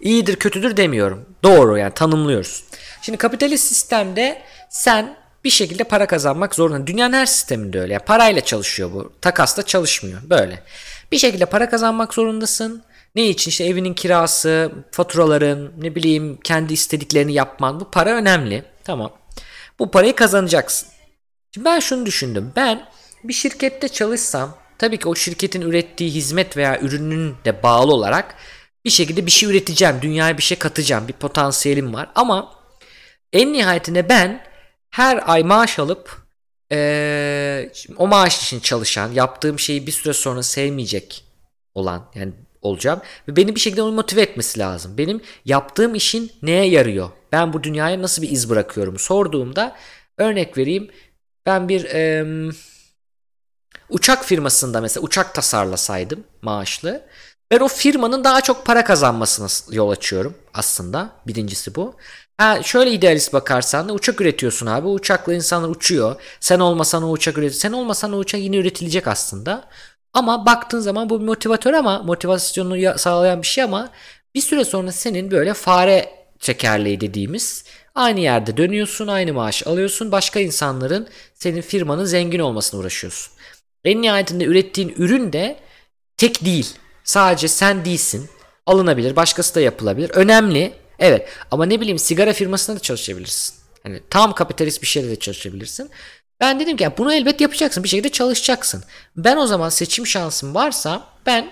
[0.00, 1.26] İyidir kötüdür demiyorum.
[1.42, 2.64] Doğru yani tanımlıyoruz.
[3.02, 6.86] Şimdi kapitalist sistemde sen bir şekilde para kazanmak zorunda.
[6.86, 7.92] Dünyanın her sisteminde öyle.
[7.92, 9.12] Yani parayla çalışıyor bu.
[9.20, 10.20] Takasla çalışmıyor.
[10.22, 10.62] Böyle.
[11.12, 12.82] Bir şekilde para kazanmak zorundasın.
[13.14, 13.50] Ne için?
[13.50, 17.80] İşte evinin kirası, faturaların, ne bileyim kendi istediklerini yapman.
[17.80, 18.64] Bu para önemli.
[18.84, 19.21] Tamam.
[19.82, 20.88] Bu parayı kazanacaksın.
[21.54, 22.52] Şimdi ben şunu düşündüm.
[22.56, 22.88] Ben
[23.24, 28.34] bir şirkette çalışsam tabii ki o şirketin ürettiği hizmet veya ürünün de bağlı olarak
[28.84, 30.02] bir şekilde bir şey üreteceğim.
[30.02, 31.08] Dünyaya bir şey katacağım.
[31.08, 32.10] Bir potansiyelim var.
[32.14, 32.54] Ama
[33.32, 34.44] en nihayetinde ben
[34.90, 36.22] her ay maaş alıp
[36.72, 41.24] ee, o maaş için çalışan, yaptığım şeyi bir süre sonra sevmeyecek
[41.74, 44.98] olan yani olacağım ve beni bir şekilde onu motive etmesi lazım.
[44.98, 47.10] Benim yaptığım işin neye yarıyor?
[47.32, 48.98] Ben bu dünyaya nasıl bir iz bırakıyorum?
[48.98, 49.76] Sorduğumda
[50.18, 50.90] örnek vereyim.
[51.46, 52.24] Ben bir e,
[53.90, 57.06] uçak firmasında mesela uçak tasarlasaydım maaşlı.
[57.50, 61.10] Ben o firmanın daha çok para kazanmasına yol açıyorum aslında.
[61.26, 61.94] Birincisi bu.
[62.38, 64.88] Ha, şöyle idealist bakarsan da uçak üretiyorsun abi.
[64.88, 66.20] Uçakla insanlar uçuyor.
[66.40, 67.60] Sen olmasan o uçak üretiyor.
[67.60, 69.68] Sen olmasan o uçak yine üretilecek aslında.
[70.14, 73.90] Ama baktığın zaman bu bir motivatör ama motivasyonunu sağlayan bir şey ama
[74.34, 77.64] bir süre sonra senin böyle fare çekerliği dediğimiz
[77.94, 80.12] aynı yerde dönüyorsun, aynı maaş alıyorsun.
[80.12, 83.32] Başka insanların senin firmanın zengin olmasına uğraşıyorsun.
[83.84, 85.58] En nihayetinde ürettiğin ürün de
[86.16, 86.74] tek değil.
[87.04, 88.30] Sadece sen değilsin.
[88.66, 90.10] Alınabilir, başkası da yapılabilir.
[90.10, 90.72] Önemli.
[90.98, 93.54] Evet ama ne bileyim sigara firmasında da çalışabilirsin.
[93.82, 95.90] Hani tam kapitalist bir şeyde de çalışabilirsin.
[96.42, 97.84] Ben dedim ki bunu elbet yapacaksın.
[97.84, 98.84] Bir şekilde çalışacaksın.
[99.16, 101.50] Ben o zaman seçim şansım varsa ben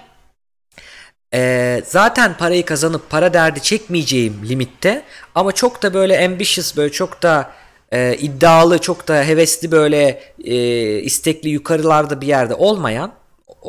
[1.34, 5.02] ee, zaten parayı kazanıp para derdi çekmeyeceğim limitte
[5.34, 7.52] ama çok da böyle ambitious böyle çok da
[7.92, 10.54] e, iddialı çok da hevesli böyle e,
[10.98, 13.12] istekli yukarılarda bir yerde olmayan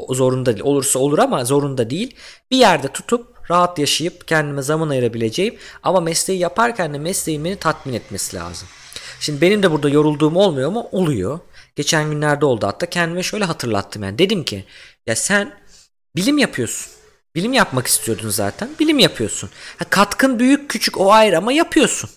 [0.10, 2.15] zorunda değil olursa olur ama zorunda değil
[2.52, 7.93] bir yerde tutup rahat yaşayıp kendime zaman ayırabileceğim ama mesleği yaparken de mesleğin beni tatmin
[7.93, 8.68] etmesi lazım.
[9.22, 10.88] Şimdi benim de burada yorulduğum olmuyor mu?
[10.91, 11.39] Oluyor.
[11.76, 14.18] Geçen günlerde oldu hatta kendime şöyle hatırlattım yani.
[14.18, 14.65] Dedim ki
[15.07, 15.53] ya sen
[16.15, 16.91] bilim yapıyorsun.
[17.35, 18.69] Bilim yapmak istiyordun zaten.
[18.80, 19.49] Bilim yapıyorsun.
[19.77, 22.10] Ha, katkın büyük küçük o ayrı ama yapıyorsun.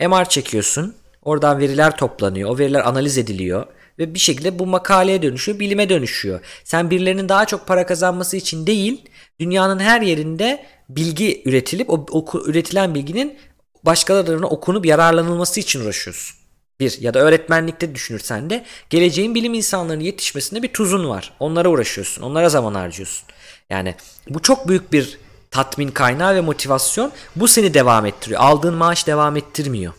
[0.00, 0.94] MR çekiyorsun.
[1.22, 2.50] Oradan veriler toplanıyor.
[2.50, 3.66] O veriler analiz ediliyor.
[3.98, 6.40] Ve bir şekilde bu makaleye dönüşüyor, bilime dönüşüyor.
[6.64, 9.04] Sen birilerinin daha çok para kazanması için değil,
[9.40, 13.38] dünyanın her yerinde bilgi üretilip o oku, üretilen bilginin
[13.82, 16.35] başkalarına okunup yararlanılması için uğraşıyorsun.
[16.80, 21.32] Bir ya da öğretmenlikte düşünürsen de geleceğin bilim insanlarının yetişmesinde bir tuzun var.
[21.40, 22.22] Onlara uğraşıyorsun.
[22.22, 23.28] Onlara zaman harcıyorsun.
[23.70, 23.94] Yani
[24.28, 25.18] bu çok büyük bir
[25.50, 27.12] tatmin kaynağı ve motivasyon.
[27.36, 28.40] Bu seni devam ettiriyor.
[28.40, 29.92] Aldığın maaş devam ettirmiyor.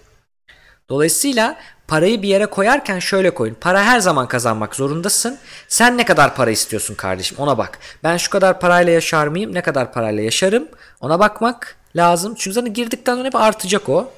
[0.90, 3.58] Dolayısıyla parayı bir yere koyarken şöyle koyun.
[3.62, 5.38] Para her zaman kazanmak zorundasın.
[5.68, 7.80] Sen ne kadar para istiyorsun kardeşim ona bak.
[8.04, 9.54] Ben şu kadar parayla yaşar mıyım?
[9.54, 10.68] Ne kadar parayla yaşarım?
[11.02, 12.36] Ona bakmak lazım.
[12.38, 14.12] Çünkü zaten girdikten sonra hep artacak o.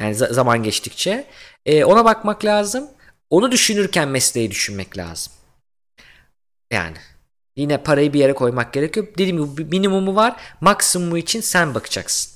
[0.00, 1.26] Yani zaman geçtikçe.
[1.66, 2.88] E, ona bakmak lazım.
[3.30, 5.32] Onu düşünürken mesleği düşünmek lazım.
[6.70, 6.96] Yani
[7.56, 9.06] yine parayı bir yere koymak gerekiyor.
[9.18, 10.36] Dediğim gibi minimumu var.
[10.60, 12.35] Maksimumu için sen bakacaksın.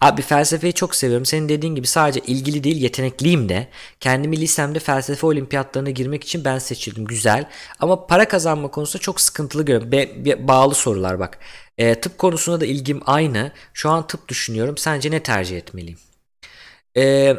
[0.00, 1.26] Abi felsefeyi çok seviyorum.
[1.26, 3.68] Senin dediğin gibi sadece ilgili değil yetenekliyim de.
[4.00, 7.04] Kendimi lisemde felsefe olimpiyatlarına girmek için ben seçildim.
[7.04, 7.48] Güzel.
[7.80, 9.92] Ama para kazanma konusunda çok sıkıntılı görüyorum.
[9.92, 11.38] Be- bağlı sorular bak.
[11.78, 13.52] E, tıp konusunda da ilgim aynı.
[13.74, 14.76] Şu an tıp düşünüyorum.
[14.76, 15.98] Sence ne tercih etmeliyim?
[16.96, 17.36] E,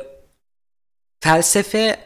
[1.19, 1.99] felsefe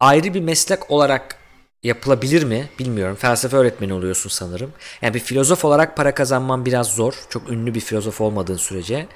[0.00, 1.36] ayrı bir meslek olarak
[1.82, 3.16] yapılabilir mi bilmiyorum.
[3.20, 4.72] Felsefe öğretmeni oluyorsun sanırım.
[5.02, 7.14] Yani bir filozof olarak para kazanman biraz zor.
[7.30, 9.06] Çok ünlü bir filozof olmadığın sürece.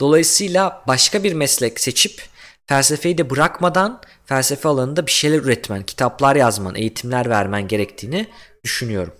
[0.00, 2.22] Dolayısıyla başka bir meslek seçip
[2.66, 8.26] felsefeyi de bırakmadan felsefe alanında bir şeyler üretmen, kitaplar yazman, eğitimler vermen gerektiğini
[8.64, 9.12] düşünüyorum.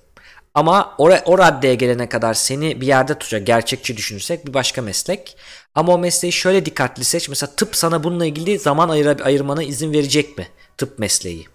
[0.55, 5.37] Ama o, o raddeye gelene kadar seni bir yerde tutacak gerçekçi düşünürsek bir başka meslek.
[5.75, 7.29] Ama o mesleği şöyle dikkatli seç.
[7.29, 10.49] Mesela tıp sana bununla ilgili zaman ayır, ayırmana izin verecek mi?
[10.79, 11.47] Tıp mesleği.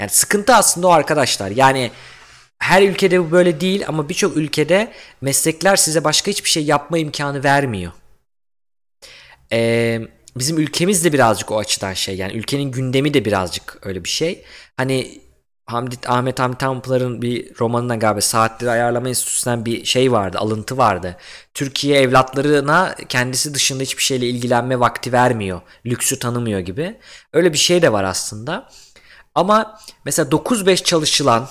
[0.00, 1.50] Yani sıkıntı aslında o arkadaşlar.
[1.50, 1.90] Yani
[2.58, 7.44] her ülkede bu böyle değil ama birçok ülkede meslekler size başka hiçbir şey yapma imkanı
[7.44, 7.92] vermiyor.
[9.52, 10.00] Ee,
[10.36, 12.16] bizim ülkemiz de birazcık o açıdan şey.
[12.16, 14.44] Yani ülkenin gündemi de birazcık öyle bir şey.
[14.76, 15.20] Hani
[15.66, 21.16] Hamdi, Ahmet Hamdi Tanpınar'ın bir romanından galiba Saatleri Ayarlama Enstitüsü'nden bir şey vardı, alıntı vardı.
[21.54, 25.60] Türkiye evlatlarına kendisi dışında hiçbir şeyle ilgilenme vakti vermiyor.
[25.86, 26.98] Lüksü tanımıyor gibi.
[27.32, 28.68] Öyle bir şey de var aslında.
[29.34, 31.48] Ama mesela 9-5 çalışılan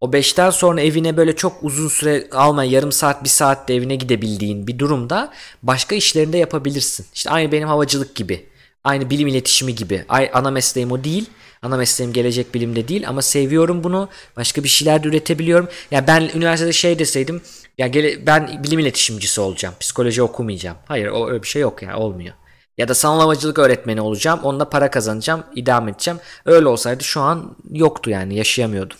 [0.00, 4.66] o 5'ten sonra evine böyle çok uzun süre alma yarım saat bir saatte evine gidebildiğin
[4.66, 7.06] bir durumda başka işlerinde yapabilirsin.
[7.14, 8.46] İşte aynı benim havacılık gibi.
[8.84, 10.04] Aynı bilim iletişimi gibi.
[10.32, 11.30] Ana mesleğim o değil.
[11.62, 14.08] Ana mesleğim gelecek bilimde değil ama seviyorum bunu.
[14.36, 15.66] Başka bir şeyler de üretebiliyorum.
[15.66, 17.42] Ya yani ben üniversitede şey deseydim
[17.78, 19.74] ya gele, ben bilim iletişimcisi olacağım.
[19.80, 20.76] Psikoloji okumayacağım.
[20.86, 22.34] Hayır o öyle bir şey yok yani olmuyor.
[22.80, 24.40] Ya da sanal öğretmeni olacağım.
[24.42, 26.20] Onunla para kazanacağım, idame edeceğim.
[26.44, 28.96] Öyle olsaydı şu an yoktu yani yaşayamıyordum.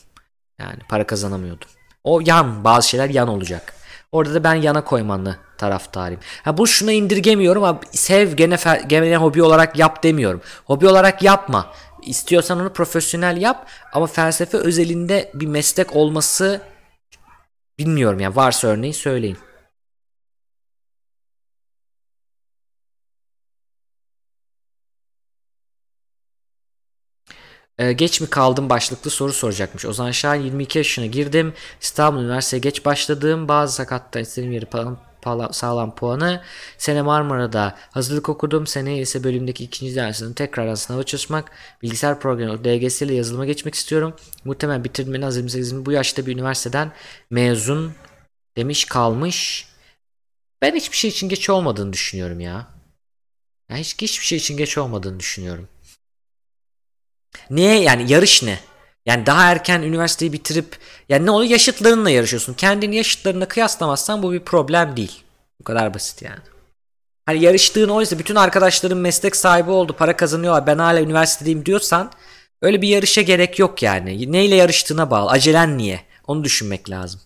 [0.59, 1.69] Yani para kazanamıyordum.
[2.05, 3.73] O yan bazı şeyler yan olacak.
[4.13, 6.21] Orada da ben yana koymanlı taraftarıyım.
[6.45, 10.41] Ha bu şuna indirgemiyorum ama sev gene gene hobi olarak yap demiyorum.
[10.65, 11.67] Hobi olarak yapma.
[12.03, 16.61] İstiyorsan onu profesyonel yap ama felsefe özelinde bir meslek olması
[17.79, 19.39] bilmiyorum yani varsa örneği söyleyin.
[27.81, 29.87] Ee, geç mi kaldım başlıklı soru soracakmış.
[29.87, 31.55] Ozan Şahin 22 yaşına girdim.
[31.81, 33.49] İstanbul Üniversitesi'ye geç başladım.
[33.49, 34.67] Bazı sakatlıklar istediğim yeri
[35.53, 36.43] sağlam puanı.
[36.79, 38.67] Sene Marmara'da hazırlık okudum.
[38.67, 41.53] Seneye ise bölümdeki ikinci dersinin tekrardan sınava çalışmak.
[41.83, 44.17] Bilgisayar programı DGS ile yazılıma geçmek istiyorum.
[44.45, 46.93] Muhtemelen bitirmenin hazırım bu yaşta bir üniversiteden
[47.31, 47.93] mezun
[48.57, 49.69] demiş kalmış.
[50.63, 52.67] Ben hiçbir şey için geç olmadığını düşünüyorum ya.
[53.71, 55.69] ya hiç hiçbir şey için geç olmadığını düşünüyorum.
[57.51, 58.59] Niye yani yarış ne?
[59.07, 60.79] Yani daha erken üniversiteyi bitirip
[61.09, 62.55] yani ne oluyor yaşıtlarınla yarışıyorsun.
[62.55, 65.23] Kendini yaşıtlarına kıyaslamazsan bu bir problem değil.
[65.61, 66.41] Bu kadar basit yani.
[67.27, 70.67] Hani yarıştığın oysa bütün arkadaşların meslek sahibi oldu, para kazanıyorlar.
[70.67, 72.13] Ben hala üniversitedeyim diyorsan
[72.63, 74.33] öyle bir yarışa gerek yok yani.
[74.33, 75.31] Neyle yarıştığına bağlı.
[75.31, 76.01] Acelen niye?
[76.27, 77.21] Onu düşünmek lazım.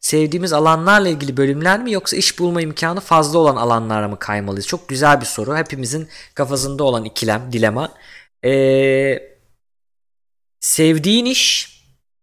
[0.00, 4.66] Sevdiğimiz alanlarla ilgili bölümler mi yoksa iş bulma imkanı fazla olan alanlara mı kaymalıyız?
[4.66, 5.56] Çok güzel bir soru.
[5.56, 7.88] Hepimizin kafasında olan ikilem, dilema.
[8.44, 9.18] Ee,
[10.60, 11.72] sevdiğin iş,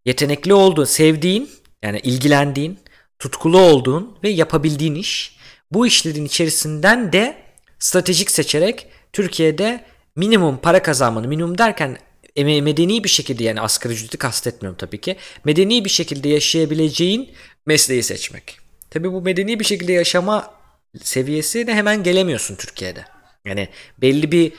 [0.05, 1.49] yetenekli olduğun, sevdiğin
[1.83, 2.79] yani ilgilendiğin,
[3.19, 5.35] tutkulu olduğun ve yapabildiğin iş.
[5.71, 7.37] Bu işlerin içerisinden de
[7.79, 9.85] stratejik seçerek Türkiye'de
[10.15, 11.97] minimum para kazanmanı, minimum derken
[12.43, 15.15] medeni bir şekilde yani asgari ücreti kastetmiyorum tabii ki.
[15.43, 17.29] Medeni bir şekilde yaşayabileceğin
[17.65, 18.57] mesleği seçmek.
[18.89, 20.53] Tabii bu medeni bir şekilde yaşama
[21.01, 23.05] seviyesine hemen gelemiyorsun Türkiye'de.
[23.45, 24.53] Yani belli bir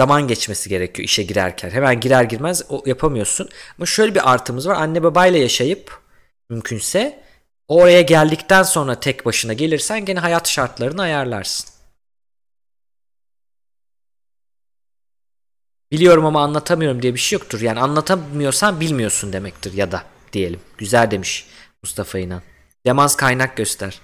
[0.00, 1.70] zaman geçmesi gerekiyor işe girerken.
[1.70, 3.48] Hemen girer girmez o yapamıyorsun.
[3.78, 4.74] Ama şöyle bir artımız var.
[4.74, 6.00] Anne babayla yaşayıp
[6.50, 7.22] mümkünse
[7.68, 11.70] oraya geldikten sonra tek başına gelirsen gene hayat şartlarını ayarlarsın.
[15.92, 17.60] Biliyorum ama anlatamıyorum diye bir şey yoktur.
[17.60, 20.60] Yani anlatamıyorsan bilmiyorsun demektir ya da diyelim.
[20.78, 21.46] Güzel demiş
[21.82, 22.42] Mustafa İnan.
[22.86, 24.00] Demans kaynak göster.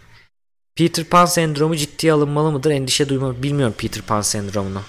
[0.75, 2.71] Peter Pan sendromu ciddiye alınmalı mıdır?
[2.71, 4.83] Endişe duyma bilmiyorum Peter Pan sendromunu.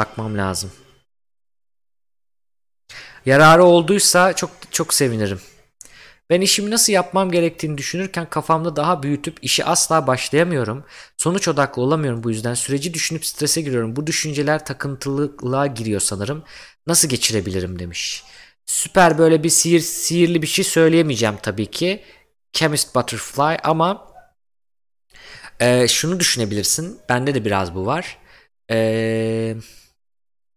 [0.00, 0.72] Bakmam lazım.
[3.26, 5.40] Yararı olduysa çok çok sevinirim.
[6.30, 10.84] Ben işimi nasıl yapmam gerektiğini düşünürken kafamda daha büyütüp işi asla başlayamıyorum.
[11.16, 12.54] Sonuç odaklı olamıyorum bu yüzden.
[12.54, 13.96] Süreci düşünüp strese giriyorum.
[13.96, 16.42] Bu düşünceler takıntılılığa giriyor sanırım.
[16.86, 18.24] Nasıl geçirebilirim demiş.
[18.66, 22.04] Süper böyle bir sihir, sihirli bir şey söyleyemeyeceğim tabii ki.
[22.52, 24.12] Chemist Butterfly ama
[25.60, 26.98] e, şunu düşünebilirsin.
[27.08, 28.18] Bende de biraz bu var.
[28.70, 29.56] Eee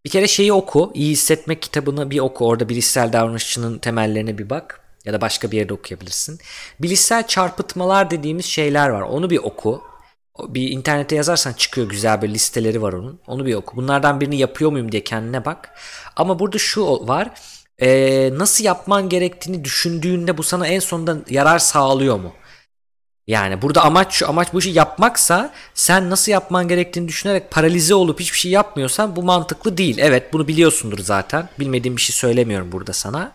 [0.06, 0.92] bir kere şeyi oku.
[0.94, 2.48] İyi hissetmek kitabını bir oku.
[2.48, 4.80] Orada bilişsel davranışçının temellerine bir bak.
[5.06, 6.40] Ya da başka bir yerde okuyabilirsin.
[6.80, 9.02] Bilişsel çarpıtmalar dediğimiz şeyler var.
[9.02, 9.82] Onu bir oku.
[10.40, 13.20] Bir internete yazarsan çıkıyor güzel bir listeleri var onun.
[13.28, 13.78] Onu bir oku.
[13.78, 15.70] Bunlardan birini yapıyor muyum diye kendine bak.
[16.16, 17.30] Ama burada şu var.
[17.82, 22.34] Ee, nasıl yapman gerektiğini düşündüğünde bu sana en sonunda yarar sağlıyor mu?
[23.28, 28.20] Yani burada amaç şu amaç bu işi yapmaksa sen nasıl yapman gerektiğini düşünerek paralize olup
[28.20, 29.98] hiçbir şey yapmıyorsan bu mantıklı değil.
[29.98, 31.50] Evet bunu biliyorsundur zaten.
[31.60, 33.32] Bilmediğim bir şey söylemiyorum burada sana.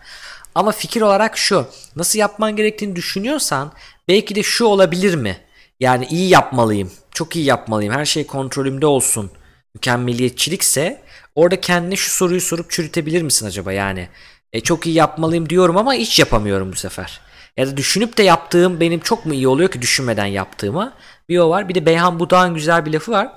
[0.55, 1.67] Ama fikir olarak şu.
[1.97, 3.73] Nasıl yapman gerektiğini düşünüyorsan
[4.09, 5.39] belki de şu olabilir mi?
[5.81, 6.93] Yani iyi yapmalıyım.
[7.11, 7.95] Çok iyi yapmalıyım.
[7.95, 9.31] Her şey kontrolümde olsun.
[9.75, 11.03] Mükemmeliyetçilikse
[11.35, 14.09] orada kendine şu soruyu sorup çürütebilir misin acaba yani?
[14.53, 17.21] E, çok iyi yapmalıyım diyorum ama hiç yapamıyorum bu sefer.
[17.59, 20.93] Ya da düşünüp de yaptığım benim çok mu iyi oluyor ki düşünmeden yaptığıma?
[21.29, 21.69] Bir o var.
[21.69, 23.33] Bir de Beyhan Budak'ın güzel bir lafı var.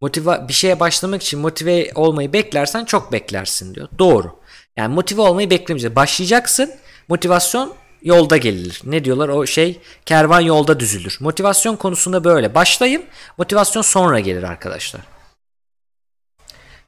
[0.00, 3.88] Motive bir şeye başlamak için motive olmayı beklersen çok beklersin diyor.
[3.98, 4.40] Doğru.
[4.76, 5.96] Yani motive olmayı beklemeyeceksin.
[5.96, 6.70] Başlayacaksın.
[7.08, 8.80] Motivasyon yolda gelir.
[8.84, 11.16] Ne diyorlar o şey kervan yolda düzülür.
[11.20, 12.54] Motivasyon konusunda böyle.
[12.54, 13.04] Başlayın.
[13.38, 15.02] Motivasyon sonra gelir arkadaşlar.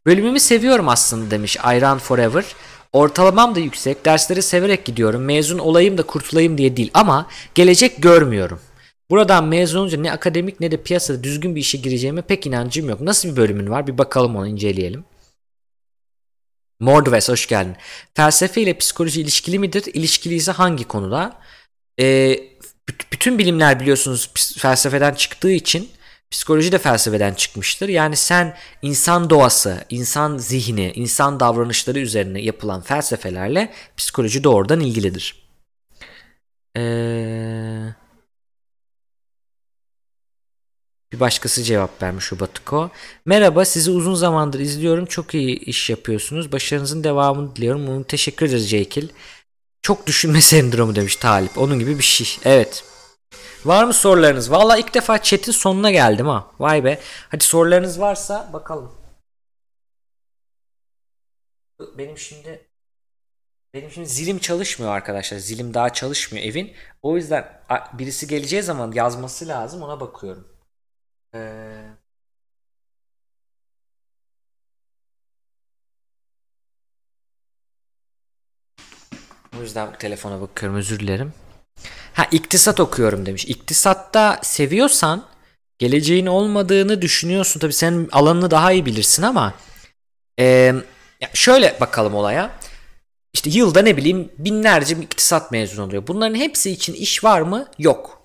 [0.07, 2.44] Bölümümü seviyorum aslında demiş Ayran Forever.
[2.93, 4.05] Ortalamam da yüksek.
[4.05, 5.23] Dersleri severek gidiyorum.
[5.23, 6.91] Mezun olayım da kurtulayım diye değil.
[6.95, 8.61] Ama gelecek görmüyorum.
[9.11, 13.01] Buradan mezun olunca ne akademik ne de piyasada düzgün bir işe gireceğime pek inancım yok.
[13.01, 13.87] Nasıl bir bölümün var?
[13.87, 15.05] Bir bakalım onu inceleyelim.
[16.81, 17.77] Mordves hoş geldin.
[18.15, 19.85] Felsefe ile psikoloji ilişkili midir?
[19.95, 21.41] İlişkiliyse hangi konuda?
[22.01, 22.41] Ee,
[23.12, 25.91] bütün bilimler biliyorsunuz felsefeden çıktığı için
[26.33, 27.89] Psikoloji de felsefeden çıkmıştır.
[27.89, 35.49] Yani sen insan doğası, insan zihni, insan davranışları üzerine yapılan felsefelerle psikoloji doğrudan ilgilidir.
[36.77, 37.94] Eee...
[41.12, 42.91] Bir başkası cevap vermiş o Batıko.
[43.27, 45.07] Merhaba sizi uzun zamandır izliyorum.
[45.07, 46.52] Çok iyi iş yapıyorsunuz.
[46.52, 47.86] Başarınızın devamını diliyorum.
[47.86, 49.09] Bunu teşekkür ederiz Ceykil.
[49.83, 51.59] Çok düşünme sendromu demiş Talip.
[51.59, 52.36] Onun gibi bir şey.
[52.44, 52.92] Evet.
[53.65, 54.50] Var mı sorularınız?
[54.50, 56.50] Valla ilk defa chat'in sonuna geldim ha.
[56.58, 57.00] Vay be.
[57.28, 58.92] Hadi sorularınız varsa bakalım.
[61.99, 62.68] Benim şimdi
[63.74, 65.39] benim şimdi zilim çalışmıyor arkadaşlar.
[65.39, 66.74] Zilim daha çalışmıyor evin.
[67.02, 70.49] O yüzden birisi geleceği zaman yazması lazım ona bakıyorum.
[71.34, 71.84] Ee,
[79.58, 81.32] o yüzden telefona bakıyorum özür dilerim.
[82.12, 83.44] Ha iktisat okuyorum demiş.
[83.44, 85.25] İktisatta seviyorsan
[85.78, 87.60] geleceğin olmadığını düşünüyorsun.
[87.60, 89.55] Tabii sen alanını daha iyi bilirsin ama
[90.41, 90.75] e,
[91.34, 92.51] şöyle bakalım olaya.
[93.34, 96.07] İşte yılda ne bileyim binlerce iktisat mezun oluyor.
[96.07, 97.67] Bunların hepsi için iş var mı?
[97.78, 98.23] Yok.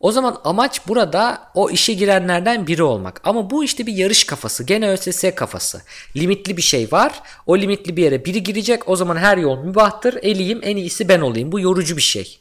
[0.00, 3.20] O zaman amaç burada o işe girenlerden biri olmak.
[3.24, 4.64] Ama bu işte bir yarış kafası.
[4.64, 5.82] Gene ÖSS kafası.
[6.16, 7.22] Limitli bir şey var.
[7.46, 8.88] O limitli bir yere biri girecek.
[8.88, 10.14] O zaman her yol mübahtır.
[10.22, 11.52] Eliyim en iyisi ben olayım.
[11.52, 12.39] Bu yorucu bir şey.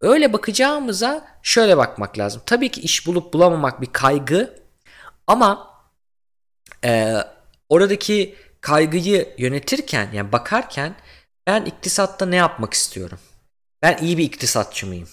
[0.00, 2.42] Öyle bakacağımıza şöyle bakmak lazım.
[2.46, 4.60] Tabii ki iş bulup bulamamak bir kaygı.
[5.26, 5.70] Ama
[6.84, 7.16] e,
[7.68, 10.94] oradaki kaygıyı yönetirken yani bakarken
[11.46, 13.18] ben iktisatta ne yapmak istiyorum?
[13.82, 15.08] Ben iyi bir iktisatçı mıyım?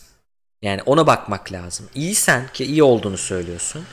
[0.61, 1.89] Yani ona bakmak lazım.
[1.95, 3.85] İyisen ki iyi olduğunu söylüyorsun.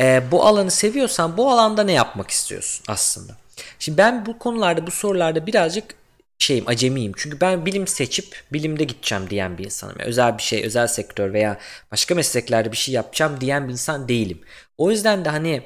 [0.00, 3.36] E, bu alanı seviyorsan bu alanda ne yapmak istiyorsun aslında?
[3.78, 5.94] Şimdi ben bu konularda bu sorularda birazcık
[6.38, 7.12] şeyim acemiyim.
[7.16, 9.96] Çünkü ben bilim seçip bilimde gideceğim diyen bir insanım.
[9.98, 11.58] Yani özel bir şey, özel sektör veya
[11.92, 14.40] başka mesleklerde bir şey yapacağım diyen bir insan değilim.
[14.78, 15.62] O yüzden de hani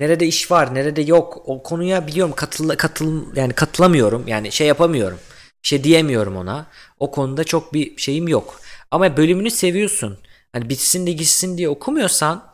[0.00, 4.28] nerede iş var, nerede yok o konuya biliyorum katıl katıl yani katılamıyorum.
[4.28, 5.18] Yani şey yapamıyorum.
[5.62, 6.66] Bir şey diyemiyorum ona.
[7.00, 8.60] O konuda çok bir şeyim yok.
[8.90, 10.18] Ama bölümünü seviyorsun.
[10.52, 12.44] Hani bitsin de gitsin diye okumuyorsan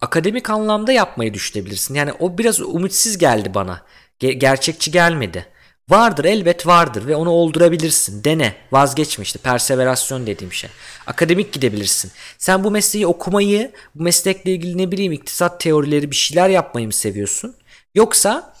[0.00, 1.94] akademik anlamda yapmayı düşünebilirsin.
[1.94, 3.82] Yani o biraz umutsuz geldi bana.
[4.20, 5.46] Ge- gerçekçi gelmedi.
[5.90, 8.24] Vardır elbet vardır ve onu oldurabilirsin.
[8.24, 8.54] Dene.
[8.72, 9.38] Vazgeçme işte.
[9.38, 10.70] Perseverasyon dediğim şey.
[11.06, 12.12] Akademik gidebilirsin.
[12.38, 16.92] Sen bu mesleği okumayı, bu meslekle ilgili ne bileyim iktisat teorileri bir şeyler yapmayı mı
[16.92, 17.56] seviyorsun?
[17.94, 18.56] Yoksa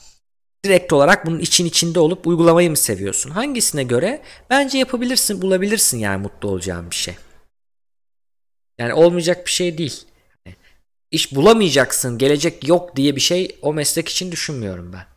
[0.64, 3.30] direkt olarak bunun için içinde olup uygulamayı mı seviyorsun?
[3.30, 4.22] Hangisine göre?
[4.50, 7.14] Bence yapabilirsin, bulabilirsin yani mutlu olacağın bir şey.
[8.78, 10.04] Yani olmayacak bir şey değil.
[11.10, 15.15] İş bulamayacaksın, gelecek yok diye bir şey o meslek için düşünmüyorum ben.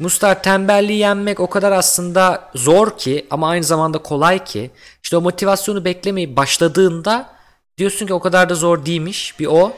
[0.00, 4.70] Mustar tembelliği yenmek o kadar aslında zor ki ama aynı zamanda kolay ki.
[5.02, 7.30] İşte o motivasyonu beklemeyi başladığında
[7.78, 9.40] diyorsun ki o kadar da zor değilmiş.
[9.40, 9.72] Bir o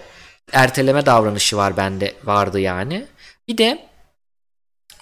[0.53, 3.07] erteleme davranışı var bende vardı yani.
[3.49, 3.89] Bir de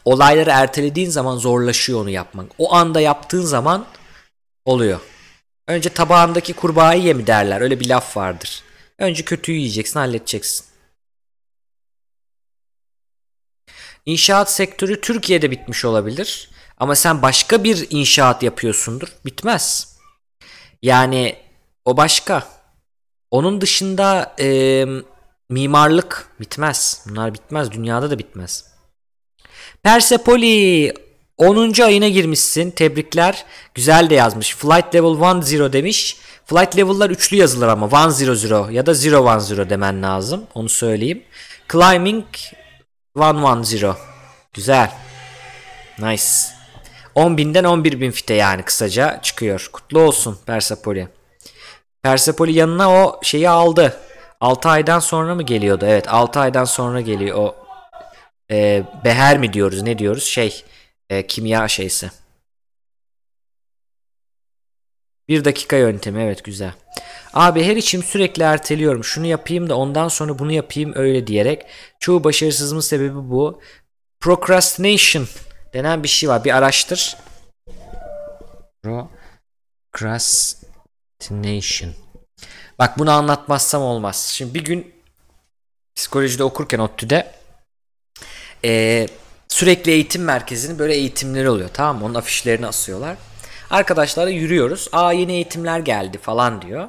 [0.05, 2.47] olayları ertelediğin zaman zorlaşıyor onu yapmak.
[2.59, 3.87] O anda yaptığın zaman
[4.65, 5.01] oluyor.
[5.67, 7.61] Önce tabağındaki kurbağayı ye mi derler.
[7.61, 8.63] Öyle bir laf vardır.
[8.99, 10.70] Önce kötüyü yiyeceksin, halledeceksin.
[14.07, 16.51] İnşaat sektörü Türkiye'de bitmiş olabilir.
[16.79, 19.09] Ama sen başka bir inşaat yapıyorsundur.
[19.25, 19.97] Bitmez.
[20.83, 21.37] Yani
[21.85, 22.49] o başka.
[23.31, 24.87] Onun dışında e,
[25.49, 27.05] mimarlık bitmez.
[27.09, 27.73] Bunlar bitmez.
[27.73, 28.65] Dünyada da bitmez.
[29.83, 30.95] Persepoli
[31.37, 31.83] 10.
[31.83, 32.71] ayına girmişsin.
[32.71, 33.45] Tebrikler.
[33.75, 34.57] Güzel de yazmış.
[34.57, 36.17] Flight level 10 demiş.
[36.47, 40.47] Flight level'lar üçlü yazılır ama 100 ya da 010 demen lazım.
[40.55, 41.23] Onu söyleyeyim.
[41.73, 42.25] Climbing
[43.17, 43.97] 110.
[44.53, 44.93] Güzel.
[45.99, 46.25] Nice.
[47.17, 49.69] 10.000'den 11.000 fite yani kısaca çıkıyor.
[49.73, 51.09] Kutlu olsun Persepoli.
[52.03, 54.01] Persepoli yanına o şeyi aldı.
[54.41, 55.85] 6 aydan sonra mı geliyordu?
[55.89, 57.57] Evet 6 aydan sonra geliyor o
[58.51, 60.65] e, beher mi diyoruz ne diyoruz şey
[61.11, 62.11] e, kimya şeysi.
[65.29, 66.73] Bir dakika yöntemi evet güzel.
[67.35, 69.05] Abi her içim sürekli erteliyorum.
[69.05, 71.67] Şunu yapayım da ondan sonra bunu yapayım öyle diyerek.
[72.01, 73.61] Çoğu başarısızlığımın sebebi bu.
[74.21, 75.29] Procrastination
[75.75, 76.45] denen bir şey var.
[76.45, 77.17] Bir araştır.
[79.93, 81.93] Procrastination.
[82.79, 84.31] Bak bunu anlatmazsam olmaz.
[84.35, 84.95] Şimdi bir gün
[85.97, 87.33] psikolojide okurken ODTÜ'de
[88.65, 89.07] e,
[89.49, 92.05] sürekli eğitim merkezinin böyle eğitimleri oluyor tamam mı?
[92.05, 93.17] Onun afişlerini asıyorlar.
[93.71, 94.89] Arkadaşlarla yürüyoruz.
[94.93, 96.89] Aa yeni eğitimler geldi falan diyor.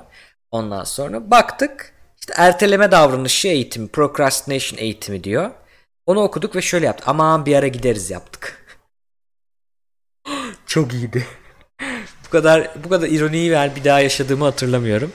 [0.51, 5.51] Ondan sonra baktık işte erteleme davranışı eğitimi, procrastination eğitimi diyor.
[6.05, 7.07] Onu okuduk ve şöyle yaptık.
[7.07, 8.65] Aman bir ara gideriz yaptık.
[10.65, 11.27] Çok iyiydi.
[12.31, 15.11] kadar bu kadar ironiyi ver bir daha yaşadığımı hatırlamıyorum.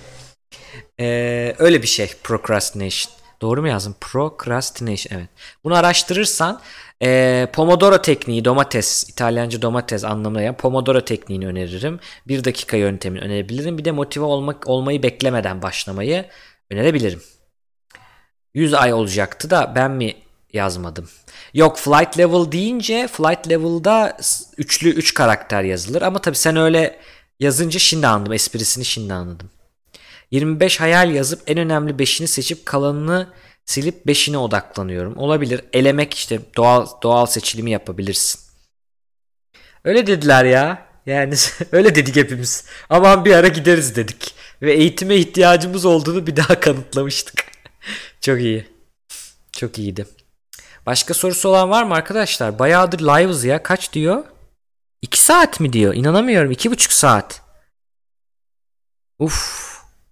[1.01, 3.15] Ee, öyle bir şey procrastination.
[3.41, 3.97] Doğru mu yazdım?
[4.01, 5.29] Procrastination evet.
[5.65, 6.61] Bunu araştırırsan
[7.03, 12.01] e, Pomodoro tekniği domates İtalyanca domates anlamına gelen Pomodoro tekniğini öneririm.
[12.29, 13.79] Bir dakika yöntemini önerebilirim.
[13.79, 16.25] Bir de motive olmak olmayı beklemeden başlamayı
[16.71, 17.23] önerebilirim.
[18.55, 20.15] 100 ay olacaktı da ben mi
[20.53, 21.09] yazmadım?
[21.55, 24.17] Yok flight level deyince flight level'da
[24.57, 27.01] üçlü 3 üç karakter yazılır ama tabii sen öyle
[27.41, 29.51] yazınca şimdi anladım esprisini şimdi anladım.
[30.31, 33.29] 25 hayal yazıp en önemli 5'ini seçip kalanını
[33.65, 35.17] silip 5'ine odaklanıyorum.
[35.17, 35.61] Olabilir.
[35.73, 38.41] Elemek işte doğal doğal seçilimi yapabilirsin.
[39.85, 40.87] Öyle dediler ya.
[41.07, 41.35] Yani
[41.73, 42.65] öyle dedik hepimiz.
[42.91, 44.35] Aman bir ara gideriz dedik.
[44.63, 47.45] Ve eğitime ihtiyacımız olduğunu bir daha kanıtlamıştık.
[48.21, 48.67] Çok iyi.
[49.53, 50.07] Çok iyiydi.
[50.87, 52.59] Başka sorusu olan var mı arkadaşlar?
[52.59, 53.63] Bayağıdır live'ız ya.
[53.63, 54.25] Kaç diyor?
[55.03, 55.95] 2 saat mi diyor?
[55.95, 56.53] İnanamıyorum.
[56.53, 57.43] 2,5 saat.
[59.19, 59.66] Uf.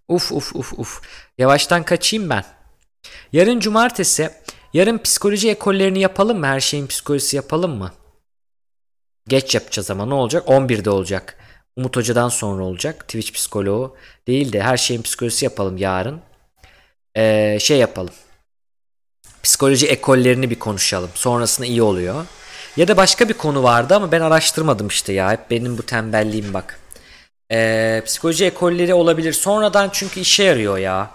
[0.09, 1.03] Uf uf uf uf.
[1.39, 2.45] Yavaştan kaçayım ben.
[3.33, 4.31] Yarın cumartesi.
[4.73, 6.47] Yarın psikoloji ekollerini yapalım mı?
[6.47, 7.93] Her şeyin psikolojisi yapalım mı?
[9.29, 10.49] Geç yapacağız ama ne olacak?
[10.49, 11.39] 11'de olacak.
[11.77, 13.01] Umut Hoca'dan sonra olacak.
[13.01, 16.21] Twitch psikoloğu değil de her şeyin psikolojisi yapalım yarın.
[17.17, 18.15] Ee, şey yapalım.
[19.43, 21.11] Psikoloji ekollerini bir konuşalım.
[21.15, 22.27] Sonrasında iyi oluyor.
[22.77, 25.33] Ya da başka bir konu vardı ama ben araştırmadım işte ya.
[25.33, 26.81] Hep benim bu tembelliğim bak.
[27.53, 29.33] Ee, psikoloji ekolleri olabilir.
[29.33, 31.11] Sonradan çünkü işe yarıyor ya.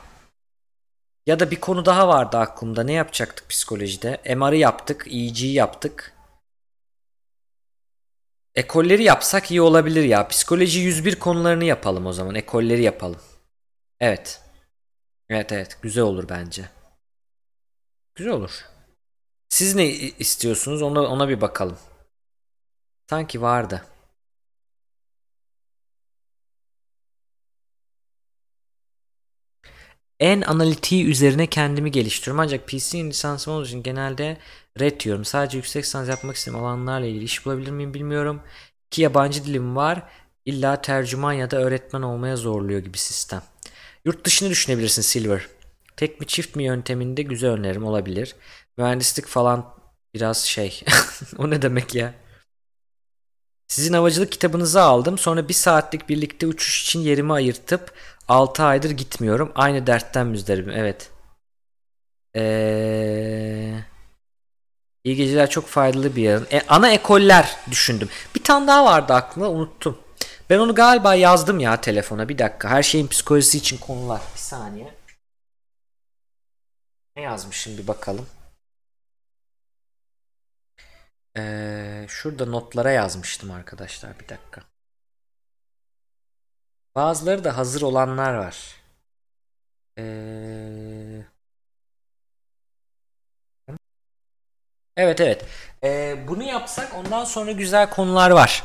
[1.26, 2.84] Ya da bir konu daha vardı aklımda.
[2.84, 4.22] Ne yapacaktık psikolojide?
[4.36, 6.14] MR'ı yaptık, EEG'yi yaptık.
[8.56, 10.28] Ekolleri yapsak iyi olabilir ya.
[10.28, 12.36] Psikoloji 101 konularını yapalım o zaman.
[12.36, 13.22] Ekolleri yapalım.
[14.00, 14.42] Evet.
[15.30, 15.78] Evet evet.
[15.82, 16.70] Güzel olur bence.
[18.16, 18.66] Güzel olur.
[19.50, 20.82] Siz ne istiyorsunuz?
[20.82, 21.78] Ona, ona bir bakalım.
[23.10, 23.86] Sanki vardı.
[30.20, 32.40] En analitiği üzerine kendimi geliştiriyorum.
[32.40, 34.38] Ancak PC lisansım olduğu için genelde
[34.80, 35.26] red diyorum.
[35.26, 38.42] Sadece yüksek lisans yapmak istediğim alanlarla ilgili iş bulabilir miyim bilmiyorum.
[38.92, 40.04] Ki yabancı dilim var.
[40.46, 43.42] İlla tercüman ya da öğretmen olmaya zorluyor gibi sistem.
[44.06, 45.48] Yurt dışını düşünebilirsin Silver.
[45.98, 48.36] Tek mi çift mi yönteminde güzel önerim olabilir.
[48.78, 49.74] Mühendislik falan
[50.14, 50.84] biraz şey.
[51.38, 52.14] o ne demek ya?
[53.68, 55.18] Sizin havacılık kitabınızı aldım.
[55.18, 57.94] Sonra bir saatlik birlikte uçuş için yerimi ayırtıp
[58.30, 59.52] 6 aydır gitmiyorum.
[59.56, 60.74] Aynı dertten müzdaribim.
[60.74, 61.12] Evet.
[62.36, 63.80] Ee...
[65.04, 66.48] İyi geceler çok faydalı bir yarın.
[66.52, 68.10] E, ana ekoller düşündüm.
[68.36, 70.00] Bir tane daha vardı aklımda unuttum.
[70.50, 72.30] Ben onu galiba yazdım ya telefona.
[72.30, 72.70] Bir dakika.
[72.70, 74.22] Her şeyin psikolojisi için konular.
[74.34, 74.94] Bir saniye.
[77.16, 78.28] Ne yazmışım bir bakalım.
[81.38, 84.20] Ee, şurada notlara yazmıştım arkadaşlar.
[84.20, 84.62] Bir dakika.
[86.96, 88.76] Bazıları da hazır olanlar var.
[89.98, 91.26] Ee...
[94.98, 95.46] Evet evet.
[95.84, 98.64] Ee, bunu yapsak ondan sonra güzel konular var.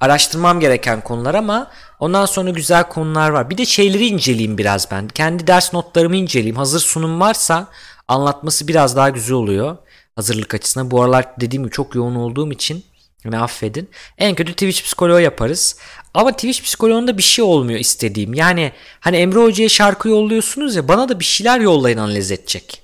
[0.00, 3.50] Araştırmam gereken konular ama ondan sonra güzel konular var.
[3.50, 5.08] Bir de şeyleri inceleyeyim biraz ben.
[5.08, 6.56] Kendi ders notlarımı inceleyeyim.
[6.56, 7.68] Hazır sunum varsa
[8.08, 9.76] anlatması biraz daha güzel oluyor.
[10.16, 10.90] Hazırlık açısından.
[10.90, 12.84] Bu aralar dediğim gibi çok yoğun olduğum için
[13.24, 13.90] yani affedin.
[14.18, 15.76] En kötü Twitch psikoloğu yaparız.
[16.14, 18.34] Ama Twitch psikoloğunda bir şey olmuyor istediğim.
[18.34, 22.82] Yani hani Emre Hoca'ya şarkı yolluyorsunuz ya bana da bir şeyler yollayın analiz edecek.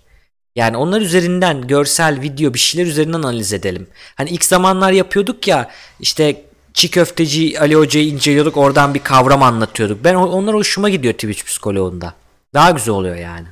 [0.57, 3.87] Yani onlar üzerinden görsel, video bir şeyler üzerinden analiz edelim.
[4.15, 6.43] Hani ilk zamanlar yapıyorduk ya işte
[6.75, 10.05] çiğ köfteci Ali Hoca'yı inceliyorduk oradan bir kavram anlatıyorduk.
[10.05, 12.15] Ben onlar hoşuma gidiyor Twitch psikoloğunda.
[12.55, 13.47] Daha güzel oluyor yani.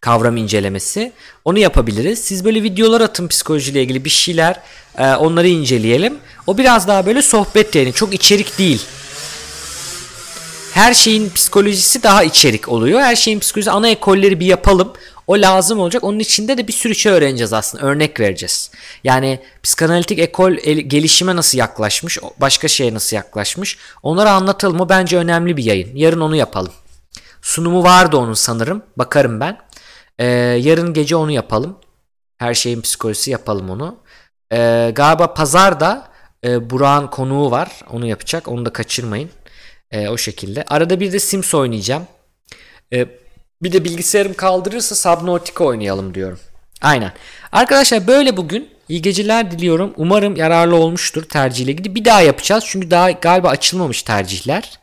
[0.00, 1.12] Kavram incelemesi.
[1.44, 2.18] Onu yapabiliriz.
[2.18, 4.60] Siz böyle videolar atın psikolojiyle ilgili bir şeyler.
[4.98, 6.18] E, onları inceleyelim.
[6.46, 7.92] O biraz daha böyle sohbet yani.
[7.92, 8.82] Çok içerik değil
[10.76, 13.00] her şeyin psikolojisi daha içerik oluyor.
[13.00, 14.92] Her şeyin psikolojisi ana ekolleri bir yapalım.
[15.26, 16.04] O lazım olacak.
[16.04, 17.84] Onun içinde de bir sürü şey öğreneceğiz aslında.
[17.84, 18.70] Örnek vereceğiz.
[19.04, 20.52] Yani psikanalitik ekol
[20.86, 23.78] gelişime nasıl yaklaşmış, başka şeye nasıl yaklaşmış.
[24.02, 24.80] Onları anlatalım.
[24.80, 25.96] O bence önemli bir yayın.
[25.96, 26.72] Yarın onu yapalım.
[27.42, 28.82] Sunumu vardı onun sanırım.
[28.96, 29.58] Bakarım ben.
[30.18, 30.26] Ee,
[30.60, 31.76] yarın gece onu yapalım.
[32.38, 33.96] Her şeyin psikolojisi yapalım onu.
[34.52, 36.08] Ee, galiba pazarda
[36.44, 37.70] e, Burak'ın konuğu var.
[37.90, 38.48] Onu yapacak.
[38.48, 39.30] Onu da kaçırmayın.
[39.90, 40.64] E, o şekilde.
[40.68, 42.06] Arada bir de Sims oynayacağım.
[42.92, 43.06] E,
[43.62, 46.38] bir de bilgisayarım kaldırırsa Subnautica oynayalım diyorum.
[46.82, 47.12] Aynen.
[47.52, 49.92] Arkadaşlar böyle bugün iyi geceler diliyorum.
[49.96, 51.94] Umarım yararlı olmuştur tercihle ilgili.
[51.94, 52.64] Bir daha yapacağız.
[52.66, 54.78] Çünkü daha galiba açılmamış tercihler.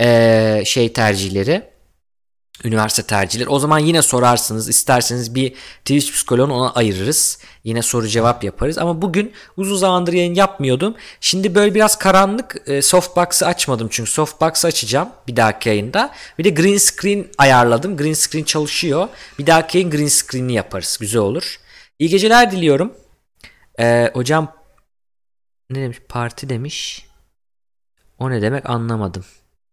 [0.00, 1.71] Ee, şey tercihleri.
[2.64, 3.48] Üniversite tercihleri.
[3.48, 4.68] O zaman yine sorarsınız.
[4.68, 7.38] İsterseniz bir Twitch psikoloğunu ona ayırırız.
[7.64, 8.78] Yine soru cevap yaparız.
[8.78, 10.94] Ama bugün uzun zamandır yayın yapmıyordum.
[11.20, 12.62] Şimdi böyle biraz karanlık.
[12.66, 16.14] E, softbox'ı açmadım çünkü softbox'ı açacağım bir dahaki yayında.
[16.38, 17.96] Bir de green screen ayarladım.
[17.96, 19.08] Green screen çalışıyor.
[19.38, 20.98] Bir dahaki yayın green screen'i yaparız.
[21.00, 21.60] Güzel olur.
[21.98, 22.94] İyi geceler diliyorum.
[23.78, 24.52] E, hocam
[25.70, 25.98] ne demiş?
[26.08, 27.06] Parti demiş.
[28.18, 29.24] O ne demek anlamadım.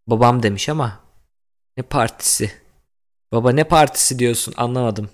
[0.08, 1.00] Babam demiş ama
[1.78, 2.52] ne partisi?
[3.32, 5.10] Baba ne partisi diyorsun anlamadım.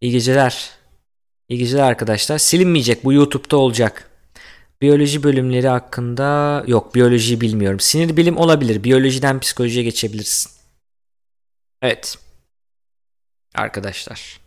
[0.00, 0.70] İyi geceler.
[1.48, 2.38] İyi geceler arkadaşlar.
[2.38, 4.10] Silinmeyecek bu YouTube'da olacak.
[4.82, 7.80] Biyoloji bölümleri hakkında yok biyolojiyi bilmiyorum.
[7.80, 8.84] Sinir bilim olabilir.
[8.84, 10.52] Biyolojiden psikolojiye geçebilirsin.
[11.82, 12.18] Evet.
[13.54, 14.40] Arkadaşlar.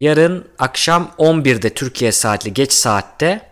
[0.00, 3.50] Yarın akşam 11'de Türkiye saatli geç saatte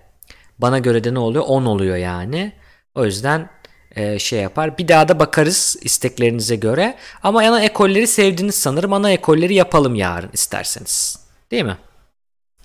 [0.58, 1.44] bana göre de ne oluyor?
[1.46, 2.52] 10 oluyor yani.
[2.94, 3.50] O yüzden
[3.96, 4.78] e, şey yapar.
[4.78, 6.96] Bir daha da bakarız isteklerinize göre.
[7.22, 8.92] Ama ana ekolleri sevdiğiniz sanırım.
[8.92, 11.18] Ana ekolleri yapalım yarın isterseniz.
[11.50, 11.76] Değil mi?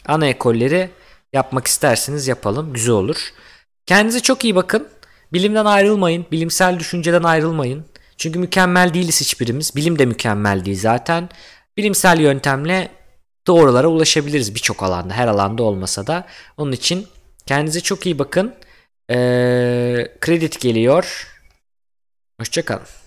[0.06, 0.90] Ana ekolleri
[1.34, 2.74] yapmak isterseniz yapalım.
[2.74, 3.18] Güzel olur.
[3.86, 4.88] Kendinize çok iyi bakın.
[5.34, 6.26] Bilimden ayrılmayın.
[6.32, 7.86] Bilimsel düşünceden ayrılmayın.
[8.18, 9.76] Çünkü mükemmel değiliz hiçbirimiz.
[9.76, 11.30] Bilim de mükemmel değil zaten.
[11.78, 12.90] Bilimsel yöntemle
[13.48, 15.14] doğrulara ulaşabiliriz birçok alanda.
[15.14, 16.26] Her alanda olmasa da.
[16.58, 17.08] Onun için
[17.46, 18.54] kendinize çok iyi bakın.
[19.10, 21.28] Ee, kredi geliyor.
[22.40, 23.07] Hoşçakalın.